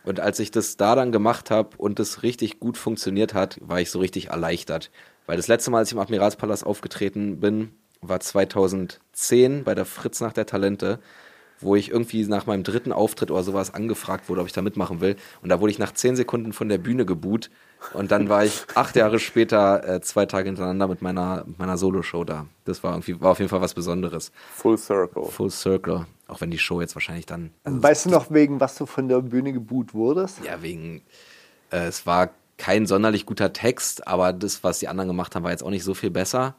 Und 0.03 0.19
als 0.19 0.39
ich 0.41 0.51
das 0.51 0.75
da 0.75 0.93
dann 0.93 1.13
gemacht 1.13 1.51
habe 1.51 1.69
und 1.77 1.99
das 1.99 2.21
richtig 2.21 2.59
gut 2.59 2.77
funktioniert 2.77 3.33
hat, 3.33 3.57
war 3.61 3.79
ich 3.79 3.91
so 3.91 3.99
richtig 3.99 4.31
erleichtert. 4.31 4.91
Weil 5.25 5.37
das 5.37 5.47
letzte 5.47 5.71
Mal, 5.71 5.77
als 5.77 5.87
ich 5.87 5.93
im 5.93 6.01
Admiralspalast 6.01 6.65
aufgetreten 6.65 7.39
bin, 7.39 7.71
war 8.01 8.19
2010 8.19 9.63
bei 9.63 9.73
der 9.73 9.85
Fritz 9.85 10.19
nach 10.19 10.33
der 10.33 10.47
Talente, 10.47 10.99
wo 11.61 11.77
ich 11.77 11.91
irgendwie 11.91 12.25
nach 12.25 12.45
meinem 12.45 12.63
dritten 12.63 12.91
Auftritt 12.91 13.31
oder 13.31 13.43
sowas 13.43 13.73
angefragt 13.73 14.27
wurde, 14.27 14.41
ob 14.41 14.47
ich 14.47 14.53
da 14.53 14.61
mitmachen 14.61 14.99
will. 14.99 15.15
Und 15.41 15.47
da 15.47 15.61
wurde 15.61 15.71
ich 15.71 15.79
nach 15.79 15.93
zehn 15.93 16.17
Sekunden 16.17 16.51
von 16.51 16.67
der 16.67 16.77
Bühne 16.77 17.05
geboot. 17.05 17.49
Und 17.93 18.11
dann 18.11 18.29
war 18.29 18.43
ich 18.45 18.65
acht 18.75 18.95
Jahre 18.95 19.19
später 19.19 19.87
äh, 19.87 20.01
zwei 20.01 20.25
Tage 20.25 20.47
hintereinander 20.47 20.87
mit 20.87 21.01
meiner, 21.01 21.43
mit 21.45 21.59
meiner 21.59 21.77
Solo-Show 21.77 22.23
da. 22.23 22.45
Das 22.65 22.83
war 22.83 22.93
irgendwie, 22.93 23.19
war 23.21 23.31
auf 23.31 23.39
jeden 23.39 23.49
Fall 23.49 23.61
was 23.61 23.73
Besonderes. 23.73 24.31
full 24.55 24.77
circle. 24.77 25.25
Full 25.25 25.49
Circle. 25.51 26.05
Auch 26.27 26.41
wenn 26.41 26.49
die 26.51 26.57
Show 26.57 26.81
jetzt 26.81 26.95
wahrscheinlich 26.95 27.25
dann. 27.25 27.51
Also 27.63 27.83
Weißt 27.83 28.05
du 28.05 28.09
noch, 28.09 28.31
wegen 28.31 28.59
was 28.59 28.75
du 28.75 28.85
von 28.85 29.07
der 29.07 29.21
Bühne 29.21 29.53
geboot 29.53 29.93
wurdest? 29.93 30.39
Ja, 30.43 30.61
wegen, 30.61 31.03
äh, 31.71 31.85
es 31.85 32.05
war 32.05 32.29
kein 32.57 32.85
sonderlich 32.87 33.25
guter 33.25 33.53
Text, 33.53 34.07
aber 34.07 34.33
das, 34.33 34.63
was 34.63 34.79
die 34.79 34.87
anderen 34.87 35.07
gemacht 35.09 35.35
haben, 35.35 35.43
war 35.43 35.51
jetzt 35.51 35.63
auch 35.63 35.69
nicht 35.69 35.83
so 35.83 35.93
viel 35.93 36.09
besser. 36.09 36.55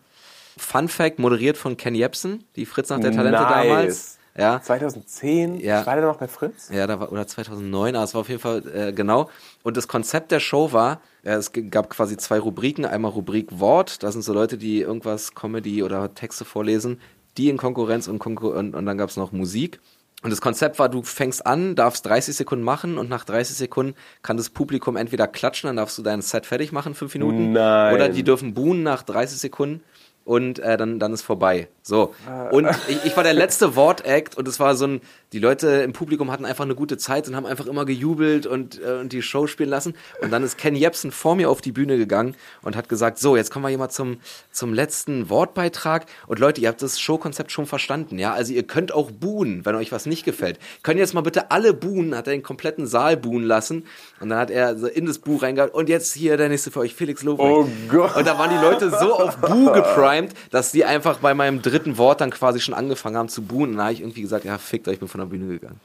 Fun 0.57 0.89
Fact, 0.89 1.19
moderiert 1.19 1.57
von 1.57 1.77
Ken 1.77 1.94
Jebsen, 1.94 2.44
die 2.55 2.65
Fritz 2.66 2.89
nach 2.90 3.01
der 3.01 3.12
Talente 3.12 3.40
Nice. 3.40 3.51
damals. 3.51 4.19
Ja, 4.38 4.60
2010? 4.60 5.60
Ja. 5.60 5.86
War 5.86 5.96
der 5.96 6.04
noch 6.04 6.18
bei 6.18 6.28
Fritz? 6.28 6.68
ja, 6.70 6.86
da 6.86 7.00
war, 7.00 7.10
oder 7.10 7.26
2009, 7.26 7.94
aber 7.94 8.04
es 8.04 8.14
war 8.14 8.20
auf 8.20 8.28
jeden 8.28 8.40
Fall, 8.40 8.62
äh, 8.74 8.92
genau. 8.92 9.30
Und 9.62 9.76
das 9.76 9.88
Konzept 9.88 10.30
der 10.30 10.40
Show 10.40 10.72
war, 10.72 11.00
äh, 11.22 11.32
es 11.32 11.52
gab 11.70 11.90
quasi 11.90 12.16
zwei 12.16 12.38
Rubriken. 12.38 12.84
Einmal 12.84 13.12
Rubrik 13.12 13.58
Wort, 13.58 14.02
da 14.02 14.12
sind 14.12 14.22
so 14.22 14.32
Leute, 14.32 14.58
die 14.58 14.80
irgendwas 14.80 15.34
Comedy 15.34 15.82
oder 15.82 16.14
Texte 16.14 16.44
vorlesen, 16.44 17.00
die 17.36 17.48
in 17.48 17.56
Konkurrenz 17.56 18.08
und, 18.08 18.18
Konkur 18.18 18.54
und, 18.54 18.74
und 18.74 18.86
dann 18.86 18.98
gab 18.98 19.08
es 19.08 19.16
noch 19.16 19.32
Musik. 19.32 19.80
Und 20.22 20.30
das 20.30 20.40
Konzept 20.40 20.78
war, 20.78 20.88
du 20.88 21.02
fängst 21.02 21.46
an, 21.46 21.74
darfst 21.76 22.06
30 22.06 22.34
Sekunden 22.34 22.64
machen 22.64 22.98
und 22.98 23.08
nach 23.08 23.24
30 23.24 23.56
Sekunden 23.56 23.94
kann 24.22 24.36
das 24.36 24.50
Publikum 24.50 24.96
entweder 24.96 25.28
klatschen, 25.28 25.68
dann 25.68 25.76
darfst 25.76 25.98
du 25.98 26.02
dein 26.02 26.22
Set 26.22 26.46
fertig 26.46 26.72
machen, 26.72 26.94
fünf 26.94 27.14
Minuten. 27.14 27.52
Nein. 27.52 27.94
Oder 27.94 28.08
die 28.08 28.24
dürfen 28.24 28.54
buhen 28.54 28.82
nach 28.82 29.02
30 29.02 29.38
Sekunden 29.38 29.82
und 30.27 30.59
äh, 30.59 30.77
dann, 30.77 30.98
dann 30.98 31.12
ist 31.12 31.23
vorbei. 31.23 31.69
So. 31.82 32.12
Und 32.51 32.69
ich, 32.89 33.05
ich 33.05 33.16
war 33.16 33.23
der 33.23 33.32
letzte 33.32 33.77
Wortact 33.77 34.36
und 34.36 34.48
es 34.48 34.59
war 34.59 34.74
so 34.74 34.89
ein, 34.89 35.01
die 35.32 35.39
Leute 35.39 35.69
im 35.69 35.93
Publikum 35.93 36.32
hatten 36.32 36.44
einfach 36.44 36.65
eine 36.65 36.74
gute 36.74 36.98
Zeit 36.98 37.28
und 37.28 37.36
haben 37.36 37.47
einfach 37.47 37.66
immer 37.66 37.85
gejubelt 37.85 38.44
und, 38.44 38.82
äh, 38.82 38.98
und 39.01 39.12
die 39.12 39.23
Show 39.23 39.47
spielen 39.47 39.70
lassen. 39.70 39.94
Und 40.20 40.32
dann 40.32 40.43
ist 40.43 40.59
Ken 40.59 40.74
Jebsen 40.74 41.12
vor 41.12 41.36
mir 41.36 41.48
auf 41.48 41.61
die 41.61 41.70
Bühne 41.70 41.97
gegangen 41.97 42.35
und 42.62 42.74
hat 42.74 42.89
gesagt, 42.89 43.20
so, 43.20 43.36
jetzt 43.36 43.53
kommen 43.53 43.65
wir 43.65 43.69
hier 43.69 43.78
mal 43.78 43.89
zum, 43.89 44.19
zum 44.51 44.74
letzten 44.74 45.31
Wortbeitrag. 45.31 46.07
Und 46.27 46.40
Leute, 46.40 46.61
ihr 46.61 46.69
habt 46.69 46.82
das 46.82 46.98
Showkonzept 46.98 47.53
schon 47.53 47.66
verstanden, 47.66 48.19
ja? 48.19 48.32
Also 48.32 48.53
ihr 48.53 48.65
könnt 48.65 48.93
auch 48.93 49.12
buhen, 49.12 49.65
wenn 49.65 49.77
euch 49.77 49.93
was 49.93 50.07
nicht 50.07 50.24
gefällt. 50.24 50.59
Können 50.82 50.98
jetzt 50.98 51.15
mal 51.15 51.20
bitte 51.20 51.53
alle 51.53 51.73
buhen, 51.73 52.16
hat 52.16 52.27
er 52.27 52.32
den 52.32 52.43
kompletten 52.43 52.89
Saal 52.89 53.16
buhen 53.16 53.44
lassen. 53.44 53.86
Und 54.19 54.31
dann 54.31 54.39
hat 54.40 54.51
er 54.51 54.77
so 54.77 54.89
in 54.89 55.07
das 55.07 55.20
Buch 55.20 55.43
reingehauen. 55.43 55.70
Und 55.70 55.89
jetzt 55.89 56.15
hier 56.15 56.36
der 56.36 56.48
nächste 56.48 56.73
für 56.73 56.81
euch, 56.81 56.94
Felix 56.94 57.23
Lobrecht. 57.23 57.48
Oh 57.48 57.69
Gott. 57.89 58.16
Und 58.16 58.27
da 58.27 58.39
waren 58.40 58.51
die 58.51 58.57
Leute 58.57 58.90
so 58.90 59.15
auf 59.15 59.36
Bu 59.36 59.70
geprimed, 59.73 60.15
dass 60.51 60.72
die 60.72 60.84
einfach 60.84 61.18
bei 61.18 61.34
meinem 61.34 61.62
dritten 61.62 61.98
Wort 61.98 62.20
dann 62.20 62.30
quasi 62.30 62.60
schon 62.60 62.74
angefangen 62.74 63.16
haben 63.16 63.28
zu 63.28 63.43
buhen. 63.43 63.70
Und 63.70 63.76
da 63.76 63.84
habe 63.84 63.93
ich 63.93 64.01
irgendwie 64.01 64.22
gesagt, 64.22 64.44
ja, 64.44 64.59
fickt 64.59 64.88
euch, 64.88 64.94
ich 64.94 65.01
bin 65.01 65.09
von 65.09 65.20
der 65.20 65.26
Bühne 65.26 65.47
gegangen. 65.47 65.80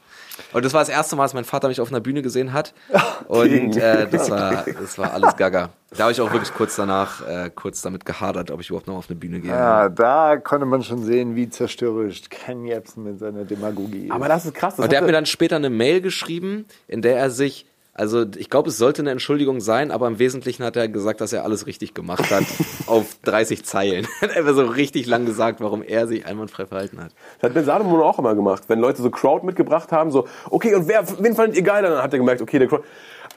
Und 0.52 0.64
das 0.64 0.72
war 0.72 0.80
das 0.80 0.88
erste 0.88 1.16
Mal, 1.16 1.24
dass 1.24 1.34
mein 1.34 1.44
Vater 1.44 1.68
mich 1.68 1.80
auf 1.80 1.88
einer 1.88 2.00
Bühne 2.00 2.22
gesehen 2.22 2.52
hat. 2.52 2.72
Und 3.28 3.76
äh, 3.76 4.08
das, 4.08 4.30
war, 4.30 4.64
das 4.64 4.98
war 4.98 5.12
alles 5.12 5.36
gaga. 5.36 5.70
Da 5.96 6.04
habe 6.04 6.12
ich 6.12 6.20
auch 6.20 6.32
wirklich 6.32 6.54
kurz 6.54 6.76
danach, 6.76 7.26
äh, 7.26 7.50
kurz 7.54 7.82
damit 7.82 8.04
gehadert, 8.04 8.50
ob 8.50 8.60
ich 8.60 8.70
überhaupt 8.70 8.86
noch 8.86 8.96
auf 8.96 9.10
eine 9.10 9.18
Bühne 9.18 9.40
gehe. 9.40 9.50
Ja, 9.50 9.88
da 9.88 10.36
konnte 10.38 10.64
man 10.64 10.82
schon 10.82 11.04
sehen, 11.04 11.36
wie 11.36 11.50
zerstörerisch 11.50 12.22
Ken 12.30 12.64
Jebsen 12.64 13.04
mit 13.04 13.18
seiner 13.18 13.44
Demagogie 13.44 14.06
ist. 14.06 14.12
Aber 14.12 14.28
das 14.28 14.46
ist 14.46 14.54
krass. 14.54 14.76
Das 14.76 14.84
Und 14.84 14.92
der 14.92 15.00
hat 15.00 15.06
mir 15.06 15.12
dann 15.12 15.26
später 15.26 15.56
eine 15.56 15.70
Mail 15.70 16.00
geschrieben, 16.00 16.66
in 16.88 17.02
der 17.02 17.18
er 17.18 17.30
sich, 17.30 17.66
also 17.94 18.24
ich 18.36 18.48
glaube, 18.48 18.70
es 18.70 18.78
sollte 18.78 19.02
eine 19.02 19.10
Entschuldigung 19.10 19.60
sein, 19.60 19.90
aber 19.90 20.06
im 20.06 20.18
Wesentlichen 20.18 20.64
hat 20.64 20.76
er 20.76 20.88
gesagt, 20.88 21.20
dass 21.20 21.32
er 21.32 21.44
alles 21.44 21.66
richtig 21.66 21.92
gemacht 21.92 22.30
hat, 22.30 22.44
auf 22.86 23.16
30 23.24 23.64
Zeilen. 23.64 24.06
Hat 24.20 24.34
einfach 24.34 24.54
so 24.54 24.64
richtig 24.64 25.06
lang 25.06 25.26
gesagt, 25.26 25.60
warum 25.60 25.82
er 25.82 26.06
sich 26.06 26.24
einwandfrei 26.24 26.64
verhalten 26.64 27.00
hat. 27.00 27.12
Das 27.40 27.50
hat 27.50 27.54
Ben 27.54 27.64
Salomon 27.66 28.00
auch 28.00 28.18
immer 28.18 28.34
gemacht. 28.34 28.62
Wenn 28.68 28.80
Leute 28.80 29.02
so 29.02 29.10
Crowd 29.10 29.44
mitgebracht 29.44 29.92
haben, 29.92 30.10
so, 30.10 30.26
okay, 30.48 30.74
und 30.74 30.88
wer, 30.88 31.04
wen 31.22 31.34
fandet 31.34 31.56
ihr 31.56 31.62
geil? 31.62 31.82
Dann 31.82 32.02
hat 32.02 32.14
er 32.14 32.18
gemerkt, 32.18 32.40
okay, 32.40 32.58
der 32.58 32.68
Crowd, 32.68 32.84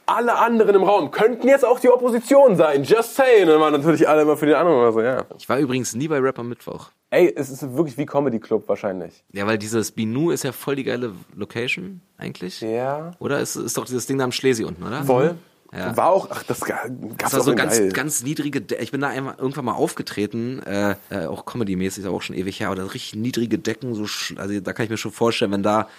alle 0.05 0.37
anderen 0.37 0.75
im 0.75 0.83
Raum 0.83 1.11
könnten 1.11 1.47
jetzt 1.47 1.65
auch 1.65 1.79
die 1.79 1.89
Opposition 1.89 2.55
sein. 2.55 2.83
Just 2.83 3.15
saying. 3.15 3.43
Und 3.43 3.49
dann 3.49 3.61
waren 3.61 3.73
natürlich 3.73 4.07
alle 4.07 4.21
immer 4.21 4.37
für 4.37 4.45
den 4.45 4.55
anderen 4.55 4.79
oder 4.79 4.91
so, 4.91 5.01
ja. 5.01 5.25
Ich 5.37 5.47
war 5.49 5.57
übrigens 5.59 5.95
nie 5.95 6.07
bei 6.07 6.19
Rapper 6.19 6.43
Mittwoch. 6.43 6.91
Ey, 7.09 7.33
es 7.35 7.49
ist 7.49 7.75
wirklich 7.75 7.97
wie 7.97 8.05
Comedy 8.05 8.39
Club 8.39 8.67
wahrscheinlich. 8.67 9.23
Ja, 9.31 9.47
weil 9.47 9.57
dieses 9.57 9.91
Binu 9.91 10.31
ist 10.31 10.43
ja 10.43 10.51
voll 10.51 10.75
die 10.75 10.83
geile 10.83 11.13
Location, 11.35 12.01
eigentlich. 12.17 12.61
Ja. 12.61 13.11
Oder? 13.19 13.39
Ist, 13.39 13.55
ist 13.55 13.77
doch 13.77 13.85
dieses 13.85 14.05
Ding 14.05 14.17
da 14.17 14.25
am 14.25 14.31
Schlesi 14.31 14.63
unten, 14.63 14.83
oder? 14.83 15.03
Voll. 15.03 15.35
Ja. 15.73 15.95
War 15.97 16.09
auch, 16.09 16.29
ach, 16.31 16.43
das 16.43 16.61
gab's 16.61 16.89
Das 17.17 17.33
war 17.33 17.41
so 17.41 17.53
ganz, 17.53 17.77
geil. 17.77 17.91
ganz 17.91 18.23
niedrige, 18.23 18.61
De 18.61 18.77
ich 18.81 18.91
bin 18.91 19.01
da 19.01 19.07
einmal, 19.07 19.35
irgendwann 19.37 19.65
mal 19.65 19.73
aufgetreten, 19.73 20.61
äh, 20.63 20.95
äh, 21.09 21.25
auch 21.25 21.45
comedy-mäßig, 21.45 22.05
aber 22.05 22.15
auch 22.15 22.21
schon 22.21 22.35
ewig 22.35 22.59
her, 22.59 22.67
aber 22.67 22.77
da 22.77 22.85
richtig 22.85 23.15
niedrige 23.15 23.57
Decken, 23.57 23.93
so, 23.93 24.03
also 24.37 24.59
da 24.61 24.73
kann 24.73 24.85
ich 24.85 24.89
mir 24.89 24.97
schon 24.97 25.11
vorstellen, 25.11 25.51
wenn 25.51 25.63
da, 25.63 25.89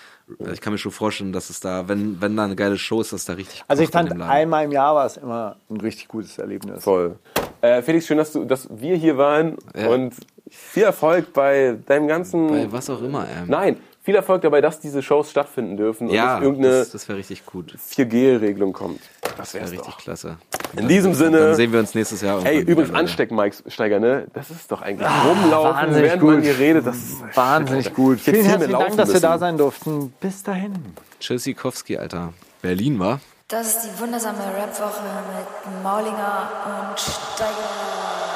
ich 0.53 0.61
kann 0.61 0.73
mir 0.73 0.79
schon 0.79 0.93
vorstellen, 0.93 1.33
dass 1.33 1.51
es 1.51 1.61
da, 1.61 1.89
wenn, 1.89 2.21
wenn 2.21 2.37
da 2.37 2.45
eine 2.45 2.57
geile 2.57 2.77
Show 2.79 3.01
ist, 3.01 3.13
dass 3.13 3.25
da 3.25 3.35
richtig 3.35 3.63
Also 3.69 3.83
ich 3.83 3.91
fand, 3.91 4.21
einmal 4.21 4.65
im 4.65 4.73
Jahr 4.73 4.95
war 4.95 5.07
es 5.07 5.17
immer 5.17 5.57
ein 5.71 5.81
richtig 5.81 6.09
gutes 6.09 6.39
Erlebnis. 6.39 6.83
Voll. 6.83 7.17
Äh, 7.61 7.83
Felix, 7.83 8.07
schön, 8.07 8.19
dass, 8.19 8.33
du, 8.33 8.45
dass 8.45 8.69
wir 8.71 8.97
hier 8.97 9.17
waren 9.17 9.57
Ja. 9.75 9.89
und 9.89 10.15
viel 10.49 10.83
Erfolg 10.85 11.33
bei 11.33 11.77
deinem 11.87 12.09
ganzen... 12.09 12.49
Bei 12.49 12.73
was 12.73 12.91
auch 12.91 13.03
immer, 13.03 13.27
ähm. 13.29 13.49
Nein, 13.49 13.77
viel 14.07 14.15
Erfolg 14.15 14.41
dabei, 14.43 14.61
dass 14.61 14.79
diese 14.79 15.03
Shows 15.03 15.33
stattfinden 15.33 15.77
dürfen 15.77 16.09
ja, 16.09 16.37
und 16.37 16.45
irgendeine 16.45 16.79
das, 16.79 16.93
das 16.93 17.09
wäre 17.09 17.19
richtig 17.19 17.45
gut. 17.45 17.75
4G-Regelung 17.91 18.73
kommt. 18.73 19.01
Das 19.37 19.53
wäre 19.53 19.65
wäre 19.65 19.73
richtig 19.73 19.95
doch. 19.95 19.99
klasse. 19.99 20.37
In 20.77 20.87
diesem 20.87 21.11
Dann 21.11 21.19
Sinne... 21.19 21.55
sehen 21.57 21.73
wir 21.73 21.81
uns 21.81 21.93
nächstes 21.93 22.21
Jahr. 22.21 22.39
Ey, 22.39 22.59
irgendwann 22.59 22.73
übrigens. 22.73 22.95
Ansteck-Mike-Steiger, 22.95 23.99
ne? 23.99 24.29
Das 24.33 24.51
ist 24.51 24.71
doch 24.71 24.81
eigentlich 24.81 25.09
rumlaufen, 25.09 25.75
wahnsinnig 25.75 26.05
während 26.05 26.23
man 26.23 26.35
gut. 26.37 26.45
hier 26.45 26.57
redet. 26.57 26.87
Das 26.87 26.97
ist 26.97 27.17
Wahnsinnig 27.35 27.95
gut. 27.95 28.21
Vielen 28.21 28.45
herzlichen 28.45 28.79
Dank, 28.79 28.97
dass 28.97 29.13
wir 29.13 29.21
da 29.21 29.39
sein 29.39 29.59
durften. 29.59 30.15
Bis 30.21 30.45
dahin. 30.45 30.73
Tschüssikowski, 31.19 31.99
Alter. 31.99 32.33
Berlin 32.63 33.01
war. 33.01 33.19
Das 33.49 33.67
ist 33.67 33.81
die 33.87 34.01
wundersame 34.01 34.39
Rap-Woche 34.39 35.03
mit 35.37 35.83
Maulinger 35.83 36.49
und 36.91 37.01
Steiger. 37.01 38.36